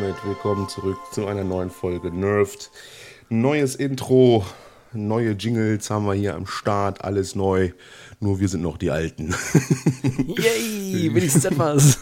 willkommen 0.00 0.68
zurück 0.68 0.98
zu 1.12 1.26
einer 1.26 1.44
neuen 1.44 1.70
Folge 1.70 2.10
Nerved. 2.10 2.70
Neues 3.28 3.76
Intro, 3.76 4.44
neue 4.92 5.32
Jingles 5.32 5.88
haben 5.88 6.04
wir 6.04 6.14
hier 6.14 6.34
am 6.34 6.46
Start, 6.46 7.04
alles 7.04 7.36
neu. 7.36 7.70
Nur 8.18 8.40
wir 8.40 8.48
sind 8.48 8.62
noch 8.62 8.76
die 8.76 8.90
Alten. 8.90 9.32
Yay, 10.36 11.14
wenigstens 11.14 11.44
etwas. 11.44 11.98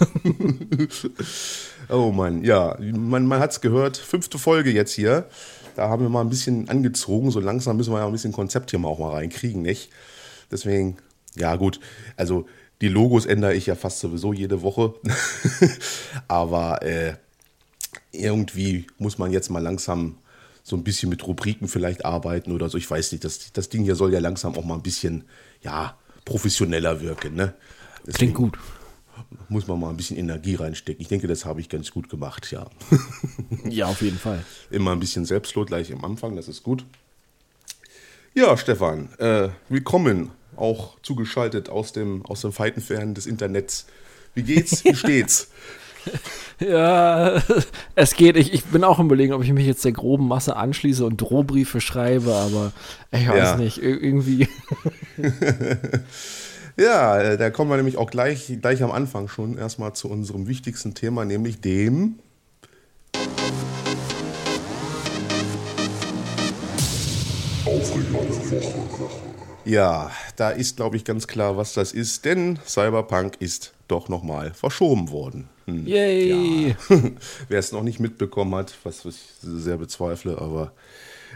oh 1.91 2.11
Mann, 2.13 2.43
ja, 2.43 2.79
man, 2.81 3.27
man 3.27 3.41
hat 3.41 3.53
es 3.53 3.61
gehört. 3.61 3.99
Fünfte 3.99 4.39
Folge 4.39 4.71
jetzt 4.71 4.95
hier. 4.95 5.29
Da 5.77 5.91
haben 5.91 6.03
wir 6.03 6.09
mal 6.09 6.23
ein 6.23 6.31
bisschen 6.31 6.71
angezogen. 6.71 7.31
So 7.31 7.41
langsam 7.41 7.77
müssen 7.77 7.93
wir 7.93 7.99
ja 7.99 8.07
ein 8.07 8.13
bisschen 8.13 8.33
Konzept 8.33 8.71
hier 8.71 8.79
mal 8.79 8.89
auch 8.89 9.01
mal 9.01 9.13
reinkriegen, 9.13 9.61
nicht? 9.61 9.91
Deswegen, 10.51 10.97
ja 11.37 11.57
gut, 11.57 11.79
also 12.17 12.47
die 12.81 12.89
Logos 12.89 13.27
ändere 13.27 13.55
ich 13.55 13.67
ja 13.67 13.75
fast 13.75 14.01
sowieso 14.01 14.33
jede 14.33 14.63
Woche. 14.63 14.95
Aber 16.29 16.83
äh, 16.83 17.15
irgendwie 18.13 18.87
muss 18.99 19.19
man 19.19 19.33
jetzt 19.33 19.51
mal 19.51 19.63
langsam 19.63 20.17
so 20.63 20.77
ein 20.77 20.85
bisschen 20.85 21.09
mit 21.09 21.27
Rubriken 21.27 21.67
vielleicht 21.67 22.05
arbeiten 22.05 22.53
oder 22.53 22.69
so. 22.69 22.79
Ich 22.79 22.89
weiß 22.89 23.13
nicht, 23.13 23.25
das, 23.25 23.53
das 23.53 23.69
Ding 23.69 23.83
hier 23.83 23.97
soll 23.97 24.13
ja 24.13 24.21
langsam 24.21 24.57
auch 24.57 24.65
mal 24.65 24.75
ein 24.75 24.83
bisschen, 24.83 25.25
ja, 25.63 25.97
professioneller 26.25 27.01
wirken. 27.01 27.35
Ne? 27.35 27.55
Deswegen 28.07 28.33
Klingt 28.33 28.35
gut. 28.35 28.59
Muss 29.49 29.67
man 29.67 29.81
mal 29.81 29.91
ein 29.91 29.97
bisschen 29.97 30.17
Energie 30.17 30.55
reinstecken. 30.55 31.01
Ich 31.01 31.09
denke, 31.09 31.27
das 31.27 31.45
habe 31.45 31.61
ich 31.61 31.69
ganz 31.69 31.91
gut 31.91 32.09
gemacht, 32.09 32.51
ja. 32.51 32.67
ja, 33.69 33.87
auf 33.87 34.03
jeden 34.03 34.19
Fall. 34.19 34.45
Immer 34.71 34.93
ein 34.93 35.01
bisschen 35.01 35.25
Selbstlob 35.25 35.67
gleich 35.67 35.93
am 35.93 36.05
Anfang, 36.05 36.37
das 36.37 36.49
ist 36.49 36.63
gut. 36.63 36.85
Ja, 38.35 38.57
Stefan, 38.57 39.11
äh, 39.19 39.51
willkommen, 39.69 40.31
auch 40.57 40.97
zugeschaltet 41.03 41.69
aus 41.69 41.93
dem, 41.93 42.25
aus 42.25 42.41
dem 42.41 42.53
Feitenfernen 42.53 43.15
des 43.15 43.27
Internets. 43.27 43.87
Wie 44.35 44.43
geht's? 44.43 44.85
Wie 44.85 44.95
steht's? 44.95 45.49
ja, 46.61 47.43
es 47.95 48.15
geht. 48.15 48.37
Ich, 48.37 48.53
ich 48.53 48.65
bin 48.65 48.85
auch 48.85 48.99
im 48.99 49.07
Überlegen, 49.07 49.33
ob 49.33 49.43
ich 49.43 49.53
mich 49.53 49.67
jetzt 49.67 49.85
der 49.85 49.93
groben 49.93 50.29
Masse 50.29 50.57
anschließe 50.57 51.05
und 51.05 51.21
Drohbriefe 51.21 51.81
schreibe, 51.81 52.35
aber 52.35 52.73
ich 53.11 53.29
weiß 53.29 53.37
ja. 53.37 53.57
nicht, 53.57 53.79
irgendwie. 53.83 54.49
ja, 56.77 57.37
da 57.37 57.51
kommen 57.51 57.71
wir 57.71 57.77
nämlich 57.77 57.97
auch 57.97 58.11
gleich, 58.11 58.53
gleich 58.61 58.83
am 58.83 58.91
Anfang 58.91 59.29
schon 59.29 59.59
erstmal 59.59 59.93
zu 59.95 60.09
unserem 60.09 60.47
wichtigsten 60.49 60.95
Thema, 60.95 61.25
nämlich 61.25 61.61
dem. 61.61 62.19
Ja, 69.65 70.11
da 70.37 70.51
ist, 70.51 70.77
glaube 70.77 70.97
ich, 70.97 71.05
ganz 71.05 71.27
klar, 71.27 71.57
was 71.57 71.75
das 71.75 71.93
ist, 71.93 72.25
denn 72.25 72.59
Cyberpunk 72.67 73.37
ist 73.39 73.73
doch 73.87 74.09
nochmal 74.09 74.53
verschoben 74.55 75.11
worden. 75.11 75.49
Hm. 75.67 75.87
Yay! 75.87 76.69
Ja. 76.69 76.75
Wer 77.49 77.59
es 77.59 77.73
noch 77.73 77.83
nicht 77.83 78.01
mitbekommen 78.01 78.55
hat, 78.55 78.75
was 78.85 79.05
ich 79.05 79.17
sehr 79.41 79.77
bezweifle, 79.77 80.39
aber 80.39 80.73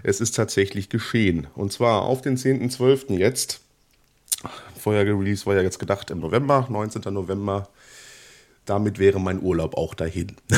es 0.02 0.20
ist 0.20 0.34
tatsächlich 0.36 0.88
geschehen. 0.88 1.46
Und 1.54 1.72
zwar 1.72 2.02
auf 2.02 2.22
den 2.22 2.36
10.12. 2.36 3.16
jetzt. 3.18 3.60
Vorher 4.78 5.04
gereleased 5.04 5.46
war 5.46 5.54
ja 5.56 5.62
jetzt 5.62 5.78
gedacht 5.78 6.10
im 6.10 6.20
November, 6.20 6.66
19. 6.68 7.02
November. 7.12 7.68
Damit 8.66 8.98
wäre 8.98 9.20
mein 9.20 9.40
Urlaub 9.40 9.76
auch 9.76 9.94
dahin. 9.94 10.36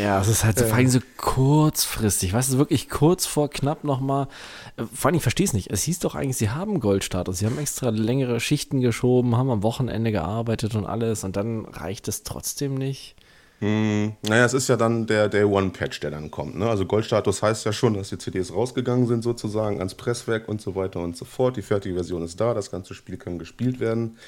Ja, 0.00 0.20
es 0.20 0.28
ist 0.28 0.44
halt 0.44 0.58
so, 0.58 0.64
äh. 0.64 0.68
vor 0.68 0.76
allem 0.76 0.88
so 0.88 1.00
kurzfristig. 1.16 2.32
Weißt 2.32 2.52
du, 2.52 2.58
wirklich 2.58 2.88
kurz 2.88 3.26
vor 3.26 3.48
knapp 3.48 3.84
nochmal. 3.84 4.28
Äh, 4.76 4.84
vor 4.92 5.08
allem, 5.08 5.16
ich 5.16 5.22
verstehe 5.22 5.46
es 5.46 5.52
nicht. 5.52 5.70
Es 5.70 5.82
hieß 5.84 6.00
doch 6.00 6.14
eigentlich, 6.14 6.36
sie 6.36 6.50
haben 6.50 6.80
Goldstatus. 6.80 7.38
Sie 7.38 7.46
haben 7.46 7.58
extra 7.58 7.90
längere 7.90 8.40
Schichten 8.40 8.80
geschoben, 8.80 9.36
haben 9.36 9.50
am 9.50 9.62
Wochenende 9.62 10.12
gearbeitet 10.12 10.74
und 10.74 10.86
alles. 10.86 11.24
Und 11.24 11.36
dann 11.36 11.64
reicht 11.66 12.08
es 12.08 12.22
trotzdem 12.22 12.74
nicht. 12.74 13.16
Hm, 13.60 14.12
naja, 14.28 14.44
es 14.44 14.52
ist 14.52 14.68
ja 14.68 14.76
dann 14.76 15.06
der 15.06 15.28
Day 15.28 15.44
One 15.44 15.70
Patch, 15.70 16.00
der 16.00 16.10
dann 16.10 16.30
kommt. 16.30 16.58
Ne? 16.58 16.68
Also 16.68 16.84
Goldstatus 16.84 17.42
heißt 17.42 17.64
ja 17.64 17.72
schon, 17.72 17.94
dass 17.94 18.10
die 18.10 18.18
CDs 18.18 18.52
rausgegangen 18.52 19.06
sind, 19.06 19.22
sozusagen 19.22 19.78
ans 19.78 19.94
Presswerk 19.94 20.46
und 20.48 20.60
so 20.60 20.74
weiter 20.74 21.00
und 21.00 21.16
so 21.16 21.24
fort. 21.24 21.56
Die 21.56 21.62
fertige 21.62 21.94
Version 21.94 22.22
ist 22.22 22.38
da, 22.38 22.52
das 22.52 22.70
ganze 22.70 22.92
Spiel 22.92 23.16
kann 23.16 23.38
gespielt 23.38 23.80
werden. 23.80 24.18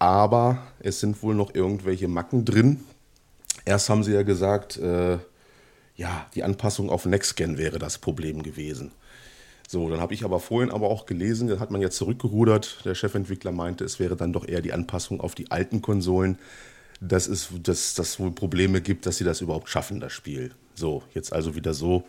Aber 0.00 0.58
es 0.80 0.98
sind 1.00 1.22
wohl 1.22 1.34
noch 1.34 1.54
irgendwelche 1.54 2.08
Macken 2.08 2.44
drin, 2.44 2.80
Erst 3.64 3.88
haben 3.88 4.02
sie 4.02 4.12
ja 4.12 4.22
gesagt, 4.22 4.76
äh, 4.78 5.18
ja, 5.96 6.26
die 6.34 6.44
Anpassung 6.44 6.90
auf 6.90 7.04
NextGen 7.04 7.58
wäre 7.58 7.78
das 7.78 7.98
Problem 7.98 8.42
gewesen. 8.42 8.92
So, 9.66 9.90
dann 9.90 10.00
habe 10.00 10.14
ich 10.14 10.24
aber 10.24 10.40
vorhin 10.40 10.70
aber 10.70 10.88
auch 10.88 11.04
gelesen, 11.04 11.48
da 11.48 11.58
hat 11.58 11.70
man 11.70 11.82
jetzt 11.82 11.96
zurückgerudert. 11.96 12.78
Der 12.86 12.94
Chefentwickler 12.94 13.52
meinte, 13.52 13.84
es 13.84 14.00
wäre 14.00 14.16
dann 14.16 14.32
doch 14.32 14.48
eher 14.48 14.62
die 14.62 14.72
Anpassung 14.72 15.20
auf 15.20 15.34
die 15.34 15.50
alten 15.50 15.82
Konsolen, 15.82 16.38
dass 17.00 17.28
es 17.28 17.50
dass, 17.62 17.94
dass 17.94 18.18
wohl 18.18 18.30
Probleme 18.30 18.80
gibt, 18.80 19.04
dass 19.04 19.18
sie 19.18 19.24
das 19.24 19.42
überhaupt 19.42 19.68
schaffen, 19.68 20.00
das 20.00 20.12
Spiel. 20.12 20.52
So, 20.74 21.02
jetzt 21.12 21.32
also 21.32 21.54
wieder 21.54 21.74
so, 21.74 22.04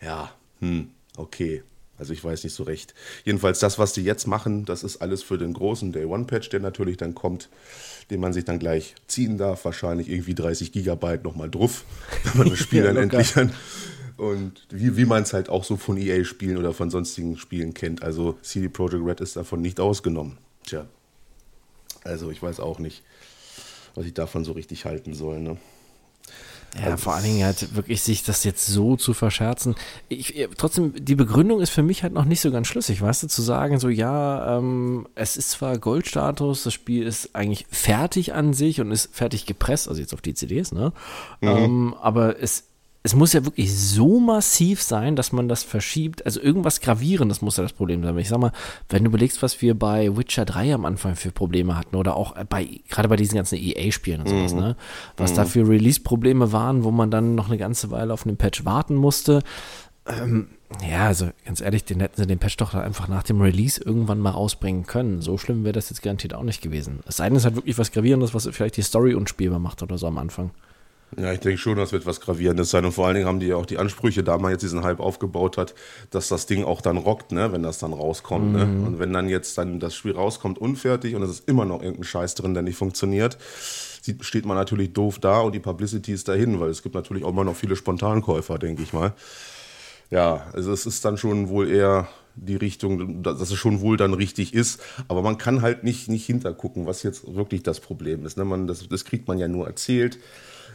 ja, 0.00 0.30
hm, 0.60 0.90
okay. 1.16 1.64
Also 1.98 2.12
ich 2.12 2.24
weiß 2.24 2.42
nicht 2.44 2.54
so 2.54 2.62
recht. 2.64 2.94
Jedenfalls 3.24 3.60
das, 3.60 3.78
was 3.78 3.92
die 3.92 4.02
jetzt 4.02 4.26
machen, 4.26 4.64
das 4.64 4.82
ist 4.82 5.02
alles 5.02 5.22
für 5.22 5.38
den 5.38 5.52
großen 5.52 5.92
Day 5.92 6.04
One 6.04 6.24
Patch, 6.24 6.48
der 6.50 6.60
natürlich 6.60 6.96
dann 6.96 7.14
kommt, 7.14 7.48
den 8.10 8.20
man 8.20 8.32
sich 8.32 8.44
dann 8.44 8.58
gleich 8.58 8.94
ziehen 9.06 9.38
darf. 9.38 9.64
Wahrscheinlich 9.64 10.08
irgendwie 10.08 10.34
30 10.34 10.72
Gigabyte 10.72 11.22
nochmal 11.22 11.50
drauf, 11.50 11.84
wenn 12.24 12.38
man 12.38 12.50
das 12.50 12.58
Spiel 12.58 12.82
dann 12.82 12.96
endlich 12.96 13.32
dann. 13.32 13.52
Und 14.16 14.66
wie, 14.70 14.96
wie 14.96 15.04
man 15.04 15.22
es 15.22 15.32
halt 15.32 15.48
auch 15.48 15.64
so 15.64 15.76
von 15.76 15.96
EA-Spielen 15.96 16.56
oder 16.56 16.72
von 16.72 16.90
sonstigen 16.90 17.38
Spielen 17.38 17.74
kennt. 17.74 18.02
Also 18.02 18.38
CD 18.42 18.68
Projekt 18.68 19.04
Red 19.04 19.20
ist 19.20 19.36
davon 19.36 19.60
nicht 19.60 19.80
ausgenommen. 19.80 20.38
Tja. 20.66 20.86
Also 22.04 22.30
ich 22.30 22.42
weiß 22.42 22.60
auch 22.60 22.78
nicht, 22.78 23.02
was 23.94 24.06
ich 24.06 24.14
davon 24.14 24.44
so 24.44 24.52
richtig 24.52 24.84
halten 24.84 25.14
soll. 25.14 25.40
Ne? 25.40 25.56
Ja, 26.80 26.96
vor 26.96 27.14
allen 27.14 27.24
Dingen 27.24 27.44
halt 27.44 27.76
wirklich 27.76 28.02
sich 28.02 28.22
das 28.22 28.44
jetzt 28.44 28.66
so 28.66 28.96
zu 28.96 29.12
verscherzen. 29.12 29.74
Ich, 30.08 30.48
trotzdem, 30.56 30.94
die 30.96 31.14
Begründung 31.14 31.60
ist 31.60 31.70
für 31.70 31.82
mich 31.82 32.02
halt 32.02 32.14
noch 32.14 32.24
nicht 32.24 32.40
so 32.40 32.50
ganz 32.50 32.66
schlüssig, 32.66 33.02
weißt 33.02 33.24
du, 33.24 33.28
zu 33.28 33.42
sagen, 33.42 33.78
so 33.78 33.90
ja, 33.90 34.56
ähm, 34.56 35.06
es 35.14 35.36
ist 35.36 35.50
zwar 35.50 35.76
Goldstatus, 35.78 36.62
das 36.62 36.72
Spiel 36.72 37.06
ist 37.06 37.34
eigentlich 37.34 37.66
fertig 37.70 38.32
an 38.32 38.54
sich 38.54 38.80
und 38.80 38.90
ist 38.90 39.14
fertig 39.14 39.44
gepresst, 39.44 39.86
also 39.86 40.00
jetzt 40.00 40.14
auf 40.14 40.22
die 40.22 40.32
CDs, 40.32 40.72
ne? 40.72 40.94
Mhm. 41.42 41.48
Ähm, 41.48 41.94
aber 42.00 42.40
es 42.40 42.64
es 43.04 43.16
muss 43.16 43.32
ja 43.32 43.44
wirklich 43.44 43.76
so 43.76 44.20
massiv 44.20 44.80
sein, 44.80 45.16
dass 45.16 45.32
man 45.32 45.48
das 45.48 45.64
verschiebt. 45.64 46.24
Also 46.24 46.40
irgendwas 46.40 46.80
Gravierendes 46.80 47.42
muss 47.42 47.56
ja 47.56 47.64
das 47.64 47.72
Problem 47.72 48.02
sein. 48.02 48.16
Ich 48.18 48.28
sag 48.28 48.38
mal, 48.38 48.52
wenn 48.88 49.02
du 49.02 49.08
überlegst, 49.08 49.42
was 49.42 49.60
wir 49.60 49.76
bei 49.76 50.16
Witcher 50.16 50.44
3 50.44 50.74
am 50.74 50.84
Anfang 50.84 51.16
für 51.16 51.32
Probleme 51.32 51.76
hatten 51.76 51.96
oder 51.96 52.16
auch 52.16 52.36
bei, 52.44 52.80
gerade 52.88 53.08
bei 53.08 53.16
diesen 53.16 53.34
ganzen 53.34 53.58
EA-Spielen 53.58 54.20
und 54.20 54.28
sowas, 54.28 54.54
mhm. 54.54 54.60
ne? 54.60 54.76
Was 55.16 55.32
mhm. 55.32 55.36
da 55.36 55.44
für 55.46 55.68
Release-Probleme 55.68 56.52
waren, 56.52 56.84
wo 56.84 56.92
man 56.92 57.10
dann 57.10 57.34
noch 57.34 57.48
eine 57.48 57.58
ganze 57.58 57.90
Weile 57.90 58.12
auf 58.12 58.24
einen 58.24 58.36
Patch 58.36 58.64
warten 58.64 58.94
musste. 58.94 59.42
Ähm, 60.06 60.48
ja, 60.88 61.06
also 61.06 61.30
ganz 61.44 61.60
ehrlich, 61.60 61.84
den 61.84 61.98
hätten 61.98 62.20
sie 62.20 62.26
den 62.26 62.38
Patch 62.38 62.56
doch 62.56 62.74
einfach 62.74 63.08
nach 63.08 63.24
dem 63.24 63.40
Release 63.40 63.82
irgendwann 63.82 64.20
mal 64.20 64.30
rausbringen 64.30 64.86
können. 64.86 65.22
So 65.22 65.38
schlimm 65.38 65.64
wäre 65.64 65.72
das 65.72 65.90
jetzt 65.90 66.02
garantiert 66.02 66.34
auch 66.34 66.44
nicht 66.44 66.62
gewesen. 66.62 67.00
Es 67.06 67.16
sei 67.16 67.28
denn, 67.28 67.36
es 67.36 67.44
hat 67.44 67.56
wirklich 67.56 67.78
was 67.78 67.90
Gravierendes, 67.90 68.32
was 68.32 68.48
vielleicht 68.52 68.76
die 68.76 68.82
Story 68.82 69.14
unspielbar 69.14 69.58
macht 69.58 69.82
oder 69.82 69.98
so 69.98 70.06
am 70.06 70.18
Anfang. 70.18 70.52
Ja, 71.18 71.32
ich 71.32 71.40
denke 71.40 71.58
schon, 71.58 71.76
das 71.76 71.92
wird 71.92 72.06
was 72.06 72.20
Gravierendes 72.20 72.70
sein. 72.70 72.84
Und 72.84 72.92
vor 72.92 73.06
allen 73.06 73.16
Dingen 73.16 73.26
haben 73.26 73.40
die 73.40 73.48
ja 73.48 73.56
auch 73.56 73.66
die 73.66 73.78
Ansprüche, 73.78 74.22
da 74.22 74.38
man 74.38 74.50
jetzt 74.50 74.62
diesen 74.62 74.82
Hype 74.82 75.00
aufgebaut 75.00 75.58
hat, 75.58 75.74
dass 76.10 76.28
das 76.28 76.46
Ding 76.46 76.64
auch 76.64 76.80
dann 76.80 76.96
rockt, 76.96 77.32
ne, 77.32 77.52
wenn 77.52 77.62
das 77.62 77.78
dann 77.78 77.92
rauskommt. 77.92 78.52
Ne? 78.52 78.64
Mhm. 78.64 78.80
Ne? 78.80 78.86
Und 78.86 78.98
wenn 78.98 79.12
dann 79.12 79.28
jetzt 79.28 79.58
dann 79.58 79.78
das 79.78 79.94
Spiel 79.94 80.12
rauskommt 80.12 80.58
unfertig 80.58 81.14
und 81.14 81.22
es 81.22 81.30
ist 81.30 81.48
immer 81.48 81.64
noch 81.66 81.82
irgendein 81.82 82.04
Scheiß 82.04 82.34
drin, 82.34 82.54
der 82.54 82.62
nicht 82.62 82.76
funktioniert, 82.76 83.36
steht 84.20 84.46
man 84.46 84.56
natürlich 84.56 84.92
doof 84.94 85.18
da 85.18 85.40
und 85.40 85.54
die 85.54 85.60
Publicity 85.60 86.12
ist 86.12 86.28
dahin, 86.28 86.58
weil 86.60 86.70
es 86.70 86.82
gibt 86.82 86.94
natürlich 86.94 87.24
auch 87.24 87.30
immer 87.30 87.44
noch 87.44 87.56
viele 87.56 87.76
Spontankäufer, 87.76 88.58
denke 88.58 88.82
ich 88.82 88.92
mal. 88.92 89.12
Ja, 90.10 90.46
also 90.52 90.72
es 90.72 90.86
ist 90.86 91.04
dann 91.04 91.16
schon 91.16 91.48
wohl 91.48 91.70
eher 91.70 92.08
die 92.34 92.56
Richtung, 92.56 93.22
dass 93.22 93.40
es 93.40 93.54
schon 93.54 93.80
wohl 93.80 93.96
dann 93.96 94.14
richtig 94.14 94.54
ist. 94.54 94.80
Aber 95.08 95.22
man 95.22 95.38
kann 95.38 95.62
halt 95.62 95.84
nicht, 95.84 96.08
nicht 96.08 96.26
hintergucken, 96.26 96.86
was 96.86 97.02
jetzt 97.02 97.34
wirklich 97.34 97.62
das 97.62 97.80
Problem 97.80 98.24
ist. 98.24 98.36
Ne? 98.36 98.44
Man, 98.44 98.66
das, 98.66 98.88
das 98.88 99.04
kriegt 99.04 99.28
man 99.28 99.38
ja 99.38 99.48
nur 99.48 99.66
erzählt. 99.66 100.18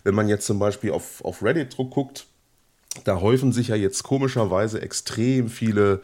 Wenn 0.07 0.15
man 0.15 0.29
jetzt 0.29 0.45
zum 0.45 0.57
Beispiel 0.57 0.91
auf, 0.91 1.19
auf 1.25 1.43
Reddit 1.43 1.75
guckt, 1.75 2.27
da 3.03 3.19
häufen 3.19 3.51
sich 3.51 3.67
ja 3.67 3.75
jetzt 3.75 4.03
komischerweise 4.03 4.81
extrem 4.81 5.49
viele 5.49 6.01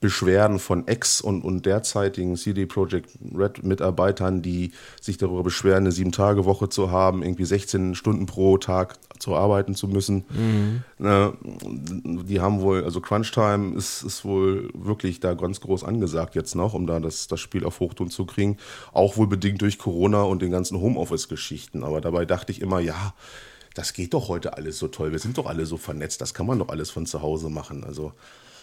Beschwerden 0.00 0.58
von 0.58 0.86
Ex- 0.86 1.20
und, 1.20 1.42
und 1.42 1.64
derzeitigen 1.64 2.36
CD 2.36 2.66
Projekt 2.66 3.10
Red-Mitarbeitern, 3.34 4.42
die 4.42 4.72
sich 5.00 5.16
darüber 5.16 5.42
beschweren, 5.42 5.84
eine 5.84 5.92
Sieben-Tage-Woche 5.92 6.68
zu 6.68 6.90
haben, 6.90 7.22
irgendwie 7.22 7.46
16 7.46 7.94
Stunden 7.94 8.26
pro 8.26 8.58
Tag 8.58 8.98
zu 9.18 9.34
arbeiten 9.34 9.74
zu 9.74 9.88
müssen. 9.88 10.24
Mhm. 10.28 10.82
Ne, 10.98 11.32
die 11.42 12.40
haben 12.40 12.60
wohl, 12.60 12.84
also 12.84 13.00
Crunch-Time 13.00 13.74
ist, 13.76 14.02
ist 14.02 14.24
wohl 14.24 14.68
wirklich 14.74 15.20
da 15.20 15.34
ganz 15.34 15.60
groß 15.60 15.84
angesagt 15.84 16.34
jetzt 16.34 16.54
noch, 16.54 16.74
um 16.74 16.86
da 16.86 17.00
das, 17.00 17.26
das 17.26 17.40
Spiel 17.40 17.64
auf 17.64 17.80
Hochtun 17.80 18.10
zu 18.10 18.26
kriegen. 18.26 18.58
Auch 18.92 19.16
wohl 19.16 19.26
bedingt 19.26 19.62
durch 19.62 19.78
Corona 19.78 20.22
und 20.22 20.42
den 20.42 20.50
ganzen 20.50 20.78
Homeoffice-Geschichten. 20.78 21.82
Aber 21.82 22.02
dabei 22.02 22.26
dachte 22.26 22.52
ich 22.52 22.60
immer, 22.60 22.80
ja, 22.80 23.14
das 23.74 23.92
geht 23.92 24.14
doch 24.14 24.28
heute 24.28 24.56
alles 24.56 24.78
so 24.78 24.88
toll. 24.88 25.12
Wir 25.12 25.18
sind 25.18 25.38
doch 25.38 25.46
alle 25.46 25.66
so 25.66 25.76
vernetzt. 25.76 26.20
Das 26.20 26.34
kann 26.34 26.46
man 26.46 26.58
doch 26.58 26.68
alles 26.68 26.90
von 26.90 27.06
zu 27.06 27.22
Hause 27.22 27.50
machen. 27.50 27.84
Also 27.84 28.12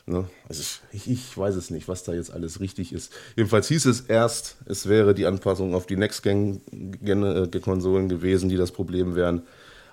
Ne? 0.06 0.28
Also 0.50 0.64
ich, 0.92 1.10
ich, 1.10 1.38
weiß 1.38 1.56
es 1.56 1.70
nicht, 1.70 1.88
was 1.88 2.04
da 2.04 2.14
jetzt 2.14 2.34
alles 2.34 2.60
richtig 2.60 2.92
ist. 2.92 3.14
Jedenfalls 3.38 3.70
hieß 3.70 3.86
es 3.86 4.02
erst, 4.02 4.58
es 4.66 4.90
wäre 4.90 5.14
die 5.14 5.26
Anpassung 5.26 5.74
auf 5.74 5.86
die 5.86 5.96
Next-Gen-Konsolen 5.96 8.10
gewesen, 8.10 8.50
die 8.50 8.58
das 8.58 8.72
Problem 8.72 9.16
wären. 9.16 9.44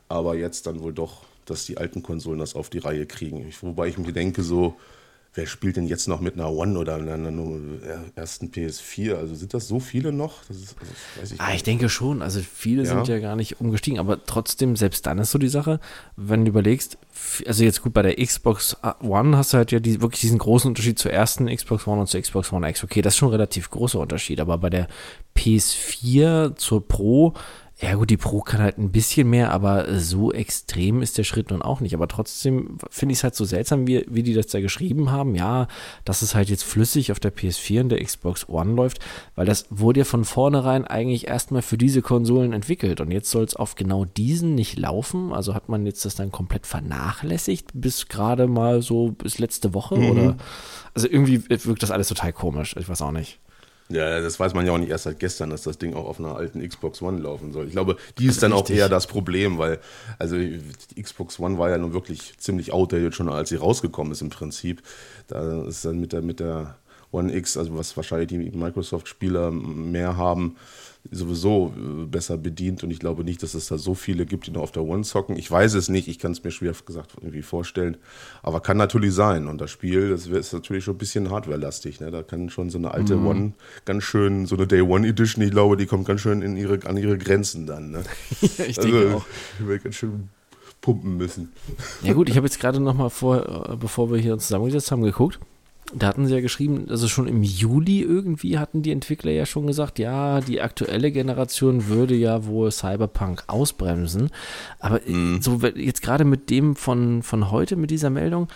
aber 0.08 0.34
jetzt 0.34 0.66
dann 0.66 0.80
wohl 0.80 0.92
doch, 0.92 1.22
dass 1.46 1.66
die 1.66 1.78
alten 1.78 2.02
Konsolen 2.02 2.40
das 2.40 2.56
auf 2.56 2.70
die 2.70 2.78
Reihe 2.78 3.06
kriegen. 3.06 3.52
Wobei 3.60 3.86
ich 3.86 3.98
mir 3.98 4.12
denke, 4.12 4.42
so, 4.42 4.74
wer 5.34 5.46
spielt 5.46 5.76
denn 5.76 5.86
jetzt 5.86 6.08
noch 6.08 6.20
mit 6.20 6.34
einer 6.34 6.50
One 6.50 6.76
oder 6.78 6.96
einer, 6.96 7.14
einer 7.14 7.46
ersten 8.16 8.48
PS4? 8.48 9.14
Also 9.14 9.34
sind 9.34 9.54
das 9.54 9.68
so 9.68 9.78
viele 9.78 10.12
noch? 10.12 10.42
Ist, 10.50 10.74
also 11.20 11.34
ich, 11.34 11.40
ah, 11.40 11.54
ich 11.54 11.62
denke 11.62 11.88
schon. 11.88 12.20
Also 12.20 12.40
viele 12.40 12.82
ja. 12.82 12.88
sind 12.88 13.06
ja 13.06 13.18
gar 13.20 13.36
nicht 13.36 13.60
umgestiegen, 13.60 14.00
aber 14.00 14.24
trotzdem, 14.24 14.74
selbst 14.74 15.06
dann 15.06 15.18
ist 15.18 15.30
so 15.30 15.38
die 15.38 15.48
Sache, 15.48 15.78
wenn 16.16 16.44
du 16.44 16.50
überlegst, 16.50 16.98
also 17.46 17.62
jetzt 17.62 17.82
gut, 17.82 17.92
bei 17.92 18.02
der 18.02 18.16
Xbox 18.16 18.76
One 19.00 19.36
hast 19.36 19.52
du 19.52 19.58
halt 19.58 19.70
ja 19.70 19.78
die, 19.78 20.00
wirklich 20.00 20.20
diesen 20.20 20.38
großen 20.38 20.68
Unterschied 20.68 20.98
zur 20.98 21.12
ersten 21.12 21.46
Xbox 21.46 21.86
One 21.86 22.00
und 22.00 22.08
zur 22.08 22.20
Xbox 22.20 22.52
One 22.52 22.68
X. 22.68 22.82
Okay, 22.82 23.00
das 23.00 23.14
ist 23.14 23.18
schon 23.18 23.28
ein 23.28 23.32
relativ 23.32 23.70
großer 23.70 24.00
Unterschied, 24.00 24.40
aber 24.40 24.58
bei 24.58 24.70
der 24.70 24.88
PS4 25.36 26.56
zur 26.56 26.86
Pro 26.86 27.34
ja 27.82 27.94
gut, 27.94 28.10
die 28.10 28.18
Pro 28.18 28.40
kann 28.40 28.60
halt 28.60 28.76
ein 28.76 28.92
bisschen 28.92 29.30
mehr, 29.30 29.52
aber 29.52 29.98
so 29.98 30.32
extrem 30.32 31.00
ist 31.00 31.16
der 31.16 31.24
Schritt 31.24 31.50
nun 31.50 31.62
auch 31.62 31.80
nicht. 31.80 31.94
Aber 31.94 32.08
trotzdem 32.08 32.76
finde 32.90 33.12
ich 33.14 33.20
es 33.20 33.24
halt 33.24 33.34
so 33.34 33.46
seltsam, 33.46 33.86
wie, 33.86 34.04
wie 34.06 34.22
die 34.22 34.34
das 34.34 34.48
da 34.48 34.60
geschrieben 34.60 35.10
haben. 35.10 35.34
Ja, 35.34 35.66
dass 36.04 36.20
es 36.20 36.34
halt 36.34 36.50
jetzt 36.50 36.62
flüssig 36.62 37.10
auf 37.10 37.20
der 37.20 37.34
PS4 37.34 37.80
und 37.80 37.88
der 37.88 38.04
Xbox 38.04 38.48
One 38.50 38.74
läuft, 38.74 38.98
weil 39.34 39.46
das 39.46 39.66
wurde 39.70 40.00
ja 40.00 40.04
von 40.04 40.26
vornherein 40.26 40.86
eigentlich 40.86 41.28
erstmal 41.28 41.62
für 41.62 41.78
diese 41.78 42.02
Konsolen 42.02 42.52
entwickelt. 42.52 43.00
Und 43.00 43.12
jetzt 43.12 43.30
soll 43.30 43.44
es 43.44 43.56
auf 43.56 43.76
genau 43.76 44.04
diesen 44.04 44.54
nicht 44.54 44.78
laufen. 44.78 45.32
Also 45.32 45.54
hat 45.54 45.70
man 45.70 45.86
jetzt 45.86 46.04
das 46.04 46.14
dann 46.14 46.30
komplett 46.30 46.66
vernachlässigt 46.66 47.70
bis 47.72 48.08
gerade 48.08 48.46
mal 48.46 48.82
so 48.82 49.12
bis 49.12 49.38
letzte 49.38 49.72
Woche 49.72 49.96
mhm. 49.96 50.10
oder? 50.10 50.36
Also 50.92 51.08
irgendwie 51.08 51.48
wirkt 51.48 51.82
das 51.82 51.90
alles 51.90 52.08
total 52.08 52.34
komisch. 52.34 52.76
Ich 52.78 52.88
weiß 52.88 53.00
auch 53.00 53.12
nicht. 53.12 53.40
Ja, 53.90 54.20
das 54.20 54.38
weiß 54.38 54.54
man 54.54 54.64
ja 54.64 54.72
auch 54.72 54.78
nicht 54.78 54.90
erst 54.90 55.04
seit 55.04 55.18
gestern, 55.18 55.50
dass 55.50 55.62
das 55.62 55.76
Ding 55.76 55.94
auch 55.94 56.06
auf 56.06 56.20
einer 56.20 56.36
alten 56.36 56.66
Xbox 56.66 57.02
One 57.02 57.20
laufen 57.20 57.52
soll. 57.52 57.66
Ich 57.66 57.72
glaube, 57.72 57.96
die 58.18 58.26
ist 58.26 58.40
dann 58.42 58.52
Richtig. 58.52 58.76
auch 58.76 58.78
eher 58.78 58.88
das 58.88 59.08
Problem, 59.08 59.58
weil, 59.58 59.80
also 60.18 60.36
die 60.36 60.62
Xbox 61.02 61.40
One 61.40 61.58
war 61.58 61.70
ja 61.70 61.78
nun 61.78 61.92
wirklich 61.92 62.38
ziemlich 62.38 62.72
outdated 62.72 63.16
schon, 63.16 63.28
als 63.28 63.48
sie 63.48 63.56
rausgekommen 63.56 64.12
ist 64.12 64.22
im 64.22 64.30
Prinzip. 64.30 64.82
Da 65.26 65.64
ist 65.64 65.84
dann 65.84 65.98
mit 65.98 66.12
der, 66.12 66.22
mit 66.22 66.38
der 66.38 66.76
One 67.10 67.34
X, 67.34 67.56
also 67.56 67.76
was 67.76 67.96
wahrscheinlich 67.96 68.28
die 68.28 68.38
Microsoft-Spieler 68.38 69.50
mehr 69.50 70.16
haben, 70.16 70.56
sowieso 71.10 71.72
äh, 71.76 72.04
besser 72.06 72.36
bedient 72.36 72.84
und 72.84 72.90
ich 72.90 72.98
glaube 72.98 73.24
nicht, 73.24 73.42
dass 73.42 73.54
es 73.54 73.68
da 73.68 73.78
so 73.78 73.94
viele 73.94 74.26
gibt, 74.26 74.46
die 74.46 74.50
noch 74.50 74.62
auf 74.62 74.72
der 74.72 74.84
One 74.84 75.02
zocken. 75.02 75.36
Ich 75.36 75.50
weiß 75.50 75.74
es 75.74 75.88
nicht, 75.88 76.08
ich 76.08 76.18
kann 76.18 76.32
es 76.32 76.44
mir 76.44 76.50
schwer 76.50 76.74
gesagt 76.84 77.14
irgendwie 77.20 77.42
vorstellen, 77.42 77.96
aber 78.42 78.60
kann 78.60 78.76
natürlich 78.76 79.14
sein. 79.14 79.48
Und 79.48 79.60
das 79.60 79.70
Spiel, 79.70 80.10
das 80.10 80.26
ist 80.26 80.52
natürlich 80.52 80.84
schon 80.84 80.94
ein 80.94 80.98
bisschen 80.98 81.30
hardwarelastig. 81.30 82.00
Ne? 82.00 82.10
Da 82.10 82.22
kann 82.22 82.50
schon 82.50 82.70
so 82.70 82.78
eine 82.78 82.92
alte 82.92 83.16
mhm. 83.16 83.26
One 83.26 83.52
ganz 83.84 84.04
schön, 84.04 84.46
so 84.46 84.56
eine 84.56 84.66
Day 84.66 84.82
One 84.82 85.06
Edition, 85.06 85.42
ich 85.42 85.50
glaube, 85.50 85.76
die 85.76 85.86
kommt 85.86 86.06
ganz 86.06 86.20
schön 86.20 86.42
in 86.42 86.56
ihre, 86.56 86.86
an 86.86 86.96
ihre 86.96 87.18
Grenzen 87.18 87.66
dann. 87.66 87.90
Ne? 87.90 88.02
ich 88.40 88.76
denke 88.76 88.98
also, 88.98 89.16
auch. 89.16 89.26
Wird 89.58 89.84
ganz 89.84 89.96
schön 89.96 90.28
pumpen 90.80 91.16
müssen. 91.16 91.52
Ja 92.02 92.12
gut, 92.12 92.28
ich 92.28 92.36
habe 92.36 92.46
jetzt 92.46 92.60
gerade 92.60 92.80
noch 92.80 92.94
mal 92.94 93.10
vor, 93.10 93.70
äh, 93.70 93.76
bevor 93.76 94.10
wir 94.10 94.18
hier 94.18 94.32
uns 94.32 94.46
zusammengesetzt 94.46 94.90
haben, 94.90 95.02
geguckt. 95.02 95.38
Da 95.92 96.06
hatten 96.06 96.26
sie 96.26 96.34
ja 96.34 96.40
geschrieben, 96.40 96.86
also 96.88 97.08
schon 97.08 97.26
im 97.26 97.42
Juli 97.42 98.00
irgendwie 98.00 98.58
hatten 98.58 98.82
die 98.82 98.92
Entwickler 98.92 99.32
ja 99.32 99.44
schon 99.44 99.66
gesagt, 99.66 99.98
ja, 99.98 100.40
die 100.40 100.60
aktuelle 100.60 101.10
Generation 101.10 101.88
würde 101.88 102.14
ja 102.14 102.46
wohl 102.46 102.70
Cyberpunk 102.70 103.44
ausbremsen. 103.48 104.30
Aber 104.78 105.00
mhm. 105.04 105.42
so 105.42 105.60
jetzt 105.74 106.02
gerade 106.02 106.24
mit 106.24 106.50
dem 106.50 106.76
von, 106.76 107.22
von 107.22 107.50
heute, 107.50 107.76
mit 107.76 107.90
dieser 107.90 108.10
Meldung, 108.10 108.48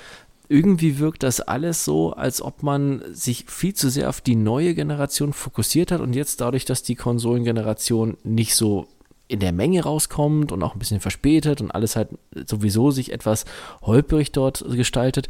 irgendwie 0.49 0.99
wirkt 0.99 1.23
das 1.23 1.41
alles 1.41 1.85
so, 1.85 2.13
als 2.13 2.43
ob 2.43 2.63
man 2.63 3.03
sich 3.13 3.47
viel 3.49 3.75
zu 3.75 3.89
sehr 3.89 4.09
auf 4.09 4.21
die 4.21 4.37
neue 4.37 4.75
Generation 4.75 5.33
fokussiert 5.33 5.91
hat 5.91 6.01
und 6.01 6.15
jetzt 6.15 6.41
dadurch, 6.41 6.65
dass 6.65 6.83
die 6.83 6.95
Konsolengeneration 6.95 8.17
nicht 8.23 8.55
so 8.55 8.87
in 9.27 9.41
der 9.41 9.53
Menge 9.53 9.83
rauskommt 9.83 10.53
und 10.53 10.63
auch 10.63 10.75
ein 10.75 10.79
bisschen 10.79 11.01
verspätet 11.01 11.61
und 11.63 11.71
alles 11.71 11.97
halt 11.97 12.11
sowieso 12.47 12.91
sich 12.91 13.11
etwas 13.11 13.47
holperig 13.83 14.33
dort 14.33 14.65
gestaltet, 14.71 15.29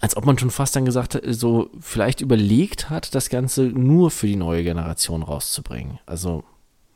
als 0.00 0.16
ob 0.16 0.24
man 0.26 0.38
schon 0.38 0.50
fast 0.50 0.76
dann 0.76 0.84
gesagt 0.84 1.14
hat, 1.14 1.22
so 1.26 1.70
vielleicht 1.80 2.20
überlegt 2.20 2.90
hat, 2.90 3.14
das 3.14 3.28
Ganze 3.28 3.62
nur 3.62 4.10
für 4.10 4.26
die 4.26 4.36
neue 4.36 4.62
Generation 4.62 5.22
rauszubringen. 5.22 5.98
Also. 6.06 6.44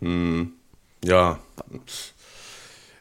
Hm, 0.00 0.52
ja. 1.04 1.38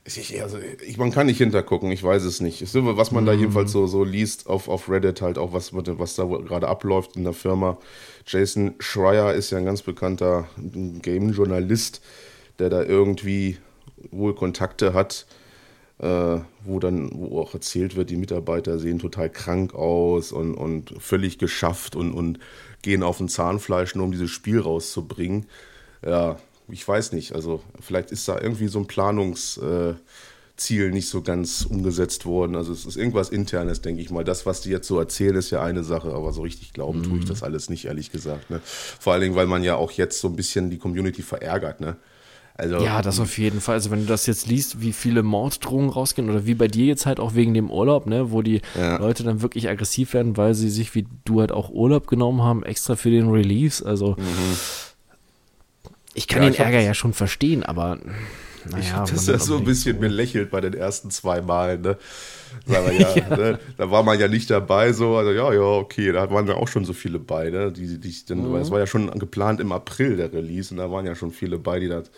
Ich, 0.06 0.42
also 0.42 0.58
ich, 0.86 0.98
man 0.98 1.12
kann 1.12 1.26
nicht 1.26 1.38
hintergucken, 1.38 1.92
ich 1.92 2.02
weiß 2.02 2.24
es 2.24 2.40
nicht. 2.40 2.62
Was 2.74 3.12
man 3.12 3.26
da 3.26 3.34
hm. 3.34 3.40
jedenfalls 3.40 3.74
so, 3.74 3.88
so 3.88 4.06
liest 4.06 4.48
auf, 4.48 4.70
auf 4.70 4.90
Reddit, 4.90 5.22
halt 5.22 5.38
auch 5.38 5.52
was, 5.52 5.74
was 5.74 6.16
da 6.16 6.24
gerade 6.24 6.68
abläuft 6.68 7.18
in 7.18 7.26
der 7.26 7.34
Firma. 7.34 7.78
Jason 8.26 8.76
Schreier 8.80 9.34
ist 9.34 9.52
ja 9.52 9.58
ein 9.58 9.66
ganz 9.66 9.82
bekannter 9.82 10.48
Game-Journalist, 10.58 12.02
der 12.60 12.70
da 12.70 12.84
irgendwie 12.84 13.58
wohl 14.12 14.34
Kontakte 14.34 14.94
hat 14.94 15.26
äh, 16.00 16.40
wo 16.64 16.80
dann 16.80 17.10
wo 17.14 17.40
auch 17.40 17.54
erzählt 17.54 17.96
wird, 17.96 18.10
die 18.10 18.18
Mitarbeiter 18.18 18.78
sehen 18.78 19.00
total 19.00 19.30
krank 19.30 19.74
aus 19.74 20.32
und, 20.32 20.54
und 20.54 20.94
völlig 21.00 21.38
geschafft 21.38 21.96
und, 21.96 22.14
und 22.14 22.40
gehen 22.82 23.04
auf 23.04 23.20
ein 23.20 23.30
Zahnfleisch, 23.30 23.96
nur 23.96 24.06
um 24.06 24.12
dieses 24.12 24.30
Spiel 24.30 24.60
rauszubringen. 24.60 25.48
Ja, 26.06 26.38
ich 26.70 26.88
weiß 26.88 27.14
nicht. 27.14 27.34
Also 27.34 27.62
vielleicht 27.80 28.12
ist 28.12 28.28
da 28.28 28.40
irgendwie 28.40 28.68
so 28.68 28.80
ein 28.80 28.86
Planungsziel 28.86 30.00
äh, 30.70 30.92
nicht 30.92 31.10
so 31.10 31.24
ganz 31.24 31.66
umgesetzt 31.66 32.28
worden. 32.28 32.56
Also 32.56 32.74
es 32.74 32.86
ist 32.86 32.96
irgendwas 32.96 33.30
Internes, 33.30 33.82
denke 33.82 34.02
ich 34.02 34.12
mal. 34.12 34.24
Das, 34.24 34.46
was 34.46 34.62
die 34.62 34.70
jetzt 34.70 34.88
so 34.88 35.00
erzählen, 35.00 35.36
ist 35.36 35.50
ja 35.50 35.64
eine 35.64 35.84
Sache, 35.84 36.14
aber 36.14 36.32
so 36.32 36.44
richtig 36.44 36.74
glauben 36.74 37.00
mhm. 37.00 37.04
tue 37.04 37.18
ich 37.18 37.24
mhm. 37.24 37.30
das 37.30 37.42
alles 37.42 37.70
nicht, 37.72 37.86
ehrlich 37.86 38.12
gesagt. 38.12 38.52
Ne? 38.52 38.62
Vor 38.64 39.14
allen 39.14 39.24
Dingen, 39.24 39.36
weil 39.36 39.48
man 39.48 39.64
ja 39.64 39.76
auch 39.76 39.92
jetzt 39.92 40.20
so 40.20 40.28
ein 40.28 40.36
bisschen 40.36 40.70
die 40.70 40.78
Community 40.78 41.24
verärgert. 41.24 41.82
Ne? 41.82 41.96
Also, 42.58 42.78
ja, 42.78 43.04
das 43.04 43.20
auf 43.20 43.38
jeden 43.38 43.62
Fall. 43.62 43.76
Also 43.76 43.92
wenn 43.92 44.00
du 44.00 44.06
das 44.08 44.26
jetzt 44.26 44.48
liest, 44.48 44.82
wie 44.82 44.92
viele 44.92 45.22
Morddrohungen 45.22 45.92
rausgehen 45.92 46.28
oder 46.28 46.48
wie 46.48 46.56
bei 46.56 46.68
dir 46.68 46.88
jetzt 46.88 47.06
halt 47.06 47.20
auch 47.20 47.36
wegen 47.36 47.54
dem 47.54 47.70
Urlaub, 47.70 48.08
ne, 48.08 48.32
wo 48.32 48.42
die 48.42 48.62
ja. 48.76 48.98
Leute 48.98 49.24
dann 49.24 49.44
wirklich 49.44 49.70
aggressiv 49.70 50.14
werden, 50.16 50.38
weil 50.38 50.56
sie 50.56 50.70
sich 50.70 50.96
wie 50.96 51.06
du 51.24 51.40
halt 51.40 51.52
auch 51.52 51.70
Urlaub 51.70 52.08
genommen 52.08 52.42
haben, 52.42 52.64
extra 52.64 52.96
für 52.96 53.12
den 53.12 53.30
Release. 53.30 53.86
Also 53.86 54.16
mhm. 54.18 54.58
ich 56.16 56.28
kann 56.28 56.42
ja, 56.42 56.50
den 56.50 56.54
ich 56.54 56.60
Ärger 56.60 56.80
ja 56.82 56.96
schon 56.96 57.14
verstehen, 57.14 57.62
aber 57.62 58.00
naja, 58.72 58.80
ich 58.80 58.94
habe 58.94 59.12
das 59.12 59.28
ja 59.28 59.38
so 59.38 59.58
ein 59.58 59.64
bisschen 59.64 60.00
belächelt 60.00 60.50
bei 60.50 60.60
den 60.60 60.74
ersten 60.74 61.12
zwei 61.12 61.42
Malen, 61.42 61.82
ne? 61.82 61.98
Ja, 62.66 62.90
ja. 62.90 63.36
Ne? 63.36 63.60
Da 63.78 63.92
war 63.92 64.04
man 64.04 64.20
ja 64.20 64.28
nicht 64.28 64.50
dabei, 64.50 64.94
so, 64.94 65.18
also 65.18 65.32
ja, 65.32 65.54
ja, 65.54 65.62
okay, 65.62 66.12
da 66.12 66.32
waren 66.32 66.48
ja 66.48 66.56
auch 66.56 66.68
schon 66.68 66.86
so 66.86 66.94
viele 66.94 67.20
bei, 67.20 67.50
ne? 67.50 67.72
Die, 67.72 68.00
die, 68.00 68.26
die, 68.26 68.36
mhm. 68.36 68.54
Das 68.54 68.72
war 68.72 68.80
ja 68.80 68.88
schon 68.88 69.12
geplant 69.20 69.60
im 69.60 69.72
April 69.72 70.18
der 70.18 70.34
Release 70.34 70.74
und 70.74 70.78
da 70.78 70.90
waren 70.90 71.06
ja 71.06 71.14
schon 71.14 71.32
viele 71.32 71.60
bei, 71.60 71.80
die 71.80 71.90
das 71.90 72.10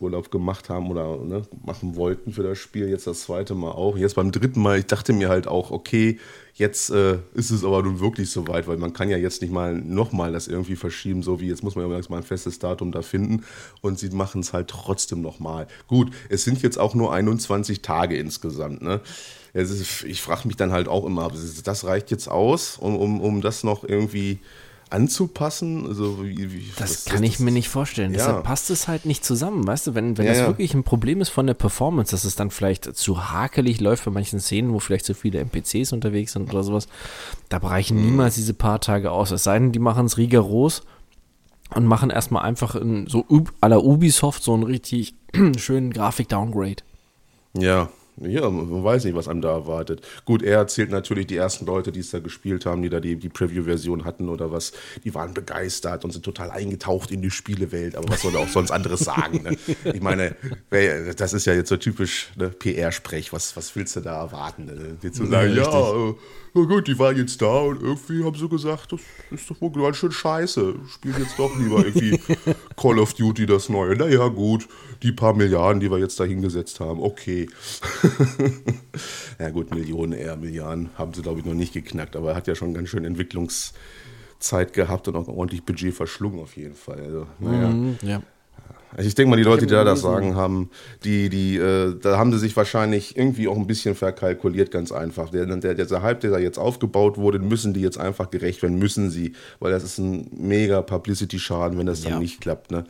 Urlaub 0.00 0.30
gemacht 0.30 0.68
haben 0.68 0.90
oder 0.90 1.16
ne, 1.18 1.42
machen 1.64 1.96
wollten 1.96 2.32
für 2.32 2.42
das 2.42 2.58
Spiel. 2.58 2.88
Jetzt 2.88 3.06
das 3.06 3.22
zweite 3.22 3.54
Mal 3.54 3.72
auch. 3.72 3.96
Jetzt 3.96 4.14
beim 4.14 4.32
dritten 4.32 4.60
Mal, 4.60 4.78
ich 4.78 4.86
dachte 4.86 5.12
mir 5.12 5.28
halt 5.28 5.46
auch, 5.46 5.70
okay, 5.70 6.18
jetzt 6.54 6.90
äh, 6.90 7.18
ist 7.34 7.50
es 7.50 7.64
aber 7.64 7.82
nun 7.82 8.00
wirklich 8.00 8.30
soweit, 8.30 8.68
weil 8.68 8.76
man 8.76 8.92
kann 8.92 9.10
ja 9.10 9.16
jetzt 9.16 9.42
nicht 9.42 9.52
mal 9.52 9.74
nochmal 9.74 10.32
das 10.32 10.46
irgendwie 10.46 10.76
verschieben, 10.76 11.22
so 11.22 11.40
wie 11.40 11.48
jetzt 11.48 11.62
muss 11.62 11.74
man 11.74 11.90
ja 11.90 12.00
mal 12.08 12.16
ein 12.18 12.22
festes 12.22 12.58
Datum 12.58 12.92
da 12.92 13.02
finden 13.02 13.44
und 13.80 13.98
sie 13.98 14.10
machen 14.10 14.40
es 14.40 14.52
halt 14.52 14.68
trotzdem 14.68 15.20
nochmal. 15.20 15.66
Gut, 15.88 16.12
es 16.28 16.44
sind 16.44 16.62
jetzt 16.62 16.78
auch 16.78 16.94
nur 16.94 17.12
21 17.12 17.82
Tage 17.82 18.16
insgesamt, 18.16 18.82
ne? 18.82 19.00
Ist, 19.52 20.02
ich 20.02 20.20
frage 20.20 20.48
mich 20.48 20.56
dann 20.56 20.72
halt 20.72 20.88
auch 20.88 21.04
immer, 21.04 21.30
das 21.64 21.84
reicht 21.84 22.10
jetzt 22.10 22.28
aus, 22.28 22.76
um, 22.76 22.96
um, 22.96 23.20
um 23.20 23.40
das 23.40 23.62
noch 23.62 23.84
irgendwie 23.84 24.40
anzupassen? 24.90 25.86
Also 25.86 26.24
wie, 26.24 26.52
wie, 26.52 26.70
das 26.76 27.04
kann 27.04 27.22
das, 27.22 27.30
ich 27.30 27.40
mir 27.40 27.50
nicht 27.50 27.68
vorstellen. 27.68 28.12
Ja. 28.12 28.18
Deshalb 28.18 28.44
passt 28.44 28.70
es 28.70 28.88
halt 28.88 29.06
nicht 29.06 29.24
zusammen, 29.24 29.66
weißt 29.66 29.88
du? 29.88 29.94
Wenn, 29.94 30.18
wenn 30.18 30.26
ja, 30.26 30.32
das 30.32 30.40
ja. 30.40 30.46
wirklich 30.46 30.74
ein 30.74 30.84
Problem 30.84 31.20
ist 31.20 31.30
von 31.30 31.46
der 31.46 31.54
Performance, 31.54 32.10
dass 32.10 32.24
es 32.24 32.36
dann 32.36 32.50
vielleicht 32.50 32.96
zu 32.96 33.30
hakelig 33.30 33.80
läuft 33.80 34.04
bei 34.04 34.10
manchen 34.10 34.40
Szenen, 34.40 34.72
wo 34.72 34.78
vielleicht 34.78 35.04
zu 35.04 35.14
viele 35.14 35.40
NPCs 35.40 35.92
unterwegs 35.92 36.32
sind 36.32 36.50
oder 36.50 36.62
sowas, 36.62 36.88
da 37.48 37.58
reichen 37.58 37.98
mhm. 37.98 38.04
niemals 38.04 38.34
diese 38.36 38.54
paar 38.54 38.80
Tage 38.80 39.10
aus. 39.10 39.30
Es 39.30 39.44
sei 39.44 39.58
denn, 39.58 39.72
die 39.72 39.78
machen 39.78 40.06
es 40.06 40.16
rigoros 40.16 40.82
und 41.74 41.86
machen 41.86 42.10
erstmal 42.10 42.44
einfach 42.44 42.74
in, 42.74 43.06
so 43.06 43.24
à 43.60 43.68
la 43.68 43.78
Ubisoft 43.78 44.42
so 44.42 44.54
einen 44.54 44.62
richtig 44.62 45.14
schönen 45.56 45.92
Grafik-Downgrade. 45.92 46.82
Ja, 47.56 47.88
ja, 48.16 48.48
man 48.48 48.84
weiß 48.84 49.04
nicht, 49.04 49.14
was 49.14 49.28
einem 49.28 49.40
da 49.40 49.50
erwartet. 49.50 50.06
Gut, 50.24 50.42
er 50.42 50.58
erzählt 50.58 50.90
natürlich 50.90 51.26
die 51.26 51.36
ersten 51.36 51.66
Leute, 51.66 51.90
die 51.90 52.00
es 52.00 52.10
da 52.10 52.20
gespielt 52.20 52.64
haben, 52.64 52.82
die 52.82 52.88
da 52.88 53.00
die, 53.00 53.16
die 53.16 53.28
Preview-Version 53.28 54.04
hatten 54.04 54.28
oder 54.28 54.52
was, 54.52 54.72
die 55.02 55.14
waren 55.14 55.34
begeistert 55.34 56.04
und 56.04 56.12
sind 56.12 56.24
total 56.24 56.50
eingetaucht 56.50 57.10
in 57.10 57.22
die 57.22 57.30
Spielewelt. 57.30 57.96
Aber 57.96 58.08
was 58.08 58.22
soll 58.22 58.34
er 58.34 58.40
auch 58.40 58.48
sonst 58.48 58.70
anderes 58.70 59.00
sagen? 59.00 59.42
Ne? 59.42 59.56
Ich 59.92 60.00
meine, 60.00 60.36
das 61.16 61.32
ist 61.32 61.46
ja 61.46 61.54
jetzt 61.54 61.68
so 61.68 61.76
typisch 61.76 62.30
ne, 62.36 62.50
PR-Sprech. 62.50 63.32
Was, 63.32 63.56
was 63.56 63.74
willst 63.74 63.96
du 63.96 64.00
da 64.00 64.20
erwarten? 64.20 64.66
Ne? 64.66 64.96
Dir 65.02 65.12
zu 65.12 65.26
sagen, 65.26 65.54
ja, 65.56 65.62
ja 65.64 66.14
na 66.56 66.64
gut, 66.64 66.86
die 66.86 66.98
waren 66.98 67.16
jetzt 67.16 67.42
da 67.42 67.58
und 67.60 67.82
irgendwie 67.82 68.24
haben 68.24 68.36
sie 68.36 68.48
gesagt, 68.48 68.92
das 68.92 69.00
ist 69.32 69.50
doch 69.50 69.60
wohl 69.60 69.72
ganz 69.72 69.96
schön 69.96 70.12
scheiße. 70.12 70.76
Spiel 70.88 71.14
jetzt 71.18 71.36
doch 71.36 71.56
lieber 71.58 71.84
irgendwie 71.84 72.20
Call 72.76 73.00
of 73.00 73.14
Duty 73.14 73.46
das 73.46 73.68
Neue. 73.68 73.96
Naja, 73.96 74.28
gut, 74.28 74.68
die 75.02 75.10
paar 75.10 75.34
Milliarden, 75.34 75.80
die 75.80 75.90
wir 75.90 75.98
jetzt 75.98 76.20
da 76.20 76.24
hingesetzt 76.24 76.78
haben, 76.78 77.02
okay. 77.02 77.48
ja 79.40 79.50
gut, 79.50 79.74
Millionen 79.74 80.12
eher, 80.12 80.36
Milliarden 80.36 80.90
haben 80.96 81.12
sie, 81.12 81.22
glaube 81.22 81.40
ich, 81.40 81.46
noch 81.46 81.54
nicht 81.54 81.72
geknackt, 81.72 82.14
aber 82.14 82.30
er 82.30 82.36
hat 82.36 82.46
ja 82.46 82.54
schon 82.54 82.72
ganz 82.72 82.88
schön 82.88 83.04
Entwicklungszeit 83.04 84.72
gehabt 84.72 85.08
und 85.08 85.16
auch 85.16 85.26
ordentlich 85.26 85.64
Budget 85.64 85.92
verschlungen 85.92 86.38
auf 86.38 86.56
jeden 86.56 86.76
Fall. 86.76 87.00
Also, 87.00 87.26
naja. 87.40 87.68
Mhm, 87.68 87.98
ja. 88.02 88.22
Also 88.96 89.08
ich 89.08 89.14
denke 89.14 89.30
mal, 89.30 89.36
die 89.36 89.42
Leute, 89.42 89.66
die 89.66 89.72
da 89.72 89.84
das 89.84 90.00
sagen 90.00 90.36
haben, 90.36 90.70
die, 91.02 91.28
die, 91.28 91.56
äh, 91.56 91.94
da 92.00 92.16
haben 92.16 92.32
sie 92.32 92.38
sich 92.38 92.56
wahrscheinlich 92.56 93.16
irgendwie 93.16 93.48
auch 93.48 93.56
ein 93.56 93.66
bisschen 93.66 93.94
verkalkuliert, 93.94 94.70
ganz 94.70 94.92
einfach. 94.92 95.30
Der, 95.30 95.46
der, 95.46 95.74
dieser 95.74 96.02
Hype, 96.02 96.20
der 96.20 96.30
da 96.30 96.38
jetzt 96.38 96.58
aufgebaut 96.58 97.18
wurde, 97.18 97.38
müssen 97.38 97.74
die 97.74 97.80
jetzt 97.80 97.98
einfach 97.98 98.30
gerecht 98.30 98.62
werden, 98.62 98.78
müssen 98.78 99.10
sie, 99.10 99.34
weil 99.58 99.72
das 99.72 99.82
ist 99.82 99.98
ein 99.98 100.28
mega 100.36 100.82
Publicity-Schaden, 100.82 101.78
wenn 101.78 101.86
das 101.86 102.02
dann 102.02 102.12
ja. 102.12 102.18
nicht 102.18 102.40
klappt. 102.40 102.70
Ne? 102.70 102.84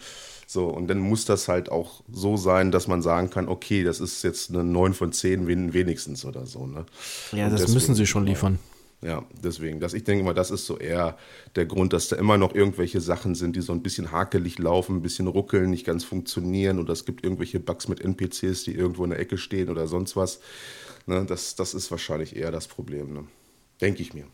So, 0.47 0.67
und 0.67 0.89
dann 0.89 0.99
muss 0.99 1.25
das 1.25 1.49
halt 1.49 1.71
auch 1.71 2.03
so 2.13 2.37
sein, 2.37 2.71
dass 2.71 2.87
man 2.87 3.03
sagen 3.03 3.31
kann, 3.31 3.49
okay, 3.49 3.83
das 3.83 4.01
ist 4.01 4.23
jetzt 4.23 4.51
eine 4.51 4.63
9 4.63 4.93
von 4.93 5.13
10 5.13 5.47
wenigstens 5.73 6.25
oder 6.25 6.45
so. 6.47 6.67
Ne? 6.67 6.85
Ja, 7.33 7.47
und 7.47 7.53
das 7.53 7.63
deswegen, 7.63 7.75
müssen 7.75 7.95
sie 7.95 8.07
schon 8.07 8.27
liefern. 8.27 8.59
Ja, 9.05 9.23
deswegen, 9.43 9.81
dass 9.81 9.93
ich 9.93 10.05
denke 10.05 10.25
mal, 10.25 10.33
das 10.33 10.51
ist 10.51 10.65
so 10.65 10.79
eher 10.79 11.19
der 11.57 11.67
Grund, 11.67 11.93
dass 11.93 12.09
da 12.09 12.17
immer 12.17 12.39
noch 12.39 12.55
irgendwelche 12.55 13.03
Sachen 13.03 13.35
sind, 13.35 13.55
die 13.55 13.61
so 13.61 13.73
ein 13.73 13.83
bisschen 13.83 14.13
hakelig 14.13 14.59
laufen, 14.59 14.97
ein 14.97 15.03
bisschen 15.03 15.27
ruckeln, 15.27 15.69
nicht 15.69 15.85
ganz 15.85 16.05
funktionieren 16.05 16.79
oder 16.79 16.95
es 16.95 17.05
gibt 17.05 17.23
irgendwelche 17.23 17.61
Bugs 17.61 17.87
mit 17.87 18.01
NPCs, 18.01 18.65
die 18.65 18.75
irgendwo 18.75 19.05
in 19.05 19.11
der 19.11 19.19
Ecke 19.19 19.37
stehen 19.37 19.69
oder 19.69 19.87
sonst 19.89 20.17
was. 20.17 20.41
Ne, 21.07 21.27
das, 21.27 21.55
das 21.55 21.75
ist 21.75 21.91
wahrscheinlich 21.91 22.35
eher 22.35 22.51
das 22.51 22.67
Problem, 22.67 23.13
ne? 23.13 23.25
denke 23.83 24.01
ich 24.01 24.15
mir. 24.15 24.25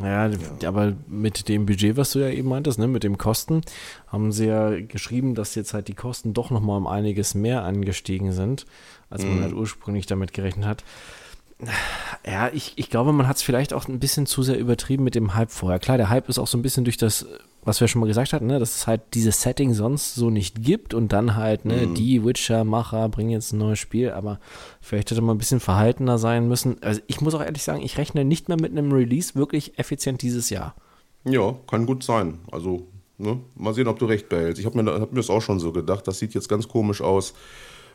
Ja, 0.00 0.26
ja, 0.26 0.68
aber 0.68 0.94
mit 1.06 1.50
dem 1.50 1.66
Budget, 1.66 1.98
was 1.98 2.12
du 2.12 2.20
ja 2.20 2.30
eben 2.30 2.48
meintest, 2.48 2.78
ne, 2.78 2.88
mit 2.88 3.04
dem 3.04 3.18
Kosten, 3.18 3.60
haben 4.06 4.32
sie 4.32 4.46
ja 4.46 4.80
geschrieben, 4.80 5.34
dass 5.34 5.54
jetzt 5.54 5.74
halt 5.74 5.88
die 5.88 5.94
Kosten 5.94 6.32
doch 6.32 6.50
nochmal 6.50 6.78
um 6.78 6.86
einiges 6.86 7.34
mehr 7.34 7.62
angestiegen 7.62 8.32
sind, 8.32 8.64
als 9.10 9.22
man 9.22 9.36
mhm. 9.36 9.42
halt 9.42 9.52
ursprünglich 9.52 10.06
damit 10.06 10.32
gerechnet 10.32 10.64
hat. 10.64 10.82
Ja, 12.26 12.50
ich, 12.52 12.74
ich 12.76 12.90
glaube, 12.90 13.12
man 13.12 13.26
hat 13.26 13.36
es 13.36 13.42
vielleicht 13.42 13.72
auch 13.72 13.88
ein 13.88 13.98
bisschen 13.98 14.26
zu 14.26 14.42
sehr 14.42 14.58
übertrieben 14.58 15.04
mit 15.04 15.14
dem 15.14 15.34
Hype 15.34 15.50
vorher. 15.50 15.78
Klar, 15.78 15.96
der 15.96 16.08
Hype 16.08 16.28
ist 16.28 16.38
auch 16.38 16.46
so 16.46 16.56
ein 16.56 16.62
bisschen 16.62 16.84
durch 16.84 16.96
das, 16.96 17.26
was 17.64 17.80
wir 17.80 17.88
schon 17.88 18.00
mal 18.00 18.06
gesagt 18.06 18.32
hatten, 18.32 18.46
ne, 18.46 18.58
dass 18.58 18.76
es 18.76 18.86
halt 18.86 19.02
dieses 19.14 19.42
Setting 19.42 19.74
sonst 19.74 20.14
so 20.14 20.30
nicht 20.30 20.62
gibt 20.62 20.94
und 20.94 21.12
dann 21.12 21.36
halt, 21.36 21.64
ne, 21.64 21.86
mhm. 21.86 21.94
die 21.94 22.24
Witcher-Macher 22.24 23.08
bringen 23.08 23.30
jetzt 23.30 23.52
ein 23.52 23.58
neues 23.58 23.78
Spiel, 23.78 24.10
aber 24.10 24.38
vielleicht 24.80 25.10
hätte 25.10 25.20
man 25.20 25.36
ein 25.36 25.38
bisschen 25.38 25.60
verhaltener 25.60 26.18
sein 26.18 26.48
müssen. 26.48 26.76
Also 26.82 27.00
ich 27.06 27.20
muss 27.20 27.34
auch 27.34 27.42
ehrlich 27.42 27.62
sagen, 27.62 27.82
ich 27.82 27.98
rechne 27.98 28.24
nicht 28.24 28.48
mehr 28.48 28.60
mit 28.60 28.72
einem 28.72 28.92
Release 28.92 29.34
wirklich 29.34 29.78
effizient 29.78 30.22
dieses 30.22 30.50
Jahr. 30.50 30.74
Ja, 31.24 31.54
kann 31.68 31.86
gut 31.86 32.02
sein. 32.02 32.38
Also, 32.50 32.86
ne, 33.18 33.40
mal 33.54 33.74
sehen, 33.74 33.88
ob 33.88 33.98
du 33.98 34.06
recht 34.06 34.28
behältst. 34.28 34.60
Ich 34.60 34.66
habe 34.66 34.80
mir, 34.80 35.00
hab 35.00 35.12
mir 35.12 35.20
das 35.20 35.30
auch 35.30 35.42
schon 35.42 35.60
so 35.60 35.72
gedacht. 35.72 36.06
Das 36.06 36.18
sieht 36.18 36.34
jetzt 36.34 36.48
ganz 36.48 36.68
komisch 36.68 37.00
aus 37.00 37.34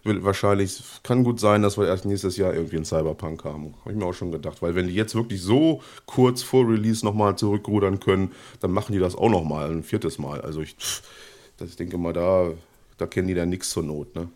will 0.07 0.23
wahrscheinlich, 0.23 0.81
kann 1.03 1.23
gut 1.23 1.39
sein, 1.39 1.61
dass 1.61 1.77
wir 1.77 1.87
erst 1.87 2.05
nächstes 2.05 2.37
Jahr 2.37 2.53
irgendwie 2.53 2.77
einen 2.77 2.85
Cyberpunk 2.85 3.43
haben. 3.43 3.75
Habe 3.81 3.91
ich 3.91 3.97
mir 3.97 4.05
auch 4.05 4.13
schon 4.13 4.31
gedacht. 4.31 4.61
Weil 4.61 4.73
wenn 4.73 4.87
die 4.87 4.95
jetzt 4.95 5.13
wirklich 5.13 5.41
so 5.41 5.81
kurz 6.05 6.41
vor 6.41 6.67
Release 6.67 7.05
nochmal 7.05 7.37
zurückrudern 7.37 7.99
können, 7.99 8.31
dann 8.59 8.71
machen 8.71 8.93
die 8.93 8.99
das 8.99 9.15
auch 9.15 9.29
nochmal, 9.29 9.69
ein 9.69 9.83
viertes 9.83 10.17
Mal. 10.17 10.41
Also 10.41 10.61
ich, 10.61 10.75
das, 11.57 11.69
ich 11.69 11.75
denke 11.75 11.97
mal, 11.97 12.13
da, 12.13 12.51
da 12.97 13.05
kennen 13.05 13.27
die 13.27 13.35
dann 13.35 13.49
nichts 13.49 13.69
zur 13.69 13.83
Not. 13.83 14.15
Ne? 14.15 14.29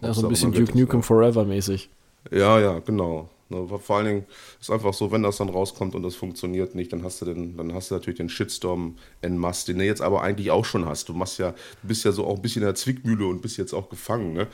Ja, 0.00 0.12
so 0.12 0.26
ein 0.26 0.28
bisschen 0.28 0.52
Duke 0.52 0.76
Nukem 0.76 1.02
Forever 1.02 1.44
mäßig. 1.44 1.88
Ja, 2.30 2.58
ja, 2.58 2.78
genau. 2.80 3.28
Ne, 3.52 3.78
vor 3.78 3.96
allen 3.96 4.06
Dingen 4.06 4.26
ist 4.60 4.70
einfach 4.70 4.94
so, 4.94 5.12
wenn 5.12 5.22
das 5.22 5.36
dann 5.36 5.50
rauskommt 5.50 5.94
und 5.94 6.02
das 6.02 6.14
funktioniert 6.14 6.74
nicht, 6.74 6.92
dann 6.92 7.04
hast 7.04 7.20
du 7.20 7.26
den, 7.26 7.56
dann 7.56 7.74
hast 7.74 7.90
du 7.90 7.94
natürlich 7.94 8.16
den 8.16 8.30
Shitstorm 8.30 8.96
en 9.20 9.36
masse, 9.36 9.66
den 9.66 9.78
du 9.78 9.84
jetzt 9.84 10.00
aber 10.00 10.22
eigentlich 10.22 10.50
auch 10.50 10.64
schon 10.64 10.86
hast. 10.86 11.08
Du 11.08 11.12
machst 11.12 11.38
ja, 11.38 11.50
du 11.50 11.88
bist 11.88 12.04
ja 12.04 12.12
so 12.12 12.24
auch 12.24 12.36
ein 12.36 12.42
bisschen 12.42 12.62
in 12.62 12.66
der 12.66 12.74
Zwickmühle 12.74 13.26
und 13.26 13.42
bist 13.42 13.58
jetzt 13.58 13.74
auch 13.74 13.90
gefangen, 13.90 14.32
ne? 14.32 14.46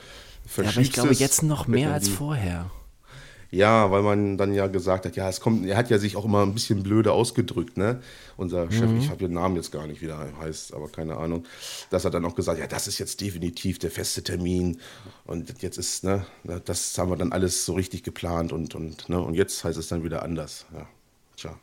Ja, 0.57 0.65
aber 0.65 0.81
ich 0.81 0.93
glaube 0.93 1.15
jetzt 1.15 1.43
noch 1.43 1.67
mehr 1.67 1.93
als 1.93 2.09
vorher. 2.09 2.71
Ja, 3.51 3.91
weil 3.91 4.03
man 4.03 4.37
dann 4.37 4.53
ja 4.53 4.67
gesagt 4.67 5.07
hat, 5.07 5.17
ja, 5.17 5.27
es 5.29 5.41
kommt, 5.41 5.65
er 5.65 5.77
hat 5.79 5.89
ja 5.89 5.99
sich 5.99 6.17
auch 6.17 6.27
immer 6.27 6.43
ein 6.43 6.53
bisschen 6.53 6.83
blöde 6.83 7.13
ausgedrückt, 7.13 7.79
ne? 7.79 8.03
Unser 8.37 8.67
mhm. 8.67 8.73
Chef, 8.73 8.91
ich 8.99 9.09
habe 9.09 9.21
den 9.21 9.33
Namen 9.33 9.57
jetzt 9.57 9.73
gar 9.73 9.87
nicht, 9.87 10.03
wie 10.03 10.07
der 10.07 10.19
heißt, 10.39 10.75
aber 10.75 10.89
keine 10.89 11.17
Ahnung, 11.17 11.45
dass 11.89 12.05
er 12.05 12.11
dann 12.11 12.27
auch 12.27 12.35
gesagt, 12.35 12.59
ja, 12.59 12.67
das 12.67 12.89
ist 12.89 12.99
jetzt 12.99 13.23
definitiv 13.23 13.79
der 13.79 13.91
feste 13.91 14.23
Termin 14.23 14.81
und 15.25 15.63
jetzt 15.63 15.79
ist, 15.79 16.05
ne, 16.05 16.27
das 16.67 16.99
haben 16.99 17.11
wir 17.11 17.17
dann 17.17 17.33
alles 17.33 17.65
so 17.65 17.73
richtig 17.73 18.03
geplant 18.03 18.53
und, 18.53 18.75
und, 18.75 19.09
ne, 19.09 19.19
und 19.19 19.33
jetzt 19.35 19.65
heißt 19.65 19.79
es 19.79 19.89
dann 19.89 20.05
wieder 20.05 20.23
anders, 20.23 20.67
ja. 20.75 20.87
Tja. 21.37 21.59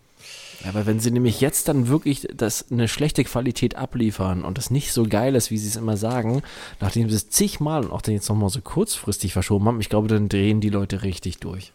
Ja, 0.63 0.69
aber 0.69 0.85
wenn 0.85 0.99
sie 0.99 1.11
nämlich 1.11 1.41
jetzt 1.41 1.67
dann 1.67 1.87
wirklich 1.87 2.27
das 2.33 2.71
eine 2.71 2.87
schlechte 2.87 3.23
Qualität 3.23 3.75
abliefern 3.75 4.43
und 4.43 4.57
das 4.57 4.71
nicht 4.71 4.93
so 4.93 5.05
geil 5.07 5.35
ist, 5.35 5.51
wie 5.51 5.57
sie 5.57 5.67
es 5.67 5.75
immer 5.75 5.97
sagen, 5.97 6.43
nachdem 6.79 7.09
sie 7.09 7.15
es 7.15 7.29
zigmal 7.29 7.83
und 7.83 7.91
auch 7.91 8.01
dann 8.01 8.13
jetzt 8.13 8.29
nochmal 8.29 8.49
so 8.49 8.61
kurzfristig 8.61 9.33
verschoben 9.33 9.65
haben, 9.65 9.81
ich 9.81 9.89
glaube, 9.89 10.07
dann 10.07 10.29
drehen 10.29 10.61
die 10.61 10.69
Leute 10.69 11.03
richtig 11.03 11.39
durch. 11.39 11.73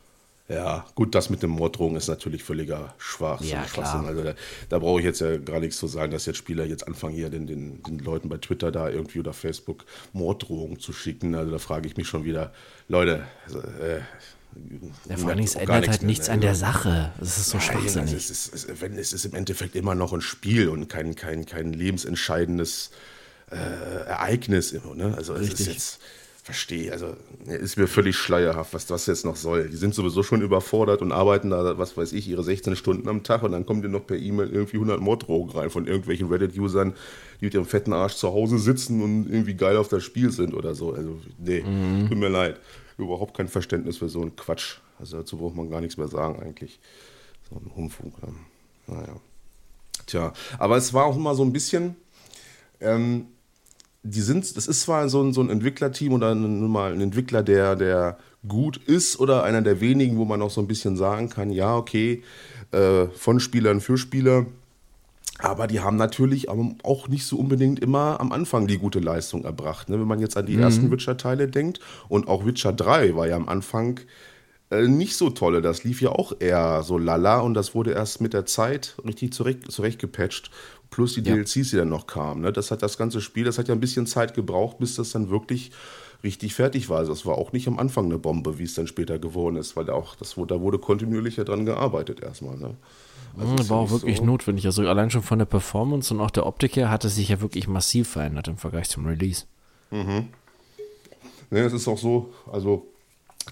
Ja, 0.50 0.84
gut, 0.96 1.14
das 1.14 1.30
mit 1.30 1.44
dem 1.44 1.50
Morddrohung 1.50 1.94
ist 1.94 2.08
natürlich 2.08 2.42
völliger 2.42 2.92
Schwachsinn. 2.98 3.50
Ja, 3.50 3.62
klar. 3.62 4.04
Also 4.04 4.24
da, 4.24 4.34
da 4.68 4.78
brauche 4.80 4.98
ich 4.98 5.04
jetzt 5.04 5.20
ja 5.20 5.36
gar 5.36 5.60
nichts 5.60 5.76
zu 5.76 5.86
sagen, 5.86 6.10
dass 6.10 6.26
jetzt 6.26 6.38
Spieler 6.38 6.64
jetzt 6.64 6.88
anfangen, 6.88 7.14
hier 7.14 7.30
den, 7.30 7.46
den, 7.46 7.80
den 7.84 7.98
Leuten 8.00 8.28
bei 8.28 8.36
Twitter 8.38 8.72
da 8.72 8.90
irgendwie 8.90 9.20
oder 9.20 9.32
Facebook 9.32 9.84
Morddrohungen 10.12 10.80
zu 10.80 10.92
schicken. 10.92 11.36
Also 11.36 11.52
da 11.52 11.58
frage 11.58 11.86
ich 11.86 11.96
mich 11.96 12.08
schon 12.08 12.24
wieder, 12.24 12.52
Leute, 12.88 13.22
also, 13.46 13.60
äh, 13.60 14.00
ja, 15.08 15.16
vor 15.16 15.30
allem, 15.30 15.44
es 15.44 15.54
ändert 15.54 15.88
halt 15.88 16.02
nichts 16.02 16.26
mehr, 16.26 16.34
an 16.34 16.40
der 16.40 16.54
Sache. 16.54 17.12
Es 17.20 17.38
ist 17.38 17.50
so 17.50 17.58
Nein, 17.58 17.66
schwachsinnig. 17.66 18.12
Es 18.12 18.30
ist, 18.30 18.54
es, 18.54 18.64
ist, 18.64 18.80
wenn, 18.80 18.96
es 18.96 19.12
ist 19.12 19.24
im 19.24 19.34
Endeffekt 19.34 19.76
immer 19.76 19.94
noch 19.94 20.12
ein 20.12 20.20
Spiel 20.20 20.68
und 20.68 20.88
kein, 20.88 21.14
kein, 21.14 21.46
kein 21.46 21.72
lebensentscheidendes 21.72 22.90
äh, 23.50 23.56
Ereignis. 23.56 24.74
ne? 24.94 25.14
Also 25.16 25.34
es 25.34 25.52
ist 25.52 25.66
jetzt, 25.66 26.00
verstehe, 26.42 26.90
also 26.90 27.14
ist 27.46 27.76
mir 27.76 27.86
völlig 27.86 28.16
schleierhaft, 28.16 28.74
was 28.74 28.86
das 28.86 29.06
jetzt 29.06 29.24
noch 29.24 29.36
soll. 29.36 29.68
Die 29.68 29.76
sind 29.76 29.94
sowieso 29.94 30.22
schon 30.22 30.42
überfordert 30.42 31.02
und 31.02 31.12
arbeiten 31.12 31.50
da, 31.50 31.78
was 31.78 31.96
weiß 31.96 32.12
ich, 32.12 32.28
ihre 32.28 32.42
16 32.42 32.76
Stunden 32.76 33.08
am 33.08 33.22
Tag 33.22 33.42
und 33.42 33.52
dann 33.52 33.66
kommen 33.66 33.82
dir 33.82 33.88
noch 33.88 34.06
per 34.06 34.16
E-Mail 34.16 34.50
irgendwie 34.50 34.76
100 34.76 35.00
Morddrohungen 35.00 35.50
rein 35.50 35.70
von 35.70 35.86
irgendwelchen 35.86 36.28
Reddit-Usern, 36.28 36.94
die 37.40 37.44
mit 37.44 37.54
ihrem 37.54 37.66
fetten 37.66 37.92
Arsch 37.92 38.14
zu 38.14 38.28
Hause 38.32 38.58
sitzen 38.58 39.02
und 39.02 39.30
irgendwie 39.30 39.54
geil 39.54 39.76
auf 39.76 39.88
das 39.88 40.02
Spiel 40.02 40.32
sind 40.32 40.54
oder 40.54 40.74
so. 40.74 40.92
Also, 40.92 41.20
nee, 41.38 41.62
mhm. 41.62 42.08
tut 42.08 42.18
mir 42.18 42.28
leid 42.28 42.58
überhaupt 43.00 43.36
kein 43.36 43.48
Verständnis 43.48 43.98
für 43.98 44.08
so 44.08 44.20
einen 44.20 44.36
Quatsch. 44.36 44.78
Also 44.98 45.18
dazu 45.18 45.36
braucht 45.36 45.56
man 45.56 45.70
gar 45.70 45.80
nichts 45.80 45.96
mehr 45.96 46.08
sagen 46.08 46.40
eigentlich. 46.40 46.80
So 47.48 47.56
ein 47.56 47.74
Humfunk. 47.74 48.22
Ne? 48.22 48.34
Naja. 48.86 49.16
Tja, 50.06 50.32
aber 50.58 50.76
es 50.76 50.92
war 50.92 51.04
auch 51.04 51.16
immer 51.16 51.34
so 51.34 51.44
ein 51.44 51.52
bisschen, 51.52 51.96
ähm, 52.80 53.26
die 54.02 54.20
sind, 54.20 54.56
das 54.56 54.66
ist 54.66 54.82
zwar 54.82 55.08
so 55.08 55.22
ein, 55.22 55.32
so 55.32 55.42
ein 55.42 55.50
Entwicklerteam 55.50 56.14
oder 56.14 56.34
nun 56.34 56.70
mal 56.70 56.92
ein 56.92 57.00
Entwickler, 57.00 57.42
der, 57.42 57.76
der 57.76 58.18
gut 58.46 58.78
ist 58.78 59.20
oder 59.20 59.44
einer 59.44 59.62
der 59.62 59.80
wenigen, 59.80 60.16
wo 60.16 60.24
man 60.24 60.40
auch 60.40 60.50
so 60.50 60.60
ein 60.60 60.66
bisschen 60.66 60.96
sagen 60.96 61.28
kann, 61.28 61.50
ja, 61.50 61.76
okay, 61.76 62.22
äh, 62.72 63.06
von 63.08 63.40
Spielern 63.40 63.80
für 63.80 63.98
Spieler 63.98 64.46
aber 65.42 65.66
die 65.66 65.80
haben 65.80 65.96
natürlich 65.96 66.48
auch 66.48 67.08
nicht 67.08 67.26
so 67.26 67.36
unbedingt 67.36 67.80
immer 67.80 68.20
am 68.20 68.32
Anfang 68.32 68.66
die 68.66 68.78
gute 68.78 69.00
Leistung 69.00 69.44
erbracht. 69.44 69.88
Ne? 69.88 69.98
Wenn 69.98 70.06
man 70.06 70.20
jetzt 70.20 70.36
an 70.36 70.46
die 70.46 70.56
mhm. 70.56 70.62
ersten 70.62 70.90
Witcher-Teile 70.90 71.48
denkt 71.48 71.80
und 72.08 72.28
auch 72.28 72.44
Witcher 72.44 72.72
3 72.72 73.16
war 73.16 73.26
ja 73.26 73.36
am 73.36 73.48
Anfang 73.48 74.00
äh, 74.70 74.86
nicht 74.86 75.16
so 75.16 75.30
tolle. 75.30 75.62
Das 75.62 75.84
lief 75.84 76.00
ja 76.00 76.10
auch 76.10 76.32
eher 76.38 76.82
so 76.82 76.98
lala 76.98 77.40
und 77.40 77.54
das 77.54 77.74
wurde 77.74 77.92
erst 77.92 78.20
mit 78.20 78.32
der 78.32 78.46
Zeit 78.46 78.96
richtig 79.04 79.32
zurecht, 79.32 79.70
zurechtgepatcht. 79.70 80.50
Plus 80.90 81.14
die 81.14 81.22
ja. 81.22 81.34
DLCs, 81.34 81.70
die 81.70 81.76
dann 81.76 81.88
noch 81.88 82.06
kamen. 82.06 82.42
Ne? 82.42 82.52
Das 82.52 82.70
hat 82.70 82.82
das 82.82 82.98
ganze 82.98 83.20
Spiel, 83.20 83.44
das 83.44 83.58
hat 83.58 83.68
ja 83.68 83.74
ein 83.74 83.80
bisschen 83.80 84.06
Zeit 84.06 84.34
gebraucht, 84.34 84.78
bis 84.78 84.96
das 84.96 85.10
dann 85.10 85.30
wirklich 85.30 85.70
richtig 86.24 86.54
fertig 86.54 86.88
war. 86.88 86.98
Also 86.98 87.12
das 87.12 87.24
war 87.26 87.38
auch 87.38 87.52
nicht 87.52 87.68
am 87.68 87.78
Anfang 87.78 88.06
eine 88.06 88.18
Bombe, 88.18 88.58
wie 88.58 88.64
es 88.64 88.74
dann 88.74 88.86
später 88.86 89.18
geworden 89.18 89.56
ist, 89.56 89.76
weil 89.76 89.84
da 89.84 89.92
auch, 89.92 90.16
das, 90.16 90.34
da 90.34 90.60
wurde 90.60 90.78
kontinuierlich 90.78 91.36
ja 91.36 91.44
dran 91.44 91.64
gearbeitet 91.64 92.20
erstmal. 92.22 92.56
Ne? 92.56 92.74
Also 93.38 93.52
mhm, 93.52 93.68
war 93.68 93.78
auch 93.78 93.90
wirklich 93.90 94.18
so. 94.18 94.24
notwendig. 94.24 94.66
Also 94.66 94.86
allein 94.86 95.10
schon 95.10 95.22
von 95.22 95.38
der 95.38 95.46
Performance 95.46 96.12
und 96.12 96.20
auch 96.20 96.30
der 96.30 96.46
Optik 96.46 96.76
her 96.76 96.90
hat 96.90 97.04
es 97.04 97.16
sich 97.16 97.28
ja 97.28 97.40
wirklich 97.40 97.68
massiv 97.68 98.08
verändert 98.08 98.48
im 98.48 98.56
Vergleich 98.56 98.88
zum 98.88 99.06
Release. 99.06 99.44
Mhm. 99.90 100.28
Ne, 101.50 101.60
es 101.60 101.72
ist 101.72 101.88
auch 101.88 101.98
so, 101.98 102.32
also 102.50 102.86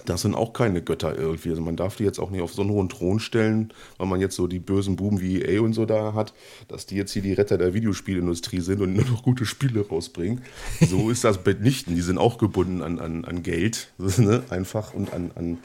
das 0.05 0.23
sind 0.23 0.35
auch 0.35 0.53
keine 0.53 0.83
Götter 0.83 1.17
irgendwie. 1.17 1.51
Also 1.51 1.63
man 1.63 1.77
darf 1.77 1.97
die 1.97 2.05
jetzt 2.05 2.19
auch 2.19 2.31
nicht 2.31 2.43
auf 2.43 2.53
so 2.53 2.63
einen 2.63 2.71
hohen 2.71 2.89
Thron 2.89 3.21
stellen, 3.21 3.73
weil 3.97 4.07
man 4.07 4.21
jetzt 4.21 4.37
so 4.37 4.47
die 4.47 4.59
bösen 4.59 4.97
Buben 4.97 5.21
wie 5.21 5.43
EA 5.43 5.61
und 5.63 5.73
so 5.73 5.87
da 5.87 6.15
hat, 6.15 6.35
dass 6.69 6.87
die 6.87 6.97
jetzt 6.97 7.13
hier 7.13 7.23
die 7.23 7.33
Retter 7.33 7.59
der 7.59 7.75
Videospielindustrie 7.75 8.61
sind 8.61 8.81
und 8.81 8.93
nur 8.95 9.05
noch 9.07 9.23
gute 9.23 9.47
Spiele 9.47 9.87
rausbringen. 9.87 10.43
So 10.81 11.11
ist 11.11 11.25
das 11.25 11.45
mitnichten. 11.45 11.95
Die 11.95 12.03
sind 12.03 12.19
auch 12.19 12.39
gebunden 12.39 12.83
an, 12.83 12.99
an, 12.99 13.25
an 13.25 13.43
Geld, 13.43 13.93
ne? 13.99 14.43
einfach 14.51 14.95
und 14.95 15.13
an, 15.13 15.31
an 15.35 15.59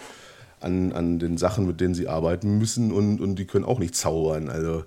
an, 0.63 0.91
an 0.93 1.19
den 1.19 1.37
Sachen, 1.37 1.67
mit 1.67 1.81
denen 1.81 1.95
sie 1.95 2.07
arbeiten 2.07 2.57
müssen 2.57 2.91
und, 2.91 3.19
und 3.21 3.35
die 3.35 3.45
können 3.45 3.65
auch 3.65 3.79
nicht 3.79 3.95
zaubern. 3.95 4.49
Also 4.49 4.83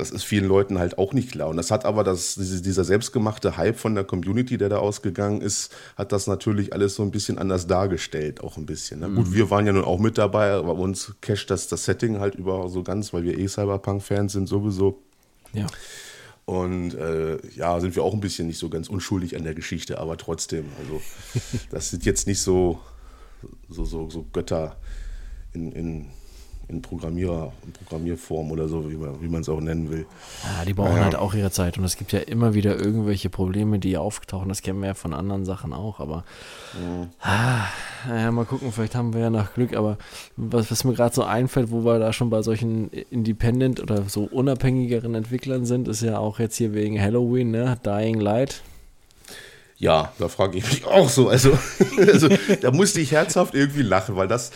das 0.00 0.10
ist 0.10 0.24
vielen 0.24 0.46
Leuten 0.46 0.78
halt 0.78 0.98
auch 0.98 1.12
nicht 1.12 1.32
klar. 1.32 1.48
Und 1.48 1.56
das 1.56 1.70
hat 1.70 1.84
aber 1.84 2.04
das, 2.04 2.36
dieser 2.36 2.84
selbstgemachte 2.84 3.56
Hype 3.56 3.76
von 3.76 3.94
der 3.94 4.04
Community, 4.04 4.56
der 4.56 4.68
da 4.68 4.78
ausgegangen 4.78 5.40
ist, 5.40 5.74
hat 5.96 6.12
das 6.12 6.26
natürlich 6.26 6.72
alles 6.72 6.94
so 6.94 7.02
ein 7.02 7.10
bisschen 7.10 7.38
anders 7.38 7.66
dargestellt, 7.66 8.40
auch 8.42 8.56
ein 8.56 8.66
bisschen. 8.66 9.00
Ne? 9.00 9.08
Mhm. 9.08 9.16
Gut, 9.16 9.34
wir 9.34 9.50
waren 9.50 9.66
ja 9.66 9.72
nun 9.72 9.84
auch 9.84 9.98
mit 9.98 10.16
dabei, 10.16 10.52
aber 10.52 10.74
uns 10.74 11.14
casht 11.20 11.50
das, 11.50 11.68
das 11.68 11.84
Setting 11.84 12.18
halt 12.18 12.34
über 12.34 12.68
so 12.68 12.82
ganz, 12.82 13.12
weil 13.12 13.24
wir 13.24 13.38
eh 13.38 13.46
Cyberpunk-Fans 13.46 14.32
sind 14.32 14.48
sowieso. 14.48 15.02
Ja. 15.52 15.66
Und 16.46 16.94
äh, 16.94 17.38
ja, 17.54 17.78
sind 17.78 17.94
wir 17.94 18.02
auch 18.02 18.14
ein 18.14 18.20
bisschen 18.20 18.46
nicht 18.46 18.58
so 18.58 18.70
ganz 18.70 18.88
unschuldig 18.88 19.36
an 19.36 19.44
der 19.44 19.54
Geschichte, 19.54 19.98
aber 19.98 20.16
trotzdem, 20.16 20.64
also 20.82 21.00
das 21.70 21.90
sind 21.90 22.04
jetzt 22.06 22.26
nicht 22.26 22.40
so, 22.40 22.80
so, 23.68 23.84
so, 23.84 24.10
so 24.10 24.26
Götter 24.32 24.76
in, 25.52 25.72
in, 25.72 26.06
in 26.68 26.82
Programmierer, 26.82 27.52
in 27.64 27.72
Programmierform 27.72 28.52
oder 28.52 28.68
so, 28.68 28.88
wie 28.90 29.28
man 29.28 29.40
es 29.40 29.48
auch 29.48 29.60
nennen 29.60 29.90
will. 29.90 30.06
Ja, 30.44 30.64
die 30.64 30.72
brauchen 30.72 30.96
ja. 30.96 31.04
halt 31.04 31.16
auch 31.16 31.34
ihre 31.34 31.50
Zeit 31.50 31.78
und 31.78 31.84
es 31.84 31.96
gibt 31.96 32.12
ja 32.12 32.20
immer 32.20 32.54
wieder 32.54 32.78
irgendwelche 32.78 33.28
Probleme, 33.28 33.78
die 33.78 33.96
auftauchen. 33.96 34.48
Das 34.48 34.62
kennen 34.62 34.80
wir 34.80 34.88
ja 34.88 34.94
von 34.94 35.12
anderen 35.12 35.44
Sachen 35.44 35.72
auch, 35.72 35.98
aber 36.00 36.24
ja. 36.80 37.08
Ah, 37.20 37.66
ja, 38.08 38.30
mal 38.30 38.44
gucken, 38.44 38.72
vielleicht 38.72 38.94
haben 38.94 39.12
wir 39.12 39.20
ja 39.20 39.30
noch 39.30 39.52
Glück, 39.54 39.74
aber 39.76 39.98
was, 40.36 40.70
was 40.70 40.84
mir 40.84 40.94
gerade 40.94 41.14
so 41.14 41.24
einfällt, 41.24 41.70
wo 41.70 41.84
wir 41.84 41.98
da 41.98 42.12
schon 42.12 42.30
bei 42.30 42.42
solchen 42.42 42.90
Independent 42.90 43.80
oder 43.80 44.08
so 44.08 44.22
unabhängigeren 44.24 45.14
Entwicklern 45.14 45.66
sind, 45.66 45.88
ist 45.88 46.02
ja 46.02 46.18
auch 46.18 46.38
jetzt 46.38 46.56
hier 46.56 46.72
wegen 46.72 47.00
Halloween, 47.00 47.50
ne? 47.50 47.76
Dying 47.84 48.20
Light. 48.20 48.62
Ja, 49.80 50.12
da 50.18 50.28
frage 50.28 50.58
ich 50.58 50.64
mich 50.64 50.84
auch 50.84 51.08
so. 51.08 51.30
Also, 51.30 51.58
also 51.98 52.28
da 52.60 52.70
musste 52.70 53.00
ich 53.00 53.12
herzhaft 53.12 53.54
irgendwie 53.54 53.80
lachen, 53.80 54.14
weil 54.14 54.28
das, 54.28 54.50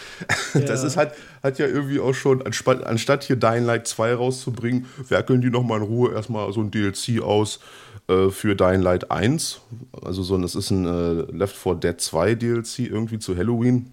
ja. 0.52 0.61
das 0.61 0.85
ist 0.85 0.99
halt, 0.99 1.12
hat 1.43 1.59
ja 1.59 1.66
irgendwie 1.66 1.99
auch 1.99 2.12
schon, 2.12 2.43
anstatt 2.43 3.25
hier 3.25 3.37
Dying 3.37 3.64
Light 3.64 3.88
2 3.88 4.14
rauszubringen, 4.14 4.85
werkeln 5.09 5.40
die 5.40 5.49
nochmal 5.49 5.78
in 5.78 5.85
Ruhe 5.85 6.12
erstmal 6.12 6.52
so 6.52 6.61
ein 6.61 6.71
DLC 6.71 7.23
aus 7.23 7.61
äh, 8.07 8.28
für 8.28 8.54
Dying 8.54 8.83
Light 8.83 9.11
1. 9.11 9.62
Also 10.02 10.23
so, 10.23 10.37
das 10.37 10.54
ist 10.54 10.71
ein 10.71 10.85
äh, 10.85 11.23
Left 11.33 11.57
4 11.57 11.76
Dead 11.76 11.99
2 11.99 12.35
DLC 12.35 12.81
irgendwie 12.81 13.19
zu 13.19 13.35
Halloween 13.35 13.93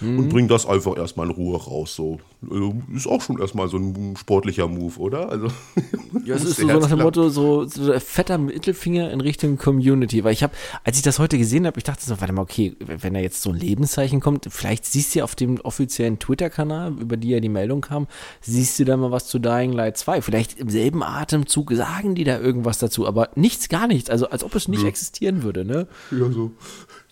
mhm. 0.00 0.18
und 0.18 0.28
bring 0.30 0.48
das 0.48 0.64
einfach 0.64 0.96
erstmal 0.96 1.26
in 1.26 1.32
Ruhe 1.32 1.62
raus. 1.62 1.94
So. 1.94 2.20
Also, 2.40 2.74
ist 2.94 3.08
auch 3.08 3.20
schon 3.20 3.40
erstmal 3.40 3.68
so 3.68 3.78
ein 3.78 4.16
sportlicher 4.16 4.68
Move, 4.68 4.96
oder? 4.98 5.28
Also, 5.28 5.48
ja, 6.24 6.36
es 6.36 6.44
ist 6.44 6.56
so, 6.56 6.68
so 6.68 6.78
nach 6.78 6.88
dem 6.88 7.00
Motto, 7.00 7.28
so, 7.30 7.64
so 7.66 7.92
ein 7.92 8.00
fetter 8.00 8.38
Mittelfinger 8.38 9.10
in 9.10 9.20
Richtung 9.20 9.58
Community. 9.58 10.22
Weil 10.22 10.34
ich 10.34 10.44
habe, 10.44 10.54
als 10.84 10.96
ich 10.96 11.02
das 11.02 11.18
heute 11.18 11.36
gesehen 11.36 11.66
habe, 11.66 11.78
ich 11.78 11.84
dachte 11.84 12.04
so, 12.04 12.20
warte 12.20 12.32
mal, 12.32 12.42
okay, 12.42 12.76
wenn 12.78 13.14
da 13.14 13.20
jetzt 13.20 13.42
so 13.42 13.50
ein 13.50 13.56
Lebenszeichen 13.56 14.20
kommt, 14.20 14.46
vielleicht 14.50 14.86
siehst 14.86 15.14
du 15.14 15.18
ja 15.18 15.24
auf 15.24 15.34
dem 15.34 15.60
offiziellen 15.60 16.20
Twitter-Kanal, 16.20 16.92
über 17.00 17.16
die 17.16 17.30
ja 17.30 17.40
die 17.40 17.48
Meldung 17.48 17.80
kam, 17.80 18.06
siehst 18.40 18.78
du 18.78 18.84
da 18.84 18.96
mal 18.96 19.10
was 19.10 19.26
zu 19.26 19.40
Dying 19.40 19.72
Light 19.72 19.96
2. 19.96 20.22
Vielleicht 20.22 20.60
im 20.60 20.70
selben 20.70 21.02
Atemzug 21.02 21.72
sagen 21.72 22.14
die 22.14 22.24
da 22.24 22.38
irgendwas 22.38 22.78
dazu, 22.78 23.06
aber 23.06 23.30
nichts, 23.34 23.68
gar 23.68 23.88
nichts. 23.88 24.10
Also 24.10 24.30
als 24.30 24.44
ob 24.44 24.54
es 24.54 24.68
nicht 24.68 24.82
ja. 24.82 24.88
existieren 24.88 25.42
würde, 25.42 25.64
ne? 25.64 25.88
Ja, 26.12 26.30
so 26.30 26.52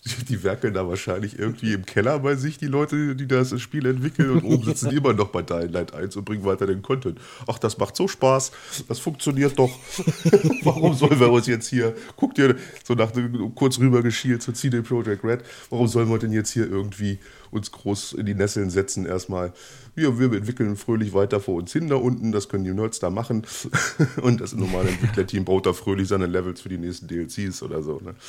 die, 0.07 0.25
die 0.25 0.43
werkeln 0.43 0.73
da 0.73 0.87
wahrscheinlich 0.87 1.37
irgendwie 1.37 1.73
im 1.73 1.85
Keller 1.85 2.19
bei 2.19 2.35
sich, 2.35 2.57
die 2.57 2.67
Leute, 2.67 3.15
die 3.15 3.27
das 3.27 3.59
Spiel 3.59 3.85
entwickeln. 3.85 4.31
Und 4.31 4.43
oben 4.43 4.63
sitzen 4.63 4.89
die 4.89 4.97
immer 4.97 5.13
noch 5.17 5.29
bei 5.29 5.41
Dying 5.41 5.71
Light 5.71 5.93
1 5.93 6.15
und 6.15 6.25
bringen 6.25 6.45
weiter 6.45 6.67
den 6.67 6.81
Content. 6.81 7.19
Ach, 7.47 7.59
das 7.59 7.77
macht 7.77 7.95
so 7.95 8.07
Spaß. 8.07 8.51
Das 8.87 8.99
funktioniert 8.99 9.57
doch. 9.57 9.71
warum 10.63 10.93
sollen 10.93 11.19
wir 11.19 11.31
uns 11.31 11.47
jetzt 11.47 11.67
hier, 11.67 11.95
guck 12.15 12.35
dir, 12.35 12.55
so 12.83 12.93
nach 12.93 13.11
kurz 13.55 13.79
rüber 13.79 14.01
geschielt 14.01 14.41
zu 14.41 14.53
CD 14.53 14.81
Projekt 14.81 15.23
Red, 15.23 15.41
warum 15.69 15.87
sollen 15.87 16.09
wir 16.09 16.19
denn 16.19 16.31
jetzt 16.31 16.51
hier 16.51 16.69
irgendwie 16.69 17.19
uns 17.51 17.71
groß 17.71 18.13
in 18.13 18.25
die 18.25 18.35
Nesseln 18.35 18.69
setzen 18.69 19.05
erstmal? 19.05 19.53
wir, 19.97 20.19
wir 20.19 20.31
entwickeln 20.37 20.75
fröhlich 20.77 21.13
weiter 21.13 21.39
vor 21.39 21.55
uns 21.55 21.73
hin 21.73 21.87
da 21.87 21.95
unten, 21.95 22.31
das 22.31 22.49
können 22.49 22.63
die 22.63 22.73
Nerds 22.73 22.99
da 22.99 23.09
machen. 23.09 23.43
Und 24.21 24.41
das 24.41 24.53
normale 24.53 24.89
Entwicklerteam 24.89 25.43
baut 25.43 25.65
da 25.65 25.73
fröhlich 25.73 26.07
seine 26.07 26.27
Levels 26.27 26.61
für 26.61 26.69
die 26.69 26.77
nächsten 26.77 27.07
DLCs 27.07 27.63
oder 27.63 27.81
so. 27.81 27.99
Ne? 28.03 28.13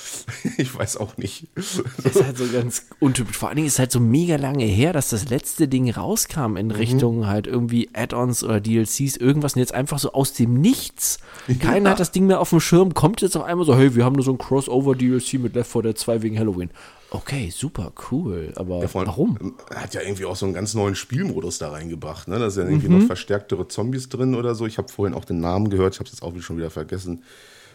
Ich 0.56 0.76
weiß 0.76 0.96
auch 0.96 1.16
nicht. 1.18 1.46
Das 1.54 1.76
ist 2.16 2.24
halt 2.24 2.38
so 2.38 2.46
ganz 2.50 2.86
untypisch. 3.00 3.36
Vor 3.36 3.48
allen 3.48 3.56
Dingen 3.56 3.68
ist 3.68 3.74
es 3.74 3.78
halt 3.78 3.92
so 3.92 4.00
mega 4.00 4.36
lange 4.36 4.64
her, 4.64 4.92
dass 4.92 5.10
das 5.10 5.28
letzte 5.28 5.68
Ding 5.68 5.90
rauskam 5.90 6.56
in 6.56 6.66
mhm. 6.66 6.72
Richtung 6.72 7.26
halt 7.26 7.46
irgendwie 7.46 7.90
Add-ons 7.92 8.42
oder 8.42 8.60
DLCs, 8.60 9.16
irgendwas 9.16 9.54
und 9.54 9.60
jetzt 9.60 9.74
einfach 9.74 9.98
so 9.98 10.12
aus 10.12 10.32
dem 10.32 10.54
Nichts. 10.54 11.18
Keiner 11.60 11.86
ja. 11.86 11.90
hat 11.92 12.00
das 12.00 12.12
Ding 12.12 12.26
mehr 12.26 12.40
auf 12.40 12.50
dem 12.50 12.60
Schirm, 12.60 12.94
kommt 12.94 13.20
jetzt 13.20 13.36
auf 13.36 13.44
einmal 13.44 13.66
so, 13.66 13.76
hey, 13.76 13.94
wir 13.94 14.04
haben 14.04 14.14
nur 14.14 14.24
so 14.24 14.32
ein 14.32 14.38
Crossover-DLC 14.38 15.34
mit 15.34 15.54
Left 15.54 15.70
4 15.70 15.82
Dead 15.82 15.98
2 15.98 16.22
wegen 16.22 16.38
Halloween. 16.38 16.70
Okay, 17.10 17.50
super, 17.50 17.92
cool. 18.10 18.52
Aber 18.56 18.80
ja, 18.80 18.88
warum? 18.92 19.56
Er 19.70 19.82
hat 19.82 19.94
ja 19.94 20.02
irgendwie 20.02 20.26
auch 20.26 20.36
so 20.36 20.44
einen 20.44 20.54
ganz 20.54 20.74
neuen 20.74 20.94
Spielmodus 20.94 21.58
da 21.58 21.70
reingebracht. 21.70 22.28
Ne? 22.28 22.38
Da 22.38 22.50
sind 22.50 22.64
ja 22.64 22.70
irgendwie 22.70 22.88
mhm. 22.88 22.98
noch 22.98 23.06
verstärktere 23.06 23.66
Zombies 23.68 24.08
drin 24.08 24.34
oder 24.34 24.54
so. 24.54 24.66
Ich 24.66 24.76
habe 24.76 24.88
vorhin 24.88 25.14
auch 25.14 25.24
den 25.24 25.40
Namen 25.40 25.70
gehört, 25.70 25.94
ich 25.94 26.00
habe 26.00 26.06
es 26.06 26.12
jetzt 26.12 26.22
auch 26.22 26.38
schon 26.40 26.58
wieder 26.58 26.70
vergessen. 26.70 27.24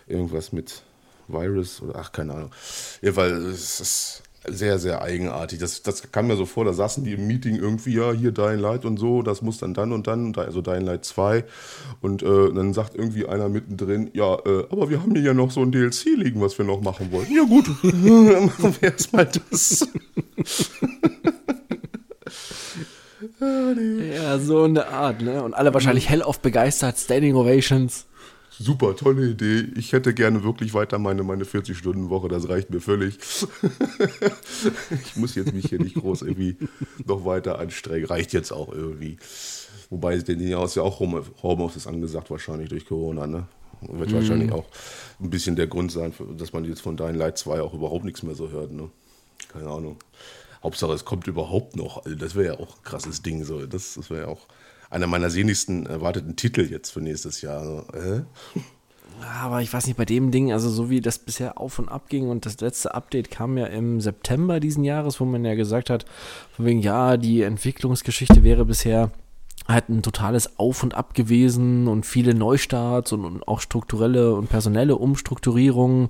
Irgendwas 0.06 0.52
mit 0.52 0.84
Virus 1.28 1.82
oder 1.82 1.98
ach, 1.98 2.12
keine 2.12 2.34
Ahnung. 2.34 2.52
Jedenfalls, 3.02 3.34
es 3.34 3.80
ist 3.80 4.23
sehr, 4.48 4.80
sehr 4.80 5.02
eigenartig. 5.02 5.60
Das, 5.60 5.84
das 5.84 6.12
kam 6.12 6.28
mir 6.28 6.36
so 6.36 6.46
vor, 6.46 6.66
da 6.66 6.74
saßen 6.74 7.04
die 7.04 7.14
im 7.14 7.28
Meeting 7.28 7.56
irgendwie, 7.56 7.94
ja, 7.96 8.12
hier 8.12 8.32
Dying 8.32 8.60
Light 8.60 8.86
und 8.86 8.98
so, 8.98 9.22
das 9.22 9.42
muss 9.42 9.58
dann 9.58 9.74
dann 9.74 9.92
und 9.92 10.08
dann, 10.08 10.36
also 10.36 10.62
Dying 10.62 10.86
Light 10.86 11.06
2. 11.06 11.44
Und 12.02 12.24
äh, 12.24 12.54
dann 12.54 12.74
sagt 12.74 12.96
irgendwie 12.96 13.26
einer 13.26 13.50
mittendrin, 13.50 14.10
ja, 14.14 14.36
äh, 14.36 14.66
aber 14.70 14.90
wir 14.90 15.02
haben 15.02 15.14
hier 15.14 15.24
ja 15.24 15.34
noch 15.34 15.52
so 15.52 15.62
ein 15.62 15.72
DLC 15.72 16.18
liegen, 16.18 16.42
was 16.42 16.58
wir 16.58 16.66
noch 16.66 16.82
machen 16.82 17.12
wollen. 17.12 17.28
Ja 17.34 17.44
gut, 17.44 17.68
dann 17.84 18.46
machen 18.46 18.76
wir 18.80 18.92
erstmal 18.92 19.26
das. 19.28 19.88
ja, 24.14 24.40
so 24.40 24.64
eine 24.64 24.88
Art, 24.88 25.22
ne? 25.22 25.44
Und 25.44 25.54
alle 25.54 25.74
wahrscheinlich 25.74 26.10
hellauf 26.10 26.40
begeistert, 26.40 26.98
Standing 26.98 27.36
Ovations 27.36 28.06
super, 28.60 28.96
tolle 28.96 29.30
Idee. 29.30 29.68
Ich 29.76 29.94
hätte 29.94 30.14
gerne 30.14 30.44
wirklich 30.44 30.74
weiter 30.74 31.00
meine, 31.00 31.24
meine 31.24 31.44
40-Stunden-Woche, 31.44 32.28
das 32.28 32.50
reicht 32.50 32.70
mir 32.70 32.82
völlig. 32.82 33.18
ich 35.04 35.16
muss 35.16 35.36
jetzt 35.36 35.54
mich 35.54 35.66
hier 35.68 35.80
nicht 35.80 35.96
groß 35.96 36.24
irgendwie 36.24 36.58
noch 37.06 37.26
weiter 37.26 37.60
anstrengen. 37.60 38.06
Reicht 38.06 38.34
jetzt 38.34 38.52
auch 38.52 38.72
irgendwie. 38.72 39.18
Wobei, 39.90 40.18
den 40.18 40.48
Jahr 40.48 40.66
ist 40.66 40.76
ja 40.76 40.84
auch 40.84 41.00
Homeoffice 41.00 41.88
angesagt, 41.88 42.32
wahrscheinlich 42.32 42.70
durch 42.70 42.86
Corona, 42.86 43.28
ne? 43.28 43.48
Wird 43.82 44.12
mm. 44.12 44.16
wahrscheinlich 44.16 44.52
auch 44.52 44.66
ein 45.20 45.30
bisschen 45.30 45.56
der 45.56 45.68
Grund 45.68 45.92
sein, 45.92 46.14
dass 46.38 46.54
man 46.54 46.66
jetzt 46.66 46.82
von 46.82 46.96
Dying 46.96 47.16
Light 47.16 47.38
2 47.38 47.62
auch 47.62 47.74
überhaupt 47.74 48.06
nichts 48.06 48.24
mehr 48.24 48.36
so 48.36 48.50
hört, 48.50 48.72
ne? 48.72 48.90
Keine 49.50 49.70
Ahnung. 49.70 49.98
Hauptsache, 50.64 50.94
es 50.94 51.04
kommt 51.04 51.28
überhaupt 51.28 51.76
noch. 51.76 52.06
Also 52.06 52.18
das 52.18 52.36
wäre 52.36 52.56
ja 52.56 52.60
auch 52.60 52.78
ein 52.78 52.84
krasses 52.84 53.22
Ding. 53.22 53.44
So. 53.44 53.66
Das, 53.66 53.96
das 53.96 54.10
wäre 54.10 54.22
ja 54.22 54.28
auch 54.28 54.48
einer 54.94 55.08
meiner 55.08 55.30
sehnlichsten 55.30 55.88
erwarteten 55.88 56.36
Titel 56.36 56.62
jetzt 56.62 56.92
für 56.92 57.02
nächstes 57.02 57.42
Jahr. 57.42 57.60
Also, 57.60 57.78
äh? 57.94 58.22
Aber 59.42 59.62
ich 59.62 59.74
weiß 59.74 59.88
nicht, 59.88 59.98
bei 59.98 60.06
dem 60.06 60.32
Ding, 60.32 60.52
also 60.52 60.70
so 60.70 60.90
wie 60.90 61.02
das 61.02 61.18
bisher 61.18 61.60
auf 61.60 61.80
und 61.80 61.90
ab 61.90 62.10
ging 62.10 62.30
und 62.30 62.46
das 62.46 62.60
letzte 62.60 62.94
Update 62.94 63.32
kam 63.32 63.58
ja 63.58 63.66
im 63.66 64.02
September 64.02 64.60
diesen 64.60 64.84
Jahres, 64.84 65.20
wo 65.20 65.26
man 65.26 65.46
ja 65.46 65.56
gesagt 65.56 65.90
hat, 65.90 66.06
von 66.52 66.66
wegen, 66.66 66.80
ja, 66.80 67.18
die 67.18 67.42
Entwicklungsgeschichte 67.42 68.44
wäre 68.44 68.66
bisher 68.66 69.12
halt 69.68 69.90
ein 69.90 70.04
totales 70.04 70.60
Auf 70.60 70.84
und 70.84 70.94
Ab 70.94 71.14
gewesen 71.14 71.88
und 71.88 72.06
viele 72.06 72.34
Neustarts 72.34 73.14
und, 73.14 73.24
und 73.24 73.48
auch 73.48 73.62
strukturelle 73.62 74.36
und 74.36 74.50
personelle 74.50 74.98
Umstrukturierungen, 74.98 76.10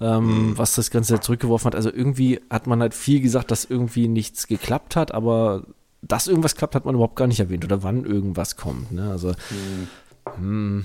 ähm, 0.00 0.48
mhm. 0.48 0.58
was 0.58 0.74
das 0.74 0.90
Ganze 0.90 1.20
zurückgeworfen 1.20 1.66
hat. 1.66 1.74
Also 1.74 1.92
irgendwie 1.92 2.40
hat 2.50 2.66
man 2.66 2.80
halt 2.80 2.94
viel 2.94 3.20
gesagt, 3.20 3.50
dass 3.50 3.64
irgendwie 3.64 4.08
nichts 4.08 4.46
geklappt 4.46 4.96
hat, 4.96 5.12
aber 5.12 5.64
dass 6.06 6.26
irgendwas 6.26 6.56
klappt, 6.56 6.74
hat 6.74 6.84
man 6.84 6.94
überhaupt 6.94 7.16
gar 7.16 7.26
nicht 7.26 7.40
erwähnt 7.40 7.64
oder 7.64 7.82
wann 7.82 8.04
irgendwas 8.04 8.56
kommt. 8.56 8.92
Ne? 8.92 9.10
Also, 9.10 9.30
hm. 9.30 9.88
Hm. 10.36 10.84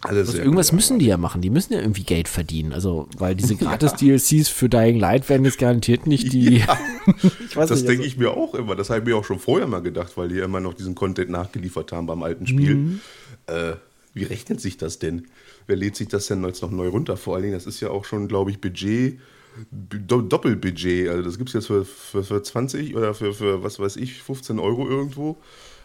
Also 0.00 0.38
irgendwas 0.38 0.70
müssen 0.70 1.00
die 1.00 1.06
ja 1.06 1.16
machen. 1.16 1.40
Die 1.40 1.50
müssen 1.50 1.72
ja 1.72 1.80
irgendwie 1.80 2.04
Geld 2.04 2.28
verdienen. 2.28 2.72
Also, 2.72 3.08
weil 3.18 3.34
diese 3.34 3.56
Gratis-DLCs 3.56 4.48
für 4.48 4.68
Dying 4.68 4.98
Light 4.98 5.28
werden 5.28 5.44
jetzt 5.44 5.58
garantiert 5.58 6.06
nicht 6.06 6.32
die. 6.32 6.58
Ja, 6.58 6.78
das 7.54 7.84
denke 7.84 7.90
also. 7.90 8.02
ich 8.04 8.16
mir 8.16 8.30
auch 8.30 8.54
immer. 8.54 8.76
Das 8.76 8.90
habe 8.90 9.00
ich 9.00 9.06
mir 9.06 9.16
auch 9.16 9.24
schon 9.24 9.40
vorher 9.40 9.66
mal 9.66 9.82
gedacht, 9.82 10.16
weil 10.16 10.28
die 10.28 10.36
ja 10.36 10.44
immer 10.44 10.60
noch 10.60 10.74
diesen 10.74 10.94
Content 10.94 11.30
nachgeliefert 11.30 11.90
haben 11.90 12.06
beim 12.06 12.22
alten 12.22 12.46
Spiel. 12.46 12.74
Mhm. 12.74 13.00
Äh, 13.46 13.72
wie 14.14 14.22
rechnet 14.22 14.60
sich 14.60 14.76
das 14.76 15.00
denn? 15.00 15.26
Wer 15.66 15.76
lädt 15.76 15.96
sich 15.96 16.08
das 16.08 16.28
denn 16.28 16.44
jetzt 16.44 16.62
noch 16.62 16.70
neu 16.70 16.88
runter? 16.88 17.16
Vor 17.16 17.34
allen 17.34 17.42
Dingen, 17.42 17.54
das 17.54 17.66
ist 17.66 17.80
ja 17.80 17.90
auch 17.90 18.04
schon, 18.04 18.28
glaube 18.28 18.52
ich, 18.52 18.60
Budget 18.60 19.18
Doppelbudget. 19.70 21.08
Also 21.08 21.22
das 21.22 21.38
gibt 21.38 21.50
es 21.50 21.54
jetzt 21.54 21.66
für, 21.66 21.84
für, 21.84 22.24
für 22.24 22.42
20 22.42 22.96
oder 22.96 23.14
für, 23.14 23.34
für, 23.34 23.62
was 23.62 23.78
weiß 23.78 23.96
ich, 23.96 24.22
15 24.22 24.58
Euro 24.58 24.88
irgendwo. 24.88 25.36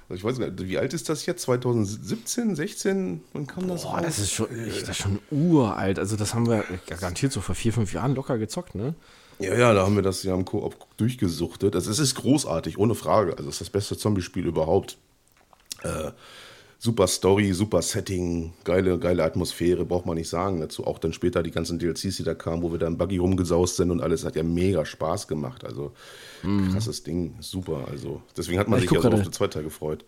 Also 0.09 0.15
ich 0.15 0.23
weiß 0.23 0.37
nicht, 0.39 0.67
wie 0.67 0.77
alt 0.77 0.93
ist 0.93 1.09
das 1.09 1.25
jetzt? 1.25 1.43
2017, 1.43 2.55
16? 2.55 3.21
Wann 3.33 3.47
kam 3.47 3.67
das 3.67 3.83
Boah, 3.83 3.95
raus? 3.97 4.03
Das 4.03 4.19
ist, 4.19 4.31
schon, 4.31 4.47
das 4.65 4.89
ist 4.89 4.97
schon 4.97 5.19
uralt. 5.31 5.97
Also 5.99 6.15
das 6.15 6.33
haben 6.33 6.47
wir 6.47 6.65
garantiert 6.87 7.31
so 7.31 7.41
vor 7.41 7.55
vier, 7.55 7.73
fünf 7.73 7.93
Jahren 7.93 8.15
locker 8.15 8.37
gezockt, 8.37 8.75
ne? 8.75 8.95
Ja, 9.39 9.55
ja, 9.55 9.73
da 9.73 9.83
haben 9.83 9.95
wir 9.95 10.03
das 10.03 10.23
ja 10.23 10.33
im 10.35 10.45
Koop 10.45 10.75
durchgesuchtet. 10.97 11.75
Also 11.75 11.89
es 11.89 11.99
ist 11.99 12.15
großartig, 12.15 12.77
ohne 12.77 12.95
Frage. 12.95 13.31
Also 13.37 13.49
es 13.49 13.55
ist 13.55 13.61
das 13.61 13.69
beste 13.69 13.97
Zombie-Spiel 13.97 14.45
überhaupt. 14.45 14.97
Äh, 15.81 16.11
super 16.83 17.07
Story, 17.07 17.53
super 17.53 17.81
Setting, 17.81 18.51
geile, 18.65 18.99
geile 18.99 19.23
Atmosphäre, 19.23 19.85
braucht 19.85 20.05
man 20.05 20.17
nicht 20.17 20.27
sagen 20.27 20.59
dazu. 20.59 20.85
Auch 20.85 20.99
dann 20.99 21.13
später 21.13 21.41
die 21.41 21.51
ganzen 21.51 21.79
DLCs, 21.79 22.17
die 22.17 22.23
da 22.23 22.35
kamen, 22.35 22.61
wo 22.61 22.73
wir 22.73 22.77
dann 22.77 22.97
Buggy 22.97 23.19
rumgesaust 23.19 23.77
sind 23.77 23.89
und 23.89 24.01
alles, 24.01 24.25
hat 24.25 24.35
ja 24.35 24.43
mega 24.43 24.85
Spaß 24.85 25.29
gemacht. 25.29 25.63
Also 25.63 25.93
mhm. 26.43 26.73
krasses 26.73 27.01
Ding, 27.03 27.35
super. 27.39 27.87
Also 27.89 28.21
deswegen 28.35 28.59
hat 28.59 28.67
man 28.67 28.79
ich 28.79 28.89
sich 28.89 28.97
ja 28.97 29.01
so 29.01 29.09
auf 29.09 29.23
die 29.23 29.31
zweite 29.31 29.63
gefreut. 29.63 30.03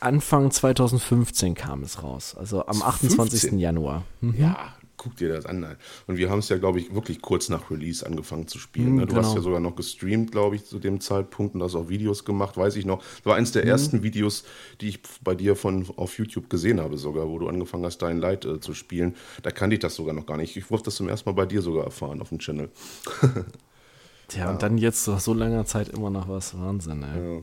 Anfang 0.00 0.50
2015 0.50 1.54
kam 1.54 1.82
es 1.84 2.02
raus, 2.02 2.34
also 2.36 2.66
am 2.66 2.82
28. 2.82 3.40
15? 3.40 3.58
Januar. 3.58 4.04
Mhm. 4.20 4.34
Ja, 4.38 4.74
guck 5.02 5.16
dir 5.16 5.30
das 5.30 5.46
an. 5.46 5.76
Und 6.06 6.16
wir 6.16 6.30
haben 6.30 6.38
es 6.38 6.48
ja, 6.48 6.58
glaube 6.58 6.78
ich, 6.78 6.94
wirklich 6.94 7.20
kurz 7.20 7.48
nach 7.48 7.70
Release 7.70 8.06
angefangen 8.06 8.46
zu 8.46 8.58
spielen. 8.58 8.96
Ne? 8.96 9.06
Du 9.06 9.14
genau. 9.14 9.26
hast 9.26 9.34
ja 9.34 9.40
sogar 9.40 9.60
noch 9.60 9.74
gestreamt, 9.74 10.30
glaube 10.30 10.56
ich, 10.56 10.64
zu 10.64 10.78
dem 10.78 11.00
Zeitpunkt 11.00 11.54
und 11.54 11.62
hast 11.62 11.74
auch 11.74 11.88
Videos 11.88 12.24
gemacht, 12.24 12.56
weiß 12.56 12.76
ich 12.76 12.86
noch. 12.86 12.98
Das 12.98 13.26
war 13.26 13.36
eines 13.36 13.52
der 13.52 13.64
mhm. 13.64 13.70
ersten 13.70 14.02
Videos, 14.02 14.44
die 14.80 14.88
ich 14.88 15.00
bei 15.22 15.34
dir 15.34 15.56
von 15.56 15.86
auf 15.96 16.18
YouTube 16.18 16.48
gesehen 16.48 16.80
habe, 16.80 16.96
sogar, 16.96 17.28
wo 17.28 17.38
du 17.38 17.48
angefangen 17.48 17.84
hast, 17.84 17.98
Dein 17.98 18.18
Light 18.18 18.44
äh, 18.44 18.60
zu 18.60 18.74
spielen. 18.74 19.16
Da 19.42 19.50
kannte 19.50 19.74
ich 19.74 19.80
das 19.80 19.94
sogar 19.94 20.14
noch 20.14 20.26
gar 20.26 20.36
nicht. 20.36 20.56
Ich 20.56 20.66
durfte 20.66 20.86
das 20.86 20.96
zum 20.96 21.08
ersten 21.08 21.28
Mal 21.28 21.34
bei 21.34 21.46
dir 21.46 21.62
sogar 21.62 21.84
erfahren 21.84 22.20
auf 22.20 22.28
dem 22.28 22.38
Channel. 22.38 22.70
Tja, 24.28 24.44
ja. 24.44 24.50
und 24.50 24.62
dann 24.62 24.78
jetzt 24.78 25.06
nach 25.08 25.20
so 25.20 25.34
langer 25.34 25.66
Zeit 25.66 25.88
immer 25.88 26.10
noch 26.10 26.28
was. 26.28 26.58
Wahnsinn, 26.58 27.02
ey. 27.02 27.36
Ja. 27.36 27.42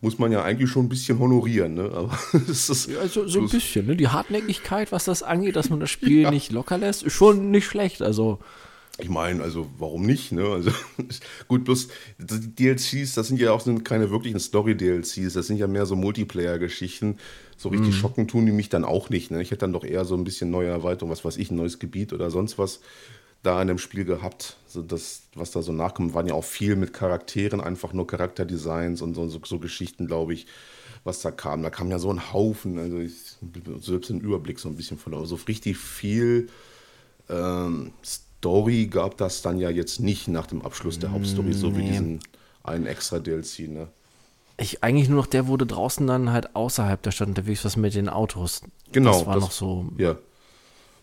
Muss 0.00 0.18
man 0.18 0.32
ja 0.32 0.42
eigentlich 0.42 0.70
schon 0.70 0.86
ein 0.86 0.88
bisschen 0.88 1.18
honorieren. 1.18 1.74
Ne? 1.74 1.90
Aber 1.92 2.18
ist, 2.48 2.88
ja, 2.88 3.06
so, 3.06 3.26
so 3.28 3.40
ein 3.40 3.48
bisschen. 3.48 3.86
Ne? 3.86 3.96
Die 3.96 4.08
Hartnäckigkeit, 4.08 4.92
was 4.92 5.04
das 5.04 5.22
angeht, 5.22 5.56
dass 5.56 5.70
man 5.70 5.80
das 5.80 5.90
Spiel 5.90 6.22
ja. 6.22 6.30
nicht 6.30 6.52
locker 6.52 6.78
lässt, 6.78 7.02
ist 7.02 7.12
schon 7.14 7.50
nicht 7.50 7.66
schlecht. 7.66 8.02
Also 8.02 8.38
ich 8.98 9.08
meine, 9.08 9.42
also 9.42 9.70
warum 9.78 10.04
nicht? 10.04 10.32
Ne? 10.32 10.44
Also 10.44 10.70
gut, 11.48 11.64
bloß 11.64 11.88
die 12.18 12.54
DLCs, 12.54 13.14
das 13.14 13.28
sind 13.28 13.40
ja 13.40 13.52
auch 13.52 13.60
sind 13.60 13.84
keine 13.84 14.10
wirklichen 14.10 14.38
Story-DLCs, 14.38 15.32
das 15.32 15.46
sind 15.46 15.56
ja 15.56 15.66
mehr 15.66 15.86
so 15.86 15.96
Multiplayer-Geschichten. 15.96 17.16
So 17.56 17.70
richtig 17.70 17.94
mhm. 17.94 17.98
schocken 17.98 18.28
tun 18.28 18.44
die 18.44 18.52
mich 18.52 18.68
dann 18.68 18.84
auch 18.84 19.08
nicht. 19.08 19.30
Ne? 19.30 19.40
Ich 19.40 19.50
hätte 19.50 19.60
dann 19.60 19.72
doch 19.72 19.84
eher 19.84 20.04
so 20.04 20.14
ein 20.14 20.24
bisschen 20.24 20.50
neue 20.50 20.68
Erweiterung, 20.68 21.10
was 21.10 21.24
weiß 21.24 21.36
ich, 21.36 21.50
ein 21.50 21.56
neues 21.56 21.78
Gebiet 21.78 22.12
oder 22.12 22.30
sonst 22.30 22.58
was 22.58 22.80
da 23.42 23.60
in 23.60 23.68
dem 23.68 23.78
Spiel 23.78 24.04
gehabt. 24.04 24.56
So 24.66 24.82
das, 24.82 25.24
was 25.34 25.50
da 25.50 25.62
so 25.62 25.72
nachkommt, 25.72 26.14
waren 26.14 26.26
ja 26.26 26.34
auch 26.34 26.44
viel 26.44 26.76
mit 26.76 26.92
Charakteren, 26.92 27.60
einfach 27.60 27.92
nur 27.92 28.06
Charakterdesigns 28.06 29.02
und 29.02 29.14
so, 29.14 29.28
so, 29.28 29.40
so 29.44 29.58
Geschichten, 29.58 30.06
glaube 30.06 30.34
ich, 30.34 30.46
was 31.04 31.20
da 31.22 31.30
kam. 31.30 31.62
Da 31.62 31.70
kam 31.70 31.90
ja 31.90 31.98
so 31.98 32.12
ein 32.12 32.32
Haufen, 32.32 32.78
also 32.78 32.98
ich 32.98 33.14
selbst 33.80 34.10
den 34.10 34.20
Überblick 34.20 34.60
so 34.60 34.68
ein 34.68 34.76
bisschen 34.76 34.98
verloren. 34.98 35.26
So 35.26 35.34
richtig 35.48 35.78
viel 35.78 36.48
ähm, 37.28 37.92
Story 38.04 38.86
gab 38.86 39.16
das 39.16 39.42
dann 39.42 39.58
ja 39.58 39.70
jetzt 39.70 40.00
nicht 40.00 40.28
nach 40.28 40.46
dem 40.46 40.62
Abschluss 40.62 40.98
der 40.98 41.12
Hauptstory, 41.12 41.52
so 41.52 41.76
wie 41.76 41.82
diesen 41.82 42.20
einen 42.62 42.86
extra 42.86 43.18
DLC, 43.18 43.68
ne? 43.68 43.88
Ich, 44.58 44.84
eigentlich 44.84 45.08
nur 45.08 45.18
noch 45.18 45.26
der 45.26 45.48
wurde 45.48 45.66
draußen 45.66 46.06
dann 46.06 46.30
halt 46.30 46.54
außerhalb 46.54 47.02
der 47.02 47.10
Stadt 47.10 47.28
unterwegs, 47.28 47.64
was 47.64 47.76
mit 47.76 47.94
den 47.94 48.08
Autos. 48.08 48.62
Genau. 48.92 49.12
Das 49.12 49.26
war 49.26 49.34
das, 49.34 49.42
noch 49.42 49.50
so. 49.50 49.86
Ja. 49.98 50.16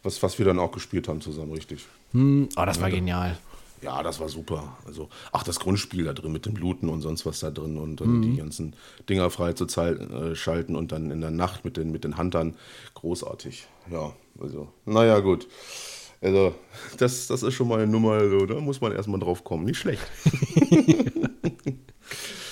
Was, 0.04 0.24
was 0.24 0.38
wir 0.38 0.46
dann 0.46 0.60
auch 0.60 0.72
gespielt 0.72 1.10
haben 1.10 1.20
zusammen, 1.20 1.52
richtig. 1.52 1.86
Hm, 2.14 2.50
oh, 2.56 2.66
das 2.66 2.82
war 2.82 2.90
ja, 2.90 2.96
genial. 2.96 3.38
Ja, 3.82 4.04
das 4.04 4.20
war 4.20 4.28
super. 4.28 4.78
Also, 4.86 5.10
ach, 5.32 5.44
das 5.44 5.60
Grundspiel 5.60 6.04
da 6.04 6.14
drin 6.14 6.32
mit 6.32 6.46
dem 6.46 6.56
Looten 6.56 6.90
und 6.90 7.02
sonst 7.02 7.26
was 7.26 7.40
da 7.40 7.50
drin 7.50 7.78
und 7.78 8.02
dann 8.02 8.18
mhm. 8.18 8.22
die 8.24 8.38
ganzen 8.38 8.76
Dinger 9.08 9.30
frei 9.30 9.54
zu 9.54 9.66
äh, 9.66 10.36
schalten 10.36 10.76
und 10.76 10.92
dann 10.92 11.12
in 11.12 11.22
der 11.22 11.32
Nacht 11.32 11.64
mit 11.64 11.78
den, 11.78 11.92
mit 11.92 12.04
den 12.04 12.18
Huntern. 12.18 12.56
Großartig. 12.96 13.68
Ja, 13.92 14.14
also, 14.40 14.70
naja, 14.86 15.20
gut. 15.20 15.48
Also, 16.22 16.54
das, 16.98 17.28
das 17.28 17.44
ist 17.44 17.54
schon 17.54 17.70
mal 17.70 17.80
eine 17.80 17.92
Nummer, 17.92 18.30
so, 18.30 18.46
da 18.46 18.60
muss 18.60 18.82
man 18.82 18.92
erstmal 18.92 19.20
drauf 19.20 19.44
kommen. 19.44 19.64
Nicht 19.64 19.78
schlecht. 19.78 20.02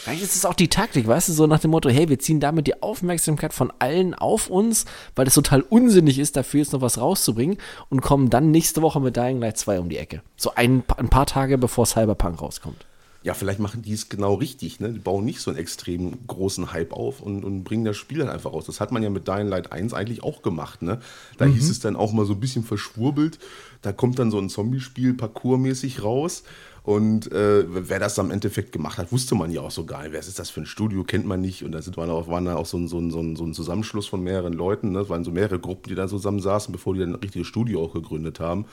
Vielleicht 0.07 0.23
ist 0.23 0.35
es 0.37 0.45
auch 0.45 0.53
die 0.53 0.69
Taktik, 0.69 1.05
weißt 1.05 1.27
du, 1.27 1.33
so 1.33 1.47
nach 1.47 1.59
dem 1.59 1.71
Motto, 1.71 1.89
hey, 1.89 2.07
wir 2.07 2.17
ziehen 2.17 2.39
damit 2.39 2.65
die 2.65 2.81
Aufmerksamkeit 2.81 3.53
von 3.53 3.73
allen 3.79 4.13
auf 4.13 4.49
uns, 4.49 4.85
weil 5.17 5.25
das 5.25 5.33
total 5.33 5.59
unsinnig 5.59 6.17
ist, 6.17 6.37
dafür 6.37 6.61
jetzt 6.61 6.71
noch 6.71 6.79
was 6.79 6.97
rauszubringen 6.97 7.57
und 7.89 7.99
kommen 7.99 8.29
dann 8.29 8.49
nächste 8.49 8.81
Woche 8.81 9.01
mit 9.01 9.17
Dying 9.17 9.41
Light 9.41 9.57
2 9.57 9.81
um 9.81 9.89
die 9.89 9.97
Ecke. 9.97 10.21
So 10.37 10.55
ein, 10.55 10.83
ein 10.95 11.09
paar 11.09 11.25
Tage 11.25 11.57
bevor 11.57 11.85
Cyberpunk 11.85 12.41
rauskommt 12.41 12.85
ja, 13.27 13.33
vielleicht 13.33 13.59
machen 13.59 13.81
die 13.81 13.91
es 13.91 14.07
genau 14.07 14.35
richtig. 14.35 14.79
Ne? 14.79 14.93
Die 14.93 14.99
bauen 14.99 15.25
nicht 15.25 15.41
so 15.41 15.51
einen 15.51 15.59
extrem 15.59 16.25
großen 16.27 16.71
Hype 16.71 16.93
auf 16.93 17.19
und, 17.19 17.43
und 17.43 17.65
bringen 17.65 17.83
das 17.83 17.97
Spiel 17.97 18.19
dann 18.19 18.29
einfach 18.29 18.53
raus. 18.53 18.67
Das 18.67 18.79
hat 18.79 18.93
man 18.93 19.03
ja 19.03 19.09
mit 19.09 19.27
Dying 19.27 19.49
Light 19.49 19.73
1 19.73 19.93
eigentlich 19.93 20.23
auch 20.23 20.41
gemacht. 20.41 20.81
Ne? 20.81 21.01
Da 21.37 21.45
mhm. 21.45 21.53
hieß 21.53 21.69
es 21.69 21.81
dann 21.81 21.97
auch 21.97 22.13
mal 22.13 22.25
so 22.25 22.33
ein 22.33 22.39
bisschen 22.39 22.63
verschwurbelt. 22.63 23.37
Da 23.81 23.91
kommt 23.91 24.17
dann 24.17 24.31
so 24.31 24.39
ein 24.39 24.47
Zombie-Spiel 24.47 25.13
parkourmäßig 25.13 26.03
raus 26.03 26.43
und 26.87 27.29
äh, 27.33 27.65
wer 27.67 27.99
das 27.99 28.17
am 28.17 28.31
Endeffekt 28.31 28.71
gemacht 28.71 28.97
hat, 28.97 29.11
wusste 29.11 29.35
man 29.35 29.51
ja 29.51 29.59
auch 29.59 29.71
so 29.71 29.85
gar 29.85 30.03
nicht. 30.03 30.13
Wer 30.13 30.21
ist 30.21 30.39
das 30.39 30.49
für 30.49 30.61
ein 30.61 30.65
Studio, 30.65 31.03
kennt 31.03 31.25
man 31.25 31.41
nicht. 31.41 31.65
Und 31.65 31.73
da 31.73 31.81
sind, 31.81 31.97
waren, 31.97 32.09
auch, 32.09 32.29
waren 32.29 32.45
da 32.45 32.55
auch 32.55 32.65
so 32.65 32.77
ein, 32.77 32.87
so, 32.87 32.97
ein, 32.97 33.11
so, 33.11 33.19
ein, 33.19 33.53
Zusammenschluss 33.53 34.07
von 34.07 34.23
mehreren 34.23 34.53
Leuten. 34.53 34.93
Ne? 34.93 35.01
Es 35.01 35.09
waren 35.09 35.25
so 35.25 35.31
mehrere 35.31 35.59
Gruppen, 35.59 35.89
die 35.89 35.95
da 35.95 36.07
zusammen 36.07 36.39
saßen, 36.39 36.71
bevor 36.71 36.93
die 36.93 37.01
dann 37.01 37.09
ein 37.09 37.15
richtiges 37.15 37.45
Studio 37.45 37.83
auch 37.83 37.91
gegründet 37.91 38.39
haben. 38.39 38.67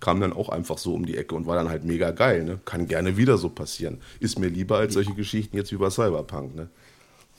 Kam 0.00 0.18
dann 0.18 0.32
auch 0.32 0.48
einfach 0.48 0.78
so 0.78 0.94
um 0.94 1.04
die 1.04 1.18
Ecke 1.18 1.34
und 1.34 1.46
war 1.46 1.56
dann 1.56 1.68
halt 1.68 1.84
mega 1.84 2.10
geil. 2.10 2.42
Ne? 2.44 2.58
Kann 2.64 2.88
gerne 2.88 3.18
wieder 3.18 3.36
so 3.36 3.50
passieren. 3.50 3.98
Ist 4.18 4.38
mir 4.38 4.48
lieber 4.48 4.78
als 4.78 4.94
solche 4.94 5.12
Geschichten 5.12 5.54
jetzt 5.54 5.70
wie 5.70 5.76
bei 5.76 5.90
Cyberpunk. 5.90 6.54
Ne? 6.54 6.70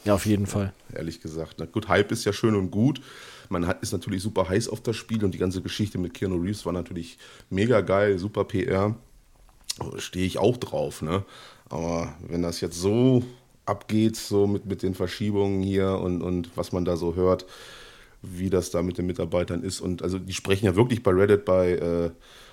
Ja, 0.05 0.13
auf 0.13 0.27
jeden 0.27 0.45
Fall. 0.45 0.73
Ehrlich 0.93 1.21
gesagt. 1.21 1.55
Na 1.57 1.65
gut, 1.65 1.87
Hype 1.87 2.11
ist 2.11 2.23
ja 2.25 2.33
schön 2.33 2.53
und 2.53 2.69
gut. 2.69 3.01
Man 3.49 3.65
hat, 3.65 3.81
ist 3.81 3.93
natürlich 3.93 4.21
super 4.21 4.47
heiß 4.47 4.69
auf 4.69 4.81
das 4.81 4.95
Spiel 4.95 5.25
und 5.25 5.33
die 5.33 5.39
ganze 5.39 5.63
Geschichte 5.63 5.97
mit 5.97 6.13
Keanu 6.13 6.35
Reeves 6.35 6.67
war 6.67 6.73
natürlich 6.73 7.17
mega 7.49 7.81
geil, 7.81 8.19
super 8.19 8.43
PR 8.43 8.95
stehe 9.97 10.25
ich 10.25 10.37
auch 10.37 10.57
drauf. 10.57 11.01
Ne? 11.01 11.23
Aber 11.69 12.15
wenn 12.27 12.41
das 12.41 12.61
jetzt 12.61 12.79
so 12.79 13.23
abgeht, 13.65 14.15
so 14.15 14.47
mit, 14.47 14.65
mit 14.65 14.83
den 14.83 14.95
Verschiebungen 14.95 15.61
hier 15.61 15.99
und, 15.99 16.21
und 16.21 16.49
was 16.55 16.71
man 16.71 16.85
da 16.85 16.97
so 16.97 17.15
hört, 17.15 17.45
wie 18.21 18.49
das 18.49 18.71
da 18.71 18.81
mit 18.81 18.97
den 18.97 19.05
Mitarbeitern 19.05 19.63
ist. 19.63 19.79
Und 19.79 20.01
also 20.01 20.19
die 20.19 20.33
sprechen 20.33 20.65
ja 20.65 20.75
wirklich 20.75 21.03
bei 21.03 21.11
Reddit, 21.11 21.45
bei, 21.45 21.71
äh, 21.73 22.11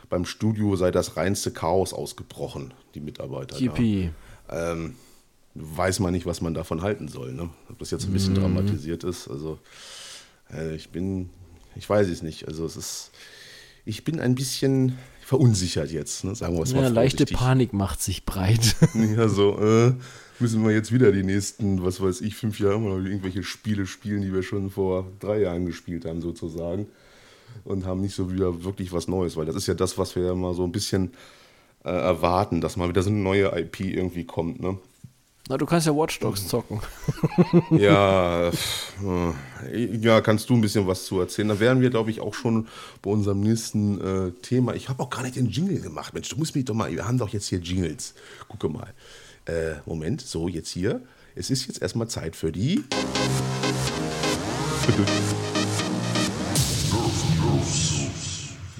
beim 0.08 0.24
Studio 0.24 0.76
sei 0.76 0.90
das 0.90 1.16
reinste 1.16 1.50
Chaos 1.50 1.92
ausgebrochen, 1.92 2.72
die 2.94 3.00
Mitarbeiter. 3.00 3.58
Yippie. 3.58 4.10
Ähm, 4.48 4.94
weiß 5.54 6.00
man 6.00 6.12
nicht, 6.12 6.26
was 6.26 6.40
man 6.40 6.54
davon 6.54 6.82
halten 6.82 7.08
soll. 7.08 7.32
Ne? 7.32 7.48
Ob 7.70 7.78
das 7.78 7.90
jetzt 7.90 8.04
ein 8.04 8.12
bisschen 8.12 8.34
mm. 8.34 8.40
dramatisiert 8.40 9.04
ist. 9.04 9.28
Also 9.28 9.58
äh, 10.52 10.76
ich 10.76 10.90
bin, 10.90 11.30
ich 11.74 11.88
weiß 11.88 12.08
es 12.08 12.22
nicht. 12.22 12.46
Also 12.46 12.64
es 12.66 12.76
ist, 12.76 13.10
ich 13.84 14.04
bin 14.04 14.20
ein 14.20 14.34
bisschen 14.34 14.98
verunsichert 15.26 15.90
jetzt, 15.90 16.22
ne? 16.22 16.36
sagen 16.36 16.54
wir 16.54 16.62
es 16.62 16.72
mal 16.72 16.84
Ja, 16.84 16.88
leichte 16.88 17.26
Panik 17.26 17.72
macht 17.72 18.00
sich 18.00 18.24
breit. 18.24 18.76
ja, 19.16 19.26
so, 19.28 19.58
äh, 19.58 19.92
müssen 20.38 20.64
wir 20.64 20.72
jetzt 20.72 20.92
wieder 20.92 21.10
die 21.10 21.24
nächsten, 21.24 21.84
was 21.84 22.00
weiß 22.00 22.20
ich, 22.20 22.36
fünf 22.36 22.60
Jahre 22.60 22.78
mal 22.78 23.04
irgendwelche 23.04 23.42
Spiele 23.42 23.86
spielen, 23.86 24.22
die 24.22 24.32
wir 24.32 24.44
schon 24.44 24.70
vor 24.70 25.04
drei 25.18 25.40
Jahren 25.40 25.66
gespielt 25.66 26.04
haben, 26.04 26.20
sozusagen. 26.20 26.86
Und 27.64 27.86
haben 27.86 28.02
nicht 28.02 28.14
so 28.14 28.30
wieder 28.30 28.62
wirklich 28.62 28.92
was 28.92 29.08
Neues, 29.08 29.36
weil 29.36 29.46
das 29.46 29.56
ist 29.56 29.66
ja 29.66 29.74
das, 29.74 29.98
was 29.98 30.14
wir 30.14 30.22
ja 30.22 30.34
mal 30.36 30.54
so 30.54 30.62
ein 30.62 30.70
bisschen 30.70 31.10
äh, 31.84 31.90
erwarten, 31.90 32.60
dass 32.60 32.76
mal 32.76 32.88
wieder 32.88 33.02
so 33.02 33.10
eine 33.10 33.18
neue 33.18 33.46
IP 33.58 33.80
irgendwie 33.80 34.24
kommt, 34.24 34.60
ne? 34.60 34.78
Na, 35.48 35.56
du 35.56 35.64
kannst 35.64 35.86
ja 35.86 35.94
Watch 35.94 36.18
Dogs 36.18 36.48
zocken. 36.48 36.80
ja, 37.70 38.50
ja, 39.72 40.20
kannst 40.20 40.50
du 40.50 40.54
ein 40.54 40.60
bisschen 40.60 40.88
was 40.88 41.04
zu 41.04 41.20
erzählen. 41.20 41.48
Da 41.48 41.60
wären 41.60 41.80
wir, 41.80 41.90
glaube 41.90 42.10
ich, 42.10 42.20
auch 42.20 42.34
schon 42.34 42.66
bei 43.00 43.10
unserem 43.12 43.40
nächsten 43.40 44.00
äh, 44.00 44.30
Thema. 44.42 44.74
Ich 44.74 44.88
habe 44.88 45.00
auch 45.04 45.10
gar 45.10 45.22
nicht 45.22 45.36
den 45.36 45.48
Jingle 45.48 45.80
gemacht. 45.80 46.14
Mensch, 46.14 46.28
du 46.30 46.36
musst 46.36 46.56
mich 46.56 46.64
doch 46.64 46.74
mal, 46.74 46.90
wir 46.90 47.06
haben 47.06 47.18
doch 47.18 47.28
jetzt 47.28 47.46
hier 47.46 47.60
Jingles. 47.60 48.14
Gucke 48.48 48.68
mal. 48.68 48.92
Äh, 49.44 49.76
Moment, 49.86 50.20
so, 50.20 50.48
jetzt 50.48 50.70
hier. 50.70 51.00
Es 51.36 51.50
ist 51.50 51.68
jetzt 51.68 51.80
erstmal 51.80 52.08
Zeit 52.08 52.34
für 52.34 52.50
die. 52.50 52.82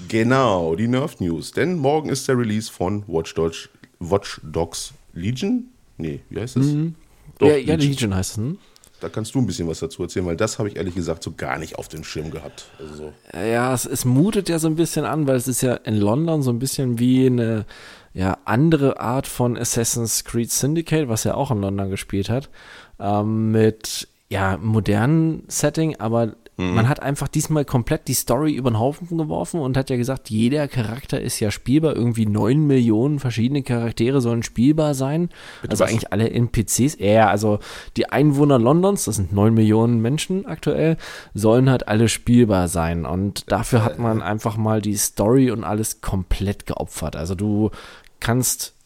Genau, 0.09 0.77
die 0.77 0.87
Nerf 0.87 1.19
News. 1.19 1.51
Denn 1.51 1.75
morgen 1.75 2.07
ist 2.07 2.29
der 2.29 2.37
Release 2.37 2.71
von 2.71 3.03
Watch 3.07 3.33
Dogs, 3.33 3.67
Watch 3.99 4.39
Dogs 4.41 4.93
Legion. 5.11 5.65
Nee, 5.97 6.21
wie 6.29 6.39
heißt 6.39 6.55
das? 6.57 6.65
Mhm. 6.65 6.95
Doch, 7.39 7.47
ja, 7.47 7.57
ja, 7.57 7.75
Legion 7.75 8.15
heißt 8.15 8.31
es. 8.31 8.37
Hm? 8.37 8.57
Da 8.99 9.09
kannst 9.09 9.35
du 9.35 9.39
ein 9.39 9.45
bisschen 9.45 9.67
was 9.67 9.79
dazu 9.79 10.01
erzählen, 10.01 10.25
weil 10.25 10.35
das 10.35 10.57
habe 10.57 10.69
ich 10.69 10.75
ehrlich 10.75 10.95
gesagt 10.95 11.21
so 11.21 11.31
gar 11.31 11.59
nicht 11.59 11.77
auf 11.77 11.87
dem 11.87 12.03
Schirm 12.03 12.31
gehabt. 12.31 12.65
Also 12.79 12.95
so. 12.95 13.13
Ja, 13.37 13.73
es, 13.73 13.85
es, 13.85 14.05
mutet 14.05 14.49
ja 14.49 14.57
so 14.57 14.67
ein 14.67 14.75
bisschen 14.75 15.05
an, 15.05 15.27
weil 15.27 15.35
es 15.35 15.47
ist 15.47 15.61
ja 15.61 15.75
in 15.75 15.97
London 15.97 16.41
so 16.41 16.49
ein 16.49 16.57
bisschen 16.57 16.97
wie 16.97 17.27
eine 17.27 17.65
ja, 18.15 18.39
andere 18.45 18.99
Art 18.99 19.27
von 19.27 19.55
Assassin's 19.55 20.23
Creed 20.23 20.51
Syndicate, 20.51 21.07
was 21.07 21.25
ja 21.25 21.35
auch 21.35 21.51
in 21.51 21.61
London 21.61 21.91
gespielt 21.91 22.29
hat, 22.29 22.49
ähm, 22.99 23.51
mit 23.51 24.07
ja, 24.29 24.57
modernen 24.57 25.43
Setting, 25.47 25.97
aber 25.97 26.33
Mhm. 26.57 26.73
Man 26.73 26.89
hat 26.89 27.01
einfach 27.01 27.27
diesmal 27.27 27.65
komplett 27.65 28.07
die 28.07 28.15
Story 28.15 28.53
über 28.53 28.71
den 28.71 28.79
Haufen 28.79 29.17
geworfen 29.17 29.59
und 29.59 29.77
hat 29.77 29.91
ja 29.91 29.95
gesagt, 29.95 30.31
jeder 30.31 30.67
Charakter 30.67 31.21
ist 31.21 31.39
ja 31.39 31.51
spielbar. 31.51 31.95
Irgendwie 31.95 32.25
neun 32.25 32.65
Millionen 32.65 33.19
verschiedene 33.19 33.61
Charaktere 33.61 34.21
sollen 34.21 34.41
spielbar 34.41 34.95
sein. 34.95 35.29
Bitte 35.61 35.71
also 35.71 35.83
was? 35.83 35.91
eigentlich 35.91 36.11
alle 36.11 36.29
NPCs. 36.31 36.97
Ja, 36.99 37.29
also 37.29 37.59
die 37.95 38.09
Einwohner 38.09 38.57
Londons, 38.57 39.05
das 39.05 39.17
sind 39.17 39.31
neun 39.31 39.53
Millionen 39.53 40.01
Menschen 40.01 40.47
aktuell, 40.47 40.97
sollen 41.35 41.69
halt 41.69 41.87
alle 41.87 42.09
spielbar 42.09 42.67
sein. 42.67 43.05
Und 43.05 43.51
dafür 43.51 43.83
hat 43.83 43.99
man 43.99 44.23
einfach 44.23 44.57
mal 44.57 44.81
die 44.81 44.95
Story 44.95 45.51
und 45.51 45.63
alles 45.63 46.01
komplett 46.01 46.65
geopfert. 46.65 47.15
Also 47.15 47.35
du 47.35 47.69
kannst 48.19 48.76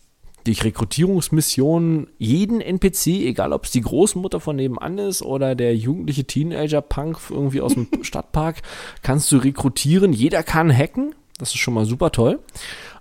durch 0.45 0.63
Rekrutierungsmissionen 0.63 2.07
jeden 2.17 2.61
NPC, 2.61 3.07
egal 3.07 3.53
ob 3.53 3.65
es 3.65 3.71
die 3.71 3.81
Großmutter 3.81 4.39
von 4.39 4.55
nebenan 4.55 4.97
ist 4.97 5.21
oder 5.21 5.55
der 5.55 5.75
jugendliche 5.75 6.25
Teenager-Punk 6.25 7.17
irgendwie 7.29 7.61
aus 7.61 7.73
dem 7.73 7.87
Stadtpark, 8.01 8.61
kannst 9.01 9.31
du 9.31 9.37
rekrutieren. 9.37 10.13
Jeder 10.13 10.43
kann 10.43 10.75
hacken. 10.75 11.15
Das 11.37 11.49
ist 11.49 11.57
schon 11.57 11.73
mal 11.73 11.85
super 11.85 12.11
toll. 12.11 12.39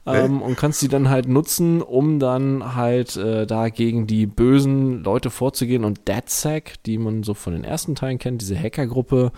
Ähm, 0.07 0.41
und 0.41 0.57
kannst 0.57 0.81
sie 0.81 0.89
dann 0.89 1.11
halt 1.11 1.29
nutzen, 1.29 1.83
um 1.83 2.19
dann 2.19 2.75
halt 2.75 3.17
äh, 3.17 3.47
da 3.47 3.69
gegen 3.69 4.07
die 4.07 4.27
bösen 4.27 5.05
Leute 5.05 5.29
vorzugehen. 5.29 5.85
Und 5.85 6.09
DeadSec, 6.09 6.83
die 6.85 6.97
man 6.97 7.23
so 7.23 7.35
von 7.35 7.53
den 7.53 7.65
ersten 7.65 7.95
Teilen 7.95 8.19
kennt, 8.19 8.41
diese 8.41 8.59
Hackergruppe, 8.59 9.33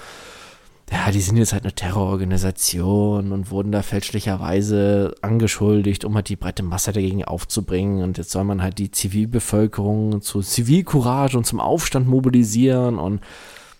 ja, 0.92 1.10
die 1.10 1.22
sind 1.22 1.38
jetzt 1.38 1.54
halt 1.54 1.64
eine 1.64 1.74
Terrororganisation 1.74 3.32
und 3.32 3.50
wurden 3.50 3.72
da 3.72 3.80
fälschlicherweise 3.80 5.14
angeschuldigt, 5.22 6.04
um 6.04 6.14
halt 6.14 6.28
die 6.28 6.36
breite 6.36 6.62
Masse 6.62 6.92
dagegen 6.92 7.24
aufzubringen. 7.24 8.02
Und 8.02 8.18
jetzt 8.18 8.30
soll 8.30 8.44
man 8.44 8.62
halt 8.62 8.78
die 8.78 8.90
Zivilbevölkerung 8.90 10.20
zu 10.20 10.42
Zivilcourage 10.42 11.38
und 11.38 11.46
zum 11.46 11.60
Aufstand 11.60 12.08
mobilisieren 12.08 12.98
und 12.98 13.20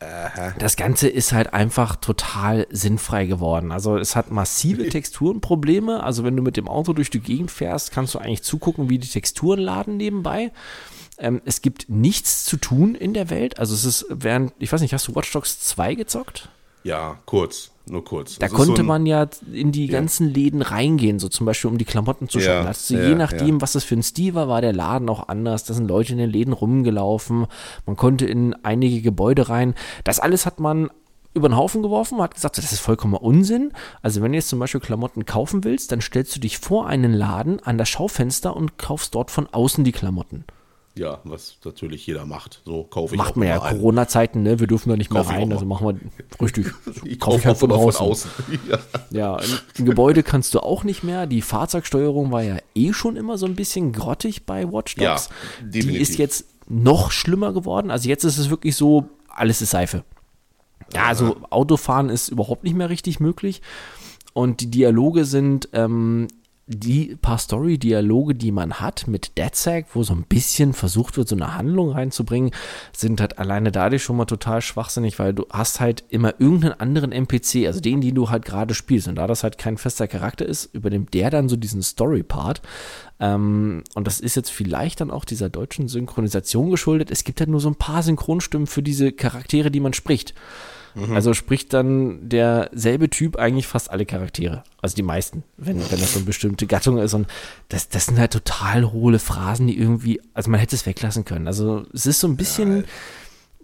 Aha. 0.00 0.54
Das 0.58 0.74
Ganze 0.74 1.08
ist 1.08 1.32
halt 1.32 1.54
einfach 1.54 1.94
total 1.94 2.66
sinnfrei 2.70 3.26
geworden. 3.26 3.70
Also 3.70 3.98
es 3.98 4.16
hat 4.16 4.32
massive 4.32 4.88
Texturenprobleme. 4.88 6.02
Also 6.02 6.24
wenn 6.24 6.34
du 6.34 6.42
mit 6.42 6.56
dem 6.56 6.66
Auto 6.66 6.92
durch 6.92 7.08
die 7.08 7.20
Gegend 7.20 7.52
fährst, 7.52 7.92
kannst 7.92 8.14
du 8.14 8.18
eigentlich 8.18 8.42
zugucken, 8.42 8.88
wie 8.88 8.98
die 8.98 9.06
Texturen 9.06 9.60
laden 9.60 9.98
nebenbei. 9.98 10.50
Ähm, 11.18 11.40
es 11.44 11.62
gibt 11.62 11.88
nichts 11.88 12.44
zu 12.46 12.56
tun 12.56 12.96
in 12.96 13.14
der 13.14 13.30
Welt. 13.30 13.60
Also 13.60 13.74
es 13.74 13.84
ist 13.84 14.06
während, 14.08 14.52
ich 14.58 14.72
weiß 14.72 14.80
nicht, 14.80 14.92
hast 14.92 15.06
du 15.06 15.14
Watch 15.14 15.30
Dogs 15.30 15.60
2 15.60 15.94
gezockt? 15.94 16.48
Ja, 16.84 17.18
kurz, 17.26 17.70
nur 17.86 18.04
kurz. 18.04 18.38
Da 18.38 18.48
konnte 18.48 18.78
so 18.78 18.82
man 18.82 19.06
ja 19.06 19.28
in 19.52 19.72
die 19.72 19.86
ja. 19.86 19.92
ganzen 19.92 20.32
Läden 20.32 20.62
reingehen, 20.62 21.18
so 21.18 21.28
zum 21.28 21.46
Beispiel 21.46 21.70
um 21.70 21.78
die 21.78 21.84
Klamotten 21.84 22.28
zu 22.28 22.40
shoppen. 22.40 22.62
Ja, 22.62 22.66
also 22.66 22.96
je 22.96 23.14
nachdem, 23.14 23.60
was 23.60 23.72
das 23.72 23.84
für 23.84 23.94
ein 23.94 24.02
Stil 24.02 24.34
war, 24.34 24.48
war 24.48 24.60
der 24.60 24.72
Laden 24.72 25.08
auch 25.08 25.28
anders. 25.28 25.64
Da 25.64 25.74
sind 25.74 25.88
Leute 25.88 26.12
in 26.12 26.18
den 26.18 26.30
Läden 26.30 26.52
rumgelaufen. 26.52 27.46
Man 27.86 27.96
konnte 27.96 28.26
in 28.26 28.54
einige 28.62 29.00
Gebäude 29.00 29.48
rein. 29.48 29.74
Das 30.04 30.20
alles 30.20 30.46
hat 30.46 30.60
man 30.60 30.90
über 31.34 31.48
den 31.48 31.56
Haufen 31.56 31.82
geworfen, 31.82 32.20
hat 32.20 32.34
gesagt, 32.34 32.58
das 32.58 32.72
ist 32.72 32.80
vollkommen 32.80 33.14
Unsinn. 33.14 33.72
Also 34.02 34.20
wenn 34.20 34.32
du 34.32 34.38
jetzt 34.38 34.48
zum 34.48 34.58
Beispiel 34.58 34.80
Klamotten 34.80 35.24
kaufen 35.24 35.64
willst, 35.64 35.92
dann 35.92 36.00
stellst 36.00 36.36
du 36.36 36.40
dich 36.40 36.58
vor 36.58 36.86
einen 36.86 37.12
Laden 37.12 37.60
an 37.60 37.78
das 37.78 37.88
Schaufenster 37.88 38.54
und 38.54 38.76
kaufst 38.76 39.14
dort 39.14 39.30
von 39.30 39.46
außen 39.46 39.82
die 39.84 39.92
Klamotten. 39.92 40.44
Ja, 40.94 41.20
was 41.24 41.56
natürlich 41.64 42.06
jeder 42.06 42.26
macht. 42.26 42.60
So 42.66 42.84
kaufe 42.84 43.14
ich 43.14 43.18
Macht 43.18 43.36
man 43.36 43.48
ja 43.48 43.58
Corona-Zeiten, 43.58 44.42
ne? 44.42 44.60
Wir 44.60 44.66
dürfen 44.66 44.90
da 44.90 44.96
nicht 44.96 45.10
mehr 45.10 45.26
rein, 45.26 45.50
also 45.50 45.64
machen 45.64 45.86
wir 45.86 45.96
richtig. 46.44 46.66
ich 47.04 47.18
kaufe 47.18 47.38
ich 47.38 47.46
halt 47.46 47.56
von 47.56 47.72
außen. 47.72 47.98
Von 47.98 48.10
außen. 48.10 48.30
ja, 48.68 48.78
ja 49.10 49.40
im 49.78 49.86
Gebäude 49.86 50.22
kannst 50.22 50.52
du 50.54 50.60
auch 50.60 50.84
nicht 50.84 51.02
mehr. 51.02 51.26
Die 51.26 51.40
Fahrzeugsteuerung 51.40 52.30
war 52.30 52.42
ja 52.42 52.58
eh 52.74 52.92
schon 52.92 53.16
immer 53.16 53.38
so 53.38 53.46
ein 53.46 53.54
bisschen 53.54 53.92
grottig 53.92 54.44
bei 54.44 54.70
Watch 54.70 54.96
Dogs. 54.96 55.28
Ja, 55.60 55.66
definitiv. 55.66 55.92
Die 55.92 56.02
ist 56.02 56.18
jetzt 56.18 56.44
noch 56.68 57.10
schlimmer 57.10 57.54
geworden. 57.54 57.90
Also 57.90 58.08
jetzt 58.08 58.24
ist 58.24 58.36
es 58.36 58.50
wirklich 58.50 58.76
so, 58.76 59.08
alles 59.28 59.62
ist 59.62 59.70
Seife. 59.70 60.04
Ja, 60.94 61.06
also 61.06 61.36
Autofahren 61.48 62.10
ist 62.10 62.28
überhaupt 62.28 62.64
nicht 62.64 62.76
mehr 62.76 62.90
richtig 62.90 63.18
möglich. 63.18 63.62
Und 64.34 64.60
die 64.60 64.70
Dialoge 64.70 65.24
sind 65.24 65.70
ähm, 65.72 66.28
die 66.66 67.16
paar 67.20 67.38
Story-Dialoge, 67.38 68.34
die 68.34 68.52
man 68.52 68.74
hat 68.74 69.08
mit 69.08 69.36
DedSec, 69.36 69.86
wo 69.94 70.04
so 70.04 70.14
ein 70.14 70.22
bisschen 70.22 70.72
versucht 70.72 71.16
wird, 71.16 71.28
so 71.28 71.34
eine 71.34 71.56
Handlung 71.56 71.90
reinzubringen, 71.90 72.52
sind 72.92 73.20
halt 73.20 73.38
alleine 73.38 73.72
dadurch 73.72 74.02
schon 74.04 74.16
mal 74.16 74.26
total 74.26 74.62
schwachsinnig, 74.62 75.18
weil 75.18 75.34
du 75.34 75.46
hast 75.50 75.80
halt 75.80 76.04
immer 76.08 76.34
irgendeinen 76.38 76.78
anderen 76.78 77.12
NPC, 77.12 77.66
also 77.66 77.80
den, 77.80 78.00
den 78.00 78.14
du 78.14 78.30
halt 78.30 78.44
gerade 78.44 78.74
spielst. 78.74 79.08
Und 79.08 79.16
da 79.16 79.26
das 79.26 79.42
halt 79.42 79.58
kein 79.58 79.76
fester 79.76 80.06
Charakter 80.06 80.46
ist, 80.46 80.66
übernimmt 80.74 81.14
der 81.14 81.30
dann 81.30 81.48
so 81.48 81.56
diesen 81.56 81.82
Story-Part. 81.82 82.62
Ähm, 83.18 83.82
und 83.94 84.06
das 84.06 84.20
ist 84.20 84.36
jetzt 84.36 84.50
vielleicht 84.50 85.00
dann 85.00 85.10
auch 85.10 85.24
dieser 85.24 85.48
deutschen 85.48 85.88
Synchronisation 85.88 86.70
geschuldet. 86.70 87.10
Es 87.10 87.24
gibt 87.24 87.40
halt 87.40 87.50
nur 87.50 87.60
so 87.60 87.70
ein 87.70 87.76
paar 87.76 88.04
Synchronstimmen 88.04 88.68
für 88.68 88.82
diese 88.82 89.10
Charaktere, 89.10 89.72
die 89.72 89.80
man 89.80 89.94
spricht. 89.94 90.34
Mhm. 90.94 91.14
Also 91.14 91.34
spricht 91.34 91.72
dann 91.72 92.28
derselbe 92.28 93.10
Typ 93.10 93.36
eigentlich 93.36 93.66
fast 93.66 93.90
alle 93.90 94.06
Charaktere. 94.06 94.62
Also 94.80 94.96
die 94.96 95.02
meisten, 95.02 95.42
wenn, 95.56 95.78
wenn 95.78 96.00
das 96.00 96.12
so 96.12 96.18
eine 96.18 96.26
bestimmte 96.26 96.66
Gattung 96.66 96.98
ist. 96.98 97.14
Und 97.14 97.26
das, 97.68 97.88
das 97.88 98.06
sind 98.06 98.18
halt 98.18 98.32
total 98.32 98.92
hohle 98.92 99.18
Phrasen, 99.18 99.66
die 99.66 99.78
irgendwie, 99.78 100.20
also 100.34 100.50
man 100.50 100.60
hätte 100.60 100.76
es 100.76 100.86
weglassen 100.86 101.24
können. 101.24 101.46
Also 101.46 101.84
es 101.92 102.06
ist 102.06 102.20
so 102.20 102.28
ein 102.28 102.36
bisschen. 102.36 102.78
Ja, 102.78 102.84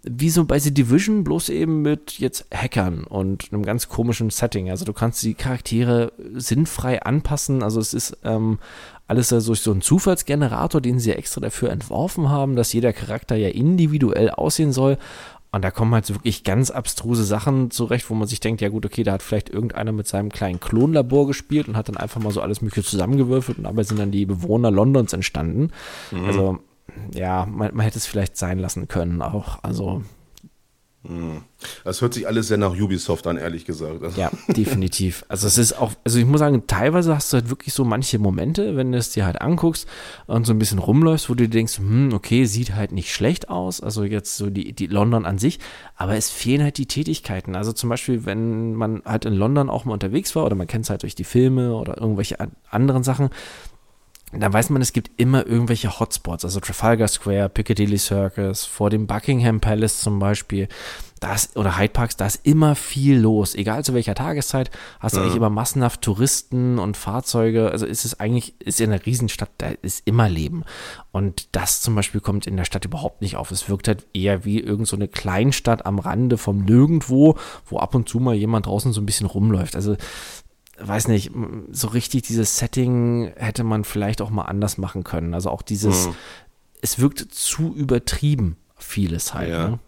wie 0.03 0.29
so 0.29 0.45
bei 0.45 0.59
The 0.59 0.73
Division, 0.73 1.23
bloß 1.23 1.49
eben 1.49 1.81
mit 1.81 2.19
jetzt 2.19 2.45
Hackern 2.53 3.03
und 3.03 3.51
einem 3.51 3.63
ganz 3.63 3.89
komischen 3.89 4.29
Setting. 4.29 4.69
Also 4.69 4.85
du 4.85 4.93
kannst 4.93 5.21
die 5.23 5.33
Charaktere 5.33 6.13
sinnfrei 6.35 7.01
anpassen. 7.01 7.63
Also 7.63 7.81
es 7.81 7.93
ist 7.93 8.17
ähm, 8.23 8.59
alles 9.07 9.29
durch 9.29 9.59
so 9.59 9.71
ein 9.71 9.81
Zufallsgenerator, 9.81 10.81
den 10.81 10.99
sie 10.99 11.09
ja 11.09 11.15
extra 11.15 11.41
dafür 11.41 11.71
entworfen 11.71 12.29
haben, 12.29 12.55
dass 12.55 12.73
jeder 12.73 12.93
Charakter 12.93 13.35
ja 13.35 13.49
individuell 13.49 14.29
aussehen 14.29 14.71
soll. 14.71 14.97
Und 15.51 15.63
da 15.63 15.71
kommen 15.71 15.93
halt 15.93 16.05
so 16.05 16.13
wirklich 16.13 16.43
ganz 16.43 16.69
abstruse 16.69 17.23
Sachen 17.23 17.71
zurecht, 17.71 18.09
wo 18.09 18.13
man 18.13 18.27
sich 18.27 18.39
denkt, 18.39 18.61
ja 18.61 18.69
gut, 18.69 18.85
okay, 18.85 19.01
da 19.03 19.13
hat 19.13 19.23
vielleicht 19.23 19.49
irgendeiner 19.49 19.91
mit 19.91 20.07
seinem 20.07 20.29
kleinen 20.29 20.59
Klonlabor 20.59 21.25
gespielt 21.25 21.67
und 21.67 21.75
hat 21.75 21.89
dann 21.89 21.97
einfach 21.97 22.21
mal 22.21 22.31
so 22.31 22.41
alles 22.41 22.61
Mögliche 22.61 22.87
zusammengewürfelt 22.87 23.57
und 23.57 23.63
dabei 23.63 23.81
sind 23.83 23.99
dann 23.99 24.11
die 24.11 24.27
Bewohner 24.27 24.69
Londons 24.69 25.11
entstanden. 25.11 25.71
Mhm. 26.11 26.25
Also 26.25 26.59
ja, 27.13 27.45
man, 27.45 27.75
man 27.75 27.83
hätte 27.83 27.97
es 27.97 28.05
vielleicht 28.05 28.37
sein 28.37 28.59
lassen 28.59 28.87
können 28.87 29.21
auch. 29.21 29.63
Also. 29.63 30.03
Das 31.85 32.01
hört 32.01 32.13
sich 32.13 32.27
alles 32.27 32.49
sehr 32.49 32.57
nach 32.57 32.71
Ubisoft 32.71 33.25
an, 33.25 33.37
ehrlich 33.37 33.63
gesagt. 33.63 34.17
Ja, 34.17 34.31
definitiv. 34.49 35.23
Also 35.29 35.47
es 35.47 35.57
ist 35.57 35.73
auch, 35.73 35.93
also 36.03 36.19
ich 36.19 36.25
muss 36.25 36.39
sagen, 36.39 36.63
teilweise 36.67 37.15
hast 37.15 37.31
du 37.31 37.37
halt 37.37 37.49
wirklich 37.49 37.73
so 37.73 37.85
manche 37.85 38.19
Momente, 38.19 38.75
wenn 38.75 38.91
du 38.91 38.97
es 38.97 39.11
dir 39.11 39.25
halt 39.25 39.39
anguckst 39.41 39.87
und 40.27 40.45
so 40.45 40.51
ein 40.51 40.59
bisschen 40.59 40.77
rumläufst, 40.79 41.29
wo 41.29 41.35
du 41.35 41.47
denkst, 41.47 41.77
hm, 41.77 42.11
okay, 42.13 42.43
sieht 42.43 42.75
halt 42.75 42.91
nicht 42.91 43.13
schlecht 43.13 43.49
aus, 43.49 43.79
also 43.79 44.03
jetzt 44.03 44.35
so 44.35 44.49
die, 44.49 44.73
die 44.73 44.87
London 44.87 45.25
an 45.25 45.37
sich, 45.37 45.59
aber 45.95 46.15
es 46.15 46.29
fehlen 46.29 46.63
halt 46.63 46.77
die 46.77 46.85
Tätigkeiten. 46.85 47.55
Also 47.55 47.71
zum 47.71 47.89
Beispiel, 47.89 48.25
wenn 48.25 48.75
man 48.75 49.01
halt 49.05 49.23
in 49.23 49.33
London 49.33 49.69
auch 49.69 49.85
mal 49.85 49.93
unterwegs 49.93 50.35
war 50.35 50.45
oder 50.45 50.55
man 50.55 50.67
kennt 50.67 50.83
es 50.83 50.89
halt 50.89 51.03
durch 51.03 51.15
die 51.15 51.23
Filme 51.23 51.75
oder 51.75 51.97
irgendwelche 51.97 52.37
anderen 52.69 53.03
Sachen, 53.03 53.29
da 54.31 54.51
weiß 54.53 54.69
man, 54.69 54.81
es 54.81 54.93
gibt 54.93 55.09
immer 55.17 55.47
irgendwelche 55.47 55.99
Hotspots, 55.99 56.45
also 56.45 56.59
Trafalgar 56.59 57.07
Square, 57.07 57.49
Piccadilly 57.49 57.97
Circus, 57.97 58.65
vor 58.65 58.89
dem 58.89 59.07
Buckingham 59.07 59.59
Palace 59.59 60.01
zum 60.01 60.19
Beispiel, 60.19 60.67
da 61.19 61.33
ist, 61.33 61.57
oder 61.57 61.77
Hyde 61.77 61.93
Parks, 61.93 62.15
da 62.15 62.27
ist 62.27 62.45
immer 62.45 62.75
viel 62.75 63.17
los. 63.17 63.55
Egal 63.55 63.83
zu 63.83 63.93
welcher 63.93 64.15
Tageszeit, 64.15 64.71
hast 64.99 65.15
du 65.15 65.19
ja. 65.19 65.23
eigentlich 65.23 65.37
immer 65.37 65.49
massenhaft 65.49 66.01
Touristen 66.01 66.79
und 66.79 66.95
Fahrzeuge. 66.95 67.71
Also 67.71 67.85
ist 67.85 68.05
es 68.05 68.19
eigentlich, 68.19 68.53
ist 68.59 68.79
in 68.79 68.91
einer 68.91 69.05
Riesenstadt, 69.05 69.49
da 69.57 69.71
ist 69.81 70.07
immer 70.07 70.29
Leben. 70.29 70.63
Und 71.11 71.49
das 71.51 71.81
zum 71.81 71.95
Beispiel 71.95 72.21
kommt 72.21 72.47
in 72.47 72.55
der 72.55 72.65
Stadt 72.65 72.85
überhaupt 72.85 73.21
nicht 73.21 73.35
auf. 73.35 73.51
Es 73.51 73.67
wirkt 73.67 73.87
halt 73.87 74.05
eher 74.13 74.45
wie 74.45 74.59
irgendeine 74.59 75.05
so 75.05 75.11
Kleinstadt 75.11 75.85
am 75.85 75.99
Rande 75.99 76.37
vom 76.37 76.63
Nirgendwo, 76.63 77.35
wo 77.65 77.79
ab 77.79 77.95
und 77.95 78.07
zu 78.07 78.19
mal 78.19 78.35
jemand 78.35 78.67
draußen 78.67 78.93
so 78.93 79.01
ein 79.01 79.05
bisschen 79.05 79.27
rumläuft. 79.27 79.75
Also 79.75 79.97
weiß 80.81 81.07
nicht, 81.07 81.31
so 81.71 81.87
richtig 81.89 82.23
dieses 82.23 82.57
Setting 82.57 83.31
hätte 83.35 83.63
man 83.63 83.83
vielleicht 83.83 84.21
auch 84.21 84.29
mal 84.29 84.43
anders 84.43 84.77
machen 84.77 85.03
können. 85.03 85.33
Also 85.33 85.49
auch 85.49 85.61
dieses, 85.61 86.07
mhm. 86.07 86.15
es 86.81 86.99
wirkt 86.99 87.19
zu 87.19 87.73
übertrieben, 87.75 88.57
vieles 88.77 89.33
halt. 89.33 89.49
Ja. 89.49 89.69
Ne? 89.69 89.79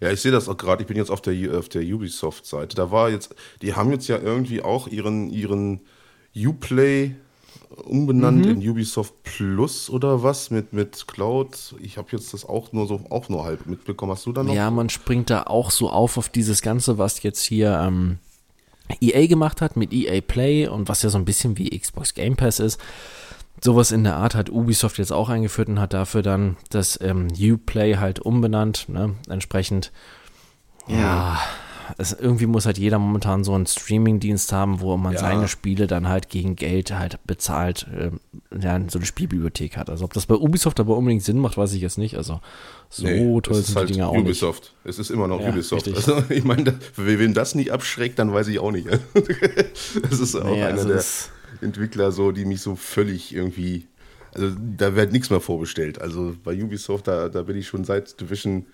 Ja, 0.00 0.10
ich 0.10 0.20
sehe 0.20 0.32
das 0.32 0.48
auch 0.48 0.56
gerade. 0.56 0.82
Ich 0.82 0.88
bin 0.88 0.96
jetzt 0.96 1.10
auf 1.10 1.22
der, 1.22 1.58
auf 1.58 1.68
der 1.68 1.82
Ubisoft-Seite. 1.82 2.76
Da 2.76 2.90
war 2.90 3.08
jetzt, 3.08 3.34
die 3.62 3.74
haben 3.74 3.90
jetzt 3.90 4.08
ja 4.08 4.18
irgendwie 4.18 4.62
auch 4.62 4.88
ihren, 4.88 5.30
ihren 5.30 5.80
Uplay 6.36 7.14
umbenannt 7.84 8.44
mhm. 8.44 8.62
in 8.62 8.70
Ubisoft 8.70 9.22
Plus 9.22 9.90
oder 9.90 10.22
was 10.22 10.50
mit, 10.50 10.72
mit 10.72 11.06
Cloud. 11.08 11.74
Ich 11.80 11.96
habe 11.98 12.08
jetzt 12.12 12.32
das 12.32 12.44
auch 12.44 12.72
nur 12.72 12.86
so 12.86 13.00
auch 13.10 13.28
nur 13.28 13.44
halb 13.44 13.66
mitbekommen. 13.66 14.12
Hast 14.12 14.26
du 14.26 14.32
da 14.32 14.42
noch? 14.42 14.54
Ja, 14.54 14.70
man 14.70 14.88
springt 14.88 15.30
da 15.30 15.44
auch 15.44 15.70
so 15.70 15.90
auf 15.90 16.18
auf 16.18 16.28
dieses 16.28 16.62
Ganze, 16.62 16.98
was 16.98 17.22
jetzt 17.22 17.42
hier 17.42 17.78
ähm, 17.82 18.18
EA 19.00 19.26
gemacht 19.26 19.60
hat 19.60 19.76
mit 19.76 19.92
EA 19.92 20.20
Play 20.20 20.68
und 20.68 20.88
was 20.88 21.02
ja 21.02 21.10
so 21.10 21.18
ein 21.18 21.24
bisschen 21.24 21.58
wie 21.58 21.76
Xbox 21.78 22.14
Game 22.14 22.36
Pass 22.36 22.60
ist. 22.60 22.80
Sowas 23.62 23.90
in 23.90 24.04
der 24.04 24.16
Art 24.16 24.34
hat 24.34 24.50
Ubisoft 24.50 24.98
jetzt 24.98 25.12
auch 25.12 25.30
eingeführt 25.30 25.68
und 25.68 25.80
hat 25.80 25.94
dafür 25.94 26.22
dann 26.22 26.56
das 26.70 26.98
ähm, 27.00 27.28
Uplay 27.40 27.96
halt 27.96 28.20
umbenannt, 28.20 28.88
ne? 28.88 29.14
entsprechend. 29.28 29.92
Ja, 30.86 31.40
es, 31.98 32.12
irgendwie 32.12 32.46
muss 32.46 32.66
halt 32.66 32.78
jeder 32.78 32.98
momentan 32.98 33.44
so 33.44 33.54
einen 33.54 33.66
Streaming-Dienst 33.66 34.52
haben, 34.52 34.80
wo 34.80 34.96
man 34.96 35.14
ja. 35.14 35.20
seine 35.20 35.48
Spiele 35.48 35.86
dann 35.86 36.08
halt 36.08 36.28
gegen 36.28 36.56
Geld 36.56 36.92
halt 36.92 37.18
bezahlt, 37.24 37.86
äh, 37.96 38.10
ja, 38.58 38.80
so 38.88 38.98
eine 38.98 39.06
Spielbibliothek 39.06 39.76
hat. 39.76 39.90
Also 39.90 40.04
ob 40.04 40.12
das 40.12 40.26
bei 40.26 40.34
Ubisoft 40.34 40.80
aber 40.80 40.96
unbedingt 40.96 41.22
Sinn 41.22 41.38
macht, 41.38 41.56
weiß 41.56 41.72
ich 41.72 41.82
jetzt 41.82 41.98
nicht. 41.98 42.16
Also 42.16 42.40
so 42.88 43.04
nee, 43.04 43.40
toll 43.40 43.54
sind 43.62 43.76
halt 43.76 43.88
die 43.88 43.94
Dinger 43.94 44.08
auch 44.08 44.16
Ubisoft. 44.16 44.74
nicht. 44.84 44.90
Es 44.90 44.98
ist 44.98 45.10
immer 45.10 45.28
noch 45.28 45.40
ja, 45.40 45.50
Ubisoft. 45.50 45.88
Also, 45.88 46.22
ich 46.28 46.44
meine, 46.44 46.74
wen 46.96 47.34
das 47.34 47.54
nicht 47.54 47.72
abschreckt, 47.72 48.18
dann 48.18 48.32
weiß 48.32 48.48
ich 48.48 48.58
auch 48.58 48.72
nicht. 48.72 48.86
das 50.10 50.20
ist 50.20 50.34
auch 50.36 50.44
nee, 50.44 50.62
einer 50.62 50.78
also 50.78 50.88
der 50.88 51.04
Entwickler, 51.60 52.12
so, 52.12 52.32
die 52.32 52.44
mich 52.44 52.60
so 52.60 52.76
völlig 52.76 53.34
irgendwie. 53.34 53.86
Also 54.34 54.54
da 54.76 54.94
wird 54.94 55.12
nichts 55.12 55.30
mehr 55.30 55.40
vorbestellt. 55.40 56.00
Also 56.00 56.34
bei 56.44 56.54
Ubisoft, 56.62 57.08
da, 57.08 57.28
da 57.28 57.42
bin 57.42 57.56
ich 57.56 57.66
schon 57.66 57.84
seit 57.84 58.20
Division 58.20 58.66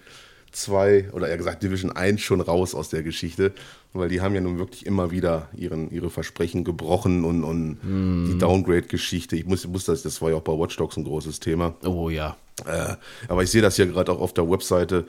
2 0.52 1.10
oder 1.12 1.28
eher 1.28 1.36
gesagt 1.36 1.62
Division 1.62 1.92
1 1.92 2.20
schon 2.20 2.40
raus 2.40 2.74
aus 2.74 2.88
der 2.88 3.02
Geschichte, 3.02 3.52
weil 3.92 4.08
die 4.08 4.20
haben 4.20 4.34
ja 4.34 4.40
nun 4.40 4.58
wirklich 4.58 4.86
immer 4.86 5.10
wieder 5.10 5.48
ihren, 5.56 5.90
ihre 5.90 6.10
Versprechen 6.10 6.64
gebrochen 6.64 7.24
und, 7.24 7.44
und 7.44 7.78
mm. 7.82 8.26
die 8.26 8.38
Downgrade-Geschichte. 8.38 9.36
Ich 9.36 9.46
muss, 9.46 9.66
muss 9.66 9.84
das, 9.84 10.02
das 10.02 10.20
war 10.22 10.30
ja 10.30 10.36
auch 10.36 10.42
bei 10.42 10.52
Watch 10.52 10.76
Dogs 10.76 10.96
ein 10.96 11.04
großes 11.04 11.40
Thema. 11.40 11.74
Oh 11.84 12.10
ja. 12.10 12.36
Äh, 12.66 12.94
aber 13.28 13.42
ich 13.42 13.50
sehe 13.50 13.62
das 13.62 13.76
ja 13.76 13.86
gerade 13.86 14.12
auch 14.12 14.20
auf 14.20 14.34
der 14.34 14.48
Webseite. 14.48 15.06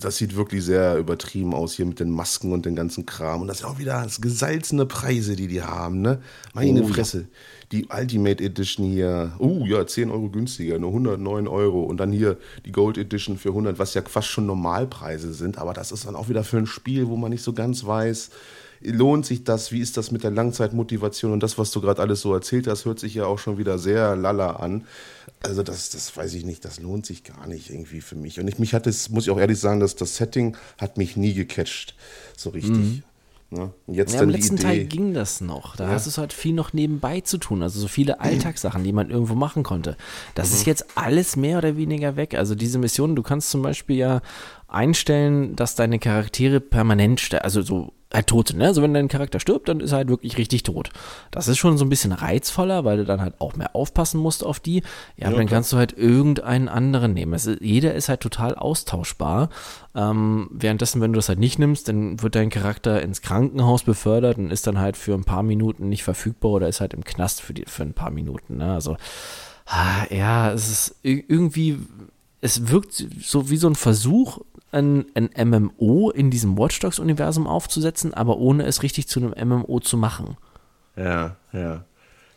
Das 0.00 0.16
sieht 0.16 0.34
wirklich 0.34 0.64
sehr 0.64 0.96
übertrieben 0.96 1.54
aus 1.54 1.74
hier 1.74 1.86
mit 1.86 2.00
den 2.00 2.10
Masken 2.10 2.52
und 2.52 2.66
den 2.66 2.74
ganzen 2.74 3.06
Kram. 3.06 3.42
Und 3.42 3.48
das 3.48 3.60
ist 3.60 3.64
auch 3.64 3.78
wieder 3.78 4.02
das 4.02 4.20
gesalzene 4.20 4.84
Preise, 4.84 5.36
die 5.36 5.46
die 5.46 5.62
haben, 5.62 6.00
ne? 6.00 6.20
Meine 6.54 6.82
oh, 6.82 6.88
Fresse. 6.88 7.20
Ja 7.20 7.26
die 7.72 7.86
Ultimate 7.86 8.42
Edition 8.42 8.86
hier, 8.86 9.32
uh, 9.38 9.64
ja, 9.66 9.86
10 9.86 10.10
Euro 10.10 10.28
günstiger, 10.28 10.78
nur 10.78 10.90
109 10.90 11.48
Euro. 11.48 11.82
Und 11.82 11.96
dann 11.98 12.12
hier 12.12 12.36
die 12.66 12.72
Gold 12.72 12.98
Edition 12.98 13.38
für 13.38 13.48
100, 13.48 13.78
was 13.78 13.94
ja 13.94 14.02
fast 14.02 14.28
schon 14.28 14.46
Normalpreise 14.46 15.32
sind. 15.32 15.58
Aber 15.58 15.72
das 15.72 15.90
ist 15.90 16.06
dann 16.06 16.14
auch 16.14 16.28
wieder 16.28 16.44
für 16.44 16.58
ein 16.58 16.66
Spiel, 16.66 17.08
wo 17.08 17.16
man 17.16 17.30
nicht 17.30 17.42
so 17.42 17.52
ganz 17.52 17.84
weiß, 17.84 18.30
lohnt 18.84 19.26
sich 19.26 19.44
das? 19.44 19.72
Wie 19.72 19.80
ist 19.80 19.96
das 19.96 20.10
mit 20.10 20.24
der 20.24 20.30
Langzeitmotivation? 20.30 21.32
Und 21.32 21.42
das, 21.42 21.58
was 21.58 21.70
du 21.70 21.80
gerade 21.80 22.02
alles 22.02 22.20
so 22.20 22.34
erzählt 22.34 22.66
hast, 22.66 22.84
hört 22.84 22.98
sich 22.98 23.14
ja 23.14 23.26
auch 23.26 23.38
schon 23.38 23.58
wieder 23.58 23.78
sehr 23.78 24.16
lala 24.16 24.56
an. 24.56 24.84
Also 25.40 25.62
das, 25.62 25.90
das 25.90 26.16
weiß 26.16 26.34
ich 26.34 26.44
nicht, 26.44 26.64
das 26.64 26.80
lohnt 26.80 27.06
sich 27.06 27.24
gar 27.24 27.46
nicht 27.46 27.70
irgendwie 27.70 28.00
für 28.00 28.16
mich. 28.16 28.40
Und 28.40 28.48
ich, 28.48 28.58
mich 28.58 28.74
hat 28.74 28.86
es, 28.86 29.08
muss 29.08 29.24
ich 29.24 29.30
auch 29.30 29.38
ehrlich 29.38 29.58
sagen, 29.58 29.80
dass 29.80 29.96
das 29.96 30.16
Setting 30.16 30.56
hat 30.78 30.98
mich 30.98 31.16
nie 31.16 31.34
gecatcht, 31.34 31.94
so 32.36 32.50
richtig. 32.50 32.76
Mhm. 32.76 33.02
Ne? 33.52 33.70
Jetzt 33.86 34.14
ja, 34.14 34.20
dann 34.20 34.30
Im 34.30 34.34
letzten 34.34 34.54
Idee. 34.54 34.62
Teil 34.62 34.84
ging 34.86 35.12
das 35.12 35.40
noch. 35.42 35.76
Da 35.76 35.84
Ja. 35.86 35.90
hast 35.92 36.06
du 36.06 36.20
halt 36.20 36.32
viel 36.32 36.54
noch 36.54 36.72
nebenbei 36.72 37.20
zu 37.20 37.36
tun. 37.36 37.62
Also 37.62 37.80
so 37.80 37.86
viele 37.88 38.18
Alltagssachen, 38.20 38.82
die 38.82 38.92
man 38.92 39.10
irgendwo 39.10 39.34
machen 39.34 39.62
konnte. 39.62 39.96
Das 40.34 40.48
Mhm. 40.50 40.54
ist 40.56 40.66
jetzt 40.66 40.86
alles 40.96 41.36
mehr 41.36 41.58
oder 41.58 41.76
weniger 41.76 42.16
weg. 42.16 42.34
Also 42.34 42.54
diese 42.54 42.78
Mission, 42.78 43.14
du 43.14 43.22
kannst 43.22 43.50
zum 43.50 43.60
Beispiel 43.60 43.96
ja 43.96 44.22
einstellen, 44.68 45.54
dass 45.54 45.74
deine 45.74 45.98
Charaktere 45.98 46.60
permanent, 46.60 47.34
also 47.42 47.60
so 47.62 47.92
halt 48.12 48.26
tot 48.26 48.48
sind. 48.48 48.58
Ne? 48.58 48.66
Also 48.66 48.82
wenn 48.82 48.92
dein 48.94 49.08
Charakter 49.08 49.40
stirbt, 49.40 49.68
dann 49.68 49.80
ist 49.80 49.92
er 49.92 49.98
halt 49.98 50.08
wirklich 50.08 50.36
richtig 50.38 50.62
tot. 50.64 50.90
Das 51.30 51.48
ist 51.48 51.58
schon 51.58 51.78
so 51.78 51.84
ein 51.84 51.88
bisschen 51.88 52.12
reizvoller, 52.12 52.84
weil 52.84 52.98
du 52.98 53.04
dann 53.04 53.20
halt 53.20 53.34
auch 53.40 53.54
mehr 53.56 53.74
aufpassen 53.74 54.20
musst 54.20 54.44
auf 54.44 54.60
die. 54.60 54.82
Ja, 55.16 55.26
aber 55.26 55.32
Ja, 55.32 55.38
dann 55.38 55.46
klar. 55.46 55.58
kannst 55.58 55.72
du 55.72 55.76
halt 55.78 55.96
irgendeinen 55.96 56.68
anderen 56.68 57.14
nehmen. 57.14 57.32
Es 57.34 57.46
ist, 57.46 57.60
jeder 57.62 57.94
ist 57.94 58.08
halt 58.08 58.20
total 58.20 58.54
austauschbar. 58.54 59.48
Ähm, 59.94 60.48
währenddessen, 60.52 61.00
wenn 61.00 61.12
du 61.12 61.18
das 61.18 61.28
halt 61.28 61.38
nicht 61.38 61.58
nimmst, 61.58 61.88
dann 61.88 62.22
wird 62.22 62.34
dein 62.34 62.50
Charakter 62.50 63.00
ins 63.02 63.22
Krankenhaus 63.22 63.82
befördert 63.82 64.38
und 64.38 64.50
ist 64.50 64.66
dann 64.66 64.78
halt 64.78 64.96
für 64.96 65.14
ein 65.14 65.24
paar 65.24 65.42
Minuten 65.42 65.88
nicht 65.88 66.02
verfügbar 66.04 66.52
oder 66.52 66.68
ist 66.68 66.80
halt 66.80 66.94
im 66.94 67.04
Knast 67.04 67.40
für, 67.42 67.54
die, 67.54 67.64
für 67.66 67.82
ein 67.82 67.94
paar 67.94 68.10
Minuten. 68.10 68.58
Ne? 68.58 68.72
Also, 68.74 68.96
ah, 69.66 70.04
ja, 70.10 70.52
es 70.52 70.70
ist 70.70 70.96
ir- 71.04 71.24
irgendwie, 71.28 71.78
es 72.40 72.68
wirkt 72.68 72.92
so 73.20 73.50
wie 73.50 73.56
so 73.56 73.68
ein 73.68 73.74
Versuch, 73.74 74.40
ein, 74.72 75.06
ein 75.14 75.30
MMO 75.48 76.10
in 76.10 76.30
diesem 76.30 76.58
Watch 76.58 76.80
Dogs-Universum 76.80 77.46
aufzusetzen, 77.46 78.12
aber 78.14 78.38
ohne 78.38 78.64
es 78.64 78.82
richtig 78.82 79.06
zu 79.08 79.20
einem 79.20 79.48
MMO 79.48 79.80
zu 79.80 79.96
machen. 79.96 80.36
Ja, 80.96 81.36
ja. 81.52 81.84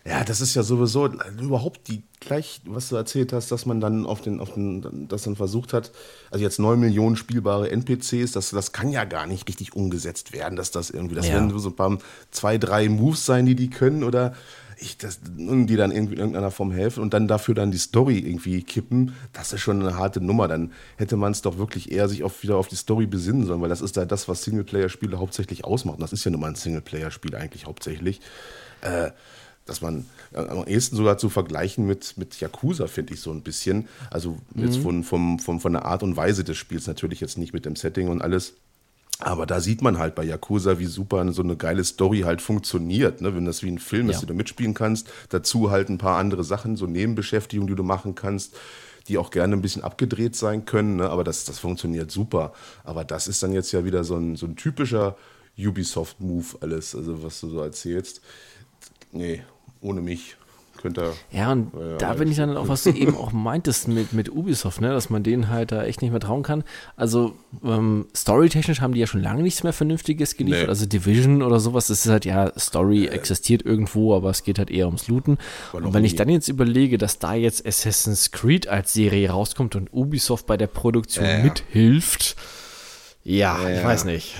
Ja, 0.08 0.24
das 0.24 0.40
ist 0.40 0.54
ja 0.54 0.62
sowieso 0.62 1.10
überhaupt 1.42 1.88
die 1.88 2.04
gleich, 2.20 2.62
was 2.66 2.90
du 2.90 2.96
erzählt 2.96 3.34
hast, 3.34 3.52
dass 3.52 3.66
man 3.66 3.82
dann 3.82 4.06
auf 4.06 4.22
den, 4.22 4.40
auf 4.40 4.54
den, 4.54 5.08
das 5.08 5.24
dann 5.24 5.36
versucht 5.36 5.74
hat, 5.74 5.92
also 6.30 6.44
jetzt 6.44 6.60
neun 6.60 6.80
Millionen 6.80 7.16
spielbare 7.16 7.72
NPCs, 7.72 8.32
das, 8.32 8.52
das 8.52 8.72
kann 8.72 8.90
ja 8.90 9.04
gar 9.06 9.26
nicht 9.26 9.48
richtig 9.48 9.76
umgesetzt 9.76 10.32
werden, 10.32 10.58
dass 10.58 10.70
das 10.70 10.92
irgendwie, 10.92 11.16
das 11.16 11.28
Ja. 11.28 11.34
werden 11.34 11.58
so 11.58 11.70
ein 11.70 11.76
paar, 11.76 11.98
zwei, 12.30 12.60
drei 12.60 12.88
Moves 12.88 13.26
sein, 13.26 13.48
die 13.48 13.56
die 13.56 13.72
können 13.72 14.04
oder 14.04 14.36
ich, 14.78 14.98
das, 14.98 15.20
die 15.24 15.76
dann 15.76 15.92
irgendwie 15.92 16.16
in 16.16 16.20
irgendeiner 16.20 16.52
Form 16.52 16.72
helfen 16.72 17.02
und 17.02 17.14
dann 17.14 17.28
dafür 17.28 17.56
dann 17.56 17.72
die 17.72 17.78
Story 17.78 18.20
irgendwie 18.20 18.62
kippen, 18.64 19.14
das 19.34 19.54
ist 19.54 19.62
schon 19.62 19.82
eine 19.82 19.98
harte 19.98 20.22
Nummer. 20.22 20.48
Dann 20.48 20.72
hätte 20.98 21.18
man 21.18 21.32
es 21.32 21.42
doch 21.42 21.58
wirklich 21.58 21.92
eher 21.92 22.08
sich 22.10 22.24
auf, 22.24 22.44
wieder 22.44 22.58
auf 22.58 22.68
die 22.68 22.76
Story 22.76 23.06
besinnen 23.06 23.46
sollen, 23.46 23.62
weil 23.62 23.70
das 23.70 23.82
ist 23.82 23.98
da 23.98 24.06
das, 24.06 24.28
was 24.28 24.44
Singleplayer-Spiele 24.44 25.18
hauptsächlich 25.20 25.66
ausmachen. 25.66 26.00
Das 26.00 26.14
ist 26.14 26.24
ja 26.24 26.32
nun 26.32 26.42
mal 26.42 26.48
ein 26.48 26.56
Singleplayer-Spiel 26.56 27.36
eigentlich 27.36 27.66
hauptsächlich. 27.66 28.22
Äh, 28.82 29.12
dass 29.66 29.82
man 29.82 30.06
äh, 30.32 30.38
am 30.38 30.66
ehesten 30.68 30.96
sogar 30.96 31.18
zu 31.18 31.30
vergleichen 31.30 31.86
mit, 31.86 32.18
mit 32.18 32.40
Yakuza, 32.40 32.88
finde 32.88 33.16
ich 33.16 33.22
so 33.22 33.32
ein 33.32 33.42
bisschen. 33.42 33.88
Also 34.12 34.38
jetzt 34.56 34.78
von, 34.78 35.04
vom, 35.04 35.40
vom, 35.40 35.60
von 35.60 35.74
der 35.74 35.86
Art 35.86 36.04
und 36.04 36.16
Weise 36.16 36.44
des 36.44 36.58
Spiels, 36.58 36.88
natürlich 36.88 37.20
jetzt 37.20 37.38
nicht 37.38 37.54
mit 37.54 37.66
dem 37.66 37.76
Setting 37.76 38.08
und 38.08 38.22
alles. 38.22 38.54
Aber 39.20 39.46
da 39.46 39.62
sieht 39.62 39.82
man 39.82 39.98
halt 39.98 40.14
bei 40.14 40.24
Yakuza, 40.26 40.78
wie 40.78 40.86
super 40.86 41.32
so 41.32 41.42
eine 41.42 41.56
geile 41.56 41.84
Story 41.86 42.22
halt 42.22 42.42
funktioniert. 42.42 43.22
Ne? 43.22 43.34
Wenn 43.34 43.46
das 43.46 43.64
wie 43.64 43.72
ein 43.72 43.80
Film 43.80 44.10
ist, 44.10 44.16
Ja. 44.16 44.20
den 44.22 44.28
du 44.28 44.34
mitspielen 44.34 44.74
kannst, 44.74 45.08
dazu 45.30 45.72
halt 45.72 45.90
ein 45.90 45.98
paar 45.98 46.18
andere 46.18 46.44
Sachen, 46.44 46.76
so 46.76 46.86
Nebenbeschäftigungen, 46.86 47.68
die 47.68 47.76
du 47.78 47.84
machen 47.84 48.16
kannst, 48.16 48.56
die 49.08 49.18
auch 49.18 49.32
gerne 49.32 49.56
ein 49.56 49.62
bisschen 49.62 49.84
abgedreht 49.84 50.36
sein 50.36 50.66
können. 50.66 50.98
Ne? 50.98 51.10
Aber 51.10 51.24
das, 51.24 51.46
das 51.46 51.60
funktioniert 51.60 52.12
super. 52.12 52.52
Aber 52.84 53.06
das 53.06 53.28
ist 53.28 53.42
dann 53.42 53.54
jetzt 53.54 53.72
ja 53.72 53.86
wieder 53.86 54.04
so 54.04 54.18
ein, 54.18 54.36
so 54.36 54.48
ein 54.48 54.58
typischer 54.58 55.16
Ubisoft-Move, 55.58 56.58
alles, 56.60 56.94
also 56.96 57.24
was 57.24 57.40
du 57.40 57.50
so 57.50 57.62
erzählst. 57.62 58.20
Nee, 59.14 59.44
ohne 59.80 60.02
mich 60.02 60.36
könnte. 60.86 61.14
Ja, 61.32 61.52
und 61.52 61.72
Ja, 61.74 61.98
da 61.98 62.14
bin 62.14 62.30
ich 62.32 62.38
dann 62.38 62.56
auch, 62.56 62.68
was 62.68 62.84
du 62.84 62.90
eben 62.96 63.16
auch 63.16 63.32
meintest 63.32 63.88
mit, 63.88 64.14
mit 64.14 64.30
Ubisoft, 64.32 64.82
ne, 64.82 64.90
dass 64.90 65.10
man 65.10 65.24
denen 65.24 65.50
halt 65.50 65.72
da 65.72 65.84
echt 65.84 66.02
nicht 66.02 66.12
mehr 66.12 66.20
trauen 66.20 66.44
kann. 66.44 66.64
Also, 66.96 67.34
ähm, 67.64 68.06
storytechnisch 68.16 68.82
haben 68.82 68.94
die 68.94 69.00
ja 69.00 69.08
schon 69.08 69.22
lange 69.22 69.44
nichts 69.44 69.64
mehr 69.64 69.74
Vernünftiges 69.74 70.38
geliefert. 70.38 70.64
Nee. 70.64 70.70
Also 70.70 70.86
Division 70.86 71.42
oder 71.42 71.60
sowas, 71.60 71.88
das 71.88 72.06
ist 72.06 72.12
halt 72.12 72.26
ja, 72.26 72.52
Story 72.58 73.08
existiert 73.08 73.66
irgendwo, 73.66 74.16
aber 74.16 74.30
es 74.30 74.44
geht 74.44 74.60
halt 74.60 74.70
eher 74.72 74.86
ums 74.88 75.08
Looten. 75.08 75.38
Und 75.74 75.94
wenn 75.94 76.06
ich 76.06 76.16
dann 76.16 76.30
jetzt 76.30 76.48
überlege, 76.48 76.98
dass 76.98 77.20
da 77.20 77.34
jetzt 77.34 77.66
Assassin's 77.66 78.32
Creed 78.32 78.68
als 78.68 78.94
Serie 78.94 79.30
rauskommt 79.30 79.76
und 79.76 79.92
Ubisoft 79.94 80.46
bei 80.46 80.58
der 80.58 80.68
Produktion 80.68 81.26
Ja. 81.26 81.40
mithilft, 81.40 82.36
ja, 83.24 83.58
Ja, 83.68 83.78
ich 83.80 83.84
weiß 83.84 84.06
nicht. 84.06 84.36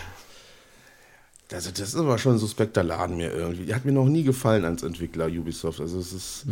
Also 1.52 1.70
das 1.70 1.80
ist 1.80 1.96
aber 1.96 2.18
schon 2.18 2.34
ein 2.34 2.40
suspekter 2.40 2.84
Laden 2.84 3.18
mir 3.18 3.32
irgendwie. 3.32 3.66
Die 3.66 3.76
hat 3.76 3.86
mir 3.86 3.92
noch 3.92 4.08
nie 4.08 4.24
gefallen 4.24 4.66
als 4.66 4.82
Entwickler 4.82 5.28
Ubisoft. 5.28 5.80
Also 5.80 6.00
es 6.00 6.12
ist 6.12 6.46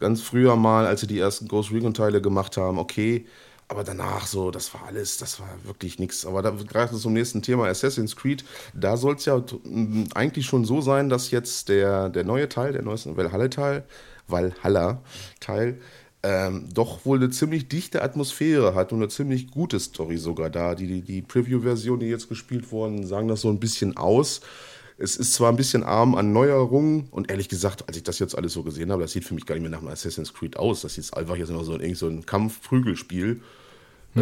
ganz 0.00 0.20
früher 0.20 0.56
mal, 0.56 0.86
als 0.86 1.02
sie 1.02 1.06
die 1.06 1.18
ersten 1.18 1.46
Ghost 1.46 1.70
Recon 1.70 1.94
Teile 1.94 2.20
gemacht 2.20 2.56
haben, 2.56 2.78
okay. 2.78 3.26
Aber 3.68 3.84
danach 3.84 4.26
so, 4.26 4.50
das 4.50 4.74
war 4.74 4.86
alles, 4.86 5.16
das 5.18 5.38
war 5.38 5.48
wirklich 5.62 6.00
nichts. 6.00 6.26
Aber 6.26 6.42
da 6.42 6.50
greift 6.50 6.92
es 6.92 7.02
zum 7.02 7.12
nächsten 7.12 7.40
Thema, 7.40 7.68
Assassin's 7.68 8.16
Creed. 8.16 8.44
Da 8.74 8.96
soll 8.96 9.14
es 9.14 9.26
ja 9.26 9.38
mm, 9.38 10.06
eigentlich 10.12 10.46
schon 10.46 10.64
so 10.64 10.80
sein, 10.80 11.08
dass 11.08 11.30
jetzt 11.30 11.68
der, 11.68 12.08
der 12.08 12.24
neue 12.24 12.48
Teil, 12.48 12.72
der 12.72 12.82
neueste 12.82 13.16
Valhalla-Teil, 13.16 13.84
Valhalla-Teil, 14.26 15.80
ähm, 16.22 16.68
doch 16.72 17.04
wohl 17.06 17.18
eine 17.18 17.30
ziemlich 17.30 17.68
dichte 17.68 18.02
Atmosphäre 18.02 18.74
hat 18.74 18.92
und 18.92 18.98
eine 18.98 19.08
ziemlich 19.08 19.50
gute 19.50 19.80
Story 19.80 20.18
sogar 20.18 20.50
da. 20.50 20.74
Die, 20.74 20.86
die, 20.86 21.00
die 21.00 21.22
Preview-Version, 21.22 22.00
die 22.00 22.06
jetzt 22.06 22.28
gespielt 22.28 22.70
wurden, 22.72 23.06
sagen 23.06 23.28
das 23.28 23.40
so 23.40 23.48
ein 23.48 23.60
bisschen 23.60 23.96
aus. 23.96 24.40
Es 24.98 25.16
ist 25.16 25.32
zwar 25.32 25.50
ein 25.50 25.56
bisschen 25.56 25.82
arm 25.82 26.14
an 26.14 26.34
Neuerungen 26.34 27.08
und 27.10 27.30
ehrlich 27.30 27.48
gesagt, 27.48 27.88
als 27.88 27.96
ich 27.96 28.02
das 28.02 28.18
jetzt 28.18 28.36
alles 28.36 28.52
so 28.52 28.62
gesehen 28.62 28.92
habe, 28.92 29.00
das 29.00 29.12
sieht 29.12 29.24
für 29.24 29.32
mich 29.32 29.46
gar 29.46 29.54
nicht 29.54 29.62
mehr 29.62 29.70
nach 29.70 29.78
einem 29.78 29.88
Assassin's 29.88 30.34
Creed 30.34 30.58
aus. 30.58 30.82
Das 30.82 30.98
ist 30.98 31.16
einfach 31.16 31.36
jetzt 31.36 31.50
noch 31.50 31.64
so 31.64 31.72
ein, 31.72 31.94
so 31.94 32.06
ein 32.06 32.26
Kampf-Prügelspiel, 32.26 33.40
äh, 34.14 34.20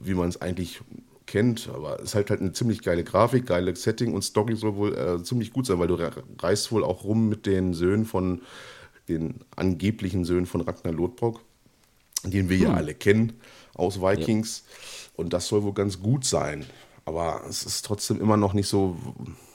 wie 0.00 0.14
man 0.14 0.28
es 0.28 0.40
eigentlich 0.40 0.80
kennt. 1.26 1.70
Aber 1.72 2.00
es 2.00 2.06
ist 2.06 2.14
halt, 2.16 2.30
halt 2.30 2.40
eine 2.40 2.52
ziemlich 2.52 2.82
geile 2.82 3.04
Grafik, 3.04 3.46
geile 3.46 3.76
Setting 3.76 4.12
und 4.12 4.22
Story 4.22 4.56
soll 4.56 4.74
wohl 4.74 4.96
äh, 4.96 5.22
ziemlich 5.22 5.52
gut 5.52 5.66
sein, 5.66 5.78
weil 5.78 5.86
du 5.86 5.94
re- 5.94 6.10
reist 6.40 6.72
wohl 6.72 6.82
auch 6.82 7.04
rum 7.04 7.28
mit 7.28 7.46
den 7.46 7.72
Söhnen 7.72 8.04
von, 8.04 8.40
den 9.08 9.40
angeblichen 9.56 10.24
Söhnen 10.24 10.46
von 10.46 10.60
Ragnar 10.60 10.92
Lodbrok, 10.92 11.40
den 12.24 12.48
wir 12.48 12.56
ja 12.56 12.74
alle 12.74 12.94
kennen 12.94 13.34
aus 13.74 14.00
Vikings. 14.00 14.64
Und 15.14 15.32
das 15.32 15.48
soll 15.48 15.62
wohl 15.62 15.74
ganz 15.74 16.00
gut 16.00 16.24
sein. 16.24 16.64
Aber 17.04 17.42
es 17.48 17.64
ist 17.64 17.84
trotzdem 17.84 18.20
immer 18.20 18.36
noch 18.36 18.52
nicht 18.52 18.68
so 18.68 18.96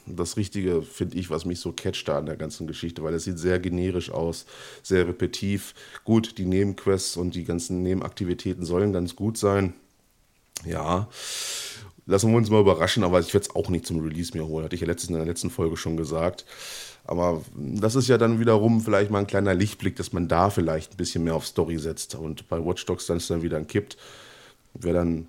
das 0.05 0.37
Richtige, 0.37 0.81
finde 0.81 1.17
ich, 1.17 1.29
was 1.29 1.45
mich 1.45 1.59
so 1.59 1.71
catcht 1.71 2.07
da 2.07 2.17
an 2.17 2.25
der 2.25 2.35
ganzen 2.35 2.67
Geschichte, 2.67 3.03
weil 3.03 3.13
es 3.13 3.23
sieht 3.23 3.39
sehr 3.39 3.59
generisch 3.59 4.11
aus, 4.11 4.45
sehr 4.81 5.07
repetitiv. 5.07 5.73
Gut, 6.03 6.37
die 6.37 6.45
Nebenquests 6.45 7.15
und 7.15 7.35
die 7.35 7.45
ganzen 7.45 7.83
Nebenaktivitäten 7.83 8.65
sollen 8.65 8.91
ganz 8.91 9.15
gut 9.15 9.37
sein. 9.37 9.73
Ja, 10.65 11.07
lassen 12.05 12.31
wir 12.31 12.37
uns 12.37 12.49
mal 12.49 12.61
überraschen, 12.61 13.03
aber 13.03 13.19
ich 13.19 13.33
werde 13.33 13.47
es 13.47 13.55
auch 13.55 13.69
nicht 13.69 13.85
zum 13.85 13.99
Release 13.99 14.35
mir 14.37 14.45
holen. 14.45 14.65
Hatte 14.65 14.75
ich 14.75 14.81
ja 14.81 14.87
letztens 14.87 15.11
in 15.11 15.15
der 15.15 15.25
letzten 15.25 15.49
Folge 15.49 15.77
schon 15.77 15.97
gesagt. 15.97 16.45
Aber 17.05 17.41
das 17.55 17.95
ist 17.95 18.07
ja 18.07 18.17
dann 18.17 18.39
wiederum 18.39 18.81
vielleicht 18.81 19.11
mal 19.11 19.19
ein 19.19 19.27
kleiner 19.27 19.53
Lichtblick, 19.53 19.95
dass 19.97 20.13
man 20.13 20.27
da 20.27 20.49
vielleicht 20.49 20.93
ein 20.93 20.97
bisschen 20.97 21.23
mehr 21.23 21.35
auf 21.35 21.45
Story 21.45 21.77
setzt 21.77 22.15
und 22.15 22.47
bei 22.47 22.63
Watch 22.63 22.85
Dogs 22.85 23.07
dann 23.07 23.17
es 23.17 23.27
dann 23.27 23.41
wieder 23.41 23.61
kippt. 23.65 23.97
Wäre 24.73 24.95
dann 24.95 25.27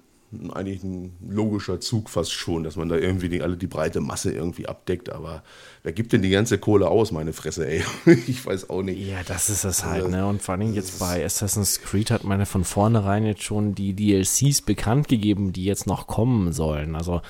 eigentlich 0.52 0.82
ein 0.82 1.16
logischer 1.28 1.80
Zug 1.80 2.10
fast 2.10 2.32
schon, 2.32 2.64
dass 2.64 2.76
man 2.76 2.88
da 2.88 2.96
irgendwie 2.96 3.28
die, 3.28 3.42
alle 3.42 3.56
die 3.56 3.66
breite 3.66 4.00
Masse 4.00 4.32
irgendwie 4.32 4.66
abdeckt. 4.66 5.10
Aber 5.10 5.42
wer 5.82 5.92
gibt 5.92 6.12
denn 6.12 6.22
die 6.22 6.30
ganze 6.30 6.58
Kohle 6.58 6.88
aus, 6.88 7.12
meine 7.12 7.32
Fresse, 7.32 7.66
ey? 7.66 7.84
ich 8.26 8.44
weiß 8.44 8.70
auch 8.70 8.82
nicht. 8.82 8.98
Ja, 8.98 9.22
das 9.26 9.50
ist 9.50 9.64
es 9.64 9.84
halt, 9.84 10.08
ne? 10.08 10.26
Und 10.26 10.42
vor 10.42 10.54
allem 10.54 10.74
jetzt 10.74 10.98
bei 10.98 11.24
Assassin's 11.24 11.80
Creed 11.80 12.10
hat 12.10 12.24
man 12.24 12.40
ja 12.40 12.46
von 12.46 12.64
vornherein 12.64 13.24
jetzt 13.24 13.42
schon 13.42 13.74
die 13.74 13.94
DLCs 13.94 14.62
bekannt 14.62 15.08
gegeben, 15.08 15.52
die 15.52 15.64
jetzt 15.64 15.86
noch 15.86 16.06
kommen 16.06 16.52
sollen. 16.52 16.96
Also, 16.96 17.20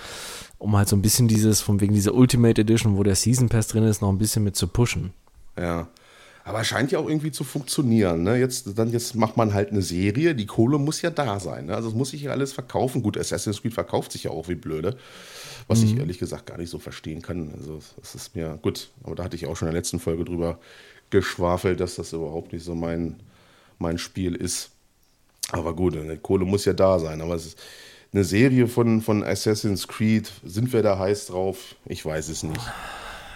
um 0.58 0.76
halt 0.76 0.88
so 0.88 0.96
ein 0.96 1.02
bisschen 1.02 1.28
dieses, 1.28 1.60
von 1.60 1.80
wegen 1.80 1.94
dieser 1.94 2.14
Ultimate 2.14 2.60
Edition, 2.60 2.96
wo 2.96 3.02
der 3.02 3.14
Season 3.14 3.48
Pass 3.48 3.68
drin 3.68 3.84
ist, 3.84 4.02
noch 4.02 4.10
ein 4.10 4.18
bisschen 4.18 4.44
mit 4.44 4.56
zu 4.56 4.66
pushen. 4.66 5.12
Ja. 5.58 5.88
Aber 6.46 6.62
scheint 6.62 6.92
ja 6.92 6.98
auch 6.98 7.08
irgendwie 7.08 7.32
zu 7.32 7.42
funktionieren. 7.42 8.22
Ne? 8.22 8.36
Jetzt, 8.36 8.78
dann 8.78 8.92
jetzt 8.92 9.14
macht 9.14 9.38
man 9.38 9.54
halt 9.54 9.70
eine 9.70 9.80
Serie, 9.80 10.34
die 10.34 10.44
Kohle 10.44 10.76
muss 10.76 11.00
ja 11.00 11.08
da 11.08 11.40
sein. 11.40 11.66
Ne? 11.66 11.74
Also 11.74 11.88
es 11.88 11.94
muss 11.94 12.10
sich 12.10 12.20
ja 12.20 12.32
alles 12.32 12.52
verkaufen. 12.52 13.02
Gut, 13.02 13.16
Assassin's 13.16 13.62
Creed 13.62 13.72
verkauft 13.72 14.12
sich 14.12 14.24
ja 14.24 14.30
auch 14.30 14.48
wie 14.48 14.54
blöde. 14.54 14.98
Was 15.68 15.82
ich 15.82 15.96
ehrlich 15.96 16.18
gesagt 16.18 16.44
gar 16.44 16.58
nicht 16.58 16.68
so 16.68 16.78
verstehen 16.78 17.22
kann. 17.22 17.50
Also 17.56 17.80
es 18.02 18.14
ist 18.14 18.36
mir 18.36 18.58
gut, 18.60 18.90
aber 19.02 19.14
da 19.14 19.24
hatte 19.24 19.36
ich 19.36 19.46
auch 19.46 19.56
schon 19.56 19.68
in 19.68 19.72
der 19.72 19.80
letzten 19.80 19.98
Folge 19.98 20.26
drüber 20.26 20.58
geschwafelt, 21.08 21.80
dass 21.80 21.94
das 21.94 22.12
überhaupt 22.12 22.52
nicht 22.52 22.62
so 22.64 22.74
mein, 22.74 23.16
mein 23.78 23.96
Spiel 23.96 24.34
ist. 24.34 24.70
Aber 25.52 25.74
gut, 25.74 25.94
die 25.94 26.18
Kohle 26.18 26.44
muss 26.44 26.66
ja 26.66 26.74
da 26.74 26.98
sein. 26.98 27.22
Aber 27.22 27.34
es 27.34 27.46
ist 27.46 27.58
eine 28.14 28.24
Serie 28.24 28.68
von, 28.68 29.02
von 29.02 29.22
Assassin's 29.24 29.88
Creed. 29.88 30.30
Sind 30.44 30.72
wir 30.72 30.82
da 30.82 30.98
heiß 30.98 31.26
drauf? 31.26 31.74
Ich 31.84 32.04
weiß 32.06 32.28
es 32.28 32.44
nicht. 32.44 32.60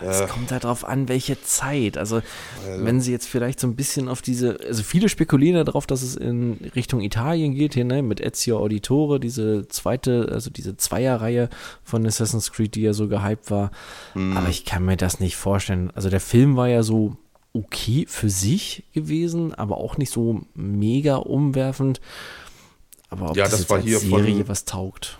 Es 0.00 0.28
kommt 0.28 0.52
halt 0.52 0.62
darauf 0.62 0.84
an, 0.84 1.08
welche 1.08 1.42
Zeit. 1.42 1.98
Also, 1.98 2.22
wenn 2.78 3.00
sie 3.00 3.10
jetzt 3.10 3.26
vielleicht 3.26 3.58
so 3.58 3.66
ein 3.66 3.74
bisschen 3.74 4.08
auf 4.08 4.22
diese, 4.22 4.58
also 4.64 4.84
viele 4.84 5.08
spekulieren 5.08 5.66
darauf, 5.66 5.88
dass 5.88 6.02
es 6.02 6.14
in 6.14 6.70
Richtung 6.76 7.00
Italien 7.00 7.52
geht, 7.54 7.74
hier, 7.74 7.84
ne, 7.84 8.02
mit 8.02 8.20
Ezio 8.20 8.58
Auditore, 8.58 9.18
diese 9.18 9.66
zweite, 9.66 10.28
also 10.32 10.50
diese 10.50 10.76
Zweierreihe 10.76 11.48
von 11.82 12.06
Assassin's 12.06 12.52
Creed, 12.52 12.76
die 12.76 12.82
ja 12.82 12.92
so 12.92 13.08
gehypt 13.08 13.50
war. 13.50 13.72
Aber 14.14 14.48
ich 14.48 14.64
kann 14.64 14.84
mir 14.84 14.96
das 14.96 15.18
nicht 15.18 15.34
vorstellen. 15.34 15.90
Also, 15.96 16.10
der 16.10 16.20
Film 16.20 16.54
war 16.54 16.68
ja 16.68 16.84
so 16.84 17.16
okay 17.52 18.06
für 18.08 18.30
sich 18.30 18.84
gewesen, 18.94 19.52
aber 19.52 19.78
auch 19.78 19.98
nicht 19.98 20.12
so 20.12 20.42
mega 20.54 21.16
umwerfend. 21.16 22.00
Aber 23.10 23.30
ob 23.30 23.36
Ja, 23.36 23.44
das, 23.44 23.60
das 23.60 23.70
war 23.70 23.80
hier 23.80 23.98
Serie 23.98 24.36
von- 24.36 24.48
was 24.48 24.64
taugt. 24.64 25.18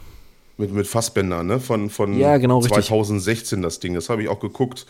Mit, 0.57 0.73
mit 0.73 0.87
Fassbänder, 0.87 1.43
ne? 1.45 1.61
Von, 1.61 1.89
von 1.89 2.19
Ja, 2.19 2.37
genau, 2.39 2.61
2016 2.61 3.63
das 3.63 3.79
Ding. 3.81 3.95
Das 3.95 4.09
habe 4.09 4.23
ich 4.23 4.29
auch 4.29 4.41
geguckt. 4.41 4.87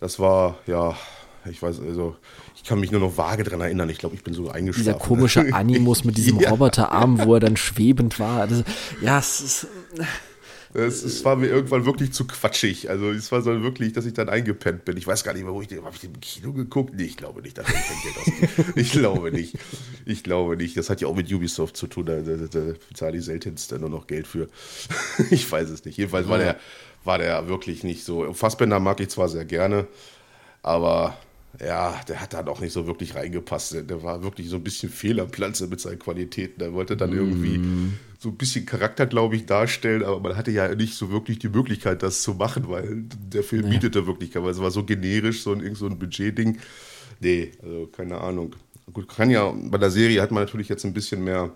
Das 0.00 0.18
war, 0.18 0.56
ja, 0.66 0.96
ich 1.48 1.62
weiß, 1.62 1.80
also, 1.80 2.16
ich 2.56 2.64
kann 2.64 2.80
mich 2.80 2.90
nur 2.90 3.00
noch 3.00 3.16
vage 3.16 3.44
dran 3.44 3.60
erinnern. 3.60 3.88
Ich 3.88 3.98
glaube, 3.98 4.16
ich 4.16 4.24
bin 4.24 4.34
so 4.34 4.50
eingeschlafen. 4.50 4.84
Dieser 4.84 4.98
komische 4.98 5.52
Animus 5.54 6.04
mit 6.04 6.16
diesem 6.16 6.38
Ja. 6.40 6.50
Roboterarm, 6.50 7.24
wo 7.24 7.34
er 7.34 7.40
dann 7.40 7.56
schwebend 7.56 8.18
war. 8.18 8.48
Das, 8.48 8.64
ja, 9.00 9.18
es 9.18 9.40
ist. 9.40 9.66
Es, 10.74 11.02
es 11.02 11.22
war 11.24 11.36
mir 11.36 11.48
irgendwann 11.48 11.84
wirklich 11.84 12.12
zu 12.12 12.26
quatschig. 12.26 12.88
Also 12.88 13.10
es 13.10 13.30
war 13.30 13.42
so 13.42 13.62
wirklich, 13.62 13.92
dass 13.92 14.06
ich 14.06 14.14
dann 14.14 14.30
eingepennt 14.30 14.86
bin. 14.86 14.96
Ich 14.96 15.06
weiß 15.06 15.22
gar 15.22 15.34
nicht 15.34 15.44
mehr, 15.44 15.52
wo 15.52 15.60
ich 15.60 15.68
den, 15.68 15.84
habe 15.84 15.94
ich 15.94 16.00
den 16.00 16.14
im 16.14 16.20
Kino 16.20 16.52
geguckt? 16.52 16.94
Nee, 16.94 17.04
ich 17.04 17.16
glaube 17.16 17.42
nicht, 17.42 17.58
dass 17.58 17.66
ich 18.74 18.92
glaube 18.92 19.32
nicht. 19.32 19.58
Ich 20.06 20.22
glaube 20.22 20.56
nicht. 20.56 20.76
Das 20.76 20.88
hat 20.88 21.02
ja 21.02 21.08
auch 21.08 21.14
mit 21.14 21.30
Ubisoft 21.30 21.76
zu 21.76 21.86
tun. 21.88 22.06
Da, 22.06 22.20
da, 22.20 22.36
da 22.36 22.72
bezahle 22.88 23.18
ich 23.18 23.24
seltenst 23.24 23.72
nur 23.78 23.90
noch 23.90 24.06
Geld 24.06 24.26
für. 24.26 24.48
Ich 25.30 25.50
weiß 25.50 25.68
es 25.70 25.84
nicht. 25.84 25.98
Jedenfalls 25.98 26.28
war 26.28 26.38
der, 26.38 26.58
war 27.04 27.18
der 27.18 27.48
wirklich 27.48 27.84
nicht 27.84 28.04
so. 28.04 28.32
Fassbender 28.32 28.80
mag 28.80 29.00
ich 29.00 29.08
zwar 29.08 29.28
sehr 29.28 29.44
gerne, 29.44 29.86
aber 30.62 31.16
ja, 31.60 32.00
der 32.08 32.20
hat 32.20 32.32
dann 32.32 32.48
auch 32.48 32.60
nicht 32.60 32.72
so 32.72 32.86
wirklich 32.86 33.14
reingepasst. 33.14 33.88
Der, 33.88 34.02
war 34.02 34.22
wirklich 34.22 34.48
so 34.48 34.56
ein 34.56 34.64
bisschen 34.64 34.88
fehl 34.88 35.20
am 35.20 35.30
Platze 35.30 35.66
mit 35.66 35.80
seinen 35.80 35.98
Qualitäten. 35.98 36.58
Der 36.58 36.72
wollte 36.72 36.96
dann 36.96 37.12
irgendwie 37.12 37.60
so 38.18 38.30
ein 38.30 38.36
bisschen 38.36 38.64
Charakter, 38.64 39.06
glaube 39.06 39.36
ich, 39.36 39.46
darstellen, 39.46 40.02
aber 40.02 40.20
man 40.20 40.36
hatte 40.36 40.50
ja 40.50 40.74
nicht 40.74 40.94
so 40.94 41.10
wirklich 41.10 41.40
die 41.40 41.48
Möglichkeit, 41.48 42.02
das 42.02 42.22
zu 42.22 42.34
machen, 42.34 42.68
weil 42.68 43.04
der 43.32 43.42
Film 43.42 43.68
bietete 43.68 44.06
wirklich, 44.06 44.34
weil 44.34 44.50
es 44.50 44.60
war 44.60 44.70
so 44.70 44.84
generisch, 44.84 45.42
so 45.42 45.52
ein, 45.52 45.74
so 45.74 45.86
ein 45.86 45.98
Budgetding. 45.98 46.58
Nee, 47.20 47.52
also 47.62 47.88
keine 47.88 48.18
Ahnung. 48.18 48.54
Gut, 48.92 49.08
kann 49.08 49.30
ja, 49.30 49.52
bei 49.52 49.78
der 49.78 49.90
Serie 49.90 50.22
hat 50.22 50.30
man 50.30 50.44
natürlich 50.44 50.68
jetzt 50.68 50.84
ein 50.84 50.92
bisschen 50.92 51.22
mehr 51.24 51.50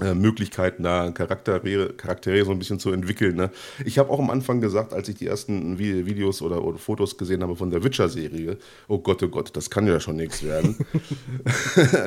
äh, 0.00 0.14
Möglichkeiten, 0.14 0.82
da 0.82 1.10
Charaktere, 1.10 1.92
Charaktere 1.94 2.44
so 2.44 2.52
ein 2.52 2.58
bisschen 2.58 2.78
zu 2.78 2.90
entwickeln. 2.92 3.36
Ne? 3.36 3.50
Ich 3.84 3.98
habe 3.98 4.10
auch 4.10 4.18
am 4.18 4.30
Anfang 4.30 4.60
gesagt, 4.60 4.92
als 4.92 5.08
ich 5.08 5.16
die 5.16 5.26
ersten 5.26 5.76
Vi- 5.76 6.06
Videos 6.06 6.42
oder, 6.42 6.62
oder 6.64 6.78
Fotos 6.78 7.16
gesehen 7.18 7.42
habe 7.42 7.56
von 7.56 7.70
der 7.70 7.82
Witcher-Serie, 7.82 8.56
oh 8.86 8.98
Gott, 8.98 9.22
oh 9.22 9.28
Gott, 9.28 9.50
das 9.56 9.70
kann 9.70 9.86
ja 9.86 9.98
schon 10.00 10.16
nichts 10.16 10.42
werden. 10.42 10.76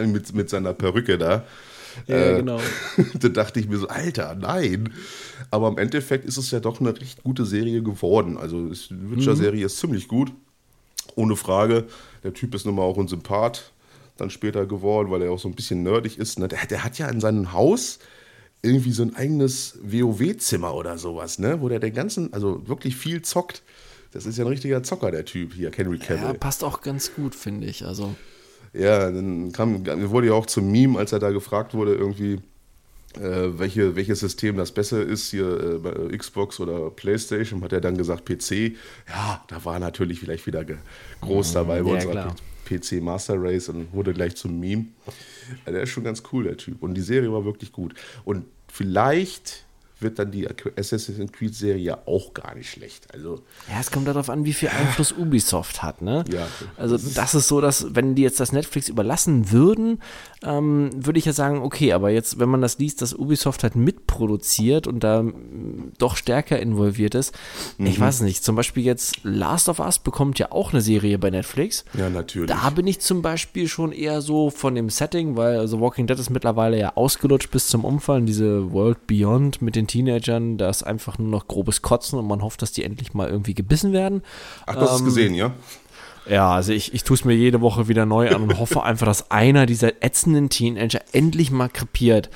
mit, 0.11 0.33
mit 0.33 0.49
seiner 0.49 0.73
Perücke 0.73 1.17
da. 1.17 1.45
Ja, 2.07 2.37
genau. 2.37 2.59
da 3.19 3.29
dachte 3.29 3.59
ich 3.59 3.67
mir 3.67 3.77
so, 3.77 3.87
Alter, 3.87 4.35
nein. 4.35 4.93
Aber 5.49 5.67
im 5.67 5.77
Endeffekt 5.77 6.25
ist 6.25 6.37
es 6.37 6.51
ja 6.51 6.59
doch 6.59 6.79
eine 6.79 6.97
recht 6.99 7.23
gute 7.23 7.45
Serie 7.45 7.83
geworden. 7.83 8.37
Also 8.37 8.69
die 8.69 9.11
Witcher-Serie 9.17 9.65
ist 9.65 9.77
ziemlich 9.77 10.07
gut, 10.07 10.31
ohne 11.15 11.35
Frage. 11.35 11.85
Der 12.23 12.33
Typ 12.33 12.55
ist 12.55 12.65
nun 12.65 12.75
mal 12.75 12.83
auch 12.83 12.97
ein 12.97 13.07
Sympath 13.07 13.71
dann 14.21 14.29
später 14.29 14.65
geworden, 14.65 15.11
weil 15.11 15.21
er 15.23 15.31
auch 15.31 15.39
so 15.39 15.47
ein 15.49 15.55
bisschen 15.55 15.83
nerdig 15.83 16.17
ist. 16.17 16.39
Ne? 16.39 16.47
Der, 16.47 16.65
der 16.65 16.83
hat 16.83 16.97
ja 16.97 17.07
in 17.09 17.19
seinem 17.19 17.51
Haus 17.53 17.99
irgendwie 18.61 18.91
so 18.91 19.03
ein 19.03 19.15
eigenes 19.15 19.79
WoW-Zimmer 19.83 20.73
oder 20.73 20.97
sowas, 20.97 21.39
ne? 21.39 21.61
wo 21.61 21.67
der 21.69 21.79
den 21.79 21.93
ganzen, 21.93 22.31
also 22.33 22.67
wirklich 22.67 22.95
viel 22.95 23.21
zockt. 23.21 23.63
Das 24.11 24.25
ist 24.25 24.37
ja 24.37 24.43
ein 24.43 24.49
richtiger 24.49 24.83
Zocker, 24.83 25.09
der 25.11 25.25
Typ 25.25 25.53
hier, 25.53 25.71
Henry 25.75 25.97
Ja, 25.97 26.05
Cavill. 26.05 26.33
passt 26.37 26.63
auch 26.63 26.81
ganz 26.81 27.13
gut, 27.15 27.33
finde 27.33 27.67
ich. 27.67 27.85
Also, 27.85 28.13
Ja, 28.73 29.09
dann 29.09 29.51
kam, 29.51 29.85
wurde 30.11 30.27
ja 30.27 30.33
auch 30.33 30.45
zum 30.45 30.69
Meme, 30.71 30.99
als 30.99 31.11
er 31.11 31.19
da 31.19 31.31
gefragt 31.31 31.73
wurde, 31.73 31.95
irgendwie, 31.95 32.39
äh, 33.15 33.57
welche, 33.57 33.95
welches 33.95 34.19
System 34.19 34.57
das 34.57 34.71
besser 34.71 35.01
ist, 35.01 35.31
hier 35.31 35.81
äh, 35.83 36.17
Xbox 36.17 36.59
oder 36.59 36.89
Playstation, 36.91 37.63
hat 37.63 37.73
er 37.73 37.81
dann 37.81 37.97
gesagt 37.97 38.25
PC. 38.25 38.75
Ja, 39.07 39.43
da 39.47 39.63
war 39.65 39.79
natürlich 39.79 40.19
vielleicht 40.19 40.45
wieder 40.45 40.65
groß 41.21 41.53
dabei 41.53 41.81
bei 41.81 41.89
ja, 41.89 41.95
unserer 41.95 42.11
klar. 42.11 42.35
PC 42.71 43.01
Master 43.01 43.35
Race 43.37 43.69
und 43.69 43.91
wurde 43.93 44.13
gleich 44.13 44.35
zum 44.35 44.59
Meme. 44.59 44.85
Ja, 45.65 45.71
der 45.71 45.83
ist 45.83 45.89
schon 45.89 46.03
ganz 46.03 46.23
cool, 46.31 46.45
der 46.45 46.57
Typ. 46.57 46.81
Und 46.81 46.93
die 46.93 47.01
Serie 47.01 47.31
war 47.31 47.43
wirklich 47.45 47.71
gut. 47.71 47.93
Und 48.23 48.45
vielleicht 48.67 49.65
wird 50.01 50.19
dann 50.19 50.31
die 50.31 50.47
Assassin's 50.77 51.31
Creed 51.31 51.55
Serie 51.55 52.07
auch 52.07 52.33
gar 52.33 52.55
nicht 52.55 52.69
schlecht. 52.69 53.13
Also, 53.13 53.41
ja, 53.69 53.79
es 53.79 53.91
kommt 53.91 54.07
darauf 54.07 54.29
an, 54.29 54.45
wie 54.45 54.53
viel 54.53 54.69
Einfluss 54.69 55.11
Ubisoft 55.13 55.83
hat, 55.83 56.01
ne? 56.01 56.23
Ja. 56.31 56.47
Also, 56.77 56.97
das 56.97 57.35
ist 57.35 57.47
so, 57.47 57.61
dass, 57.61 57.93
wenn 57.95 58.15
die 58.15 58.21
jetzt 58.23 58.39
das 58.39 58.51
Netflix 58.51 58.89
überlassen 58.89 59.51
würden, 59.51 60.01
ähm, 60.43 60.89
würde 60.95 61.19
ich 61.19 61.25
ja 61.25 61.33
sagen, 61.33 61.61
okay, 61.61 61.93
aber 61.93 62.09
jetzt, 62.09 62.39
wenn 62.39 62.49
man 62.49 62.61
das 62.61 62.79
liest, 62.79 63.01
dass 63.01 63.13
Ubisoft 63.13 63.63
halt 63.63 63.75
mitproduziert 63.75 64.87
und 64.87 65.03
da 65.03 65.23
mm, 65.23 65.93
doch 65.97 66.15
stärker 66.15 66.59
involviert 66.59 67.15
ist, 67.15 67.33
ich 67.77 67.97
Mhm. 67.97 68.01
weiß 68.01 68.15
es 68.15 68.21
nicht. 68.21 68.43
Zum 68.43 68.55
Beispiel 68.55 68.83
jetzt 68.83 69.23
Last 69.23 69.69
of 69.69 69.79
Us 69.79 69.99
bekommt 69.99 70.39
ja 70.39 70.51
auch 70.51 70.71
eine 70.73 70.81
Serie 70.81 71.17
bei 71.19 71.29
Netflix. 71.29 71.85
ja, 71.97 72.09
natürlich. 72.09 72.49
Da 72.49 72.69
bin 72.71 72.87
ich 72.87 72.99
zum 72.99 73.21
Beispiel 73.21 73.67
schon 73.67 73.91
eher 73.91 74.21
so 74.21 74.49
von 74.49 74.75
dem 74.75 74.89
Setting, 74.89 75.35
weil 75.37 75.59
also 75.59 75.79
Walking 75.79 76.07
Dead 76.07 76.17
ist 76.19 76.29
mittlerweile 76.29 76.77
ja 76.79 76.93
ausgelutscht 76.95 77.51
bis 77.51 77.67
zum 77.67 77.85
Umfallen. 77.85 78.25
Diese 78.25 78.71
World 78.71 79.05
Beyond 79.07 79.61
mit 79.61 79.75
den 79.75 79.87
Teenagern, 79.91 80.57
da 80.57 80.69
ist 80.69 80.83
einfach 80.83 81.17
nur 81.17 81.27
noch 81.27 81.47
grobes 81.47 81.81
Kotzen 81.81 82.17
und 82.17 82.27
man 82.27 82.41
hofft, 82.41 82.61
dass 82.61 82.71
die 82.71 82.83
endlich 82.83 83.13
mal 83.13 83.29
irgendwie 83.29 83.53
gebissen 83.53 83.93
werden. 83.93 84.21
Ach, 84.65 84.75
du 84.75 84.81
hast 84.81 84.91
es 84.93 84.99
Ähm, 84.99 85.05
gesehen, 85.05 85.35
ja? 85.35 85.53
Ja, 86.29 86.51
also 86.51 86.71
ich, 86.71 86.93
ich 86.93 87.03
tue 87.03 87.15
es 87.15 87.25
mir 87.25 87.33
jede 87.33 87.61
Woche 87.61 87.87
wieder 87.87 88.05
neu 88.05 88.29
an 88.29 88.43
und 88.43 88.59
hoffe 88.59 88.83
einfach, 88.83 89.07
dass 89.07 89.31
einer 89.31 89.65
dieser 89.65 90.03
ätzenden 90.03 90.49
Teenager 90.49 91.01
endlich 91.13 91.51
mal 91.51 91.67
krepiert. 91.67 92.29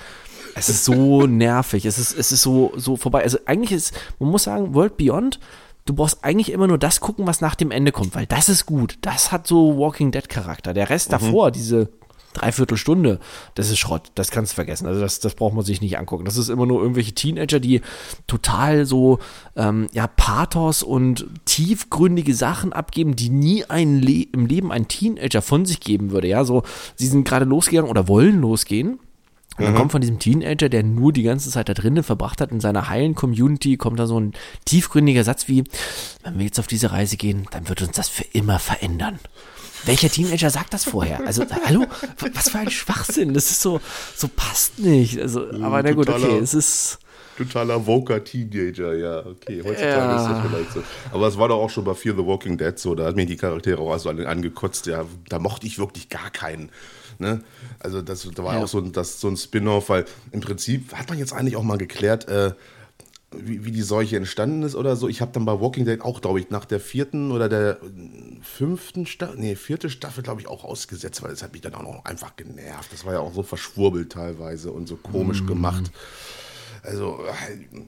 Es 0.55 0.69
ist 0.69 0.85
so 0.85 1.27
nervig, 1.27 1.85
es 1.85 1.97
ist, 1.97 2.17
es 2.17 2.31
ist 2.31 2.41
so, 2.41 2.71
so 2.75 2.95
vorbei. 2.97 3.23
Also 3.23 3.37
eigentlich 3.45 3.71
ist, 3.71 3.93
man 4.19 4.31
muss 4.31 4.43
sagen, 4.43 4.73
World 4.73 4.97
Beyond, 4.97 5.39
du 5.85 5.93
brauchst 5.93 6.23
eigentlich 6.23 6.51
immer 6.51 6.67
nur 6.67 6.77
das 6.79 6.99
gucken, 6.99 7.27
was 7.27 7.41
nach 7.41 7.55
dem 7.55 7.71
Ende 7.71 7.91
kommt, 7.91 8.15
weil 8.15 8.25
das 8.25 8.49
ist 8.49 8.65
gut. 8.65 8.97
Das 9.01 9.31
hat 9.31 9.45
so 9.47 9.77
Walking 9.77 10.11
Dead 10.11 10.27
Charakter. 10.27 10.73
Der 10.73 10.89
Rest 10.89 11.13
davor, 11.13 11.51
diese 11.51 11.89
Dreiviertelstunde, 12.35 13.19
das 13.55 13.69
ist 13.69 13.79
Schrott, 13.79 14.11
das 14.15 14.31
kannst 14.31 14.51
du 14.51 14.55
vergessen. 14.55 14.87
Also 14.87 15.01
das, 15.01 15.19
das 15.19 15.35
braucht 15.35 15.53
man 15.53 15.65
sich 15.65 15.81
nicht 15.81 15.97
angucken. 15.97 16.25
Das 16.25 16.37
ist 16.37 16.49
immer 16.49 16.65
nur 16.65 16.81
irgendwelche 16.81 17.13
Teenager, 17.13 17.59
die 17.59 17.81
total 18.27 18.85
so 18.85 19.19
ähm, 19.55 19.87
ja, 19.93 20.07
Pathos 20.07 20.83
und 20.83 21.25
tiefgründige 21.45 22.35
Sachen 22.35 22.73
abgeben, 22.73 23.15
die 23.15 23.29
nie 23.29 23.65
ein 23.65 24.01
Le 24.01 24.27
im 24.31 24.45
Leben 24.45 24.71
ein 24.71 24.87
Teenager 24.87 25.41
von 25.41 25.65
sich 25.65 25.79
geben 25.79 26.11
würde. 26.11 26.27
Ja, 26.27 26.43
so, 26.43 26.63
sie 26.95 27.07
sind 27.07 27.27
gerade 27.27 27.45
losgegangen 27.45 27.89
oder 27.89 28.07
wollen 28.07 28.41
losgehen. 28.41 28.99
Und 29.57 29.63
dann 29.63 29.75
kommt 29.75 29.93
von 29.93 30.01
diesem 30.01 30.19
Teenager, 30.19 30.67
der 30.67 30.83
nur 30.83 31.13
die 31.13 31.23
ganze 31.23 31.49
Zeit 31.49 31.69
da 31.69 31.73
drinnen 31.73 32.03
verbracht 32.03 32.41
hat, 32.41 32.51
in 32.51 32.59
seiner 32.59 32.89
heilen 32.89 33.15
Community, 33.15 33.77
kommt 33.77 33.99
da 33.99 34.05
so 34.05 34.19
ein 34.19 34.33
tiefgründiger 34.65 35.23
Satz 35.23 35.47
wie, 35.47 35.63
wenn 36.23 36.37
wir 36.37 36.45
jetzt 36.45 36.59
auf 36.59 36.67
diese 36.67 36.91
Reise 36.91 37.15
gehen, 37.15 37.47
dann 37.51 37.69
wird 37.69 37.81
uns 37.81 37.95
das 37.95 38.09
für 38.09 38.25
immer 38.33 38.59
verändern. 38.59 39.17
Welcher 39.85 40.09
Teenager 40.09 40.49
sagt 40.49 40.73
das 40.73 40.85
vorher? 40.85 41.19
Also, 41.25 41.43
hallo? 41.65 41.85
Was 42.33 42.49
für 42.49 42.59
ein 42.59 42.69
Schwachsinn. 42.71 43.33
Das 43.33 43.51
ist 43.51 43.61
so, 43.61 43.81
so 44.15 44.27
passt 44.33 44.79
nicht. 44.79 45.19
Also, 45.19 45.47
aber 45.61 45.83
na 45.83 45.91
gut, 45.91 46.09
okay, 46.09 46.37
es 46.39 46.53
ist, 46.53 46.99
Totaler 47.37 47.85
Woker 47.85 48.23
Teenager, 48.23 48.93
ja, 48.95 49.19
okay. 49.19 49.61
Heutzutage 49.61 49.85
Ja. 49.89 50.21
ist 50.21 50.29
das 50.29 50.47
vielleicht 50.49 50.71
so. 50.71 50.83
Aber 51.11 51.27
es 51.27 51.37
war 51.37 51.49
doch 51.49 51.57
auch 51.57 51.69
schon 51.69 51.83
bei 51.83 51.93
Fear 51.93 52.15
the 52.15 52.25
Walking 52.25 52.57
Dead 52.57 52.79
so, 52.79 52.95
da 52.95 53.05
hat 53.05 53.15
mich 53.17 53.25
die 53.27 53.35
Charaktere 53.35 53.79
auch 53.81 53.97
so 53.99 54.09
an- 54.09 54.25
angekotzt, 54.25 54.85
ja, 54.85 55.03
da 55.27 55.37
mochte 55.39 55.67
ich 55.67 55.77
wirklich 55.77 56.07
gar 56.07 56.29
keinen. 56.29 56.69
Ne? 57.19 57.41
Also 57.79 58.01
das 58.01 58.27
da 58.33 58.43
war 58.43 58.55
Ja. 58.55 58.63
auch 58.63 58.67
so 58.69 58.77
ein, 58.79 58.93
das, 58.93 59.19
so 59.19 59.27
ein 59.27 59.35
Spin-off, 59.35 59.89
weil 59.89 60.05
im 60.31 60.39
Prinzip 60.39 60.93
hat 60.93 61.09
man 61.09 61.17
jetzt 61.17 61.33
eigentlich 61.33 61.57
auch 61.57 61.63
mal 61.63 61.77
geklärt, 61.77 62.27
äh, 62.29 62.51
wie, 63.39 63.65
wie 63.65 63.71
die 63.71 63.81
Seuche 63.81 64.17
entstanden 64.17 64.63
ist 64.63 64.75
oder 64.75 64.95
so. 64.95 65.07
Ich 65.07 65.21
habe 65.21 65.31
dann 65.31 65.45
bei 65.45 65.59
Walking 65.59 65.85
Dead 65.85 66.01
auch, 66.01 66.21
glaube 66.21 66.39
ich, 66.39 66.49
nach 66.49 66.65
der 66.65 66.79
vierten 66.79 67.31
oder 67.31 67.49
der 67.49 67.79
fünften 68.41 69.05
Staffel, 69.05 69.39
nee, 69.39 69.55
vierte 69.55 69.89
Staffel, 69.89 70.23
glaube 70.23 70.41
ich, 70.41 70.47
auch 70.47 70.63
ausgesetzt, 70.63 71.23
weil 71.23 71.31
es 71.31 71.43
hat 71.43 71.53
mich 71.53 71.61
dann 71.61 71.75
auch 71.75 71.83
noch 71.83 72.05
einfach 72.05 72.35
genervt. 72.35 72.91
Das 72.91 73.05
war 73.05 73.13
ja 73.13 73.19
auch 73.19 73.33
so 73.33 73.43
verschwurbelt 73.43 74.11
teilweise 74.11 74.71
und 74.71 74.87
so 74.87 74.95
komisch 74.95 75.45
gemacht. 75.45 75.91
Also, 76.85 77.19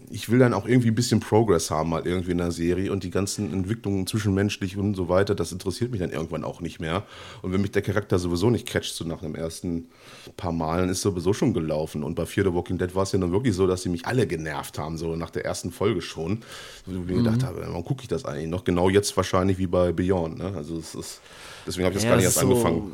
ich 0.10 0.30
will 0.30 0.40
dann 0.40 0.54
auch 0.54 0.68
irgendwie 0.68 0.88
ein 0.90 0.96
bisschen 0.96 1.20
Progress 1.20 1.70
haben, 1.70 1.90
mal 1.90 2.06
irgendwie 2.08 2.32
in 2.32 2.38
der 2.40 2.52
Serie 2.52 2.92
und 2.92 3.04
die 3.04 3.12
ganzen 3.12 3.54
Entwicklungen 3.54 4.08
zwischenmenschlich 4.08 4.76
und 4.78 4.96
so 4.96 5.08
weiter, 5.10 5.36
das 5.36 5.52
interessiert 5.52 5.92
mich 5.92 6.00
dann 6.00 6.10
irgendwann 6.10 6.44
auch 6.44 6.62
nicht 6.62 6.80
mehr. 6.80 7.04
Und 7.42 7.54
wenn 7.54 7.62
mich 7.62 7.72
der 7.72 7.82
Charakter 7.82 8.18
sowieso 8.20 8.50
nicht 8.50 8.66
catcht, 8.68 8.96
so 8.96 9.06
nach 9.06 9.20
dem 9.22 9.36
ersten 9.36 9.88
paar 10.36 10.52
Malen, 10.52 10.90
ist 10.90 11.02
sowieso 11.02 11.34
schon 11.34 11.54
gelaufen. 11.54 12.04
Und 12.04 12.16
bei 12.16 12.26
Fear 12.26 12.48
the 12.48 12.54
Walking 12.54 12.78
Dead 12.78 12.94
war 12.96 13.04
es 13.04 13.12
ja 13.12 13.20
dann 13.20 13.32
wirklich 13.32 13.54
so, 13.56 13.68
dass 13.68 13.84
sie 13.84 13.90
mich 13.90 14.06
alle 14.06 14.26
genervt 14.26 14.80
haben, 14.80 14.98
so 14.98 15.16
nach 15.16 15.30
der 15.30 15.46
ersten 15.46 15.72
Folge 15.72 16.02
schon. 16.02 16.40
Wo 16.86 16.94
ich 16.94 17.06
mir 17.08 17.24
gedacht 17.24 17.44
habe, 17.44 17.62
warum 17.68 17.84
gucke 17.86 18.02
ich 18.02 18.08
das 18.08 18.26
eigentlich 18.26 18.48
noch? 18.50 18.64
Genau 18.64 18.90
jetzt 18.90 19.16
wahrscheinlich 19.16 19.58
wie 19.58 19.68
bei 19.68 19.92
Beyond. 19.92 20.38
Ne? 20.40 20.54
Also, 20.56 20.78
es 20.78 20.96
ist, 20.96 21.22
deswegen 21.68 21.86
habe 21.86 21.94
ich 21.96 21.98
das 21.98 22.04
Ja, 22.06 22.10
gar 22.10 22.16
nicht 22.18 22.26
erst 22.26 22.40
so- 22.40 22.48
angefangen. 22.48 22.92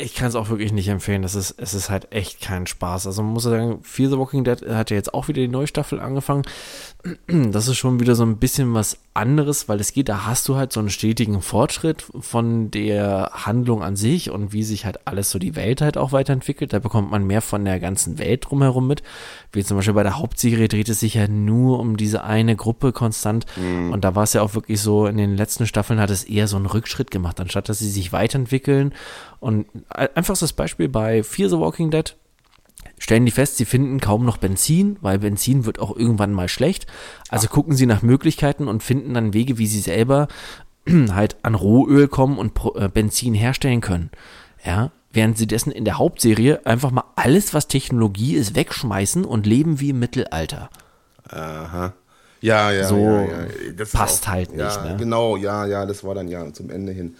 Ich 0.00 0.14
kann 0.14 0.28
es 0.28 0.34
auch 0.34 0.48
wirklich 0.48 0.72
nicht 0.72 0.88
empfehlen. 0.88 1.22
Das 1.22 1.34
ist, 1.34 1.54
es 1.58 1.74
ist 1.74 1.90
halt 1.90 2.12
echt 2.12 2.40
kein 2.40 2.66
Spaß. 2.66 3.06
Also 3.06 3.22
man 3.22 3.32
muss 3.32 3.42
sagen, 3.42 3.80
Fear 3.82 4.10
the 4.10 4.18
Walking 4.18 4.44
Dead 4.44 4.60
hat 4.68 4.90
ja 4.90 4.96
jetzt 4.96 5.12
auch 5.12 5.28
wieder 5.28 5.42
die 5.42 5.48
neue 5.48 5.66
Staffel 5.66 6.00
angefangen. 6.00 6.42
Das 7.26 7.66
ist 7.66 7.78
schon 7.78 7.98
wieder 7.98 8.14
so 8.14 8.24
ein 8.24 8.36
bisschen 8.36 8.74
was 8.74 8.98
anderes, 9.14 9.68
weil 9.68 9.80
es 9.80 9.94
geht, 9.94 10.10
da 10.10 10.26
hast 10.26 10.46
du 10.48 10.56
halt 10.56 10.70
so 10.72 10.80
einen 10.80 10.90
stetigen 10.90 11.40
Fortschritt 11.40 12.04
von 12.20 12.70
der 12.70 13.30
Handlung 13.32 13.82
an 13.82 13.96
sich 13.96 14.30
und 14.30 14.52
wie 14.52 14.62
sich 14.62 14.84
halt 14.84 15.06
alles 15.06 15.30
so 15.30 15.38
die 15.38 15.56
Welt 15.56 15.80
halt 15.80 15.96
auch 15.96 16.12
weiterentwickelt. 16.12 16.74
Da 16.74 16.78
bekommt 16.78 17.10
man 17.10 17.26
mehr 17.26 17.40
von 17.40 17.64
der 17.64 17.80
ganzen 17.80 18.18
Welt 18.18 18.46
drumherum 18.48 18.86
mit. 18.86 19.02
Wie 19.52 19.64
zum 19.64 19.78
Beispiel 19.78 19.94
bei 19.94 20.02
der 20.02 20.18
Hauptserie 20.18 20.68
dreht 20.68 20.90
es 20.90 21.00
sich 21.00 21.14
ja 21.14 21.26
nur 21.26 21.80
um 21.80 21.96
diese 21.96 22.22
eine 22.24 22.54
Gruppe 22.54 22.92
konstant. 22.92 23.46
Und 23.92 24.04
da 24.04 24.14
war 24.14 24.24
es 24.24 24.34
ja 24.34 24.42
auch 24.42 24.54
wirklich 24.54 24.80
so, 24.80 25.06
in 25.06 25.16
den 25.16 25.36
letzten 25.36 25.66
Staffeln 25.66 26.00
hat 26.00 26.10
es 26.10 26.24
eher 26.24 26.48
so 26.48 26.56
einen 26.56 26.66
Rückschritt 26.66 27.10
gemacht, 27.10 27.40
anstatt 27.40 27.68
dass 27.68 27.78
sie 27.78 27.90
sich 27.90 28.12
weiterentwickeln. 28.12 28.92
Und 29.40 29.66
einfachstes 29.96 30.52
Beispiel 30.52 30.88
bei 30.88 31.22
Fear 31.22 31.48
the 31.48 31.58
Walking 31.58 31.90
Dead. 31.90 32.14
stellen 32.98 33.24
die 33.24 33.32
fest, 33.32 33.56
sie 33.56 33.64
finden 33.64 33.98
kaum 33.98 34.24
noch 34.24 34.36
Benzin, 34.36 34.98
weil 35.00 35.18
Benzin 35.18 35.64
wird 35.64 35.78
auch 35.78 35.96
irgendwann 35.96 36.32
mal 36.32 36.48
schlecht. 36.48 36.86
Also 37.30 37.48
Ach. 37.48 37.54
gucken 37.54 37.74
sie 37.74 37.86
nach 37.86 38.02
Möglichkeiten 38.02 38.68
und 38.68 38.82
finden 38.82 39.14
dann 39.14 39.32
Wege, 39.32 39.58
wie 39.58 39.66
sie 39.66 39.80
selber 39.80 40.28
halt 41.10 41.36
an 41.42 41.54
Rohöl 41.54 42.08
kommen 42.08 42.38
und 42.38 42.52
äh, 42.74 42.88
Benzin 42.88 43.34
herstellen 43.34 43.80
können. 43.80 44.10
Ja, 44.62 44.92
während 45.10 45.38
sie 45.38 45.46
dessen 45.46 45.72
in 45.72 45.86
der 45.86 45.98
Hauptserie 45.98 46.66
einfach 46.66 46.90
mal 46.90 47.04
alles, 47.16 47.54
was 47.54 47.66
Technologie 47.66 48.34
ist, 48.34 48.54
wegschmeißen 48.54 49.24
und 49.24 49.46
leben 49.46 49.80
wie 49.80 49.90
im 49.90 49.98
Mittelalter. 49.98 50.68
Aha. 51.28 51.94
Ja, 52.42 52.70
ja, 52.70 52.86
so 52.86 52.96
ja, 52.96 53.24
ja. 53.24 53.46
Das 53.76 53.90
passt 53.92 54.24
auch, 54.24 54.32
halt 54.32 54.50
nicht. 54.50 54.60
Ja, 54.60 54.84
ne? 54.84 54.96
genau, 54.96 55.36
ja, 55.36 55.66
ja, 55.66 55.84
das 55.84 56.04
war 56.04 56.14
dann 56.14 56.28
ja 56.28 56.50
zum 56.52 56.70
Ende 56.70 56.92
hin. 56.92 57.16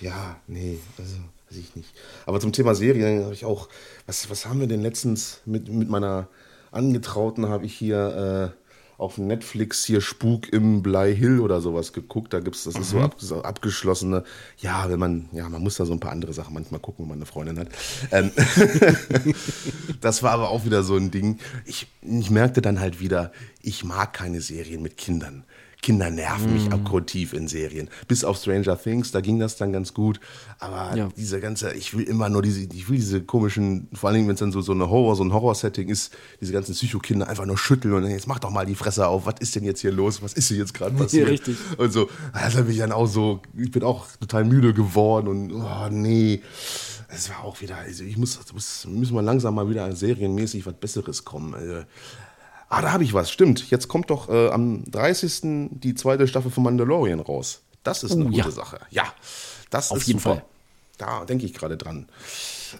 Ja, 0.00 0.36
nee, 0.46 0.78
also 0.98 1.16
weiß 1.48 1.58
ich 1.58 1.76
nicht. 1.76 1.88
Aber 2.26 2.40
zum 2.40 2.52
Thema 2.52 2.74
Serien 2.74 3.24
habe 3.24 3.34
ich 3.34 3.44
auch, 3.44 3.68
was, 4.06 4.28
was 4.30 4.46
haben 4.46 4.60
wir 4.60 4.66
denn 4.66 4.82
letztens 4.82 5.40
mit, 5.44 5.68
mit 5.68 5.88
meiner 5.88 6.28
Angetrauten, 6.70 7.48
habe 7.48 7.66
ich 7.66 7.74
hier 7.74 8.54
äh, 8.54 8.68
auf 8.98 9.16
Netflix 9.16 9.84
hier 9.84 10.00
Spuk 10.00 10.52
im 10.52 10.82
Bly 10.82 11.14
Hill 11.16 11.38
oder 11.38 11.60
sowas 11.60 11.92
geguckt. 11.92 12.32
Da 12.32 12.40
gibt's, 12.40 12.64
das 12.64 12.74
ist 12.74 12.90
so, 12.90 12.98
mhm. 12.98 13.04
ab, 13.04 13.14
so 13.18 13.42
abgeschlossene, 13.42 14.24
ja, 14.58 14.90
wenn 14.90 14.98
man, 14.98 15.28
ja, 15.32 15.48
man 15.48 15.62
muss 15.62 15.76
da 15.76 15.86
so 15.86 15.92
ein 15.92 16.00
paar 16.00 16.10
andere 16.10 16.32
Sachen 16.32 16.52
manchmal 16.52 16.80
gucken, 16.80 17.04
wenn 17.04 17.10
man 17.10 17.18
eine 17.18 17.26
Freundin 17.26 17.60
hat. 17.60 17.68
Ähm, 18.10 18.32
das 20.00 20.24
war 20.24 20.32
aber 20.32 20.50
auch 20.50 20.64
wieder 20.64 20.82
so 20.82 20.96
ein 20.96 21.12
Ding. 21.12 21.38
Ich, 21.64 21.86
ich 22.02 22.30
merkte 22.30 22.60
dann 22.60 22.80
halt 22.80 22.98
wieder, 22.98 23.32
ich 23.62 23.84
mag 23.84 24.12
keine 24.12 24.40
Serien 24.40 24.82
mit 24.82 24.96
Kindern. 24.96 25.44
Kinder 25.80 26.10
nerven 26.10 26.52
mich 26.52 26.68
mm. 26.68 26.72
abgrundtief 26.72 27.32
in 27.32 27.46
Serien. 27.46 27.88
Bis 28.08 28.24
auf 28.24 28.36
Stranger 28.36 28.80
Things, 28.80 29.12
da 29.12 29.20
ging 29.20 29.38
das 29.38 29.56
dann 29.56 29.72
ganz 29.72 29.94
gut. 29.94 30.18
Aber 30.58 30.96
ja. 30.96 31.08
diese 31.16 31.40
ganze, 31.40 31.72
ich 31.72 31.96
will 31.96 32.04
immer 32.04 32.28
nur 32.28 32.42
diese, 32.42 32.62
ich 32.62 32.88
will 32.88 32.96
diese 32.96 33.22
komischen, 33.22 33.88
vor 33.92 34.10
allem 34.10 34.26
wenn 34.26 34.34
es 34.34 34.40
dann 34.40 34.50
so, 34.50 34.60
so 34.60 34.72
eine 34.72 34.90
Horror, 34.90 35.14
so 35.14 35.22
ein 35.22 35.32
Horror-Setting 35.32 35.88
ist, 35.88 36.16
diese 36.40 36.52
ganzen 36.52 36.74
Psychokinder 36.74 37.28
einfach 37.28 37.46
nur 37.46 37.56
schütteln 37.56 37.94
und 37.94 38.02
dann, 38.02 38.10
jetzt 38.10 38.26
mach 38.26 38.40
doch 38.40 38.50
mal 38.50 38.66
die 38.66 38.74
Fresse 38.74 39.06
auf, 39.06 39.26
was 39.26 39.36
ist 39.38 39.54
denn 39.54 39.64
jetzt 39.64 39.80
hier 39.80 39.92
los? 39.92 40.20
Was 40.22 40.32
ist 40.32 40.48
hier 40.48 40.58
jetzt 40.58 40.74
gerade 40.74 40.94
passiert? 40.96 41.26
Ja, 41.26 41.30
richtig. 41.30 41.56
Und 41.76 41.92
so, 41.92 42.10
das 42.32 42.56
hat 42.56 42.66
mich 42.66 42.78
dann 42.78 42.92
auch 42.92 43.06
so, 43.06 43.40
ich 43.56 43.70
bin 43.70 43.84
auch 43.84 44.06
total 44.20 44.44
müde 44.44 44.74
geworden 44.74 45.28
und 45.28 45.52
oh 45.52 45.88
nee. 45.90 46.42
Es 47.10 47.30
war 47.30 47.44
auch 47.44 47.60
wieder, 47.62 47.78
also 47.78 48.04
ich 48.04 48.18
muss, 48.18 48.38
muss, 48.52 48.86
müssen 48.86 49.14
wir 49.14 49.22
langsam 49.22 49.54
mal 49.54 49.70
wieder 49.70 49.90
serienmäßig 49.94 50.66
was 50.66 50.74
Besseres 50.74 51.24
kommen. 51.24 51.54
Also, 51.54 51.84
Ah, 52.68 52.82
da 52.82 52.92
habe 52.92 53.04
ich 53.04 53.14
was. 53.14 53.30
Stimmt. 53.30 53.70
Jetzt 53.70 53.88
kommt 53.88 54.10
doch 54.10 54.28
äh, 54.28 54.48
am 54.48 54.84
30. 54.90 55.70
die 55.70 55.94
zweite 55.94 56.28
Staffel 56.28 56.50
von 56.50 56.64
Mandalorian 56.64 57.20
raus. 57.20 57.62
Das 57.82 58.02
ist 58.02 58.12
eine 58.12 58.24
oh, 58.24 58.28
gute 58.28 58.38
ja. 58.38 58.50
Sache. 58.50 58.78
Ja, 58.90 59.04
das 59.70 59.90
Auf 59.90 59.98
ist 59.98 60.08
jeden 60.08 60.20
super. 60.20 60.36
Fall. 60.36 60.44
Da 60.98 61.24
denke 61.24 61.46
ich 61.46 61.54
gerade 61.54 61.76
dran. 61.76 62.08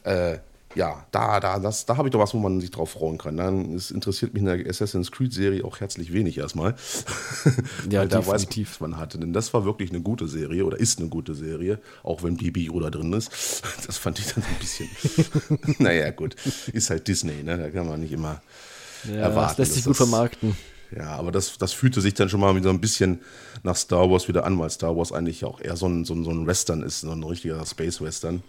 Äh, 0.03 0.39
ja, 0.75 1.07
da, 1.13 1.41
da, 1.41 1.59
da 1.59 1.97
habe 1.97 2.09
ich 2.09 2.13
doch 2.13 2.21
was, 2.21 2.35
wo 2.35 2.39
man 2.39 2.61
sich 2.61 2.71
drauf 2.71 2.91
freuen 2.91 3.17
kann. 3.17 3.37
Dann 3.37 3.75
es 3.75 3.91
interessiert 3.91 4.35
mich 4.35 4.43
in 4.43 4.47
der 4.47 4.69
Assassin's 4.69 5.11
Creed 5.11 5.33
Serie 5.33 5.65
auch 5.65 5.81
herzlich 5.81 6.13
wenig 6.13 6.39
erstmal. 6.39 6.75
Ja, 7.91 8.05
da 8.05 8.27
weiß 8.27 8.47
man, 8.55 8.67
was 8.67 8.81
man 8.81 8.97
hatte. 8.99 9.19
Denn 9.19 9.33
das 9.33 9.55
war 9.55 9.65
wirklich 9.65 9.91
eine 9.91 10.01
gute 10.01 10.29
Serie 10.29 10.65
oder 10.65 10.79
ist 10.79 10.99
eine 10.99 11.09
gute 11.09 11.35
Serie, 11.35 11.81
auch 12.03 12.23
wenn 12.23 12.37
Bibi 12.37 12.65
Yoda 12.65 12.91
drin 12.91 13.13
ist. 13.13 13.63
Das 13.87 13.97
fand 13.97 14.19
ich 14.19 14.27
dann 14.35 14.45
ein 14.45 14.59
bisschen. 14.59 14.89
naja, 15.79 16.11
gut. 16.11 16.37
Ist 16.73 16.91
halt 16.91 17.09
Disney, 17.09 17.43
ne? 17.43 17.57
Da 17.57 17.71
kann 17.71 17.89
man 17.89 18.01
nicht 18.01 18.13
immer 18.13 18.43
ja, 19.05 19.15
erwarten. 19.15 19.49
Das 19.49 19.59
lässt 19.59 19.75
sich 19.75 19.85
gut 19.85 19.97
vermarkten. 19.97 20.57
Ja, 20.95 21.17
aber 21.17 21.33
das, 21.33 21.59
das 21.59 21.73
fühlte 21.73 22.01
sich 22.01 22.15
dann 22.15 22.29
schon 22.29 22.41
mal 22.41 22.61
so 22.63 22.71
ein 22.71 22.81
bisschen 22.81 23.21
nach 23.63 23.77
Star 23.77 24.11
Wars 24.11 24.29
wieder 24.29 24.45
an, 24.45 24.59
weil 24.59 24.71
Star 24.71 24.97
Wars 24.97 25.13
eigentlich 25.13 25.45
auch 25.45 25.61
eher 25.61 25.77
so 25.77 25.87
ein, 25.87 26.05
so 26.05 26.15
ein, 26.15 26.25
so 26.25 26.31
ein 26.31 26.47
Western 26.47 26.83
ist, 26.83 27.01
so 27.01 27.11
ein 27.11 27.23
richtiger 27.23 27.65
Space 27.67 28.01
Western. 28.01 28.43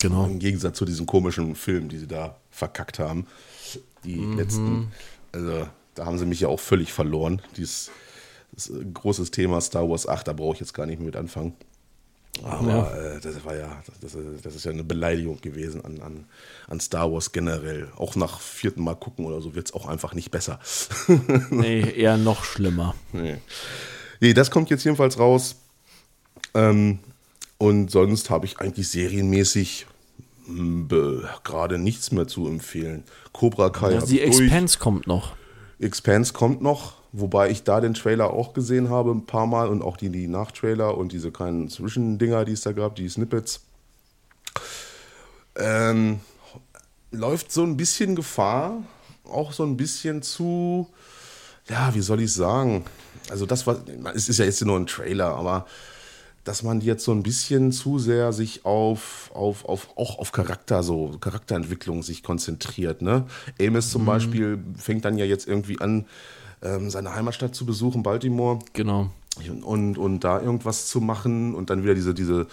Genau. 0.00 0.26
Im 0.26 0.38
Gegensatz 0.38 0.76
zu 0.78 0.84
diesen 0.84 1.06
komischen 1.06 1.54
Filmen, 1.54 1.88
die 1.88 1.98
sie 1.98 2.06
da 2.06 2.36
verkackt 2.50 2.98
haben. 2.98 3.26
Die 4.04 4.16
mhm. 4.16 4.38
letzten. 4.38 4.92
Also, 5.32 5.68
da 5.94 6.06
haben 6.06 6.18
sie 6.18 6.26
mich 6.26 6.40
ja 6.40 6.48
auch 6.48 6.60
völlig 6.60 6.92
verloren. 6.92 7.42
Dieses 7.56 7.90
das 8.52 8.70
großes 8.94 9.30
Thema 9.30 9.60
Star 9.60 9.88
Wars 9.88 10.08
8, 10.08 10.28
da 10.28 10.32
brauche 10.32 10.54
ich 10.54 10.60
jetzt 10.60 10.74
gar 10.74 10.86
nicht 10.86 10.98
mehr 10.98 11.06
mit 11.06 11.16
anfangen. 11.16 11.54
Aber 12.44 12.96
äh, 12.98 13.20
das 13.20 13.44
war 13.44 13.56
ja, 13.56 13.82
das, 14.00 14.16
das, 14.42 14.54
ist 14.54 14.64
ja 14.64 14.70
eine 14.70 14.84
Beleidigung 14.84 15.40
gewesen 15.40 15.84
an, 15.84 16.00
an, 16.00 16.24
an 16.68 16.80
Star 16.80 17.12
Wars 17.12 17.32
generell. 17.32 17.88
Auch 17.96 18.16
nach 18.16 18.40
vierten 18.40 18.82
Mal 18.82 18.94
gucken 18.94 19.24
oder 19.24 19.40
so 19.40 19.54
wird 19.54 19.66
es 19.66 19.74
auch 19.74 19.86
einfach 19.86 20.14
nicht 20.14 20.30
besser. 20.30 20.58
nee, 21.50 21.80
eher 21.80 22.16
noch 22.16 22.44
schlimmer. 22.44 22.94
Nee. 23.12 23.36
nee, 24.20 24.34
das 24.34 24.50
kommt 24.50 24.70
jetzt 24.70 24.84
jedenfalls 24.84 25.18
raus. 25.18 25.56
Ähm, 26.54 27.00
und 27.58 27.90
sonst 27.90 28.30
habe 28.30 28.46
ich 28.46 28.58
eigentlich 28.58 28.88
serienmäßig 28.88 29.86
hm, 30.46 30.88
gerade 31.44 31.78
nichts 31.78 32.10
mehr 32.12 32.26
zu 32.26 32.46
empfehlen. 32.48 33.04
Cobra 33.32 33.70
Kai. 33.70 33.92
Ja, 33.92 34.00
die 34.00 34.20
Expanse 34.20 34.78
kommt 34.78 35.06
noch. 35.06 35.36
Expanse 35.78 36.32
kommt 36.32 36.62
noch. 36.62 36.99
Wobei 37.12 37.50
ich 37.50 37.64
da 37.64 37.80
den 37.80 37.94
Trailer 37.94 38.32
auch 38.32 38.52
gesehen 38.52 38.88
habe 38.88 39.10
ein 39.10 39.26
paar 39.26 39.46
Mal 39.46 39.68
und 39.68 39.82
auch 39.82 39.96
die, 39.96 40.10
die 40.10 40.28
Nachtrailer 40.28 40.96
und 40.96 41.12
diese 41.12 41.32
kleinen 41.32 41.68
Zwischendinger, 41.68 42.44
die 42.44 42.52
es 42.52 42.60
da 42.60 42.72
gab, 42.72 42.94
die 42.94 43.08
Snippets. 43.08 43.60
Ähm, 45.56 46.20
läuft 47.10 47.50
so 47.50 47.64
ein 47.64 47.76
bisschen 47.76 48.14
Gefahr, 48.14 48.82
auch 49.24 49.52
so 49.52 49.64
ein 49.64 49.76
bisschen 49.76 50.22
zu, 50.22 50.88
ja, 51.68 51.92
wie 51.94 52.00
soll 52.00 52.20
ich 52.20 52.32
sagen? 52.32 52.84
Also 53.28 53.44
das 53.44 53.66
war, 53.66 53.78
es 54.14 54.28
ist 54.28 54.38
ja 54.38 54.44
jetzt 54.44 54.64
nur 54.64 54.78
ein 54.78 54.86
Trailer, 54.86 55.34
aber 55.34 55.66
dass 56.44 56.62
man 56.62 56.80
jetzt 56.80 57.04
so 57.04 57.12
ein 57.12 57.22
bisschen 57.22 57.70
zu 57.70 57.98
sehr 57.98 58.32
sich 58.32 58.64
auf, 58.64 59.30
auf, 59.34 59.64
auf 59.64 59.88
auch 59.96 60.18
auf 60.18 60.32
Charakter, 60.32 60.82
so 60.82 61.16
Charakterentwicklung 61.20 62.02
sich 62.02 62.22
konzentriert. 62.22 63.02
Ne? 63.02 63.26
Amos 63.60 63.90
zum 63.90 64.02
mhm. 64.02 64.06
Beispiel 64.06 64.58
fängt 64.76 65.04
dann 65.04 65.18
ja 65.18 65.24
jetzt 65.24 65.46
irgendwie 65.46 65.80
an, 65.80 66.06
ähm, 66.62 66.90
seine 66.90 67.14
Heimatstadt 67.14 67.54
zu 67.54 67.66
besuchen, 67.66 68.02
Baltimore. 68.02 68.58
Genau. 68.72 69.10
Und, 69.62 69.96
und 69.96 70.20
da 70.20 70.40
irgendwas 70.40 70.86
zu 70.88 71.00
machen 71.00 71.54
und 71.54 71.70
dann 71.70 71.82
wieder 71.82 71.94
diese, 71.94 72.14
diese 72.14 72.46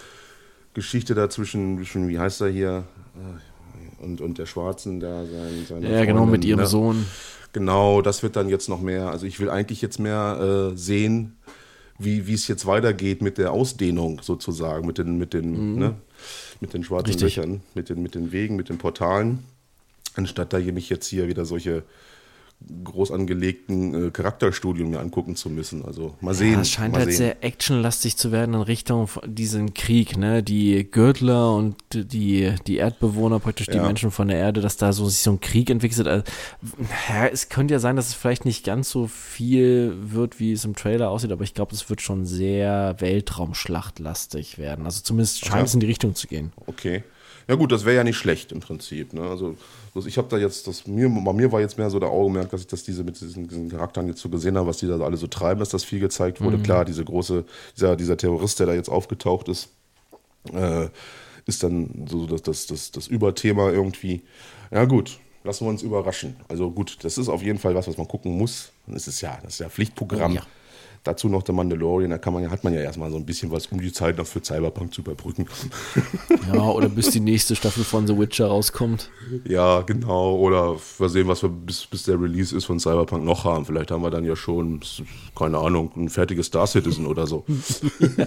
Geschichte 0.74 1.14
dazwischen, 1.14 1.76
zwischen, 1.76 2.08
wie 2.08 2.18
heißt 2.18 2.40
er 2.40 2.48
hier, 2.48 2.84
äh, 3.16 4.04
und, 4.04 4.20
und 4.20 4.38
der 4.38 4.46
Schwarzen, 4.46 5.00
der 5.00 5.26
sein, 5.26 5.82
Ja, 5.82 5.88
Freundin, 5.88 6.06
genau, 6.06 6.26
mit 6.26 6.44
ihrem 6.44 6.60
ne? 6.60 6.66
Sohn. 6.66 7.04
Genau, 7.52 8.02
das 8.02 8.22
wird 8.22 8.36
dann 8.36 8.48
jetzt 8.48 8.68
noch 8.68 8.80
mehr. 8.80 9.10
Also 9.10 9.26
ich 9.26 9.40
will 9.40 9.50
eigentlich 9.50 9.82
jetzt 9.82 9.98
mehr 9.98 10.70
äh, 10.72 10.76
sehen, 10.76 11.36
wie 11.98 12.32
es 12.32 12.46
jetzt 12.46 12.66
weitergeht 12.66 13.22
mit 13.22 13.38
der 13.38 13.52
Ausdehnung 13.52 14.20
sozusagen, 14.22 14.86
mit 14.86 14.98
den, 14.98 15.18
mit 15.18 15.34
den, 15.34 15.72
mhm. 15.72 15.78
ne, 15.78 15.94
mit 16.60 16.74
den 16.74 16.84
schwarzen 16.84 17.08
Richtig. 17.08 17.36
Löchern, 17.36 17.62
mit 17.74 17.88
den, 17.88 18.02
mit 18.02 18.14
den 18.14 18.30
Wegen, 18.30 18.54
mit 18.54 18.68
den 18.68 18.78
Portalen. 18.78 19.40
Anstatt 20.14 20.52
da 20.52 20.58
mich 20.58 20.88
jetzt 20.90 21.06
hier 21.08 21.26
wieder 21.26 21.44
solche 21.44 21.82
groß 22.84 23.12
angelegten 23.12 24.08
äh, 24.08 24.10
Charakterstudien 24.10 24.90
mir 24.90 24.98
angucken 24.98 25.36
zu 25.36 25.48
müssen. 25.48 25.84
Also 25.84 26.16
mal 26.20 26.34
sehen. 26.34 26.54
Ja, 26.54 26.60
es 26.60 26.70
scheint 26.70 26.96
halt 26.96 27.06
sehen. 27.06 27.16
sehr 27.16 27.44
actionlastig 27.44 28.16
zu 28.16 28.32
werden 28.32 28.54
in 28.54 28.62
Richtung 28.62 29.08
diesen 29.26 29.74
Krieg, 29.74 30.16
ne? 30.16 30.42
Die 30.42 30.90
Gürtler 30.90 31.54
und 31.54 31.76
die, 31.94 32.52
die 32.66 32.76
Erdbewohner, 32.76 33.38
praktisch 33.38 33.66
die 33.66 33.76
ja. 33.76 33.86
Menschen 33.86 34.10
von 34.10 34.28
der 34.28 34.38
Erde, 34.38 34.60
dass 34.60 34.76
da 34.76 34.92
so 34.92 35.08
sich 35.08 35.20
so 35.20 35.30
ein 35.30 35.40
Krieg 35.40 35.70
entwickelt. 35.70 36.08
Also, 36.08 36.24
ja, 37.08 37.26
es 37.26 37.48
könnte 37.48 37.74
ja 37.74 37.80
sein, 37.80 37.96
dass 37.96 38.08
es 38.08 38.14
vielleicht 38.14 38.44
nicht 38.44 38.64
ganz 38.64 38.90
so 38.90 39.06
viel 39.06 39.94
wird, 40.00 40.40
wie 40.40 40.52
es 40.52 40.64
im 40.64 40.74
Trailer 40.74 41.10
aussieht, 41.10 41.32
aber 41.32 41.44
ich 41.44 41.54
glaube, 41.54 41.74
es 41.74 41.88
wird 41.88 42.00
schon 42.00 42.26
sehr 42.26 42.96
Weltraumschlachtlastig 42.98 44.58
werden. 44.58 44.84
Also 44.84 45.02
zumindest 45.02 45.44
scheint 45.44 45.68
es 45.68 45.74
in 45.74 45.80
die 45.80 45.86
Richtung 45.86 46.14
zu 46.14 46.26
gehen. 46.26 46.52
Okay. 46.66 47.04
Ja 47.48 47.54
gut, 47.54 47.72
das 47.72 47.86
wäre 47.86 47.96
ja 47.96 48.04
nicht 48.04 48.18
schlecht 48.18 48.52
im 48.52 48.60
Prinzip. 48.60 49.14
Ne? 49.14 49.22
Also 49.22 49.56
ich 50.06 50.18
habe 50.18 50.28
da 50.28 50.36
jetzt, 50.36 50.66
das, 50.66 50.86
mir, 50.86 51.08
bei 51.08 51.32
mir 51.32 51.50
war 51.50 51.60
jetzt 51.60 51.78
mehr 51.78 51.88
so 51.88 51.98
der 51.98 52.10
Augenmerk, 52.10 52.50
dass 52.50 52.60
ich 52.60 52.66
das 52.66 52.82
diese 52.82 53.04
mit 53.04 53.18
diesen, 53.18 53.48
diesen 53.48 53.70
Charakteren 53.70 54.06
jetzt 54.06 54.20
so 54.20 54.28
gesehen 54.28 54.58
habe, 54.58 54.68
was 54.68 54.76
die 54.76 54.86
da 54.86 54.98
alle 55.00 55.16
so 55.16 55.26
treiben, 55.26 55.58
dass 55.58 55.70
das 55.70 55.82
viel 55.82 55.98
gezeigt 55.98 56.42
wurde. 56.42 56.58
Mhm. 56.58 56.62
Klar, 56.62 56.84
diese 56.84 57.04
große, 57.04 57.44
dieser, 57.74 57.96
dieser 57.96 58.18
Terrorist, 58.18 58.60
der 58.60 58.66
da 58.66 58.74
jetzt 58.74 58.90
aufgetaucht 58.90 59.48
ist, 59.48 59.70
äh, 60.52 60.88
ist 61.46 61.62
dann 61.62 62.06
so 62.08 62.26
das, 62.26 62.42
das, 62.42 62.66
das, 62.66 62.90
das 62.90 63.06
Überthema 63.06 63.70
irgendwie. 63.70 64.22
Ja 64.70 64.84
gut, 64.84 65.18
lassen 65.42 65.64
wir 65.64 65.70
uns 65.70 65.82
überraschen. 65.82 66.36
Also 66.48 66.70
gut, 66.70 66.98
das 67.02 67.16
ist 67.16 67.30
auf 67.30 67.42
jeden 67.42 67.58
Fall 67.58 67.74
was, 67.74 67.88
was 67.88 67.96
man 67.96 68.06
gucken 68.06 68.36
muss. 68.36 68.72
Das 68.86 69.08
ist 69.08 69.22
ja, 69.22 69.38
das 69.42 69.54
ist 69.54 69.60
ja 69.60 69.70
Pflichtprogramm. 69.70 70.34
Ja. 70.34 70.42
Dazu 71.08 71.30
noch 71.30 71.42
der 71.42 71.54
Mandalorian, 71.54 72.10
da 72.10 72.18
kann 72.18 72.34
man, 72.34 72.50
hat 72.50 72.64
man 72.64 72.74
ja 72.74 72.80
erstmal 72.80 73.10
so 73.10 73.16
ein 73.16 73.24
bisschen 73.24 73.50
was, 73.50 73.68
um 73.68 73.80
die 73.80 73.90
Zeit 73.90 74.18
noch 74.18 74.26
für 74.26 74.44
Cyberpunk 74.44 74.92
zu 74.92 75.00
überbrücken. 75.00 75.46
Ja, 76.52 76.62
oder 76.62 76.88
bis 76.88 77.10
die 77.10 77.20
nächste 77.20 77.56
Staffel 77.56 77.82
von 77.84 78.06
The 78.06 78.18
Witcher 78.18 78.46
rauskommt. 78.46 79.10
Ja, 79.44 79.80
genau. 79.82 80.36
Oder 80.36 80.76
wir 80.98 81.08
sehen, 81.08 81.28
was 81.28 81.42
wir 81.42 81.48
bis, 81.48 81.86
bis 81.86 82.02
der 82.02 82.20
Release 82.20 82.54
ist 82.54 82.66
von 82.66 82.78
Cyberpunk 82.78 83.24
noch 83.24 83.44
haben. 83.44 83.64
Vielleicht 83.64 83.90
haben 83.90 84.02
wir 84.02 84.10
dann 84.10 84.24
ja 84.24 84.36
schon, 84.36 84.80
keine 85.34 85.58
Ahnung, 85.58 85.90
ein 85.96 86.08
fertiges 86.10 86.46
Star 86.46 86.66
Citizen 86.66 87.06
oder 87.06 87.26
so. 87.26 87.44
Ja. 87.98 88.26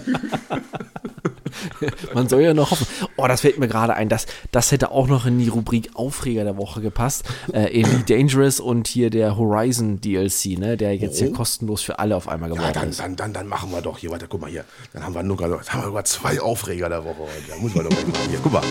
Man 2.14 2.28
soll 2.28 2.42
ja 2.42 2.54
noch 2.54 2.70
hoffen. 2.70 2.86
Oh, 3.16 3.26
das 3.26 3.42
fällt 3.42 3.58
mir 3.58 3.68
gerade 3.68 3.94
ein. 3.94 4.08
Das, 4.08 4.26
das 4.50 4.72
hätte 4.72 4.90
auch 4.90 5.06
noch 5.06 5.26
in 5.26 5.38
die 5.38 5.48
Rubrik 5.48 5.90
Aufreger 5.94 6.44
der 6.44 6.56
Woche 6.56 6.80
gepasst. 6.80 7.24
Äh, 7.52 7.80
Elite 7.80 8.04
Dangerous 8.06 8.60
und 8.60 8.88
hier 8.88 9.10
der 9.10 9.36
Horizon 9.36 10.00
DLC, 10.00 10.58
ne, 10.58 10.76
der 10.76 10.96
jetzt 10.96 11.20
oh. 11.20 11.24
hier 11.24 11.32
kostenlos 11.32 11.82
für 11.82 11.98
alle 11.98 12.16
auf 12.16 12.28
einmal 12.28 12.50
geworden 12.50 12.66
ja, 12.66 12.72
dann, 12.72 12.90
ist. 12.90 13.00
Dann, 13.00 13.16
dann, 13.16 13.32
dann 13.32 13.48
machen 13.48 13.70
wir 13.70 13.80
doch 13.80 13.98
hier 13.98 14.10
weiter. 14.10 14.26
Guck 14.28 14.40
mal 14.40 14.50
hier. 14.50 14.64
Dann 14.92 15.04
haben 15.04 15.14
wir 15.14 15.22
nur 15.22 15.36
gerade, 15.36 15.60
haben 15.68 15.80
wir 15.80 15.86
sogar 15.86 16.04
zwei 16.04 16.40
Aufreger 16.40 16.88
der 16.88 17.04
Woche 17.04 17.20
heute. 17.20 17.48
Da 17.48 17.56
muss 17.56 17.74
man 17.74 17.84
doch 17.84 17.90
mal 17.90 18.28
hier. 18.28 18.38
Guck 18.42 18.52
mal. 18.52 18.62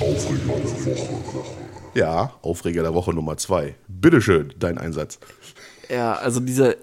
Aufreger 0.00 0.40
der 0.86 0.94
Woche. 0.94 1.60
Ja, 1.94 2.32
Aufreger 2.42 2.82
der 2.82 2.94
Woche 2.94 3.12
Nummer 3.12 3.36
zwei. 3.36 3.74
Bitteschön, 3.88 4.54
dein 4.58 4.78
Einsatz. 4.78 5.18
Ja, 5.88 6.14
also 6.14 6.40
dieser, 6.40 6.76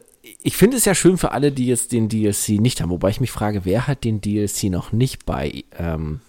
ich 0.48 0.56
finde 0.56 0.78
es 0.78 0.86
ja 0.86 0.96
schön 0.96 1.18
für 1.18 1.34
alle, 1.34 1.52
die 1.52 1.68
jetzt 1.68 1.92
den 1.92 2.08
DLC 2.08 2.52
nicht 2.52 2.80
haben, 2.80 2.90
wobei 2.90 3.10
ich 3.10 3.20
mich 3.20 3.32
frage, 3.32 3.66
wer 3.66 3.86
hat 3.86 4.06
den 4.06 4.22
DLC 4.22 4.72
noch 4.72 4.94
nicht 4.94 5.26
bei 5.26 5.66
ähm, 5.78 6.22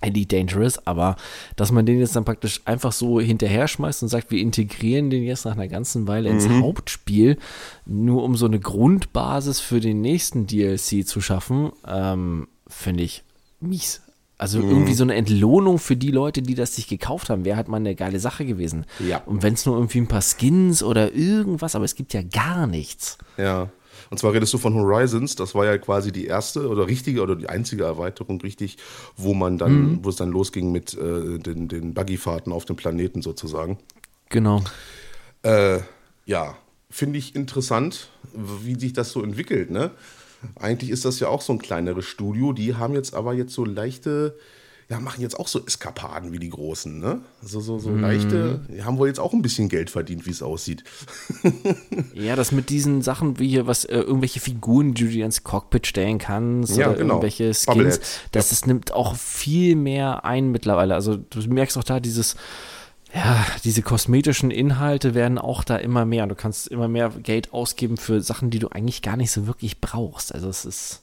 Elite 0.00 0.34
Dangerous, 0.34 0.86
aber 0.86 1.16
dass 1.56 1.70
man 1.70 1.84
den 1.84 1.98
jetzt 1.98 2.16
dann 2.16 2.24
praktisch 2.24 2.62
einfach 2.64 2.92
so 2.92 3.20
hinterher 3.20 3.68
schmeißt 3.68 4.02
und 4.02 4.08
sagt, 4.08 4.30
wir 4.30 4.40
integrieren 4.40 5.10
den 5.10 5.24
jetzt 5.24 5.44
nach 5.44 5.52
einer 5.52 5.68
ganzen 5.68 6.08
Weile 6.08 6.30
ins 6.30 6.48
mhm. 6.48 6.62
Hauptspiel, 6.62 7.36
nur 7.84 8.24
um 8.24 8.34
so 8.34 8.46
eine 8.46 8.60
Grundbasis 8.60 9.60
für 9.60 9.80
den 9.80 10.00
nächsten 10.00 10.46
DLC 10.46 11.06
zu 11.06 11.20
schaffen, 11.20 11.70
ähm, 11.86 12.48
finde 12.66 13.02
ich 13.02 13.24
mies. 13.60 14.00
Also 14.40 14.58
mhm. 14.58 14.70
irgendwie 14.70 14.94
so 14.94 15.02
eine 15.02 15.16
Entlohnung 15.16 15.78
für 15.78 15.96
die 15.96 16.10
Leute, 16.10 16.40
die 16.40 16.54
das 16.54 16.74
sich 16.74 16.88
gekauft 16.88 17.28
haben, 17.28 17.44
wäre 17.44 17.58
halt 17.58 17.68
mal 17.68 17.76
eine 17.76 17.94
geile 17.94 18.18
Sache 18.18 18.46
gewesen. 18.46 18.86
Ja. 18.98 19.18
Und 19.26 19.42
wenn 19.42 19.52
es 19.52 19.66
nur 19.66 19.76
irgendwie 19.76 19.98
ein 19.98 20.08
paar 20.08 20.22
Skins 20.22 20.82
oder 20.82 21.12
irgendwas, 21.12 21.74
aber 21.74 21.84
es 21.84 21.94
gibt 21.94 22.14
ja 22.14 22.22
gar 22.22 22.66
nichts. 22.66 23.18
Ja. 23.36 23.68
Und 24.08 24.16
zwar 24.16 24.32
redest 24.32 24.54
du 24.54 24.58
von 24.58 24.72
Horizons, 24.72 25.36
das 25.36 25.54
war 25.54 25.66
ja 25.66 25.76
quasi 25.76 26.10
die 26.10 26.24
erste 26.24 26.70
oder 26.70 26.86
richtige 26.86 27.20
oder 27.20 27.36
die 27.36 27.50
einzige 27.50 27.84
Erweiterung, 27.84 28.40
richtig, 28.40 28.78
wo 29.14 29.34
man 29.34 29.58
dann, 29.58 29.72
mhm. 29.72 30.04
wo 30.04 30.08
es 30.08 30.16
dann 30.16 30.30
losging 30.30 30.72
mit 30.72 30.94
äh, 30.94 31.38
den, 31.38 31.68
den 31.68 31.92
Buggyfahrten 31.92 32.50
auf 32.50 32.64
dem 32.64 32.76
Planeten 32.76 33.20
sozusagen. 33.20 33.76
Genau. 34.30 34.62
Äh, 35.42 35.80
ja, 36.24 36.56
finde 36.88 37.18
ich 37.18 37.36
interessant, 37.36 38.08
wie 38.32 38.80
sich 38.80 38.94
das 38.94 39.12
so 39.12 39.22
entwickelt, 39.22 39.70
ne? 39.70 39.90
Eigentlich 40.58 40.90
ist 40.90 41.04
das 41.04 41.20
ja 41.20 41.28
auch 41.28 41.42
so 41.42 41.52
ein 41.52 41.58
kleineres 41.58 42.04
Studio, 42.04 42.52
die 42.52 42.76
haben 42.76 42.94
jetzt 42.94 43.14
aber 43.14 43.34
jetzt 43.34 43.52
so 43.52 43.64
leichte 43.64 44.36
ja, 44.90 44.98
machen 44.98 45.20
jetzt 45.22 45.38
auch 45.38 45.46
so 45.46 45.64
Eskapaden 45.64 46.32
wie 46.32 46.40
die 46.40 46.50
Großen, 46.50 46.98
ne? 46.98 47.20
So, 47.42 47.60
so, 47.60 47.78
so 47.78 47.90
mm. 47.90 48.00
leichte, 48.00 48.60
die 48.68 48.82
haben 48.82 48.98
wohl 48.98 49.06
jetzt 49.06 49.20
auch 49.20 49.32
ein 49.32 49.40
bisschen 49.40 49.68
Geld 49.68 49.88
verdient, 49.88 50.26
wie 50.26 50.30
es 50.30 50.42
aussieht. 50.42 50.82
ja, 52.14 52.34
das 52.34 52.50
mit 52.50 52.70
diesen 52.70 53.00
Sachen 53.00 53.38
wie 53.38 53.48
hier, 53.48 53.68
was, 53.68 53.84
äh, 53.84 54.00
irgendwelche 54.00 54.40
Figuren, 54.40 54.92
die 54.92 55.08
du 55.08 55.24
ins 55.24 55.44
Cockpit 55.44 55.86
stellen 55.86 56.18
kannst, 56.18 56.76
ja, 56.76 56.88
oder 56.88 56.96
genau. 56.96 57.14
irgendwelche 57.14 57.54
Skins, 57.54 58.00
das, 58.32 58.50
ja. 58.50 58.56
das 58.56 58.66
nimmt 58.66 58.92
auch 58.92 59.14
viel 59.14 59.76
mehr 59.76 60.24
ein 60.24 60.50
mittlerweile. 60.50 60.96
Also 60.96 61.16
du 61.16 61.38
merkst 61.48 61.78
auch 61.78 61.84
da 61.84 62.00
dieses, 62.00 62.34
ja, 63.14 63.44
diese 63.64 63.82
kosmetischen 63.82 64.50
Inhalte 64.50 65.14
werden 65.14 65.38
auch 65.38 65.64
da 65.64 65.76
immer 65.76 66.04
mehr. 66.04 66.26
Du 66.26 66.34
kannst 66.34 66.68
immer 66.68 66.88
mehr 66.88 67.10
Geld 67.22 67.52
ausgeben 67.52 67.96
für 67.96 68.20
Sachen, 68.20 68.50
die 68.50 68.58
du 68.58 68.68
eigentlich 68.68 69.02
gar 69.02 69.16
nicht 69.16 69.30
so 69.30 69.46
wirklich 69.46 69.80
brauchst. 69.80 70.34
Also 70.34 70.48
es 70.48 70.64
ist 70.64 71.02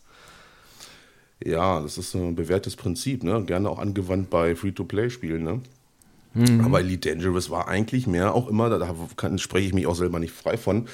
ja, 1.43 1.81
das 1.81 1.97
ist 1.97 2.15
ein 2.15 2.35
bewährtes 2.35 2.75
Prinzip, 2.75 3.23
ne? 3.23 3.43
Gerne 3.45 3.69
auch 3.69 3.79
angewandt 3.79 4.29
bei 4.29 4.55
Free-to-Play-Spielen, 4.55 5.43
ne? 5.43 5.61
Mhm. 6.33 6.65
Aber 6.65 6.79
Elite 6.79 7.09
Dangerous 7.09 7.49
war 7.49 7.67
eigentlich 7.67 8.05
mehr 8.05 8.33
auch 8.33 8.47
immer, 8.47 8.69
da 8.69 8.95
kann, 9.15 9.37
spreche 9.39 9.67
ich 9.67 9.73
mich 9.73 9.87
auch 9.87 9.95
selber 9.95 10.19
nicht 10.19 10.33
frei 10.33 10.57
von. 10.57 10.87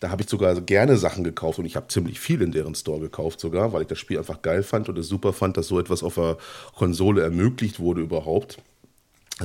Da 0.00 0.10
habe 0.10 0.22
ich 0.22 0.28
sogar 0.28 0.58
gerne 0.60 0.96
Sachen 0.96 1.24
gekauft 1.24 1.58
und 1.58 1.64
ich 1.64 1.76
habe 1.76 1.88
ziemlich 1.88 2.20
viel 2.20 2.42
in 2.42 2.52
deren 2.52 2.74
Store 2.74 3.00
gekauft 3.00 3.40
sogar, 3.40 3.72
weil 3.72 3.82
ich 3.82 3.88
das 3.88 3.98
Spiel 3.98 4.18
einfach 4.18 4.42
geil 4.42 4.62
fand 4.62 4.88
und 4.88 4.98
es 4.98 5.08
super 5.08 5.32
fand, 5.32 5.56
dass 5.56 5.68
so 5.68 5.78
etwas 5.78 6.02
auf 6.02 6.14
der 6.16 6.38
Konsole 6.76 7.22
ermöglicht 7.22 7.78
wurde 7.78 8.00
überhaupt 8.00 8.58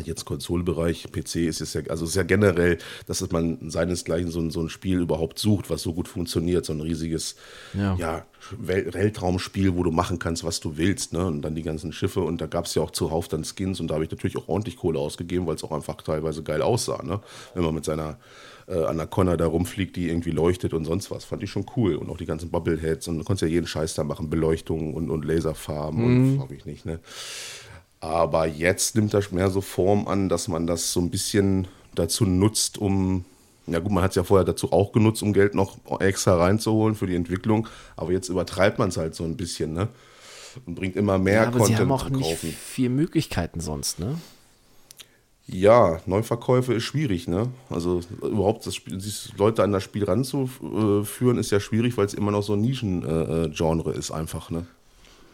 jetzt 0.04 0.26
Konsolebereich, 0.26 1.08
PC 1.12 1.48
ist 1.48 1.62
es 1.62 1.74
ja, 1.74 1.82
also 1.90 2.06
sehr 2.06 2.24
ja 2.24 2.28
generell, 2.28 2.78
dass 3.08 3.30
man 3.32 3.70
seinesgleichen 3.70 4.32
so 4.32 4.40
ein, 4.40 4.52
so 4.52 4.62
ein 4.62 4.70
Spiel 4.70 5.00
überhaupt 5.00 5.40
sucht, 5.40 5.70
was 5.70 5.82
so 5.82 5.94
gut 5.94 6.08
funktioniert, 6.08 6.66
so 6.66 6.74
ein 6.74 6.82
riesiges 6.82 7.36
ja. 7.74 7.96
ja 7.96 8.26
Weltraumspiel, 8.58 9.76
wo 9.76 9.84
du 9.84 9.92
machen 9.92 10.20
kannst, 10.20 10.44
was 10.44 10.60
du 10.60 10.78
willst, 10.78 11.14
ne? 11.14 11.26
Und 11.26 11.42
dann 11.42 11.56
die 11.56 11.64
ganzen 11.64 11.92
Schiffe 11.92 12.22
und 12.22 12.42
da 12.42 12.46
gab 12.46 12.66
es 12.66 12.76
ja 12.76 12.82
auch 12.82 12.92
zuhauf 12.92 13.28
dann 13.28 13.44
Skins 13.44 13.80
und 13.80 13.88
da 13.88 13.96
habe 13.96 14.06
ich 14.06 14.12
natürlich 14.12 14.38
auch 14.38 14.48
ordentlich 14.48 14.78
Kohle 14.78 15.00
ausgegeben, 15.00 15.48
weil 15.48 15.56
es 15.56 15.64
auch 15.64 15.72
einfach 15.72 16.02
teilweise 16.02 16.44
geil 16.44 16.62
aussah, 16.62 17.02
ne? 17.04 17.22
Wenn 17.54 17.64
man 17.64 17.74
mit 17.74 17.86
seiner 17.86 18.18
äh, 18.68 18.84
Anaconda 18.84 19.38
da 19.38 19.48
rumfliegt, 19.48 19.96
die 19.96 20.10
irgendwie 20.10 20.32
leuchtet 20.32 20.74
und 20.74 20.86
sonst 20.86 21.12
was. 21.12 21.26
Fand 21.26 21.44
ich 21.44 21.52
schon 21.52 21.66
cool. 21.76 21.96
Und 21.96 22.10
auch 22.10 22.18
die 22.18 22.26
ganzen 22.26 22.50
Bubbleheads 22.50 23.08
und 23.08 23.20
du 23.20 23.24
konntest 23.24 23.44
ja 23.44 23.48
jeden 23.48 23.68
Scheiß 23.68 23.94
da 23.96 24.04
machen, 24.04 24.30
Beleuchtung 24.30 24.94
und, 24.94 25.10
und 25.10 25.26
Laserfarben 25.26 26.00
mhm. 26.00 26.32
und 26.32 26.40
frag 26.40 26.52
ich 26.52 26.66
nicht, 26.66 26.86
ne? 26.86 27.00
Aber 28.06 28.46
jetzt 28.46 28.96
nimmt 28.96 29.16
das 29.16 29.32
mehr 29.32 29.50
so 29.50 29.62
Form 29.62 30.08
an, 30.08 30.30
dass 30.30 30.48
man 30.48 30.68
das 30.68 30.94
so 30.94 31.00
ein 31.00 31.10
bisschen 31.10 31.68
dazu 31.96 32.26
nutzt, 32.26 32.78
um, 32.78 33.26
ja 33.66 33.80
gut, 33.80 33.92
man 33.92 34.04
hat 34.04 34.12
es 34.12 34.16
ja 34.16 34.24
vorher 34.24 34.46
dazu 34.46 34.72
auch 34.72 34.92
genutzt, 34.92 35.24
um 35.24 35.34
Geld 35.34 35.56
noch 35.56 35.80
extra 36.00 36.38
reinzuholen 36.38 36.94
für 36.94 37.08
die 37.08 37.16
Entwicklung, 37.16 37.68
aber 37.96 38.12
jetzt 38.12 38.30
übertreibt 38.30 38.78
man 38.78 38.90
es 38.90 38.98
halt 38.98 39.16
so 39.16 39.24
ein 39.24 39.36
bisschen, 39.36 39.74
ne? 39.74 39.88
Und 40.68 40.76
bringt 40.76 40.96
immer 40.96 41.18
mehr 41.18 41.34
ja, 41.34 41.48
aber 41.48 41.58
Content 41.58 41.78
sie 41.78 41.82
haben 41.82 41.92
auch 41.92 42.10
Nicht 42.12 42.38
viel 42.38 42.90
Möglichkeiten 42.90 43.60
sonst, 43.60 43.98
ne? 43.98 44.20
Ja, 45.48 46.00
Neuverkäufe 46.06 46.76
ist 46.76 46.84
schwierig, 46.84 47.28
ne? 47.28 47.48
Also 47.72 48.02
überhaupt 48.22 48.68
das 48.68 48.76
Spiel, 48.76 49.02
Leute 49.36 49.64
an 49.64 49.72
das 49.72 49.82
Spiel 49.82 50.04
ranzuführen, 50.04 51.40
ist 51.40 51.50
ja 51.50 51.60
schwierig, 51.60 51.98
weil 51.98 52.06
es 52.06 52.14
immer 52.14 52.30
noch 52.30 52.44
so 52.44 52.54
ein 52.54 52.62
Nischengenre 52.62 53.52
äh, 53.96 53.98
ist, 53.98 54.12
einfach, 54.12 54.52
ne? 54.52 54.68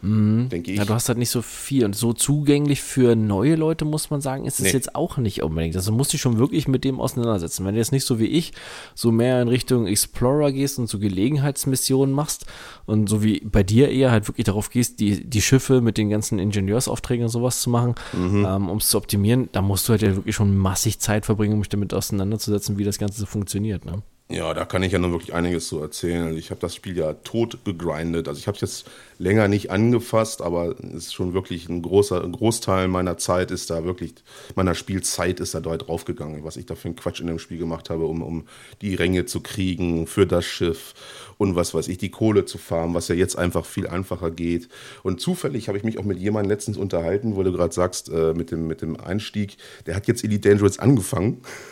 Mhm. 0.01 0.49
Denke 0.49 0.71
ich. 0.71 0.77
Ja, 0.77 0.85
du 0.85 0.93
hast 0.93 1.07
halt 1.09 1.17
nicht 1.17 1.29
so 1.29 1.41
viel 1.41 1.85
und 1.85 1.95
so 1.95 2.13
zugänglich 2.13 2.81
für 2.81 3.15
neue 3.15 3.55
Leute, 3.55 3.85
muss 3.85 4.09
man 4.09 4.21
sagen, 4.21 4.45
ist 4.45 4.59
es 4.59 4.65
nee. 4.65 4.71
jetzt 4.71 4.95
auch 4.95 5.17
nicht 5.17 5.43
unbedingt. 5.43 5.75
Also 5.75 5.91
musst 5.91 6.11
du 6.11 6.15
dich 6.15 6.21
schon 6.21 6.37
wirklich 6.37 6.67
mit 6.67 6.83
dem 6.83 6.99
auseinandersetzen. 6.99 7.65
Wenn 7.65 7.75
du 7.75 7.79
jetzt 7.79 7.91
nicht 7.91 8.05
so 8.05 8.19
wie 8.19 8.25
ich 8.25 8.53
so 8.95 9.11
mehr 9.11 9.41
in 9.41 9.47
Richtung 9.47 9.87
Explorer 9.87 10.51
gehst 10.51 10.79
und 10.79 10.87
so 10.87 10.99
Gelegenheitsmissionen 10.99 12.13
machst 12.13 12.45
und 12.85 13.09
so 13.09 13.23
wie 13.23 13.41
bei 13.41 13.63
dir 13.63 13.89
eher 13.89 14.11
halt 14.11 14.27
wirklich 14.27 14.45
darauf 14.45 14.69
gehst, 14.69 14.99
die, 14.99 15.23
die 15.27 15.41
Schiffe 15.41 15.81
mit 15.81 15.97
den 15.97 16.09
ganzen 16.09 16.39
Ingenieursaufträgen 16.39 17.25
und 17.25 17.29
sowas 17.29 17.61
zu 17.61 17.69
machen, 17.69 17.95
mhm. 18.13 18.45
ähm, 18.47 18.69
um 18.69 18.77
es 18.77 18.89
zu 18.89 18.97
optimieren, 18.97 19.49
da 19.51 19.61
musst 19.61 19.87
du 19.87 19.91
halt 19.91 20.01
ja 20.01 20.15
wirklich 20.15 20.35
schon 20.35 20.57
massig 20.57 20.99
Zeit 20.99 21.25
verbringen, 21.25 21.53
um 21.53 21.61
dich 21.61 21.69
damit 21.69 21.93
auseinanderzusetzen, 21.93 22.77
wie 22.77 22.83
das 22.83 22.97
Ganze 22.97 23.19
so 23.19 23.25
funktioniert. 23.25 23.85
Ne? 23.85 24.01
Ja, 24.31 24.53
da 24.53 24.63
kann 24.63 24.81
ich 24.81 24.93
ja 24.93 24.99
noch 24.99 25.11
wirklich 25.11 25.33
einiges 25.33 25.67
zu 25.67 25.81
erzählen. 25.81 26.37
Ich 26.37 26.51
habe 26.51 26.61
das 26.61 26.73
Spiel 26.73 26.97
ja 26.97 27.11
tot 27.13 27.65
gegrindet. 27.65 28.29
Also 28.29 28.39
ich 28.39 28.47
habe 28.47 28.55
es 28.55 28.61
jetzt 28.61 28.89
länger 29.17 29.49
nicht 29.49 29.71
angefasst, 29.71 30.41
aber 30.41 30.73
es 30.79 31.07
ist 31.07 31.13
schon 31.13 31.33
wirklich 31.33 31.67
ein 31.67 31.81
großer 31.81 32.23
ein 32.23 32.31
Großteil 32.31 32.87
meiner 32.87 33.17
Zeit 33.17 33.51
ist 33.51 33.69
da 33.69 33.83
wirklich, 33.83 34.13
meiner 34.55 34.73
Spielzeit 34.73 35.41
ist 35.41 35.53
da 35.53 35.59
dort 35.59 35.87
draufgegangen, 35.87 36.45
was 36.45 36.55
ich 36.55 36.65
da 36.65 36.75
für 36.75 36.87
einen 36.87 36.95
Quatsch 36.95 37.19
in 37.19 37.27
dem 37.27 37.39
Spiel 37.39 37.57
gemacht 37.57 37.89
habe, 37.89 38.05
um, 38.05 38.21
um 38.21 38.47
die 38.81 38.95
Ränge 38.95 39.25
zu 39.25 39.41
kriegen 39.41 40.07
für 40.07 40.25
das 40.25 40.45
Schiff 40.45 40.93
und 41.41 41.55
was 41.55 41.73
weiß 41.73 41.87
ich, 41.87 41.97
die 41.97 42.11
Kohle 42.11 42.45
zu 42.45 42.59
farmen, 42.59 42.93
was 42.93 43.07
ja 43.07 43.15
jetzt 43.15 43.35
einfach 43.35 43.65
viel 43.65 43.87
einfacher 43.87 44.29
geht. 44.29 44.69
Und 45.01 45.21
zufällig 45.21 45.69
habe 45.69 45.77
ich 45.79 45.83
mich 45.83 45.97
auch 45.97 46.03
mit 46.03 46.19
jemandem 46.19 46.51
letztens 46.51 46.77
unterhalten, 46.77 47.35
wo 47.35 47.41
du 47.41 47.51
gerade 47.51 47.73
sagst, 47.73 48.09
äh, 48.09 48.35
mit, 48.35 48.51
dem, 48.51 48.67
mit 48.67 48.83
dem 48.83 48.95
Einstieg, 48.95 49.57
der 49.87 49.95
hat 49.95 50.05
jetzt 50.05 50.23
Elite 50.23 50.47
Dangerous 50.47 50.77
angefangen. 50.77 51.41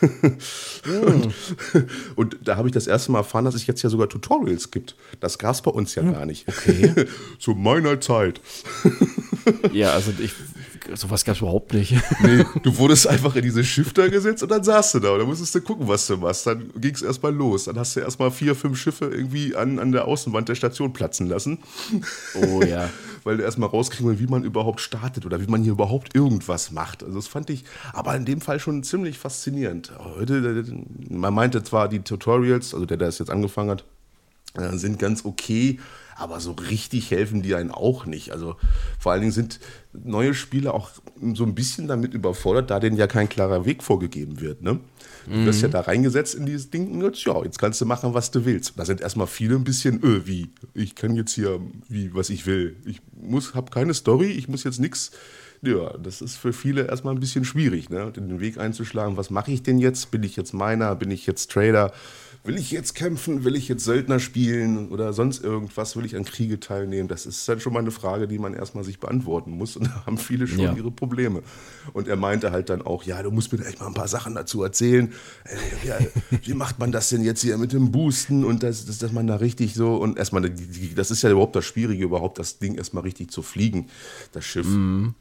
und, 1.06 1.28
und, 2.16 2.36
da 2.42 2.56
habe 2.56 2.66
ich 2.66 2.74
das 2.74 2.88
erste 2.88 3.12
Mal 3.12 3.18
erfahren, 3.18 3.44
dass 3.44 3.54
es 3.54 3.64
jetzt 3.68 3.80
ja 3.82 3.90
sogar 3.90 4.08
Tutorials 4.08 4.72
gibt. 4.72 4.96
Das 5.20 5.38
gab 5.38 5.54
es 5.54 5.62
bei 5.62 5.70
uns 5.70 5.94
ja 5.94 6.02
hm. 6.02 6.14
gar 6.14 6.26
nicht. 6.26 6.48
Okay. 6.48 7.06
Zu 7.38 7.52
meiner 7.52 8.00
Zeit. 8.00 8.40
ja, 9.72 9.92
also 9.92 10.10
ich 10.18 10.32
sowas 10.94 11.24
gab 11.24 11.34
es 11.34 11.40
überhaupt 11.40 11.72
nicht. 11.72 11.94
nee, 12.22 12.44
du 12.62 12.76
wurdest 12.78 13.06
einfach 13.06 13.34
in 13.36 13.42
diese 13.42 13.64
Shifter 13.64 14.08
gesetzt 14.08 14.42
und 14.42 14.50
dann 14.50 14.64
saßt 14.64 14.94
du 14.94 15.00
da 15.00 15.12
und 15.12 15.18
dann 15.20 15.28
musstest 15.28 15.54
du 15.54 15.60
gucken, 15.60 15.88
was 15.88 16.06
du 16.06 16.16
machst. 16.16 16.46
Dann 16.46 16.70
ging 16.76 16.94
es 16.94 17.02
erstmal 17.02 17.34
los. 17.34 17.64
Dann 17.64 17.78
hast 17.78 17.96
du 17.96 18.00
erstmal 18.00 18.30
vier, 18.30 18.54
fünf 18.54 18.78
Schiffe 18.78 19.06
irgendwie 19.06 19.54
an, 19.56 19.78
an 19.78 19.92
der 19.92 20.06
Außenwand 20.06 20.48
der 20.48 20.54
Station 20.54 20.92
platzen 20.92 21.26
lassen. 21.26 21.58
Oh 22.34 22.62
ja. 22.62 22.90
Weil 23.24 23.36
du 23.36 23.42
erstmal 23.42 23.68
rauskriegen 23.68 24.18
wie 24.18 24.26
man 24.26 24.44
überhaupt 24.44 24.80
startet 24.80 25.26
oder 25.26 25.40
wie 25.40 25.46
man 25.46 25.62
hier 25.62 25.72
überhaupt 25.72 26.14
irgendwas 26.14 26.70
macht. 26.70 27.02
Also 27.02 27.16
das 27.16 27.28
fand 27.28 27.50
ich 27.50 27.64
aber 27.92 28.14
in 28.16 28.24
dem 28.24 28.40
Fall 28.40 28.60
schon 28.60 28.82
ziemlich 28.82 29.18
faszinierend. 29.18 29.92
Heute, 30.16 30.64
man 31.08 31.34
meinte 31.34 31.62
zwar 31.62 31.88
die 31.88 32.00
Tutorials, 32.00 32.72
also 32.72 32.86
der, 32.86 32.96
der 32.96 33.08
das 33.08 33.18
jetzt 33.18 33.30
angefangen 33.30 33.70
hat, 33.70 33.84
äh, 34.54 34.76
sind 34.76 34.98
ganz 34.98 35.24
okay, 35.24 35.78
aber 36.20 36.38
so 36.38 36.52
richtig 36.52 37.10
helfen 37.10 37.42
die 37.42 37.54
einen 37.54 37.70
auch 37.70 38.04
nicht. 38.04 38.30
Also 38.30 38.56
vor 38.98 39.12
allen 39.12 39.22
Dingen 39.22 39.32
sind 39.32 39.58
neue 39.92 40.34
Spieler 40.34 40.74
auch 40.74 40.90
so 41.34 41.44
ein 41.44 41.54
bisschen 41.54 41.88
damit 41.88 42.12
überfordert, 42.12 42.70
da 42.70 42.78
denen 42.78 42.96
ja 42.96 43.06
kein 43.06 43.28
klarer 43.28 43.64
Weg 43.64 43.82
vorgegeben 43.82 44.40
wird. 44.40 44.60
Ne? 44.60 44.80
Du 45.26 45.34
mhm. 45.34 45.46
wirst 45.46 45.62
ja 45.62 45.68
da 45.68 45.80
reingesetzt 45.80 46.34
in 46.34 46.44
dieses 46.44 46.70
Ding 46.70 46.92
und 46.92 47.02
jetzt, 47.02 47.24
ja, 47.24 47.42
jetzt 47.42 47.58
kannst 47.58 47.80
du 47.80 47.86
machen, 47.86 48.12
was 48.12 48.30
du 48.30 48.44
willst. 48.44 48.74
Da 48.76 48.84
sind 48.84 49.00
erstmal 49.00 49.26
viele 49.26 49.56
ein 49.56 49.64
bisschen, 49.64 50.02
öh, 50.04 50.22
wie, 50.26 50.50
ich 50.74 50.94
kann 50.94 51.16
jetzt 51.16 51.32
hier, 51.32 51.58
wie, 51.88 52.14
was 52.14 52.28
ich 52.28 52.46
will. 52.46 52.76
Ich 52.84 53.00
muss, 53.18 53.54
habe 53.54 53.70
keine 53.70 53.94
Story, 53.94 54.26
ich 54.26 54.46
muss 54.46 54.64
jetzt 54.64 54.78
nichts. 54.78 55.12
Ja, 55.62 55.96
das 55.98 56.20
ist 56.20 56.36
für 56.36 56.52
viele 56.52 56.86
erstmal 56.86 57.14
ein 57.14 57.20
bisschen 57.20 57.44
schwierig, 57.44 57.90
ne? 57.90 58.12
den 58.12 58.40
Weg 58.40 58.58
einzuschlagen. 58.58 59.16
Was 59.16 59.30
mache 59.30 59.52
ich 59.52 59.62
denn 59.62 59.78
jetzt? 59.78 60.10
Bin 60.10 60.22
ich 60.22 60.36
jetzt 60.36 60.54
Miner? 60.54 60.94
Bin 60.96 61.10
ich 61.10 61.26
jetzt 61.26 61.50
Trader? 61.50 61.92
Will 62.42 62.56
ich 62.56 62.70
jetzt 62.70 62.94
kämpfen, 62.94 63.44
will 63.44 63.54
ich 63.54 63.68
jetzt 63.68 63.84
Söldner 63.84 64.18
spielen 64.18 64.88
oder 64.88 65.12
sonst 65.12 65.44
irgendwas, 65.44 65.96
will 65.96 66.04
ich 66.04 66.16
an 66.16 66.24
Kriege 66.24 66.58
teilnehmen? 66.58 67.08
Das 67.08 67.26
ist 67.26 67.46
dann 67.48 67.60
schon 67.60 67.72
mal 67.72 67.80
eine 67.80 67.90
Frage, 67.90 68.26
die 68.28 68.38
man 68.38 68.54
erstmal 68.54 68.82
sich 68.82 68.98
beantworten 68.98 69.50
muss 69.52 69.76
und 69.76 69.86
da 69.86 70.06
haben 70.06 70.18
viele 70.18 70.46
schon 70.46 70.60
ja. 70.60 70.72
ihre 70.72 70.90
Probleme. 70.90 71.42
Und 71.92 72.08
er 72.08 72.16
meinte 72.16 72.50
halt 72.50 72.70
dann 72.70 72.82
auch, 72.82 73.04
ja, 73.04 73.22
du 73.22 73.30
musst 73.30 73.52
mir 73.52 73.64
echt 73.64 73.80
mal 73.80 73.88
ein 73.88 73.94
paar 73.94 74.08
Sachen 74.08 74.34
dazu 74.34 74.62
erzählen. 74.62 75.12
Äh, 75.44 75.86
ja, 75.86 75.98
wie 76.42 76.54
macht 76.54 76.78
man 76.78 76.92
das 76.92 77.10
denn 77.10 77.22
jetzt 77.22 77.42
hier 77.42 77.58
mit 77.58 77.72
dem 77.72 77.92
Boosten 77.92 78.44
und 78.44 78.62
das, 78.62 78.86
das, 78.86 78.98
dass 78.98 79.12
man 79.12 79.26
da 79.26 79.36
richtig 79.36 79.74
so 79.74 79.96
und 79.96 80.18
erstmal, 80.18 80.48
das 80.94 81.10
ist 81.10 81.22
ja 81.22 81.30
überhaupt 81.30 81.56
das 81.56 81.66
Schwierige, 81.66 82.04
überhaupt 82.04 82.38
das 82.38 82.58
Ding 82.58 82.76
erstmal 82.76 83.02
richtig 83.02 83.30
zu 83.30 83.42
fliegen, 83.42 83.88
das 84.32 84.44
Schiff. 84.44 84.66
Mhm. 84.66 85.14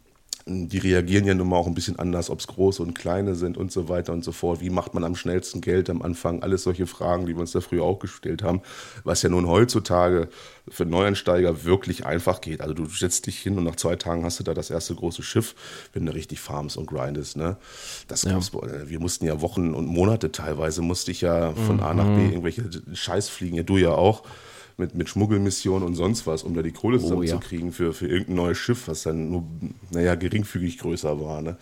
Die 0.45 0.77
reagieren 0.77 1.25
ja 1.25 1.33
nun 1.33 1.49
mal 1.49 1.57
auch 1.57 1.67
ein 1.67 1.73
bisschen 1.73 1.99
anders, 1.99 2.29
ob 2.29 2.39
es 2.39 2.47
große 2.47 2.81
und 2.81 2.95
kleine 2.95 3.35
sind 3.35 3.57
und 3.57 3.71
so 3.71 3.89
weiter 3.89 4.13
und 4.13 4.23
so 4.23 4.31
fort. 4.31 4.61
Wie 4.61 4.69
macht 4.69 4.93
man 4.93 5.03
am 5.03 5.15
schnellsten 5.15 5.61
Geld 5.61 5.89
am 5.89 6.01
Anfang? 6.01 6.41
Alles 6.41 6.63
solche 6.63 6.87
Fragen, 6.87 7.25
die 7.25 7.35
wir 7.35 7.41
uns 7.41 7.51
da 7.51 7.61
früher 7.61 7.83
auch 7.83 7.99
gestellt 7.99 8.41
haben, 8.41 8.61
was 9.03 9.21
ja 9.21 9.29
nun 9.29 9.47
heutzutage 9.47 10.29
für 10.67 10.85
Neueinsteiger 10.85 11.63
wirklich 11.65 12.05
einfach 12.05 12.41
geht. 12.41 12.61
Also 12.61 12.73
du 12.73 12.85
setzt 12.85 13.27
dich 13.27 13.39
hin 13.39 13.57
und 13.57 13.63
nach 13.63 13.75
zwei 13.75 13.95
Tagen 13.95 14.23
hast 14.23 14.39
du 14.39 14.43
da 14.43 14.53
das 14.53 14.69
erste 14.69 14.95
große 14.95 15.23
Schiff, 15.23 15.55
wenn 15.93 16.05
du 16.05 16.13
richtig 16.13 16.39
farmst 16.39 16.77
und 16.77 16.87
grindest. 16.87 17.37
Ne? 17.37 17.57
Das 18.07 18.23
ja. 18.23 18.39
wir 18.85 18.99
mussten 18.99 19.25
ja 19.25 19.41
Wochen 19.41 19.73
und 19.73 19.87
Monate 19.87 20.31
teilweise, 20.31 20.81
musste 20.81 21.11
ich 21.11 21.21
ja 21.21 21.53
von 21.53 21.77
mhm. 21.77 21.83
A 21.83 21.93
nach 21.93 22.05
B 22.05 22.21
mhm. 22.21 22.29
irgendwelche 22.31 22.69
Scheiß 22.93 23.29
fliegen, 23.29 23.55
ja 23.55 23.63
du 23.63 23.77
ja 23.77 23.91
auch 23.91 24.23
mit, 24.79 24.95
mit 24.95 25.09
Schmuggelmissionen 25.09 25.87
und 25.87 25.95
sonst 25.95 26.25
was, 26.25 26.43
um 26.43 26.53
da 26.53 26.61
die 26.61 26.71
Kohle 26.71 26.99
zusammenzukriegen 26.99 27.67
oh, 27.67 27.71
ja. 27.71 27.75
für, 27.75 27.93
für 27.93 28.07
irgendein 28.07 28.35
neues 28.35 28.57
Schiff, 28.57 28.87
was 28.87 29.03
dann 29.03 29.29
nur, 29.29 29.43
naja, 29.91 30.15
geringfügig 30.15 30.79
größer 30.79 31.19
war. 31.19 31.41
Ne? 31.41 31.57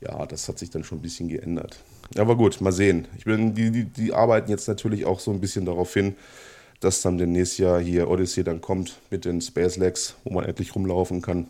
Ja, 0.00 0.26
das 0.26 0.48
hat 0.48 0.58
sich 0.58 0.70
dann 0.70 0.84
schon 0.84 0.98
ein 0.98 1.02
bisschen 1.02 1.28
geändert. 1.28 1.78
Aber 2.16 2.36
gut, 2.36 2.60
mal 2.60 2.72
sehen. 2.72 3.06
Ich 3.16 3.24
bin, 3.24 3.54
die, 3.54 3.70
die, 3.70 3.84
die 3.84 4.12
arbeiten 4.12 4.50
jetzt 4.50 4.68
natürlich 4.68 5.04
auch 5.04 5.20
so 5.20 5.30
ein 5.30 5.40
bisschen 5.40 5.66
darauf 5.66 5.92
hin, 5.92 6.14
dass 6.80 7.02
dann 7.02 7.18
demnächst 7.18 7.58
ja 7.58 7.78
hier 7.78 8.08
Odyssey 8.08 8.44
dann 8.44 8.60
kommt 8.60 8.98
mit 9.10 9.24
den 9.24 9.40
Space 9.40 9.76
Legs, 9.76 10.14
wo 10.24 10.32
man 10.32 10.44
endlich 10.44 10.74
rumlaufen 10.74 11.22
kann. 11.22 11.48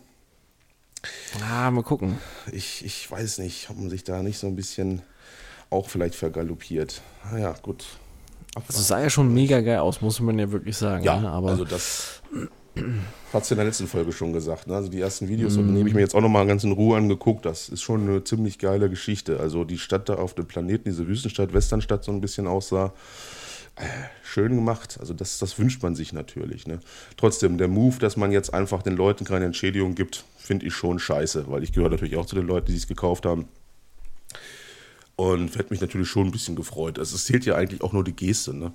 Ah, 1.41 1.71
mal 1.71 1.83
gucken. 1.83 2.17
Ich, 2.51 2.83
ich 2.83 3.09
weiß 3.09 3.37
nicht, 3.37 3.69
ob 3.69 3.77
man 3.77 3.89
sich 3.89 4.03
da 4.03 4.21
nicht 4.21 4.37
so 4.37 4.47
ein 4.47 4.55
bisschen 4.55 5.01
auch 5.69 5.89
vielleicht 5.89 6.15
vergaloppiert. 6.15 7.01
Naja, 7.31 7.51
ah 7.51 7.59
gut. 7.61 7.85
Also 8.67 8.81
sah 8.81 9.01
ja 9.01 9.09
schon 9.09 9.33
mega 9.33 9.61
geil 9.61 9.79
aus, 9.79 10.01
muss 10.01 10.19
man 10.19 10.37
ja 10.39 10.51
wirklich 10.51 10.75
sagen. 10.75 11.03
Ja, 11.03 11.19
ne? 11.19 11.29
aber 11.29 11.49
also 11.49 11.65
das 11.65 12.21
hat 13.33 13.43
es 13.43 13.51
in 13.51 13.57
der 13.57 13.65
letzten 13.65 13.87
Folge 13.87 14.11
schon 14.11 14.33
gesagt. 14.33 14.67
Ne? 14.67 14.75
Also 14.75 14.89
die 14.89 14.99
ersten 14.99 15.27
Videos 15.27 15.55
mm. 15.57 15.73
nehme 15.73 15.89
ich 15.89 15.95
mir 15.95 16.01
jetzt 16.01 16.15
auch 16.15 16.21
nochmal 16.21 16.47
ganz 16.47 16.63
in 16.63 16.71
Ruhe 16.71 16.97
angeguckt. 16.97 17.45
Das 17.45 17.69
ist 17.69 17.81
schon 17.81 18.07
eine 18.07 18.23
ziemlich 18.23 18.57
geile 18.57 18.89
Geschichte. 18.89 19.39
Also 19.39 19.63
die 19.63 19.77
Stadt 19.77 20.09
da 20.09 20.15
auf 20.15 20.33
dem 20.33 20.45
Planeten, 20.45 20.85
diese 20.85 21.07
Wüstenstadt, 21.07 21.53
Westernstadt 21.53 22.03
so 22.03 22.11
ein 22.11 22.21
bisschen 22.21 22.47
aussah. 22.47 22.93
Äh, 23.75 23.85
schön 24.23 24.55
gemacht. 24.55 24.97
Also 24.99 25.13
das, 25.13 25.39
das 25.39 25.59
wünscht 25.59 25.83
man 25.83 25.95
sich 25.95 26.11
natürlich. 26.11 26.67
Ne? 26.67 26.79
Trotzdem, 27.17 27.57
der 27.57 27.67
Move, 27.67 27.97
dass 27.99 28.17
man 28.17 28.31
jetzt 28.31 28.53
einfach 28.53 28.81
den 28.81 28.95
Leuten 28.95 29.25
keine 29.25 29.45
Entschädigung 29.45 29.95
gibt, 29.95 30.25
finde 30.37 30.65
ich 30.65 30.73
schon 30.73 30.99
scheiße, 30.99 31.45
weil 31.47 31.63
ich 31.63 31.71
gehöre 31.71 31.89
natürlich 31.89 32.17
auch 32.17 32.25
zu 32.25 32.35
den 32.35 32.47
Leuten, 32.47 32.67
die 32.71 32.77
es 32.77 32.87
gekauft 32.87 33.25
haben. 33.25 33.47
Und 35.19 35.57
hätte 35.57 35.71
mich 35.71 35.81
natürlich 35.81 36.07
schon 36.07 36.27
ein 36.27 36.31
bisschen 36.31 36.55
gefreut. 36.55 36.97
Also 36.97 37.17
es 37.17 37.25
zählt 37.25 37.45
ja 37.45 37.55
eigentlich 37.55 37.81
auch 37.81 37.91
nur 37.91 38.05
die 38.05 38.15
Geste, 38.15 38.55
ne? 38.55 38.71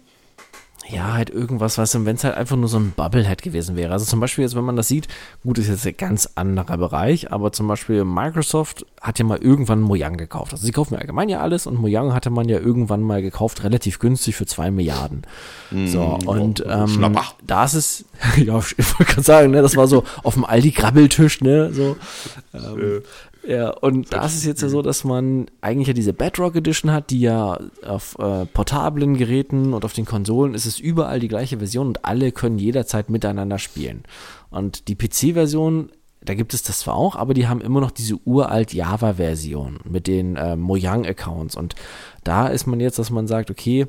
Ja, 0.91 1.15
halt 1.15 1.31
irgendwas, 1.31 1.77
du, 1.77 2.05
wenn 2.05 2.17
es 2.17 2.25
halt 2.25 2.37
einfach 2.37 2.57
nur 2.57 2.69
so 2.69 2.79
ein 2.79 2.93
Bubblehead 2.95 3.41
gewesen 3.41 3.75
wäre. 3.75 3.95
Also 3.95 4.05
zum 4.05 4.21
Beispiel 4.21 4.43
jetzt, 4.45 4.55
wenn 4.55 4.65
man 4.65 4.77
das 4.77 4.89
sieht, 4.89 5.09
gut, 5.43 5.57
ist 5.57 5.69
jetzt 5.69 5.87
ein 5.87 5.97
ganz 5.97 6.29
anderer 6.35 6.77
Bereich, 6.77 7.33
aber 7.33 7.53
zum 7.53 7.67
Beispiel 7.67 8.05
Microsoft 8.05 8.85
hat 9.01 9.19
ja 9.19 9.25
mal 9.25 9.39
irgendwann 9.39 9.81
Mojang 9.81 10.19
gekauft. 10.19 10.53
Also 10.53 10.67
sie 10.67 10.73
kaufen 10.73 10.93
ja 10.93 11.01
allgemein 11.01 11.31
ja 11.31 11.41
alles 11.41 11.67
und 11.67 11.81
Mojang 11.81 12.13
hatte 12.13 12.29
man 12.29 12.51
ja 12.51 12.59
irgendwann 12.59 13.01
mal 13.01 13.23
gekauft, 13.23 13.65
relativ 13.65 13.99
günstig 13.99 14.37
für 14.37 14.45
zwei 14.45 14.71
Milliarden. 14.71 15.23
Mm, 15.71 15.87
so, 15.87 16.19
und 16.27 16.63
ähm, 16.69 17.17
da 17.47 17.65
ist 17.65 17.75
es, 17.75 18.05
ja, 18.37 18.59
ich 18.59 18.99
wollte 18.99 19.05
gerade 19.11 19.23
sagen, 19.23 19.51
ne, 19.53 19.63
das 19.63 19.77
war 19.77 19.87
so 19.87 20.05
auf 20.23 20.35
dem 20.35 20.45
Aldi-Grabbeltisch, 20.45 21.41
ne, 21.41 21.73
so. 21.73 21.97
Ähm, 22.53 23.03
ja, 23.47 23.71
und 23.71 24.13
da 24.13 24.25
ist 24.25 24.37
es 24.37 24.45
jetzt 24.45 24.63
ja 24.63 24.69
so, 24.69 24.81
dass 24.81 25.05
man 25.05 25.47
eigentlich 25.61 25.89
ja 25.89 25.95
diese 25.95 26.13
Bedrock 26.13 26.57
Edition 26.57 26.93
hat, 26.93 27.11
die 27.11 27.21
ja 27.21 27.59
auf 27.87 28.17
äh, 28.19 28.47
portablen 28.47 29.17
Geräten 29.17 29.75
und 29.75 29.85
auf 29.85 29.93
den 29.93 30.05
Konsolen 30.07 30.55
ist 30.55 30.67
es 30.67 30.79
überall 30.79 31.21
die 31.21 31.29
gleiche 31.29 31.59
Version 31.59 31.89
und 31.89 32.05
alle 32.05 32.33
können 32.33 32.59
jederzeit 32.59 33.11
miteinander 33.11 33.59
spielen. 33.59 34.05
Und 34.51 34.89
die 34.89 34.95
PC-Version, 34.95 35.91
da 36.23 36.35
gibt 36.35 36.55
es 36.55 36.63
das 36.63 36.81
zwar 36.81 36.95
auch, 36.95 37.17
aber 37.17 37.35
die 37.35 37.47
haben 37.47 37.61
immer 37.61 37.81
noch 37.81 37.91
diese 37.91 38.17
uralt 38.25 38.73
Java-Version 38.73 39.81
mit 39.85 40.07
den 40.07 40.37
äh, 40.37 40.57
Mojang-Accounts. 40.57 41.57
Und 41.57 41.75
da 42.23 42.47
ist 42.47 42.67
man 42.67 42.81
jetzt, 42.81 42.99
dass 42.99 43.11
man 43.11 43.27
sagt, 43.27 43.51
okay, 43.51 43.87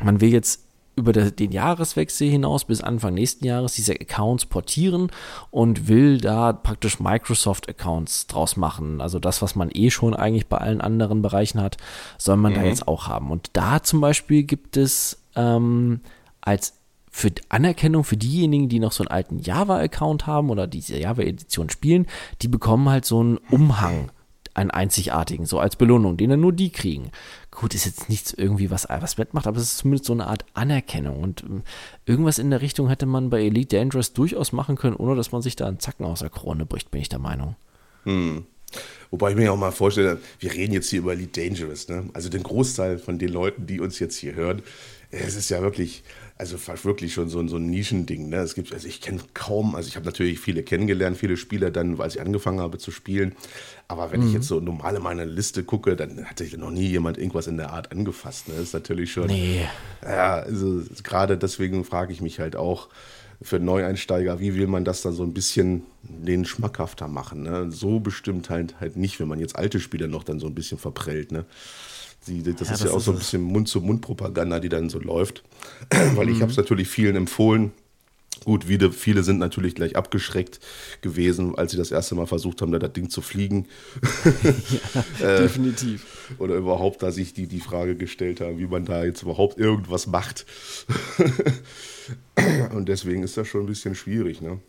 man 0.00 0.20
will 0.20 0.32
jetzt 0.32 0.67
über 0.98 1.12
den 1.12 1.52
Jahreswechsel 1.52 2.28
hinaus 2.28 2.64
bis 2.64 2.82
Anfang 2.82 3.14
nächsten 3.14 3.46
Jahres 3.46 3.74
diese 3.74 3.92
Accounts 3.92 4.46
portieren 4.46 5.10
und 5.50 5.88
will 5.88 6.18
da 6.18 6.52
praktisch 6.52 7.00
Microsoft-Accounts 7.00 8.26
draus 8.26 8.56
machen. 8.56 9.00
Also 9.00 9.18
das, 9.18 9.40
was 9.40 9.54
man 9.54 9.70
eh 9.72 9.90
schon 9.90 10.14
eigentlich 10.14 10.48
bei 10.48 10.58
allen 10.58 10.80
anderen 10.80 11.22
Bereichen 11.22 11.62
hat, 11.62 11.76
soll 12.18 12.36
man 12.36 12.52
mhm. 12.52 12.56
da 12.56 12.64
jetzt 12.64 12.88
auch 12.88 13.06
haben. 13.08 13.30
Und 13.30 13.50
da 13.54 13.82
zum 13.82 14.00
Beispiel 14.00 14.42
gibt 14.42 14.76
es 14.76 15.22
ähm, 15.36 16.00
als 16.40 16.74
für 17.10 17.32
Anerkennung 17.48 18.04
für 18.04 18.16
diejenigen, 18.16 18.68
die 18.68 18.80
noch 18.80 18.92
so 18.92 19.02
einen 19.02 19.10
alten 19.10 19.38
Java-Account 19.38 20.26
haben 20.26 20.50
oder 20.50 20.66
diese 20.66 20.98
Java-Edition 20.98 21.70
spielen, 21.70 22.06
die 22.42 22.48
bekommen 22.48 22.88
halt 22.88 23.04
so 23.04 23.20
einen 23.20 23.38
Umhang 23.50 24.10
einen 24.54 24.70
einzigartigen, 24.70 25.46
so 25.46 25.58
als 25.58 25.76
Belohnung, 25.76 26.16
den 26.16 26.30
dann 26.30 26.40
nur 26.40 26.52
die 26.52 26.70
kriegen. 26.70 27.10
Gut, 27.50 27.74
ist 27.74 27.86
jetzt 27.86 28.08
nichts 28.08 28.32
irgendwie, 28.32 28.70
was 28.70 28.88
was 28.88 29.18
wettmacht, 29.18 29.46
aber 29.46 29.58
es 29.58 29.64
ist 29.64 29.78
zumindest 29.78 30.04
so 30.04 30.12
eine 30.12 30.26
Art 30.26 30.44
Anerkennung. 30.54 31.20
Und 31.22 31.42
ähm, 31.42 31.62
irgendwas 32.06 32.38
in 32.38 32.50
der 32.50 32.60
Richtung 32.60 32.88
hätte 32.88 33.06
man 33.06 33.30
bei 33.30 33.42
Elite 33.42 33.76
Dangerous 33.76 34.12
durchaus 34.12 34.52
machen 34.52 34.76
können, 34.76 34.96
ohne 34.96 35.16
dass 35.16 35.32
man 35.32 35.42
sich 35.42 35.56
da 35.56 35.66
einen 35.66 35.80
Zacken 35.80 36.06
aus 36.06 36.20
der 36.20 36.30
Krone 36.30 36.66
bricht, 36.66 36.90
bin 36.90 37.00
ich 37.00 37.08
der 37.08 37.18
Meinung. 37.18 37.56
Hm. 38.04 38.46
Wobei 39.10 39.30
ich 39.30 39.36
mir 39.36 39.52
auch 39.52 39.56
mal 39.56 39.72
vorstelle, 39.72 40.20
wir 40.40 40.52
reden 40.52 40.74
jetzt 40.74 40.90
hier 40.90 40.98
über 41.00 41.12
Elite 41.12 41.40
Dangerous, 41.40 41.88
ne? 41.88 42.10
Also 42.12 42.28
den 42.28 42.42
Großteil 42.42 42.98
von 42.98 43.18
den 43.18 43.30
Leuten, 43.30 43.66
die 43.66 43.80
uns 43.80 43.98
jetzt 43.98 44.16
hier 44.16 44.34
hören, 44.34 44.62
es 45.10 45.36
ist 45.36 45.48
ja 45.48 45.62
wirklich, 45.62 46.02
also 46.38 46.56
wirklich 46.84 47.14
schon 47.14 47.28
so, 47.28 47.46
so 47.48 47.56
ein 47.56 47.66
Nischending. 47.66 48.28
Ne? 48.28 48.36
Es 48.36 48.54
gibt, 48.54 48.72
also 48.72 48.86
ich 48.86 49.00
kenne 49.00 49.20
kaum, 49.34 49.74
also 49.74 49.88
ich 49.88 49.96
habe 49.96 50.06
natürlich 50.06 50.38
viele 50.38 50.62
kennengelernt, 50.62 51.16
viele 51.16 51.36
Spieler 51.36 51.72
dann, 51.72 52.00
als 52.00 52.14
ich 52.14 52.20
angefangen 52.20 52.60
habe 52.60 52.78
zu 52.78 52.92
spielen. 52.92 53.34
Aber 53.88 54.12
wenn 54.12 54.20
mhm. 54.20 54.28
ich 54.28 54.32
jetzt 54.34 54.46
so 54.46 54.60
normal 54.60 54.94
in 54.94 55.02
meine 55.02 55.24
Liste 55.24 55.64
gucke, 55.64 55.96
dann 55.96 56.24
hatte 56.24 56.44
ich 56.44 56.56
noch 56.56 56.70
nie 56.70 56.86
jemand 56.86 57.18
irgendwas 57.18 57.48
in 57.48 57.56
der 57.56 57.72
Art 57.72 57.90
angefasst. 57.90 58.48
Ne? 58.48 58.54
Das 58.54 58.64
ist 58.64 58.72
natürlich 58.72 59.12
schon. 59.12 59.26
Nee. 59.26 59.66
Ja, 60.02 60.36
also 60.36 60.82
gerade 61.02 61.36
deswegen 61.36 61.84
frage 61.84 62.12
ich 62.12 62.20
mich 62.20 62.38
halt 62.38 62.54
auch 62.54 62.88
für 63.42 63.58
Neueinsteiger, 63.58 64.38
wie 64.38 64.54
will 64.54 64.68
man 64.68 64.84
das 64.84 65.02
dann 65.02 65.14
so 65.14 65.24
ein 65.24 65.34
bisschen 65.34 65.82
den 66.02 66.44
schmackhafter 66.44 67.08
machen? 67.08 67.42
Ne? 67.42 67.72
So 67.72 67.98
bestimmt 67.98 68.48
halt, 68.48 68.80
halt 68.80 68.96
nicht, 68.96 69.18
wenn 69.18 69.28
man 69.28 69.40
jetzt 69.40 69.56
alte 69.56 69.80
Spieler 69.80 70.06
noch 70.06 70.22
dann 70.22 70.38
so 70.38 70.46
ein 70.46 70.54
bisschen 70.54 70.78
verprellt. 70.78 71.32
Ne? 71.32 71.44
Die, 72.28 72.42
das 72.42 72.68
ja, 72.68 72.74
ist 72.74 72.82
das 72.82 72.82
ja 72.84 72.90
auch 72.90 72.98
ist 72.98 73.04
so 73.04 73.12
ein 73.12 73.18
bisschen 73.18 73.42
Mund-zu-Mund-Propaganda, 73.42 74.60
die 74.60 74.68
dann 74.68 74.88
so 74.90 74.98
läuft. 74.98 75.42
Weil 76.14 76.26
mhm. 76.26 76.32
ich 76.32 76.42
habe 76.42 76.50
es 76.50 76.56
natürlich 76.56 76.88
vielen 76.88 77.16
empfohlen. 77.16 77.72
Gut, 78.44 78.68
wieder, 78.68 78.92
viele 78.92 79.24
sind 79.24 79.38
natürlich 79.38 79.74
gleich 79.74 79.96
abgeschreckt 79.96 80.60
gewesen, 81.00 81.56
als 81.58 81.72
sie 81.72 81.76
das 81.76 81.90
erste 81.90 82.14
Mal 82.14 82.26
versucht 82.26 82.62
haben, 82.62 82.70
da 82.70 82.78
das 82.78 82.92
Ding 82.92 83.10
zu 83.10 83.20
fliegen. 83.20 83.66
ja, 85.20 85.28
äh, 85.28 85.42
definitiv. 85.42 86.06
Oder 86.38 86.54
überhaupt, 86.54 87.02
da 87.02 87.10
sich 87.10 87.34
die, 87.34 87.46
die 87.46 87.60
Frage 87.60 87.96
gestellt 87.96 88.40
haben, 88.40 88.58
wie 88.58 88.66
man 88.66 88.84
da 88.84 89.04
jetzt 89.04 89.22
überhaupt 89.22 89.58
irgendwas 89.58 90.06
macht. 90.06 90.46
Und 92.74 92.88
deswegen 92.88 93.22
ist 93.22 93.36
das 93.36 93.48
schon 93.48 93.62
ein 93.62 93.66
bisschen 93.66 93.94
schwierig, 93.94 94.40
ne? 94.40 94.60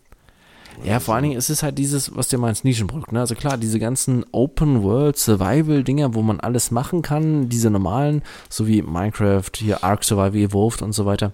Ja, 0.84 1.00
vor 1.00 1.16
allen 1.16 1.24
Dingen 1.24 1.38
ist 1.38 1.50
es 1.50 1.64
halt 1.64 1.78
dieses, 1.78 2.16
was 2.16 2.30
du 2.30 2.38
meinst, 2.38 2.64
Nischenprodukt. 2.64 3.12
Ne? 3.12 3.20
Also 3.20 3.36
klar, 3.36 3.58
diese 3.58 3.80
ganzen 3.80 4.26
Open-World-Survival-Dinger, 4.32 6.14
wo 6.14 6.22
man 6.22 6.40
alles 6.40 6.72
machen 6.72 7.02
kann, 7.02 7.50
diese 7.50 7.70
normalen, 7.70 8.22
so 8.50 8.68
wie 8.68 8.82
Minecraft, 8.82 9.52
hier 9.56 9.84
Ark 9.84 10.04
Survival 10.04 10.36
Evolved 10.36 10.82
und 10.82 10.94
so 10.94 11.06
weiter. 11.06 11.34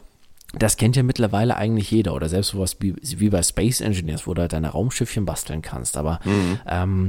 Das 0.57 0.77
kennt 0.77 0.95
ja 0.95 1.03
mittlerweile 1.03 1.57
eigentlich 1.57 1.91
jeder 1.91 2.13
oder 2.13 2.29
selbst 2.29 2.49
sowas 2.49 2.77
wie, 2.79 2.95
wie 3.01 3.29
bei 3.29 3.43
Space 3.43 3.81
Engineers, 3.81 4.25
wo 4.25 4.33
du 4.33 4.41
halt 4.41 4.53
deine 4.53 4.69
Raumschiffchen 4.69 5.25
basteln 5.25 5.61
kannst. 5.61 5.97
Aber 5.97 6.19
mhm. 6.23 6.59
ähm, 6.67 7.07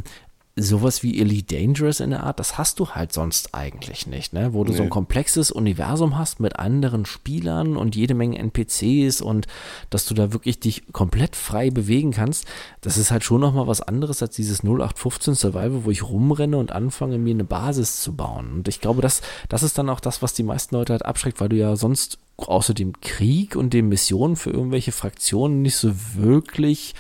sowas 0.59 1.03
wie 1.03 1.21
Elite 1.21 1.55
Dangerous 1.55 2.01
in 2.01 2.11
der 2.11 2.23
Art, 2.23 2.41
das 2.41 2.57
hast 2.57 2.81
du 2.81 2.89
halt 2.91 3.13
sonst 3.13 3.55
eigentlich 3.55 4.07
nicht, 4.07 4.33
ne? 4.33 4.55
Wo 4.55 4.65
du 4.65 4.71
nee. 4.71 4.79
so 4.79 4.85
ein 4.85 4.91
komplexes 4.91 5.51
Universum 5.51 6.17
hast 6.17 6.41
mit 6.41 6.59
anderen 6.59 7.05
Spielern 7.05 7.77
und 7.77 7.95
jede 7.95 8.15
Menge 8.15 8.39
NPCs 8.39 9.21
und 9.21 9.47
dass 9.91 10.07
du 10.07 10.15
da 10.15 10.33
wirklich 10.33 10.59
dich 10.59 10.91
komplett 10.93 11.37
frei 11.37 11.69
bewegen 11.69 12.11
kannst, 12.11 12.47
das 12.81 12.97
ist 12.97 13.11
halt 13.11 13.23
schon 13.23 13.43
nochmal 13.43 13.67
was 13.67 13.83
anderes 13.83 14.23
als 14.23 14.35
dieses 14.35 14.61
0815 14.65 15.35
Survival, 15.35 15.85
wo 15.85 15.91
ich 15.91 16.03
rumrenne 16.03 16.57
und 16.57 16.73
anfange, 16.73 17.19
mir 17.19 17.35
eine 17.35 17.45
Basis 17.45 18.01
zu 18.01 18.17
bauen. 18.17 18.53
Und 18.55 18.69
ich 18.69 18.81
glaube, 18.81 19.03
das, 19.03 19.21
das 19.51 19.63
ist 19.63 19.77
dann 19.77 19.91
auch 19.91 20.01
das, 20.01 20.23
was 20.23 20.33
die 20.33 20.43
meisten 20.43 20.75
Leute 20.75 20.95
halt 20.95 21.05
abschreckt, 21.05 21.39
weil 21.39 21.51
du 21.51 21.57
ja 21.57 21.77
sonst 21.77 22.19
außer 22.39 22.73
dem 22.73 23.01
Krieg 23.01 23.57
und 23.57 23.75
den 23.75 23.89
Missionen 23.89 24.37
für 24.37 24.51
irgendwelche 24.51 24.93
Fraktionen 24.93 25.61
nicht 25.63 25.77
so 25.77 25.93
wirklich 26.15 26.95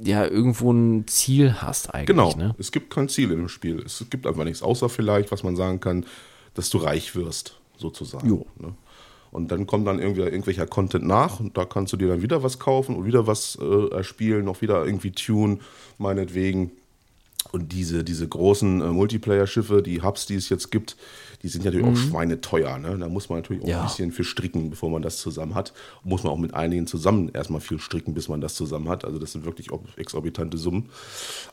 ja 0.00 0.24
irgendwo 0.26 0.72
ein 0.72 1.06
Ziel 1.06 1.60
hast 1.60 1.94
eigentlich. 1.94 2.06
Genau, 2.06 2.34
ne? 2.34 2.54
es 2.58 2.72
gibt 2.72 2.90
kein 2.90 3.08
Ziel 3.08 3.30
in 3.30 3.38
dem 3.38 3.48
Spiel. 3.48 3.82
Es 3.84 4.04
gibt 4.10 4.26
einfach 4.26 4.44
nichts, 4.44 4.62
außer 4.62 4.88
vielleicht, 4.88 5.30
was 5.32 5.42
man 5.42 5.56
sagen 5.56 5.80
kann, 5.80 6.06
dass 6.54 6.70
du 6.70 6.78
reich 6.78 7.14
wirst, 7.14 7.58
sozusagen. 7.76 8.28
Jo. 8.28 8.46
Ne? 8.58 8.74
Und 9.30 9.50
dann 9.50 9.66
kommt 9.66 9.86
dann 9.86 9.98
irgendwie 9.98 10.20
irgendwelcher 10.20 10.66
Content 10.66 11.06
nach 11.06 11.40
und 11.40 11.56
da 11.56 11.64
kannst 11.64 11.92
du 11.94 11.96
dir 11.96 12.08
dann 12.08 12.20
wieder 12.20 12.42
was 12.42 12.58
kaufen 12.58 12.96
und 12.96 13.06
wieder 13.06 13.26
was 13.26 13.58
äh, 13.60 13.88
erspielen, 13.94 14.44
noch 14.44 14.60
wieder 14.60 14.84
irgendwie 14.84 15.12
tun, 15.12 15.60
meinetwegen. 15.98 16.70
Und 17.50 17.72
diese, 17.72 18.04
diese 18.04 18.28
großen 18.28 18.82
äh, 18.82 18.86
Multiplayer-Schiffe, 18.88 19.82
die 19.82 20.02
Hubs, 20.02 20.26
die 20.26 20.34
es 20.34 20.50
jetzt 20.50 20.70
gibt, 20.70 20.96
die 21.42 21.48
sind 21.48 21.64
natürlich 21.64 21.86
mhm. 21.86 21.92
auch 21.92 21.96
schweineteuer. 21.96 22.78
Ne? 22.78 22.96
Da 22.98 23.08
muss 23.08 23.28
man 23.28 23.40
natürlich 23.40 23.64
auch 23.64 23.68
ja. 23.68 23.80
ein 23.80 23.86
bisschen 23.86 24.12
für 24.12 24.22
stricken, 24.22 24.70
bevor 24.70 24.90
man 24.90 25.02
das 25.02 25.18
zusammen 25.18 25.54
hat. 25.54 25.72
Muss 26.04 26.22
man 26.22 26.32
auch 26.32 26.38
mit 26.38 26.54
einigen 26.54 26.86
zusammen 26.86 27.30
erstmal 27.34 27.60
viel 27.60 27.80
stricken, 27.80 28.14
bis 28.14 28.28
man 28.28 28.40
das 28.40 28.54
zusammen 28.54 28.88
hat. 28.88 29.04
Also 29.04 29.18
das 29.18 29.32
sind 29.32 29.44
wirklich 29.44 29.68
exorbitante 29.96 30.56
Summen. 30.56 30.90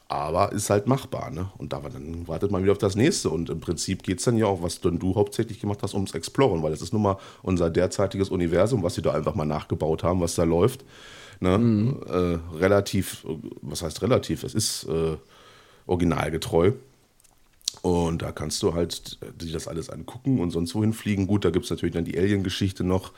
Aber 0.08 0.52
ist 0.52 0.70
halt 0.70 0.86
machbar. 0.86 1.32
Ne? 1.32 1.50
Und 1.58 1.74
da 1.74 1.80
dann 1.80 2.28
wartet 2.28 2.52
man 2.52 2.62
wieder 2.62 2.72
auf 2.72 2.78
das 2.78 2.96
nächste. 2.96 3.30
Und 3.32 3.50
im 3.50 3.60
Prinzip 3.60 4.04
geht 4.04 4.20
es 4.20 4.26
dann 4.26 4.38
ja 4.38 4.46
auch, 4.46 4.62
was 4.62 4.80
du, 4.80 4.92
du 4.92 5.16
hauptsächlich 5.16 5.60
gemacht 5.60 5.80
hast, 5.82 5.96
ums 5.96 6.14
Exploren, 6.14 6.62
weil 6.62 6.72
das 6.72 6.82
ist 6.82 6.94
nun 6.94 7.02
mal 7.02 7.18
unser 7.42 7.72
derzeitiges 7.72 8.30
Universum, 8.30 8.84
was 8.84 8.94
sie 8.94 9.02
da 9.02 9.14
einfach 9.14 9.34
mal 9.34 9.46
nachgebaut 9.46 10.04
haben, 10.04 10.22
was 10.22 10.36
da 10.36 10.44
läuft. 10.44 10.86
Ne? 11.40 11.58
Mhm. 11.58 12.00
Äh, 12.08 12.58
relativ, 12.58 13.26
was 13.62 13.82
heißt 13.82 14.04
relativ? 14.04 14.44
Es 14.44 14.54
ist 14.54 14.84
äh, 14.84 15.18
originalgetreu. 15.88 16.74
Und 17.82 18.22
da 18.22 18.32
kannst 18.32 18.62
du 18.62 18.74
halt 18.74 19.20
dir 19.42 19.54
das 19.54 19.68
alles 19.68 19.90
angucken 19.90 20.40
und 20.40 20.52
sonst 20.52 20.76
wohin 20.76 20.92
fliegen. 20.92 21.28
Gut, 21.28 21.46
da 21.46 21.50
gibt 21.50 21.66
es 21.66 21.72
natürlich 21.72 21.94
dann 21.94 22.04
die 22.04 22.18
Alien-Geschichte 22.18 22.84
noch, 22.84 23.14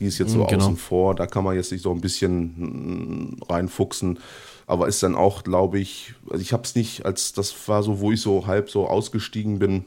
die 0.00 0.06
ist 0.06 0.18
jetzt 0.18 0.32
so 0.32 0.46
genau. 0.46 0.64
außen 0.64 0.76
vor. 0.76 1.14
Da 1.14 1.26
kann 1.26 1.44
man 1.44 1.54
jetzt 1.54 1.68
sich 1.68 1.82
so 1.82 1.90
ein 1.90 2.00
bisschen 2.00 3.36
reinfuchsen. 3.48 4.18
Aber 4.66 4.88
ist 4.88 5.02
dann 5.02 5.14
auch, 5.14 5.44
glaube 5.44 5.78
ich, 5.78 6.14
also 6.30 6.40
ich 6.40 6.52
habe 6.52 6.62
es 6.64 6.74
nicht, 6.74 7.04
als 7.04 7.32
das 7.32 7.68
war 7.68 7.82
so, 7.82 8.00
wo 8.00 8.10
ich 8.10 8.20
so 8.20 8.46
halb 8.46 8.70
so 8.70 8.88
ausgestiegen 8.88 9.58
bin, 9.58 9.84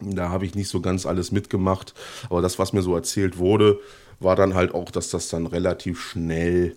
da 0.00 0.28
habe 0.28 0.46
ich 0.46 0.54
nicht 0.54 0.68
so 0.68 0.80
ganz 0.80 1.06
alles 1.06 1.32
mitgemacht. 1.32 1.94
Aber 2.30 2.42
das, 2.42 2.58
was 2.58 2.72
mir 2.72 2.82
so 2.82 2.94
erzählt 2.94 3.38
wurde, 3.38 3.80
war 4.20 4.36
dann 4.36 4.54
halt 4.54 4.74
auch, 4.74 4.90
dass 4.90 5.10
das 5.10 5.28
dann 5.28 5.46
relativ 5.46 6.00
schnell 6.00 6.76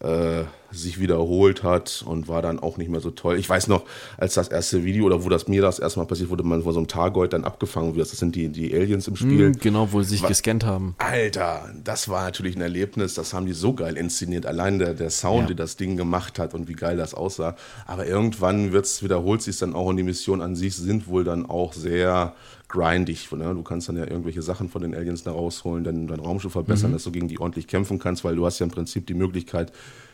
äh, 0.00 0.44
sich 0.70 1.00
wiederholt 1.00 1.62
hat 1.62 2.04
und 2.06 2.28
war 2.28 2.42
dann 2.42 2.58
auch 2.58 2.76
nicht 2.76 2.90
mehr 2.90 3.00
so 3.00 3.10
toll. 3.10 3.38
Ich 3.38 3.48
weiß 3.48 3.68
noch, 3.68 3.84
als 4.18 4.34
das 4.34 4.48
erste 4.48 4.84
Video 4.84 5.06
oder 5.06 5.24
wo 5.24 5.28
das 5.28 5.48
mir 5.48 5.62
das 5.62 5.78
erstmal 5.78 6.06
passiert 6.06 6.30
wurde, 6.30 6.42
man 6.42 6.62
vor 6.62 6.72
so 6.72 6.78
einem 6.78 6.88
Targoid 6.88 7.32
dann 7.32 7.44
abgefangen 7.44 7.94
wird. 7.94 8.10
Das 8.10 8.18
sind 8.18 8.34
die, 8.34 8.48
die 8.48 8.74
Aliens 8.74 9.08
im 9.08 9.16
Spiel. 9.16 9.50
Mm, 9.50 9.58
genau, 9.58 9.92
wo 9.92 10.02
sie 10.02 10.10
sich 10.10 10.22
war, 10.22 10.28
gescannt 10.28 10.64
haben. 10.64 10.94
Alter, 10.98 11.70
das 11.82 12.08
war 12.08 12.24
natürlich 12.24 12.56
ein 12.56 12.62
Erlebnis. 12.62 13.14
Das 13.14 13.32
haben 13.32 13.46
die 13.46 13.52
so 13.52 13.74
geil 13.74 13.96
inszeniert. 13.96 14.46
Allein 14.46 14.78
der, 14.78 14.94
der 14.94 15.10
Sound, 15.10 15.42
ja. 15.42 15.46
der 15.48 15.56
das 15.56 15.76
Ding 15.76 15.96
gemacht 15.96 16.38
hat 16.38 16.54
und 16.54 16.68
wie 16.68 16.74
geil 16.74 16.96
das 16.96 17.14
aussah. 17.14 17.56
Aber 17.86 18.06
irgendwann 18.06 18.72
wird's, 18.72 19.02
wiederholt 19.02 19.42
sich 19.42 19.58
dann 19.58 19.74
auch 19.74 19.86
und 19.86 19.96
die 19.96 20.02
Mission 20.02 20.40
an 20.40 20.56
sich 20.56 20.76
sind 20.76 21.08
wohl 21.08 21.24
dann 21.24 21.46
auch 21.46 21.72
sehr 21.72 22.34
grindig. 22.68 23.30
Ne? 23.32 23.54
Du 23.54 23.62
kannst 23.62 23.88
dann 23.88 23.96
ja 23.96 24.04
irgendwelche 24.04 24.42
Sachen 24.42 24.68
von 24.68 24.82
den 24.82 24.94
Aliens 24.94 25.22
da 25.22 25.32
rausholen, 25.32 25.84
dann 25.84 26.06
dein 26.06 26.20
Raumschiff 26.20 26.52
verbessern, 26.52 26.90
mhm. 26.90 26.94
dass 26.94 27.04
du 27.04 27.12
gegen 27.12 27.28
die 27.28 27.38
ordentlich 27.38 27.66
kämpfen 27.66 27.98
kannst, 27.98 28.24
weil 28.24 28.36
du 28.36 28.44
hast 28.44 28.58
ja 28.58 28.64
im 28.64 28.72
Prinzip 28.72 29.06
die 29.06 29.14
Möglichkeit, 29.14 29.72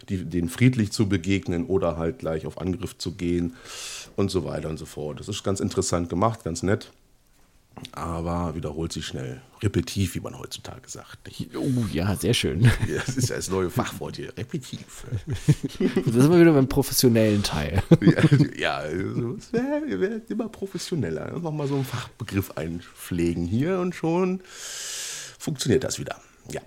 die, 0.09 0.25
denen 0.25 0.49
friedlich 0.49 0.93
zu 0.93 1.09
begegnen 1.09 1.67
oder 1.67 1.97
halt 1.97 2.19
gleich 2.19 2.47
auf 2.47 2.61
Angriff 2.61 2.99
zu 2.99 3.13
gehen 3.13 3.55
und 4.17 4.31
so 4.31 4.45
weiter 4.45 4.69
und 4.69 4.79
so 4.79 4.87
fort. 4.87 5.21
Das 5.21 5.29
ist 5.29 5.43
ganz 5.43 5.61
interessant 5.61 6.09
gemacht, 6.09 6.45
ganz 6.45 6.63
nett 6.63 6.91
aber 7.93 8.55
wiederholt 8.55 8.93
sich 8.93 9.07
schnell. 9.07 9.41
Repetitiv, 9.63 10.15
wie 10.15 10.21
man 10.21 10.39
heutzutage 10.39 10.89
sagt. 10.89 11.27
Nicht? 11.27 11.57
Oh 11.57 11.85
ja, 11.93 12.15
sehr 12.17 12.35
schön. 12.35 12.71
Das 13.07 13.17
ist 13.17 13.29
ja 13.29 13.37
das 13.37 13.49
neue 13.49 13.71
Fachwort 13.71 14.17
hier, 14.17 14.37
repetitiv. 14.37 15.05
Das 15.79 16.15
sind 16.15 16.31
wir 16.31 16.41
wieder 16.41 16.53
beim 16.53 16.69
professionellen 16.69 17.43
Teil. 17.43 17.83
Ja, 18.57 18.77
also, 18.77 19.37
wir 19.53 20.01
werden 20.01 20.23
immer 20.29 20.49
professioneller. 20.49 21.39
Nochmal 21.39 21.67
so 21.67 21.75
einen 21.75 21.85
Fachbegriff 21.85 22.53
einpflegen 22.53 23.47
hier 23.47 23.79
und 23.79 23.95
schon 23.95 24.41
funktioniert 25.39 25.85
das 25.85 25.99
wieder. 25.99 26.17
Ja. 26.51 26.61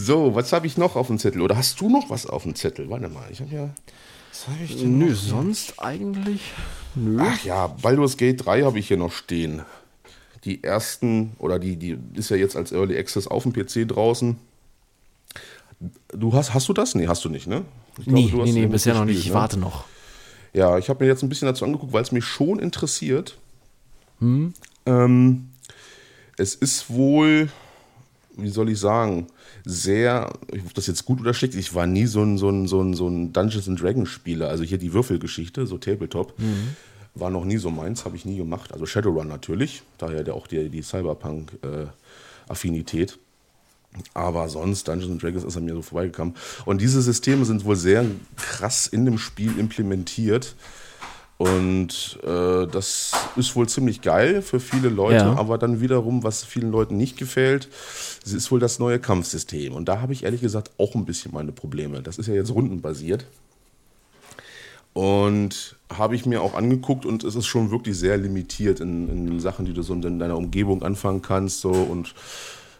So, 0.00 0.34
was 0.34 0.52
habe 0.52 0.66
ich 0.66 0.76
noch 0.76 0.96
auf 0.96 1.08
dem 1.08 1.18
Zettel? 1.18 1.42
Oder 1.42 1.56
hast 1.56 1.80
du 1.80 1.88
noch 1.88 2.10
was 2.10 2.26
auf 2.26 2.44
dem 2.44 2.54
Zettel? 2.54 2.88
Warte 2.90 3.08
mal, 3.08 3.26
ich 3.30 3.40
habe 3.40 3.54
ja. 3.54 3.70
Was 4.30 4.48
habe 4.48 4.64
ich 4.64 4.76
denn? 4.76 4.98
Nö, 4.98 5.10
noch? 5.10 5.16
sonst 5.16 5.74
eigentlich. 5.78 6.40
Nö. 6.94 7.18
Ach 7.20 7.44
ja, 7.44 7.66
Baldur's 7.66 8.16
Gate 8.16 8.44
3 8.44 8.62
habe 8.62 8.78
ich 8.78 8.88
hier 8.88 8.96
noch 8.96 9.12
stehen. 9.12 9.62
Die 10.44 10.64
ersten, 10.64 11.32
oder 11.38 11.58
die, 11.58 11.76
die 11.76 11.98
ist 12.14 12.30
ja 12.30 12.36
jetzt 12.36 12.56
als 12.56 12.72
Early 12.72 12.98
Access 12.98 13.26
auf 13.26 13.42
dem 13.42 13.52
PC 13.52 13.86
draußen. 13.86 14.38
Du 16.08 16.32
hast, 16.32 16.54
hast 16.54 16.68
du 16.68 16.72
das? 16.72 16.94
Nee, 16.94 17.08
hast 17.08 17.24
du 17.24 17.28
nicht, 17.28 17.46
ne? 17.46 17.64
Ich 17.98 18.06
nee, 18.06 18.28
glaube, 18.28 18.44
nee, 18.44 18.52
nee, 18.52 18.66
bisher 18.66 18.94
noch 18.94 19.04
nicht. 19.04 19.18
Ich 19.18 19.28
ne? 19.28 19.34
warte 19.34 19.58
noch. 19.58 19.84
Ja, 20.52 20.78
ich 20.78 20.88
habe 20.88 21.04
mir 21.04 21.10
jetzt 21.10 21.22
ein 21.22 21.28
bisschen 21.28 21.46
dazu 21.46 21.64
angeguckt, 21.64 21.92
weil 21.92 22.02
es 22.02 22.12
mich 22.12 22.24
schon 22.24 22.58
interessiert. 22.58 23.38
Hm? 24.18 24.54
Ähm, 24.86 25.50
es 26.36 26.54
ist 26.54 26.90
wohl, 26.90 27.50
wie 28.42 28.48
soll 28.48 28.70
ich 28.70 28.78
sagen, 28.78 29.26
sehr, 29.64 30.32
ob 30.64 30.74
das 30.74 30.86
jetzt 30.86 31.04
gut 31.04 31.20
oder 31.20 31.34
schlecht 31.34 31.54
ich 31.54 31.74
war 31.74 31.86
nie 31.86 32.06
so 32.06 32.22
ein, 32.22 32.38
so 32.38 32.48
ein, 32.50 32.66
so 32.66 32.80
ein, 32.80 32.94
so 32.94 33.08
ein 33.08 33.32
Dungeons 33.32 33.68
and 33.68 33.80
Dragons 33.80 34.08
Spieler, 34.08 34.48
also 34.48 34.64
hier 34.64 34.78
die 34.78 34.92
Würfelgeschichte, 34.92 35.66
so 35.66 35.78
Tabletop. 35.78 36.36
Mhm. 36.38 36.76
War 37.14 37.30
noch 37.30 37.44
nie 37.44 37.56
so 37.56 37.70
meins, 37.70 38.04
habe 38.04 38.14
ich 38.14 38.24
nie 38.24 38.36
gemacht. 38.36 38.72
Also 38.72 38.86
Shadowrun 38.86 39.26
natürlich, 39.26 39.82
daher 39.98 40.22
der 40.22 40.34
auch 40.34 40.46
die, 40.46 40.68
die 40.68 40.82
Cyberpunk-Affinität. 40.82 43.12
Äh, 43.12 43.16
aber 44.14 44.48
sonst, 44.48 44.86
Dungeons 44.86 45.10
and 45.10 45.20
Dragons 45.22 45.44
ist 45.44 45.56
an 45.56 45.64
mir 45.64 45.74
so 45.74 45.82
vorbeigekommen. 45.82 46.36
Und 46.64 46.80
diese 46.80 47.02
Systeme 47.02 47.44
sind 47.44 47.64
wohl 47.64 47.74
sehr 47.74 48.06
krass 48.36 48.86
in 48.86 49.04
dem 49.04 49.18
Spiel 49.18 49.58
implementiert. 49.58 50.54
Und 51.40 52.18
äh, 52.22 52.66
das 52.66 53.12
ist 53.34 53.56
wohl 53.56 53.66
ziemlich 53.66 54.02
geil 54.02 54.42
für 54.42 54.60
viele 54.60 54.90
Leute, 54.90 55.24
ja. 55.24 55.38
aber 55.38 55.56
dann 55.56 55.80
wiederum, 55.80 56.22
was 56.22 56.44
vielen 56.44 56.70
Leuten 56.70 56.98
nicht 56.98 57.16
gefällt, 57.16 57.66
ist 58.26 58.52
wohl 58.52 58.60
das 58.60 58.78
neue 58.78 58.98
Kampfsystem. 58.98 59.72
Und 59.72 59.88
da 59.88 60.02
habe 60.02 60.12
ich 60.12 60.24
ehrlich 60.24 60.42
gesagt 60.42 60.70
auch 60.76 60.94
ein 60.94 61.06
bisschen 61.06 61.32
meine 61.32 61.50
Probleme. 61.50 62.02
Das 62.02 62.18
ist 62.18 62.26
ja 62.26 62.34
jetzt 62.34 62.54
rundenbasiert. 62.54 63.24
Und 64.92 65.76
habe 65.90 66.14
ich 66.14 66.26
mir 66.26 66.42
auch 66.42 66.52
angeguckt 66.52 67.06
und 67.06 67.24
es 67.24 67.34
ist 67.34 67.46
schon 67.46 67.70
wirklich 67.70 67.96
sehr 67.96 68.18
limitiert 68.18 68.80
in, 68.80 69.08
in 69.08 69.40
Sachen, 69.40 69.64
die 69.64 69.72
du 69.72 69.80
so 69.80 69.94
in 69.94 70.18
deiner 70.18 70.36
Umgebung 70.36 70.82
anfangen 70.82 71.22
kannst. 71.22 71.62
So 71.62 71.70
und 71.70 72.14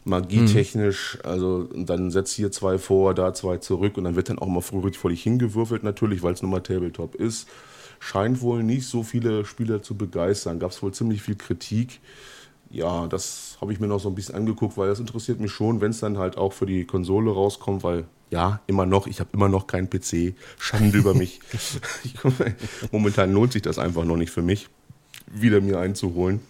magietechnisch, 0.05 1.17
mhm. 1.25 1.31
also 1.31 1.63
dann 1.63 2.11
setz 2.11 2.33
hier 2.33 2.53
zwei 2.53 2.77
vor, 2.77 3.15
da 3.15 3.33
zwei 3.33 3.57
zurück 3.57 3.97
und 3.97 4.05
dann 4.05 4.17
wird 4.17 4.29
dann 4.29 4.39
auch 4.39 4.49
mal 4.49 4.61
früh 4.61 4.93
vor 4.93 5.09
dich 5.09 5.23
hingewürfelt 5.23 5.83
natürlich, 5.83 6.23
weil 6.23 6.35
es 6.35 6.43
nun 6.43 6.51
mal 6.51 6.61
Tabletop 6.61 7.15
ist 7.15 7.49
scheint 8.01 8.41
wohl 8.41 8.65
nicht 8.65 8.89
so 8.89 9.05
viele 9.05 9.45
Spieler 9.45 9.83
zu 9.83 9.97
begeistern. 9.97 10.59
Gab 10.59 10.73
es 10.73 10.83
wohl 10.83 10.93
ziemlich 10.93 11.23
viel 11.23 11.37
Kritik. 11.37 12.01
Ja, 12.71 13.07
das 13.07 13.59
habe 13.61 13.73
ich 13.73 13.79
mir 13.79 13.87
noch 13.87 14.01
so 14.01 14.09
ein 14.09 14.15
bisschen 14.15 14.35
angeguckt, 14.35 14.77
weil 14.77 14.89
das 14.89 14.99
interessiert 14.99 15.39
mich 15.39 15.53
schon, 15.53 15.81
wenn 15.81 15.91
es 15.91 16.01
dann 16.01 16.19
halt 16.19 16.37
auch 16.37 16.53
für 16.53 16.67
die 16.67 16.85
Konsole 16.85 17.31
rauskommt, 17.31 17.85
weil 17.85 18.07
ja, 18.31 18.61
immer 18.69 18.87
noch, 18.87 19.07
ich 19.07 19.19
habe 19.21 19.31
immer 19.33 19.49
noch 19.49 19.67
keinen 19.67 19.91
PC. 19.91 20.35
Schande 20.59 20.99
über 20.99 21.15
mich. 21.15 21.41
Ich, 22.05 22.15
momentan 22.93 23.33
lohnt 23.33 23.53
sich 23.53 23.63
das 23.63 23.79
einfach 23.79 24.05
noch 24.05 24.17
nicht 24.17 24.31
für 24.31 24.43
mich, 24.43 24.69
wieder 25.27 25.61
mir 25.61 25.79
einzuholen. 25.79 26.41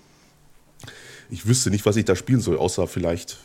Ich 1.31 1.47
wüsste 1.47 1.71
nicht, 1.71 1.87
was 1.87 1.97
ich 1.97 2.05
da 2.05 2.15
spielen 2.15 2.41
soll, 2.41 2.59
außer 2.59 2.87
vielleicht 2.87 3.39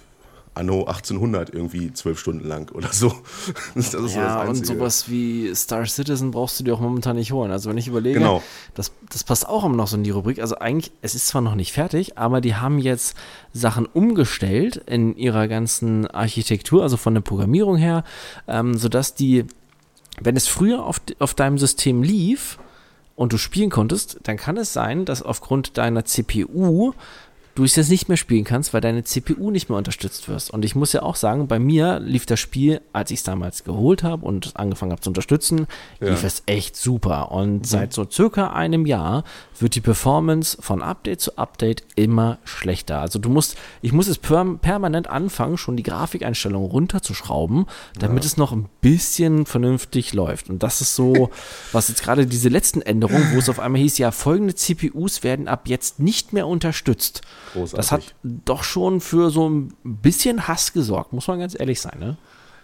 Anno 0.56 0.86
1800 0.86 1.54
irgendwie 1.54 1.94
zwölf 1.94 2.20
Stunden 2.20 2.48
lang 2.48 2.72
oder 2.74 2.92
so. 2.92 3.14
Das 3.76 3.94
ist 3.94 4.16
ja, 4.16 4.44
so 4.44 4.50
und 4.50 4.66
sowas 4.66 5.10
wie 5.10 5.54
Star 5.54 5.86
Citizen 5.86 6.32
brauchst 6.32 6.60
du 6.60 6.64
dir 6.64 6.74
auch 6.74 6.80
momentan 6.80 7.18
nicht 7.18 7.32
holen. 7.32 7.52
Also 7.52 7.70
wenn 7.70 7.78
ich 7.78 7.88
überlege, 7.88 8.20
genau. 8.20 8.42
das, 8.74 8.92
das 9.10 9.24
passt 9.24 9.48
auch 9.48 9.66
immer 9.66 9.76
noch 9.76 9.88
so 9.88 9.98
in 9.98 10.04
die 10.04 10.12
Rubrik. 10.12 10.40
Also 10.40 10.58
eigentlich, 10.58 10.92
es 11.02 11.14
ist 11.14 11.28
zwar 11.28 11.42
noch 11.42 11.56
nicht 11.56 11.74
fertig, 11.74 12.18
aber 12.18 12.42
die 12.42 12.56
haben 12.56 12.80
jetzt 12.80 13.16
Sachen 13.54 13.86
umgestellt 13.86 14.78
in 14.86 15.16
ihrer 15.18 15.48
ganzen 15.48 16.08
Architektur, 16.08 16.84
also 16.84 16.98
von 16.98 17.14
der 17.14 17.22
Programmierung 17.22 17.76
her, 17.76 18.04
ähm, 18.48 18.78
sodass 18.78 19.14
die, 19.14 19.46
wenn 20.22 20.38
es 20.38 20.48
früher 20.48 20.86
auf, 20.86 21.02
auf 21.20 21.34
deinem 21.34 21.58
System 21.58 22.02
lief, 22.02 22.58
und 23.16 23.32
du 23.32 23.38
spielen 23.38 23.70
konntest, 23.70 24.20
dann 24.24 24.38
kann 24.38 24.58
es 24.58 24.74
sein, 24.74 25.06
dass 25.06 25.22
aufgrund 25.22 25.78
deiner 25.78 26.06
CPU 26.06 26.94
du 27.56 27.64
es 27.64 27.76
jetzt 27.76 27.90
nicht 27.90 28.10
mehr 28.10 28.18
spielen 28.18 28.44
kannst, 28.44 28.74
weil 28.74 28.82
deine 28.82 29.04
CPU 29.04 29.50
nicht 29.50 29.70
mehr 29.70 29.78
unterstützt 29.78 30.28
wirst. 30.28 30.52
Und 30.52 30.66
ich 30.66 30.76
muss 30.76 30.92
ja 30.92 31.04
auch 31.04 31.16
sagen, 31.16 31.48
bei 31.48 31.58
mir 31.58 32.00
lief 32.00 32.26
das 32.26 32.40
Spiel, 32.40 32.82
als 32.92 33.12
ich 33.12 33.20
es 33.20 33.24
damals 33.24 33.64
geholt 33.64 34.04
habe 34.04 34.26
und 34.26 34.58
angefangen 34.58 34.92
habe 34.92 35.02
zu 35.02 35.10
unterstützen, 35.10 35.68
ja. 36.02 36.10
lief 36.10 36.24
es 36.24 36.44
echt 36.46 36.76
super. 36.76 37.32
Und 37.32 37.60
mhm. 37.60 37.64
seit 37.64 37.94
so 37.94 38.06
circa 38.10 38.52
einem 38.52 38.86
Jahr 38.86 39.24
wird 39.58 39.76
die 39.76 39.82
Performance 39.82 40.58
von 40.60 40.82
Update 40.82 41.22
zu 41.22 41.38
Update 41.38 41.84
immer 41.96 42.40
schlechter. 42.44 43.00
Also 43.00 43.20
du 43.20 43.30
musst, 43.30 43.56
ich 43.82 43.94
muss 43.94 44.08
es 44.08 44.18
per 44.18 44.46
permanent 44.62 45.10
anfangen, 45.10 45.58
schon 45.58 45.78
die 45.78 45.84
Grafikeinstellungen 45.84 46.70
runterzuschrauben, 46.70 47.68
damit 47.98 48.24
ja. 48.24 48.28
es 48.28 48.36
noch 48.36 48.52
ein 48.52 48.68
bisschen 48.82 49.46
vernünftig 49.46 50.14
läuft. 50.14 50.50
Und 50.50 50.62
das 50.62 50.82
ist 50.82 50.96
so, 50.96 51.30
was 51.72 51.88
jetzt 51.88 52.04
gerade 52.04 52.28
diese 52.28 52.50
letzten 52.50 52.82
Änderungen, 52.82 53.34
wo 53.34 53.40
es 53.40 53.48
auf 53.48 53.62
einmal 53.62 53.80
hieß, 53.80 53.98
ja, 53.98 54.12
folgende 54.12 54.56
CPUs 54.56 55.24
werden 55.24 55.48
ab 55.48 55.70
jetzt 55.70 56.00
nicht 56.00 56.34
mehr 56.34 56.48
unterstützt. 56.48 57.22
Großartig. 57.56 57.78
Das 57.78 57.92
hat 57.92 58.16
doch 58.24 58.64
schon 58.64 59.02
für 59.02 59.32
so 59.32 59.50
ein 59.50 59.74
bisschen 59.84 60.48
Hass 60.48 60.74
gesorgt, 60.74 61.14
muss 61.14 61.28
man 61.28 61.40
ganz 61.40 61.60
ehrlich 61.60 61.82
sein, 61.82 61.98
ne? 62.00 62.18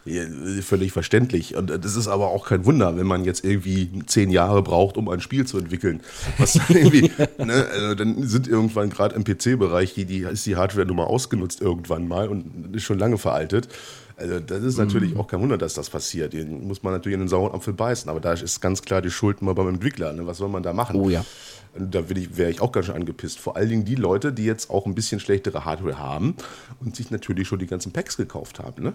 Ja, 0.04 0.24
völlig 0.64 0.92
verständlich. 0.92 1.56
Und 1.56 1.70
das 1.70 1.96
ist 1.96 2.08
aber 2.08 2.30
auch 2.30 2.48
kein 2.48 2.66
Wunder, 2.66 2.98
wenn 2.98 3.06
man 3.06 3.24
jetzt 3.24 3.46
irgendwie 3.46 4.04
zehn 4.08 4.32
Jahre 4.32 4.64
braucht, 4.64 4.98
um 4.98 5.08
ein 5.10 5.22
Spiel 5.22 5.46
zu 5.46 5.60
entwickeln. 5.60 6.02
Was 6.39 6.56
irgendwie, 6.70 7.12
ne, 7.38 7.68
also 7.72 7.94
dann 7.94 8.28
sind 8.28 8.48
irgendwann 8.48 8.89
gerade 8.89 9.16
im 9.16 9.24
PC-Bereich, 9.24 9.94
die, 9.94 10.06
die, 10.06 10.22
ist 10.22 10.48
die 10.48 10.56
Hardware 10.56 10.88
nun 10.88 10.98
mal 10.98 11.04
ausgenutzt 11.04 11.62
irgendwann 11.62 12.08
mal 12.08 12.30
und 12.30 12.76
ist 12.76 12.84
schon 12.84 12.98
lange 12.98 13.20
veraltet. 13.20 13.68
Also 14.18 14.39
das 14.39 14.64
ist 14.64 14.78
natürlich 14.78 15.14
mhm. 15.14 15.20
auch 15.20 15.28
kein 15.28 15.39
Wunder, 15.42 15.58
dass 15.58 15.76
das 15.76 15.89
passiert. 15.89 16.34
Den 16.34 16.68
muss 16.68 16.82
man 16.82 16.94
natürlich 16.94 17.14
in 17.14 17.22
den 17.22 17.30
sauren 17.30 17.54
Apfel 17.54 17.74
beißen. 17.74 18.10
Aber 18.10 18.20
da 18.20 18.34
ist 18.34 18.60
ganz 18.60 18.82
klar 18.82 19.02
die 19.04 19.12
Schuld 19.12 19.42
mal 19.44 19.54
beim 19.54 19.68
Entwickler. 19.68 20.14
Ne? 20.14 20.26
Was 20.26 20.38
soll 20.38 20.50
man 20.50 20.64
da 20.64 20.74
machen? 20.74 20.96
Oh 20.96 21.10
ja. 21.10 21.24
Da 21.74 22.09
wäre 22.09 22.49
ich 22.49 22.61
auch 22.61 22.72
ganz 22.72 22.88
schön 22.88 22.95
angepisst. 22.95 23.39
Vor 23.39 23.55
allen 23.55 23.69
Dingen 23.69 23.86
die 23.86 23.95
Leute, 23.95 24.34
die 24.34 24.45
jetzt 24.45 24.69
auch 24.69 24.86
ein 24.86 24.95
bisschen 24.95 25.19
schlechtere 25.19 25.63
Hardware 25.63 25.97
haben 25.97 26.36
und 26.80 26.95
sich 26.95 27.11
natürlich 27.11 27.47
schon 27.47 27.59
die 27.59 27.67
ganzen 27.67 27.91
Packs 27.93 28.17
gekauft 28.17 28.59
haben. 28.59 28.84
Ne? 28.84 28.93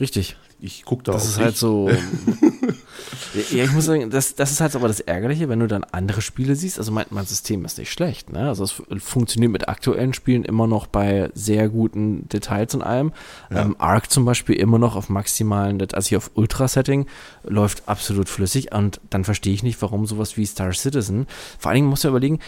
Richtig. 0.00 0.36
Ich 0.60 0.84
gucke 0.84 1.04
da 1.04 1.12
Das 1.12 1.24
ist 1.24 1.38
halt 1.38 1.56
so. 1.56 1.88
ja, 3.52 3.64
ich 3.64 3.72
muss 3.72 3.84
sagen, 3.84 4.10
das, 4.10 4.34
das 4.34 4.50
ist 4.50 4.60
halt 4.60 4.74
aber 4.74 4.88
das 4.88 4.98
Ärgerliche, 4.98 5.48
wenn 5.48 5.60
du 5.60 5.68
dann 5.68 5.84
andere 5.84 6.20
Spiele 6.20 6.56
siehst. 6.56 6.78
Also 6.78 6.90
mein, 6.90 7.06
mein 7.10 7.26
System 7.26 7.64
ist 7.64 7.78
nicht 7.78 7.92
schlecht. 7.92 8.32
Ne? 8.32 8.48
Also 8.48 8.64
es 8.64 8.74
funktioniert 8.98 9.52
mit 9.52 9.68
aktuellen 9.68 10.14
Spielen 10.14 10.44
immer 10.44 10.66
noch 10.66 10.88
bei 10.88 11.30
sehr 11.34 11.68
guten 11.68 12.28
Details 12.28 12.74
und 12.74 12.82
allem. 12.82 13.12
Ja. 13.50 13.62
Ähm, 13.62 13.76
Arc 13.78 14.10
zum 14.10 14.24
Beispiel 14.24 14.56
immer 14.56 14.78
noch 14.78 14.96
auf 14.96 15.08
maximalen, 15.08 15.80
also 15.92 16.08
hier 16.08 16.18
auf 16.18 16.32
Ultra-Setting, 16.34 17.06
läuft 17.44 17.88
absolut 17.88 18.28
flüssig. 18.28 18.72
Und 18.72 19.00
dann 19.10 19.24
verstehe 19.24 19.54
ich 19.54 19.62
nicht, 19.62 19.80
warum 19.80 20.06
sowas 20.06 20.36
wie 20.36 20.44
Star 20.44 20.72
Citizen. 20.72 21.28
Vor 21.60 21.70
allen 21.70 21.76
Dingen 21.76 21.88
musst 21.88 22.02
du 22.02 22.08
überlegen, 22.08 22.40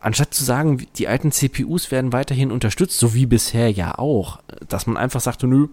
anstatt 0.00 0.34
zu 0.34 0.44
sagen, 0.44 0.86
die 0.96 1.08
alten 1.08 1.32
CPUs 1.32 1.90
werden 1.90 2.12
weiterhin 2.12 2.50
unterstützt, 2.50 2.98
so 2.98 3.14
wie 3.14 3.24
bisher 3.24 3.70
ja 3.70 3.98
auch, 3.98 4.40
dass 4.68 4.86
man 4.86 4.98
einfach 4.98 5.20
sagt, 5.20 5.42
nö, 5.44 5.68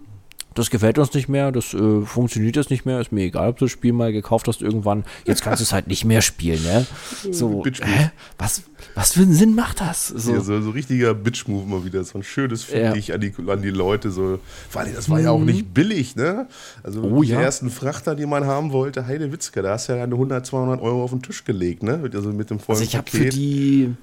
das 0.56 0.70
gefällt 0.70 0.98
uns 0.98 1.14
nicht 1.14 1.30
mehr, 1.30 1.52
das 1.52 1.74
äh, 1.74 2.02
funktioniert 2.02 2.56
jetzt 2.56 2.70
nicht 2.70 2.86
mehr, 2.86 3.00
ist 3.00 3.12
mir 3.12 3.24
egal, 3.24 3.50
ob 3.50 3.58
du 3.58 3.66
das 3.66 3.72
Spiel 3.72 3.94
mal 3.94 4.12
gekauft 4.12 4.48
hast 4.48 4.62
irgendwann, 4.62 5.04
jetzt 5.26 5.44
kannst 5.44 5.60
du 5.60 5.64
es 5.64 5.74
halt 5.74 5.88
nicht 5.88 6.06
mehr 6.06 6.22
spielen, 6.22 6.62
ne? 6.64 6.86
So, 7.32 7.64
hä? 7.64 8.12
Was, 8.38 8.64
was 8.96 9.14
für 9.14 9.22
einen 9.22 9.34
Sinn 9.34 9.56
macht 9.56 9.82
das? 9.82 10.08
So, 10.08 10.34
ja, 10.34 10.42
so, 10.42 10.62
so 10.62 10.72
richtiger 10.72 11.14
Bitch-Move 11.14 11.66
mal 11.66 11.86
wieder, 11.86 12.04
so 12.04 12.18
ein 12.18 12.24
schönes 12.24 12.64
finde 12.64 13.00
ja. 13.00 13.14
an 13.14 13.22
die, 13.22 13.34
an 13.48 13.62
die 13.62 13.70
Leute, 13.70 14.12
so, 14.12 14.40
vor 14.70 14.82
allem, 14.82 14.96
das 14.96 15.10
war 15.10 15.20
mhm. 15.20 15.24
ja 15.24 15.32
auch 15.32 15.40
mhm. 15.40 15.46
nicht 15.46 15.74
billig, 15.74 16.16
ne? 16.16 16.48
Also 16.84 17.04
oh, 17.04 17.22
die 17.22 17.30
ja. 17.30 17.42
ersten 17.42 17.70
Frachter, 17.70 18.16
die 18.16 18.26
man 18.26 18.46
haben 18.46 18.72
wollte, 18.72 19.06
Heide 19.06 19.32
Witzke, 19.32 19.62
da 19.62 19.74
hast 19.74 19.90
du 19.90 19.94
ja 19.94 20.04
eine 20.04 20.16
100, 20.16 20.46
200 20.46 20.82
Euro 20.82 21.04
auf 21.04 21.12
den 21.12 21.22
Tisch 21.22 21.44
gelegt, 21.44 21.84
ne? 21.84 22.10
Also 22.14 22.30
mit 22.32 22.50
dem 22.50 22.60
vollen 22.60 22.80
also 22.80 22.84
ich 22.84 22.96
habe 22.96 23.10
für 23.10 23.30
die 23.30 23.94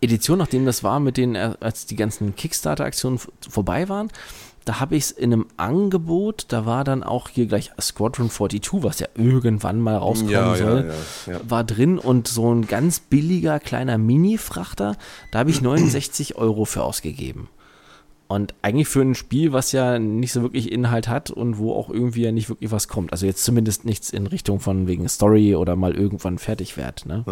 Edition, 0.00 0.38
nachdem 0.38 0.66
das 0.66 0.84
war, 0.84 1.00
mit 1.00 1.16
denen, 1.16 1.34
äh, 1.34 1.54
als 1.60 1.86
die 1.86 1.96
ganzen 1.96 2.36
Kickstarter-Aktionen 2.36 3.18
vorbei 3.48 3.88
waren, 3.88 4.10
da 4.64 4.80
habe 4.80 4.96
ich 4.96 5.04
es 5.04 5.10
in 5.10 5.32
einem 5.32 5.46
Angebot, 5.56 6.46
da 6.48 6.66
war 6.66 6.84
dann 6.84 7.02
auch 7.02 7.28
hier 7.28 7.46
gleich 7.46 7.70
Squadron 7.80 8.30
42, 8.30 8.82
was 8.82 8.98
ja 8.98 9.08
irgendwann 9.14 9.80
mal 9.80 9.96
rauskommen 9.96 10.32
ja, 10.32 10.56
soll, 10.56 10.92
ja, 11.26 11.32
ja, 11.32 11.40
war 11.48 11.64
drin 11.64 11.98
und 11.98 12.28
so 12.28 12.52
ein 12.52 12.66
ganz 12.66 13.00
billiger 13.00 13.60
kleiner 13.60 13.98
Mini-Frachter, 13.98 14.96
da 15.32 15.38
habe 15.38 15.50
ich 15.50 15.60
69 15.60 16.36
Euro 16.36 16.64
für 16.64 16.82
ausgegeben. 16.82 17.48
Und 18.26 18.54
eigentlich 18.62 18.88
für 18.88 19.02
ein 19.02 19.14
Spiel, 19.14 19.52
was 19.52 19.72
ja 19.72 19.98
nicht 19.98 20.32
so 20.32 20.42
wirklich 20.42 20.72
Inhalt 20.72 21.08
hat 21.08 21.30
und 21.30 21.58
wo 21.58 21.74
auch 21.74 21.90
irgendwie 21.90 22.22
ja 22.22 22.32
nicht 22.32 22.48
wirklich 22.48 22.70
was 22.70 22.88
kommt. 22.88 23.12
Also 23.12 23.26
jetzt 23.26 23.44
zumindest 23.44 23.84
nichts 23.84 24.10
in 24.10 24.26
Richtung 24.26 24.60
von 24.60 24.88
wegen 24.88 25.08
Story 25.08 25.54
oder 25.54 25.76
mal 25.76 25.94
irgendwann 25.94 26.38
fertig 26.38 26.78
wird. 26.78 27.04
Ne? 27.04 27.24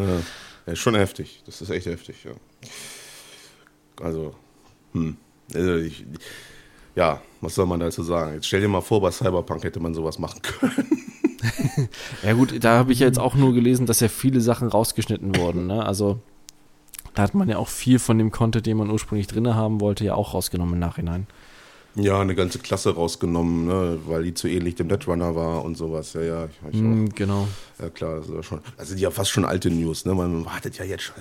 Ja, 0.66 0.76
schon 0.76 0.94
heftig. 0.94 1.42
Das 1.46 1.62
ist 1.62 1.70
echt 1.70 1.86
heftig, 1.86 2.24
ja. 2.24 2.32
Also, 4.02 4.34
hm. 4.92 5.16
Also 5.54 5.76
ich, 5.76 6.04
ja, 6.95 7.20
was 7.40 7.55
soll 7.55 7.66
man 7.66 7.80
dazu 7.80 8.03
sagen? 8.03 8.34
Jetzt 8.34 8.47
stell 8.47 8.61
dir 8.61 8.68
mal 8.68 8.80
vor, 8.80 9.01
bei 9.01 9.11
Cyberpunk 9.11 9.64
hätte 9.64 9.80
man 9.80 9.95
sowas 9.95 10.18
machen 10.18 10.40
können. 10.43 10.88
ja 12.22 12.32
gut, 12.34 12.62
da 12.62 12.78
habe 12.78 12.93
ich 12.93 13.01
ja 13.01 13.07
jetzt 13.07 13.18
auch 13.18 13.34
nur 13.34 13.53
gelesen, 13.53 13.86
dass 13.86 14.01
ja 14.01 14.09
viele 14.09 14.40
Sachen 14.40 14.68
rausgeschnitten 14.68 15.36
wurden. 15.36 15.66
Ne? 15.66 15.84
Also 15.84 16.20
da 17.14 17.22
hat 17.22 17.34
man 17.34 17.49
ja 17.49 17.59
auch 17.59 17.68
viel 17.68 17.99
von 17.99 18.18
dem 18.18 18.30
Content, 18.30 18.66
den 18.66 18.76
man 18.76 18.90
ursprünglich 18.90 19.26
drin 19.26 19.55
haben 19.55 19.80
wollte, 19.80 20.05
ja 20.05 20.14
auch 20.14 20.34
rausgenommen 20.34 20.74
im 20.74 20.80
Nachhinein. 20.80 21.26
Ja, 21.95 22.20
eine 22.20 22.34
ganze 22.34 22.59
Klasse 22.59 22.95
rausgenommen, 22.95 23.66
ne, 23.66 23.99
weil 24.07 24.24
die 24.24 24.32
zu 24.32 24.49
ähnlich 24.49 24.76
dem 24.76 24.86
Netrunner 24.86 25.36
war 25.36 25.62
und 25.62 25.76
sowas. 25.76 26.14
Ja, 26.14 26.22
ja, 26.22 26.45
ich, 26.47 26.74
ich 26.76 26.80
mm, 26.80 27.09
Genau. 27.14 27.47
Ja, 27.78 27.90
klar, 27.90 28.16
das 28.16 28.28
ist 28.28 28.34
ja 28.34 28.43
schon. 28.43 28.61
Also, 28.78 28.95
die 28.95 29.03
ja 29.03 29.11
fast 29.11 29.30
schon 29.30 29.45
alte 29.45 29.70
News, 29.70 30.07
ne? 30.07 30.14
Man 30.14 30.47
wartet 30.47 30.78
ja 30.78 30.86
jetzt 30.86 31.03
schon. 31.03 31.16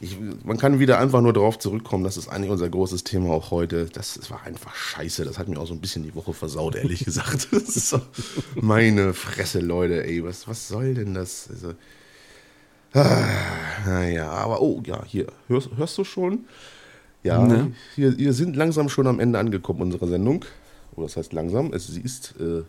Ich, 0.00 0.16
man 0.44 0.58
kann 0.58 0.78
wieder 0.78 1.00
einfach 1.00 1.20
nur 1.20 1.32
darauf 1.32 1.58
zurückkommen, 1.58 2.04
das 2.04 2.16
ist 2.16 2.28
eigentlich 2.28 2.52
unser 2.52 2.68
großes 2.68 3.02
Thema 3.02 3.30
auch 3.30 3.50
heute. 3.50 3.86
Das, 3.86 4.14
das, 4.14 4.30
war 4.30 4.44
einfach 4.44 4.74
scheiße. 4.74 5.24
Das 5.24 5.38
hat 5.38 5.48
mir 5.48 5.58
auch 5.58 5.66
so 5.66 5.74
ein 5.74 5.80
bisschen 5.80 6.04
die 6.04 6.14
Woche 6.14 6.32
versaut, 6.32 6.76
ehrlich 6.76 7.04
gesagt. 7.04 7.48
So, 7.50 8.00
meine 8.54 9.12
Fresse, 9.12 9.58
Leute, 9.58 10.04
ey, 10.04 10.22
was, 10.22 10.46
was 10.46 10.68
soll 10.68 10.94
denn 10.94 11.14
das? 11.14 11.48
Also, 11.50 11.74
ah, 12.94 13.26
naja, 13.86 14.30
aber 14.30 14.62
oh, 14.62 14.80
ja, 14.86 15.04
hier, 15.04 15.26
hörst, 15.48 15.70
hörst 15.76 15.98
du 15.98 16.04
schon? 16.04 16.44
Ja, 17.24 17.44
ne? 17.44 17.72
wir, 17.96 18.16
wir 18.16 18.32
sind 18.32 18.54
langsam 18.54 18.88
schon 18.88 19.08
am 19.08 19.18
Ende 19.18 19.38
angekommen 19.38 19.82
unserer 19.82 20.06
Sendung. 20.06 20.44
Oder 20.92 21.02
oh, 21.02 21.02
das 21.02 21.16
heißt 21.16 21.32
langsam, 21.32 21.72
es, 21.72 21.88
sie 21.88 22.00
ist 22.00 22.34
äh, 22.40 22.62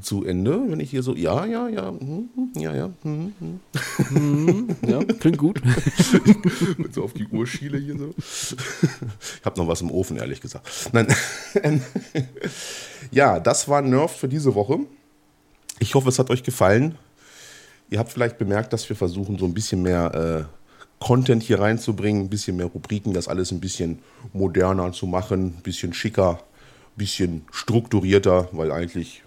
zu 0.00 0.24
Ende, 0.24 0.62
wenn 0.68 0.80
ich 0.80 0.90
hier 0.90 1.02
so, 1.02 1.14
ja, 1.14 1.44
ja, 1.46 1.68
ja, 1.68 1.88
hm, 1.88 2.28
hm, 2.34 2.52
ja, 2.56 2.74
ja, 2.74 2.90
hm, 3.02 3.32
hm. 3.38 4.68
ja, 4.86 5.04
klingt 5.04 5.38
gut. 5.38 5.62
so 6.92 7.04
auf 7.04 7.14
die 7.14 7.26
Uhr 7.26 7.46
schiele 7.46 7.78
hier 7.78 7.96
so. 7.98 8.14
Ich 8.18 9.44
habe 9.44 9.58
noch 9.58 9.68
was 9.68 9.80
im 9.80 9.90
Ofen, 9.90 10.16
ehrlich 10.16 10.40
gesagt. 10.40 10.90
Nein. 10.92 11.08
ja, 13.10 13.40
das 13.40 13.68
war 13.68 13.82
Nerf 13.82 14.16
für 14.16 14.28
diese 14.28 14.54
Woche. 14.54 14.80
Ich 15.78 15.94
hoffe, 15.94 16.08
es 16.08 16.18
hat 16.18 16.30
euch 16.30 16.42
gefallen. 16.42 16.96
Ihr 17.90 17.98
habt 17.98 18.12
vielleicht 18.12 18.38
bemerkt, 18.38 18.72
dass 18.72 18.88
wir 18.88 18.96
versuchen, 18.96 19.38
so 19.38 19.46
ein 19.46 19.54
bisschen 19.54 19.82
mehr 19.82 20.48
äh, 20.48 21.04
Content 21.04 21.42
hier 21.42 21.60
reinzubringen, 21.60 22.24
ein 22.24 22.30
bisschen 22.30 22.56
mehr 22.56 22.66
Rubriken, 22.66 23.14
das 23.14 23.28
alles 23.28 23.52
ein 23.52 23.60
bisschen 23.60 24.00
moderner 24.32 24.92
zu 24.92 25.06
machen, 25.06 25.54
ein 25.58 25.62
bisschen 25.62 25.94
schicker, 25.94 26.32
ein 26.32 26.98
bisschen 26.98 27.42
strukturierter, 27.52 28.48
weil 28.52 28.72
eigentlich 28.72 29.22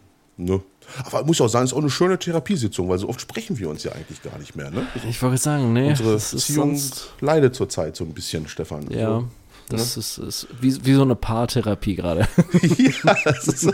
Ne? 0.45 0.61
Aber 1.05 1.23
muss 1.23 1.39
auch 1.41 1.47
sagen, 1.47 1.65
es 1.65 1.71
ist 1.71 1.77
auch 1.77 1.81
eine 1.81 1.89
schöne 1.89 2.19
Therapiesitzung, 2.19 2.89
weil 2.89 2.97
so 2.97 3.07
oft 3.07 3.21
sprechen 3.21 3.57
wir 3.59 3.69
uns 3.69 3.83
ja 3.83 3.91
eigentlich 3.91 4.21
gar 4.21 4.37
nicht 4.39 4.55
mehr. 4.55 4.71
Ne? 4.71 4.85
Ich 5.07 5.21
wollte 5.21 5.37
sagen, 5.37 5.73
nee. 5.73 5.89
Unsere 5.89 6.15
Beziehung 6.15 6.81
leidet 7.21 7.55
zurzeit 7.55 7.95
so 7.95 8.03
ein 8.03 8.13
bisschen, 8.13 8.47
Stefan. 8.47 8.89
Ja. 8.89 9.19
So. 9.19 9.27
Das 9.71 9.95
ne? 9.95 10.01
ist, 10.01 10.17
ist 10.17 10.47
wie, 10.59 10.85
wie, 10.85 10.93
so 10.93 11.03
eine 11.03 11.15
Paartherapie 11.15 11.95
gerade. 11.95 12.21
ja, 12.61 13.15
das 13.23 13.47
ist 13.47 13.73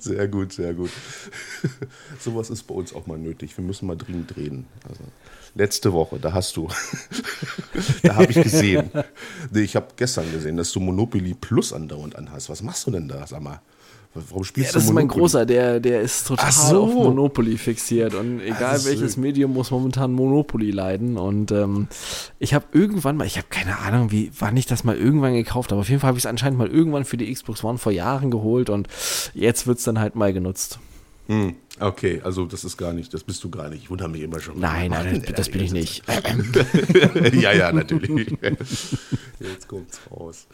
sehr 0.00 0.28
gut, 0.28 0.52
sehr 0.52 0.74
gut. 0.74 0.90
Sowas 2.20 2.50
ist 2.50 2.64
bei 2.64 2.74
uns 2.74 2.94
auch 2.94 3.06
mal 3.06 3.18
nötig. 3.18 3.56
Wir 3.56 3.64
müssen 3.64 3.86
mal 3.86 3.96
dringend 3.96 4.36
reden. 4.36 4.66
Also, 4.88 5.02
letzte 5.54 5.92
Woche, 5.92 6.18
da 6.18 6.32
hast 6.32 6.56
du, 6.56 6.68
da 8.02 8.16
habe 8.16 8.30
ich 8.30 8.40
gesehen. 8.40 8.90
Nee, 9.50 9.62
ich 9.62 9.74
habe 9.74 9.88
gestern 9.96 10.30
gesehen, 10.30 10.56
dass 10.56 10.70
du 10.72 10.80
Monopoly 10.80 11.34
Plus 11.34 11.72
andauernd 11.72 12.16
anhast. 12.16 12.48
Was 12.48 12.62
machst 12.62 12.86
du 12.86 12.92
denn 12.92 13.08
da, 13.08 13.26
sag 13.26 13.42
mal? 13.42 13.60
Warum 14.14 14.44
spielst 14.44 14.70
ja, 14.70 14.74
das 14.74 14.86
du 14.86 14.92
Monopoly? 14.92 15.04
ist 15.04 15.14
mein 15.14 15.20
Großer, 15.20 15.46
der, 15.46 15.80
der 15.80 16.00
ist 16.00 16.28
total 16.28 16.52
so. 16.52 16.84
auf 16.84 16.94
Monopoly 16.94 17.58
fixiert 17.58 18.14
und 18.14 18.40
egal 18.40 18.72
also, 18.72 18.88
welches 18.88 19.16
Medium 19.16 19.52
muss 19.52 19.72
momentan 19.72 20.12
Monopoly 20.12 20.70
leiden 20.70 21.18
und 21.18 21.50
ähm, 21.50 21.88
ich 22.38 22.54
habe 22.54 22.66
irgendwann 22.72 23.16
mal, 23.16 23.26
ich 23.26 23.36
habe 23.36 23.48
keine 23.50 23.78
Ahnung, 23.78 24.12
wie, 24.12 24.30
wann 24.38 24.56
ich 24.56 24.66
das 24.66 24.84
mal 24.84 24.96
irgendwann 24.96 25.34
gekauft 25.34 25.72
habe, 25.72 25.80
auf 25.80 25.88
jeden 25.88 26.00
Fall 26.00 26.08
habe 26.08 26.18
ich 26.18 26.24
es 26.24 26.30
anscheinend 26.30 26.58
mal 26.58 26.68
irgendwann 26.68 27.04
für 27.04 27.16
die 27.16 27.32
Xbox 27.32 27.64
One 27.64 27.78
vor 27.78 27.90
Jahren 27.90 28.30
geholt 28.30 28.70
und 28.70 28.86
jetzt 29.34 29.66
wird 29.66 29.78
es 29.78 29.84
dann 29.84 29.98
halt 29.98 30.14
mal 30.14 30.32
genutzt. 30.32 30.78
Hm, 31.26 31.54
okay, 31.80 32.20
also 32.22 32.44
das 32.44 32.64
ist 32.64 32.76
gar 32.76 32.92
nicht, 32.92 33.14
das 33.14 33.24
bist 33.24 33.42
du 33.42 33.50
gar 33.50 33.70
nicht. 33.70 33.84
Ich 33.84 33.90
wundere 33.90 34.10
mich 34.10 34.20
immer 34.22 34.40
schon. 34.40 34.60
Nein, 34.60 34.90
nein, 34.90 35.22
das, 35.24 35.34
das 35.34 35.48
bin 35.48 35.62
ich 35.62 35.72
nicht. 35.72 36.02
ja, 37.32 37.52
ja, 37.52 37.72
natürlich. 37.72 38.28
Jetzt 39.40 39.66
kommt's 39.66 40.00
raus. 40.10 40.46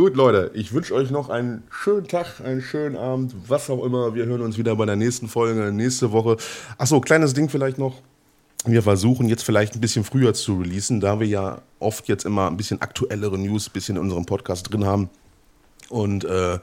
Gut, 0.00 0.16
Leute, 0.16 0.50
ich 0.54 0.72
wünsche 0.72 0.94
euch 0.94 1.10
noch 1.10 1.28
einen 1.28 1.62
schönen 1.68 2.08
Tag, 2.08 2.40
einen 2.42 2.62
schönen 2.62 2.96
Abend, 2.96 3.34
was 3.48 3.68
auch 3.68 3.84
immer. 3.84 4.14
Wir 4.14 4.24
hören 4.24 4.40
uns 4.40 4.56
wieder 4.56 4.74
bei 4.74 4.86
der 4.86 4.96
nächsten 4.96 5.28
Folge, 5.28 5.70
nächste 5.72 6.10
Woche. 6.10 6.38
Achso, 6.78 7.02
kleines 7.02 7.34
Ding 7.34 7.50
vielleicht 7.50 7.76
noch. 7.76 8.00
Wir 8.64 8.82
versuchen 8.82 9.28
jetzt 9.28 9.42
vielleicht 9.42 9.74
ein 9.74 9.80
bisschen 9.82 10.02
früher 10.02 10.32
zu 10.32 10.56
releasen, 10.56 11.00
da 11.00 11.20
wir 11.20 11.26
ja 11.26 11.60
oft 11.80 12.08
jetzt 12.08 12.24
immer 12.24 12.46
ein 12.46 12.56
bisschen 12.56 12.80
aktuellere 12.80 13.36
News 13.36 13.68
ein 13.68 13.72
bisschen 13.74 13.96
in 13.96 14.02
unserem 14.04 14.24
Podcast 14.24 14.72
drin 14.72 14.86
haben. 14.86 15.10
Und 15.90 16.24
äh, 16.24 16.58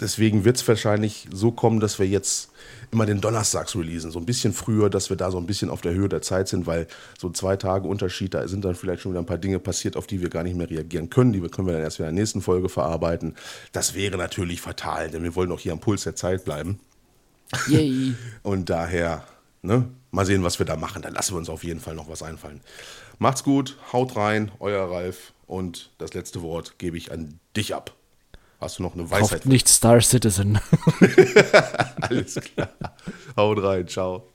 deswegen 0.00 0.44
wird 0.44 0.56
es 0.56 0.66
wahrscheinlich 0.66 1.28
so 1.32 1.52
kommen, 1.52 1.80
dass 1.80 1.98
wir 1.98 2.06
jetzt 2.06 2.50
immer 2.90 3.06
den 3.06 3.20
Donnerstags 3.20 3.76
releasen, 3.76 4.10
so 4.10 4.18
ein 4.18 4.26
bisschen 4.26 4.52
früher, 4.52 4.90
dass 4.90 5.10
wir 5.10 5.16
da 5.16 5.30
so 5.30 5.38
ein 5.38 5.46
bisschen 5.46 5.70
auf 5.70 5.80
der 5.80 5.92
Höhe 5.92 6.08
der 6.08 6.22
Zeit 6.22 6.48
sind, 6.48 6.66
weil 6.66 6.86
so 7.18 7.30
zwei 7.30 7.56
Tage 7.56 7.86
Unterschied, 7.86 8.34
da 8.34 8.48
sind 8.48 8.64
dann 8.64 8.74
vielleicht 8.74 9.02
schon 9.02 9.12
wieder 9.12 9.20
ein 9.20 9.26
paar 9.26 9.38
Dinge 9.38 9.58
passiert, 9.58 9.96
auf 9.96 10.06
die 10.06 10.20
wir 10.20 10.28
gar 10.28 10.42
nicht 10.42 10.56
mehr 10.56 10.68
reagieren 10.68 11.10
können. 11.10 11.32
Die 11.32 11.40
können 11.40 11.66
wir 11.66 11.74
dann 11.74 11.82
erst 11.82 11.98
wieder 11.98 12.08
in 12.08 12.16
der 12.16 12.22
nächsten 12.22 12.42
Folge 12.42 12.68
verarbeiten. 12.68 13.36
Das 13.72 13.94
wäre 13.94 14.16
natürlich 14.16 14.60
fatal, 14.60 15.10
denn 15.10 15.22
wir 15.22 15.34
wollen 15.36 15.52
auch 15.52 15.60
hier 15.60 15.72
am 15.72 15.80
Puls 15.80 16.02
der 16.02 16.16
Zeit 16.16 16.44
bleiben. 16.44 16.80
Yay. 17.68 18.14
Und 18.42 18.70
daher, 18.70 19.24
ne, 19.62 19.88
mal 20.10 20.26
sehen, 20.26 20.42
was 20.42 20.58
wir 20.58 20.66
da 20.66 20.76
machen. 20.76 21.02
Da 21.02 21.10
lassen 21.10 21.34
wir 21.34 21.38
uns 21.38 21.48
auf 21.48 21.64
jeden 21.64 21.80
Fall 21.80 21.94
noch 21.94 22.08
was 22.08 22.22
einfallen. 22.22 22.60
Macht's 23.18 23.44
gut, 23.44 23.76
haut 23.92 24.16
rein, 24.16 24.50
euer 24.60 24.90
Ralf 24.90 25.34
und 25.46 25.90
das 25.98 26.14
letzte 26.14 26.42
Wort 26.42 26.78
gebe 26.78 26.96
ich 26.96 27.12
an 27.12 27.38
dich 27.54 27.74
ab. 27.74 27.94
Hast 28.60 28.78
du 28.78 28.82
noch 28.82 28.94
eine 28.94 29.10
Weisheit? 29.10 29.30
Kauft 29.30 29.46
nicht 29.46 29.68
Star 29.68 30.00
Citizen. 30.02 30.60
Alles 32.02 32.34
klar. 32.34 32.68
Haut 33.36 33.62
rein, 33.62 33.88
ciao. 33.88 34.28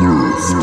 Nerds. 0.00 0.54